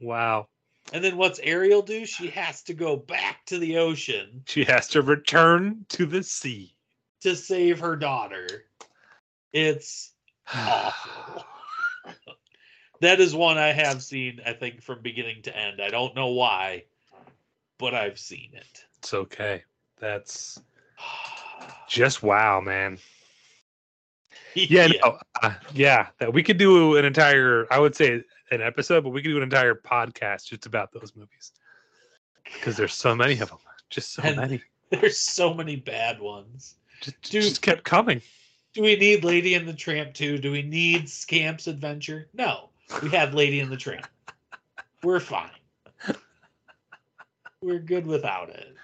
Wow. 0.00 0.48
And 0.92 1.04
then 1.04 1.16
what's 1.16 1.40
Ariel 1.40 1.82
do? 1.82 2.06
She 2.06 2.28
has 2.28 2.62
to 2.62 2.74
go 2.74 2.96
back 2.96 3.44
to 3.46 3.58
the 3.58 3.78
ocean 3.78 4.42
She 4.46 4.64
has 4.64 4.88
to 4.88 5.02
return 5.02 5.84
to 5.90 6.06
the 6.06 6.22
sea. 6.22 6.74
to 7.20 7.36
save 7.36 7.80
her 7.80 7.96
daughter. 7.96 8.64
It's 9.52 10.12
awful. 10.54 11.44
that 13.00 13.20
is 13.20 13.34
one 13.34 13.58
I 13.58 13.72
have 13.72 14.02
seen, 14.02 14.40
I 14.46 14.52
think, 14.52 14.82
from 14.82 15.02
beginning 15.02 15.42
to 15.42 15.56
end. 15.56 15.80
I 15.80 15.90
don't 15.90 16.14
know 16.14 16.28
why, 16.28 16.84
but 17.78 17.94
I've 17.94 18.18
seen 18.18 18.50
it. 18.54 18.84
It's 18.98 19.12
okay. 19.12 19.64
That's 20.00 20.60
just 21.88 22.22
wow, 22.22 22.60
man. 22.60 22.98
Yeah, 24.54 24.88
no, 24.88 25.18
uh, 25.42 25.54
yeah. 25.72 26.08
That 26.18 26.32
we 26.32 26.42
could 26.42 26.56
do 26.56 26.96
an 26.96 27.04
entire, 27.04 27.66
I 27.70 27.78
would 27.78 27.94
say, 27.94 28.24
an 28.50 28.60
episode, 28.60 29.04
but 29.04 29.10
we 29.10 29.22
could 29.22 29.28
do 29.28 29.36
an 29.36 29.42
entire 29.44 29.74
podcast 29.74 30.46
just 30.46 30.66
about 30.66 30.90
those 30.90 31.12
movies 31.14 31.52
because 32.42 32.76
there's 32.76 32.94
so 32.94 33.14
many 33.14 33.34
of 33.38 33.50
them. 33.50 33.58
Just 33.88 34.14
so 34.14 34.22
And- 34.22 34.36
many. 34.36 34.62
There's 34.90 35.18
so 35.18 35.52
many 35.54 35.76
bad 35.76 36.18
ones. 36.18 36.76
Just, 37.02 37.20
Dude. 37.22 37.42
just 37.42 37.62
kept 37.62 37.84
coming. 37.84 38.20
Do 38.72 38.82
we 38.82 38.96
need 38.96 39.22
Lady 39.22 39.54
and 39.54 39.68
the 39.68 39.74
Tramp 39.74 40.14
too? 40.14 40.38
Do 40.38 40.50
we 40.50 40.62
need 40.62 41.08
Scamp's 41.10 41.66
Adventure? 41.66 42.28
No. 42.32 42.70
We 43.02 43.10
had 43.10 43.34
Lady 43.34 43.60
and 43.60 43.70
the 43.70 43.76
Tramp. 43.76 44.06
We're 45.04 45.20
fine. 45.20 45.50
We're 47.60 47.78
good 47.80 48.06
without 48.06 48.48
it. 48.48 48.74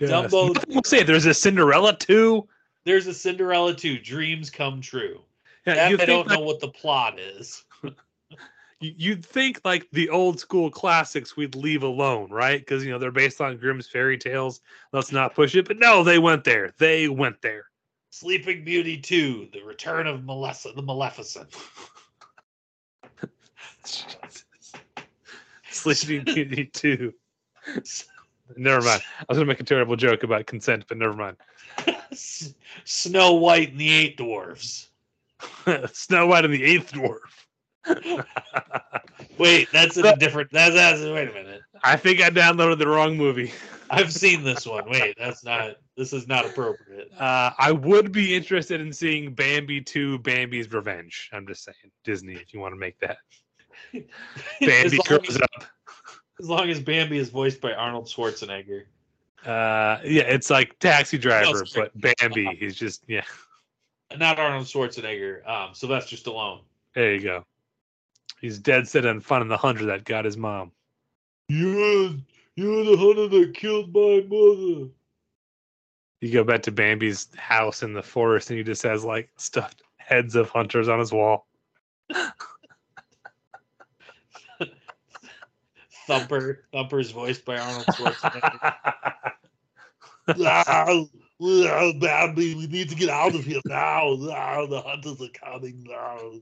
Wow. 0.00 0.06
Just, 0.22 0.34
Dumbo- 0.34 0.54
Nothing 0.54 0.74
will 0.74 0.84
say 0.84 1.02
there's 1.02 1.26
a 1.26 1.34
Cinderella 1.34 1.96
too. 1.96 2.46
There's 2.84 3.06
a 3.06 3.14
Cinderella 3.14 3.74
2, 3.74 3.98
Dreams 3.98 4.48
Come 4.50 4.80
True. 4.80 5.20
Yeah, 5.66 5.74
That 5.74 5.90
you 5.90 5.98
I 6.00 6.04
don't 6.06 6.26
like- 6.28 6.38
know 6.38 6.44
what 6.44 6.60
the 6.60 6.68
plot 6.68 7.18
is. 7.18 7.64
you'd 8.80 9.24
think 9.26 9.60
like 9.64 9.88
the 9.92 10.08
old 10.08 10.38
school 10.38 10.70
classics 10.70 11.36
we'd 11.36 11.54
leave 11.56 11.82
alone, 11.82 12.30
right? 12.30 12.60
Because 12.60 12.84
you 12.84 12.90
know 12.90 12.98
they're 12.98 13.10
based 13.10 13.40
on 13.40 13.56
Grimm's 13.56 13.88
fairy 13.88 14.16
tales. 14.16 14.60
Let's 14.92 15.10
not 15.12 15.34
push 15.34 15.54
it. 15.56 15.66
But 15.66 15.78
no, 15.78 16.02
they 16.04 16.18
went 16.18 16.44
there. 16.44 16.72
They 16.78 17.08
went 17.08 17.42
there. 17.42 17.64
Sleeping 18.10 18.64
Beauty 18.64 18.96
2, 18.96 19.48
The 19.52 19.62
Return 19.62 20.06
of 20.06 20.24
Melissa, 20.24 20.72
the 20.74 20.80
Maleficent. 20.82 21.54
Sleeping 25.70 26.24
Beauty 26.24 26.64
two. 26.66 27.12
Never 28.56 28.84
mind. 28.84 29.02
I 29.20 29.24
was 29.28 29.38
gonna 29.38 29.46
make 29.46 29.60
a 29.60 29.64
terrible 29.64 29.96
joke 29.96 30.22
about 30.22 30.46
consent, 30.46 30.84
but 30.88 30.98
never 30.98 31.14
mind. 31.14 31.36
Snow 32.84 33.34
White 33.34 33.72
and 33.72 33.80
the 33.80 33.90
Eight 33.90 34.16
Dwarfs. 34.16 34.88
Snow 35.92 36.26
White 36.26 36.44
and 36.44 36.54
the 36.54 36.64
Eighth 36.64 36.92
Dwarf. 36.92 37.18
Wait, 39.38 39.68
that's 39.72 39.96
a 39.96 40.16
different. 40.16 40.50
That's, 40.50 40.74
that's 40.74 41.00
wait 41.00 41.28
a 41.28 41.32
minute. 41.32 41.60
I 41.82 41.96
think 41.96 42.20
I 42.20 42.28
downloaded 42.28 42.78
the 42.78 42.88
wrong 42.88 43.16
movie. 43.16 43.52
I've 43.90 44.12
seen 44.12 44.42
this 44.42 44.66
one. 44.66 44.88
Wait, 44.90 45.16
that's 45.18 45.44
not. 45.44 45.76
This 45.96 46.12
is 46.12 46.28
not 46.28 46.44
appropriate. 46.44 47.10
Uh, 47.18 47.50
I 47.58 47.72
would 47.72 48.12
be 48.12 48.34
interested 48.34 48.80
in 48.80 48.92
seeing 48.92 49.32
Bambi 49.32 49.80
2 49.80 50.18
Bambi's 50.18 50.70
Revenge. 50.72 51.30
I'm 51.32 51.46
just 51.46 51.64
saying. 51.64 51.76
Disney, 52.04 52.34
if 52.34 52.52
you 52.52 52.60
want 52.60 52.72
to 52.72 52.78
make 52.78 52.98
that. 52.98 53.18
Bambi 54.60 54.98
grows 55.06 55.40
up. 55.40 55.64
As 56.40 56.48
long 56.48 56.70
as 56.70 56.80
Bambi 56.80 57.18
is 57.18 57.30
voiced 57.30 57.60
by 57.60 57.72
Arnold 57.72 58.06
Schwarzenegger. 58.06 58.84
Uh, 59.44 59.98
yeah, 60.04 60.22
it's 60.22 60.50
like 60.50 60.78
Taxi 60.78 61.18
Driver, 61.18 61.64
sorry. 61.64 61.90
but 61.94 62.18
Bambi. 62.18 62.56
He's 62.58 62.74
just, 62.74 63.04
yeah, 63.06 63.24
Not 64.16 64.38
Arnold 64.38 64.66
Schwarzenegger. 64.66 65.48
Um, 65.48 65.74
Sylvester 65.74 66.16
Stallone. 66.16 66.60
there 66.94 67.14
you 67.14 67.20
go. 67.20 67.44
He's 68.40 68.58
dead 68.58 68.86
set 68.86 69.04
on 69.04 69.20
finding 69.20 69.48
the 69.48 69.56
hunter 69.56 69.84
that 69.86 70.04
got 70.04 70.24
his 70.24 70.36
mom. 70.36 70.70
You're, 71.48 72.14
you're 72.56 72.84
the 72.84 72.96
hunter 72.96 73.28
that 73.28 73.54
killed 73.54 73.92
my 73.92 74.22
mother. 74.28 74.90
You 76.20 76.32
go 76.32 76.44
back 76.44 76.62
to 76.62 76.72
Bambi's 76.72 77.28
house 77.36 77.82
in 77.82 77.92
the 77.92 78.02
forest 78.02 78.50
and 78.50 78.58
he 78.58 78.64
just 78.64 78.82
has 78.82 79.04
like 79.04 79.30
stuffed 79.36 79.82
heads 79.98 80.34
of 80.36 80.50
hunters 80.50 80.88
on 80.88 80.98
his 80.98 81.12
wall. 81.12 81.46
Thumper. 86.08 86.64
Thumper's 86.72 87.10
voiced 87.10 87.44
by 87.44 87.58
Arnold 87.58 87.86
Schwarzenegger. 87.86 88.74
Ah, 90.40 90.64
ah, 90.66 91.92
Bambi, 92.00 92.54
we 92.54 92.66
need 92.66 92.88
to 92.88 92.94
get 92.94 93.08
out 93.08 93.34
of 93.34 93.44
here 93.44 93.60
now. 93.66 94.16
Ah, 94.30 94.66
the 94.66 94.82
hunters 94.84 95.20
are 95.22 95.28
coming 95.28 95.86
now. 95.88 96.32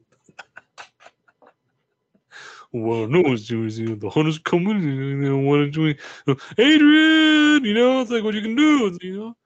well, 2.72 3.06
no 3.06 3.20
one's 3.20 3.46
doing 3.46 3.66
it. 3.66 4.00
The 4.00 4.10
hunters 4.10 4.38
coming 4.38 4.76
and 4.76 5.24
they 5.24 5.30
want 5.30 5.64
to 5.64 5.70
join. 5.70 5.96
Adrian, 6.58 7.64
you 7.64 7.74
know, 7.74 8.00
it's 8.00 8.10
like 8.10 8.24
what 8.24 8.34
you 8.34 8.42
can 8.42 8.56
do, 8.56 8.98
you 9.02 9.18
know. 9.18 9.36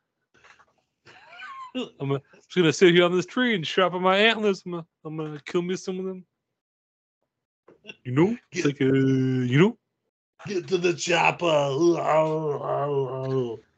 I'm 2.00 2.10
just 2.10 2.54
gonna 2.54 2.72
sit 2.72 2.94
here 2.94 3.04
on 3.04 3.14
this 3.14 3.26
tree 3.26 3.54
and 3.54 3.66
sharpen 3.66 4.02
my 4.02 4.16
antlers. 4.16 4.62
I'm 4.66 4.72
gonna, 4.72 4.86
I'm 5.04 5.16
gonna 5.16 5.40
kill 5.44 5.62
me 5.62 5.76
some 5.76 5.98
of 6.00 6.04
them. 6.04 6.24
You 8.04 8.12
know, 8.12 8.36
it's 8.52 8.66
like 8.66 8.80
uh, 8.80 8.86
you 8.86 9.58
know. 9.58 9.78
Get 10.46 10.68
to 10.68 10.78
the 10.78 10.94
chopper. 10.94 11.46
Oh, 11.46 11.98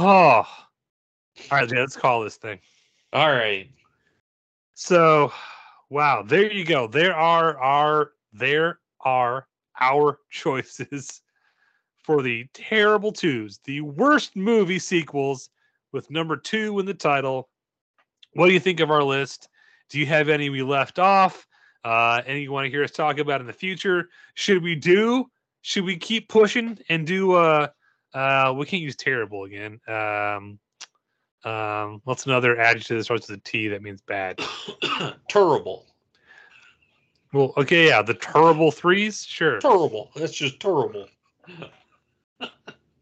Oh, 0.00 0.46
all 1.50 1.58
right, 1.58 1.70
let's 1.72 1.96
call 1.96 2.22
this 2.22 2.36
thing. 2.36 2.60
All 3.12 3.32
right. 3.32 3.68
So, 4.74 5.32
wow, 5.90 6.22
there 6.22 6.52
you 6.52 6.64
go. 6.64 6.86
There 6.86 7.16
are 7.16 7.58
our 7.58 8.12
there 8.32 8.78
are 9.00 9.48
our 9.80 10.20
choices 10.30 11.22
for 12.04 12.22
the 12.22 12.46
terrible 12.54 13.10
twos, 13.10 13.58
the 13.64 13.80
worst 13.80 14.36
movie 14.36 14.78
sequels 14.78 15.50
with 15.90 16.10
number 16.12 16.36
two 16.36 16.78
in 16.78 16.86
the 16.86 16.94
title. 16.94 17.48
What 18.34 18.46
do 18.46 18.52
you 18.52 18.60
think 18.60 18.78
of 18.78 18.92
our 18.92 19.02
list? 19.02 19.48
Do 19.90 19.98
you 19.98 20.06
have 20.06 20.28
any 20.28 20.48
we 20.48 20.62
left 20.62 21.00
off? 21.00 21.47
Uh, 21.88 22.20
any 22.26 22.42
you 22.42 22.52
want 22.52 22.66
to 22.66 22.70
hear 22.70 22.84
us 22.84 22.90
talk 22.90 23.16
about 23.18 23.40
in 23.40 23.46
the 23.46 23.52
future? 23.52 24.10
Should 24.34 24.62
we 24.62 24.74
do? 24.74 25.30
Should 25.62 25.84
we 25.84 25.96
keep 25.96 26.28
pushing 26.28 26.78
and 26.90 27.06
do? 27.06 27.32
Uh, 27.32 27.68
uh, 28.12 28.52
we 28.54 28.66
can't 28.66 28.82
use 28.82 28.94
terrible 28.94 29.44
again. 29.44 29.80
Um, 29.88 30.58
um, 31.44 32.02
what's 32.04 32.26
another 32.26 32.60
adjective 32.60 32.98
that 32.98 33.04
starts 33.04 33.30
with 33.30 33.38
a 33.38 33.42
T 33.42 33.68
that 33.68 33.80
means 33.80 34.02
bad? 34.02 34.38
terrible. 35.30 35.86
Well, 37.32 37.54
okay, 37.56 37.86
yeah, 37.86 38.02
the 38.02 38.12
terrible 38.12 38.70
threes, 38.70 39.24
sure. 39.24 39.58
Terrible. 39.58 40.10
That's 40.14 40.34
just 40.34 40.60
terrible. 40.60 41.08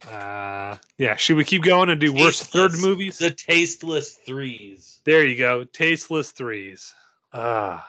Uh, 0.09 0.77
yeah, 0.99 1.17
should 1.17 1.37
we 1.37 1.45
keep 1.45 1.65
going 1.65 1.89
and 1.91 2.01
do 2.01 2.13
worst 2.13 2.45
third 2.45 2.71
movies? 2.75 3.19
The 3.19 3.33
tasteless 3.33 4.13
threes. 4.25 5.01
There 5.03 5.27
you 5.27 5.37
go, 5.37 5.65
tasteless 5.65 6.31
threes. 6.31 6.95
Ah, 7.33 7.85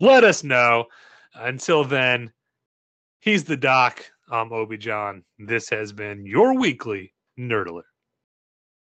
let 0.00 0.24
us 0.24 0.44
know. 0.44 0.86
Until 1.34 1.84
then, 1.84 2.32
he's 3.20 3.44
the 3.44 3.56
doc. 3.56 4.04
I'm 4.30 4.52
Obi 4.52 4.76
John. 4.76 5.24
This 5.38 5.68
has 5.70 5.92
been 5.92 6.24
your 6.26 6.58
weekly 6.58 7.12
Nerd 7.38 7.66
Alert. 7.66 7.84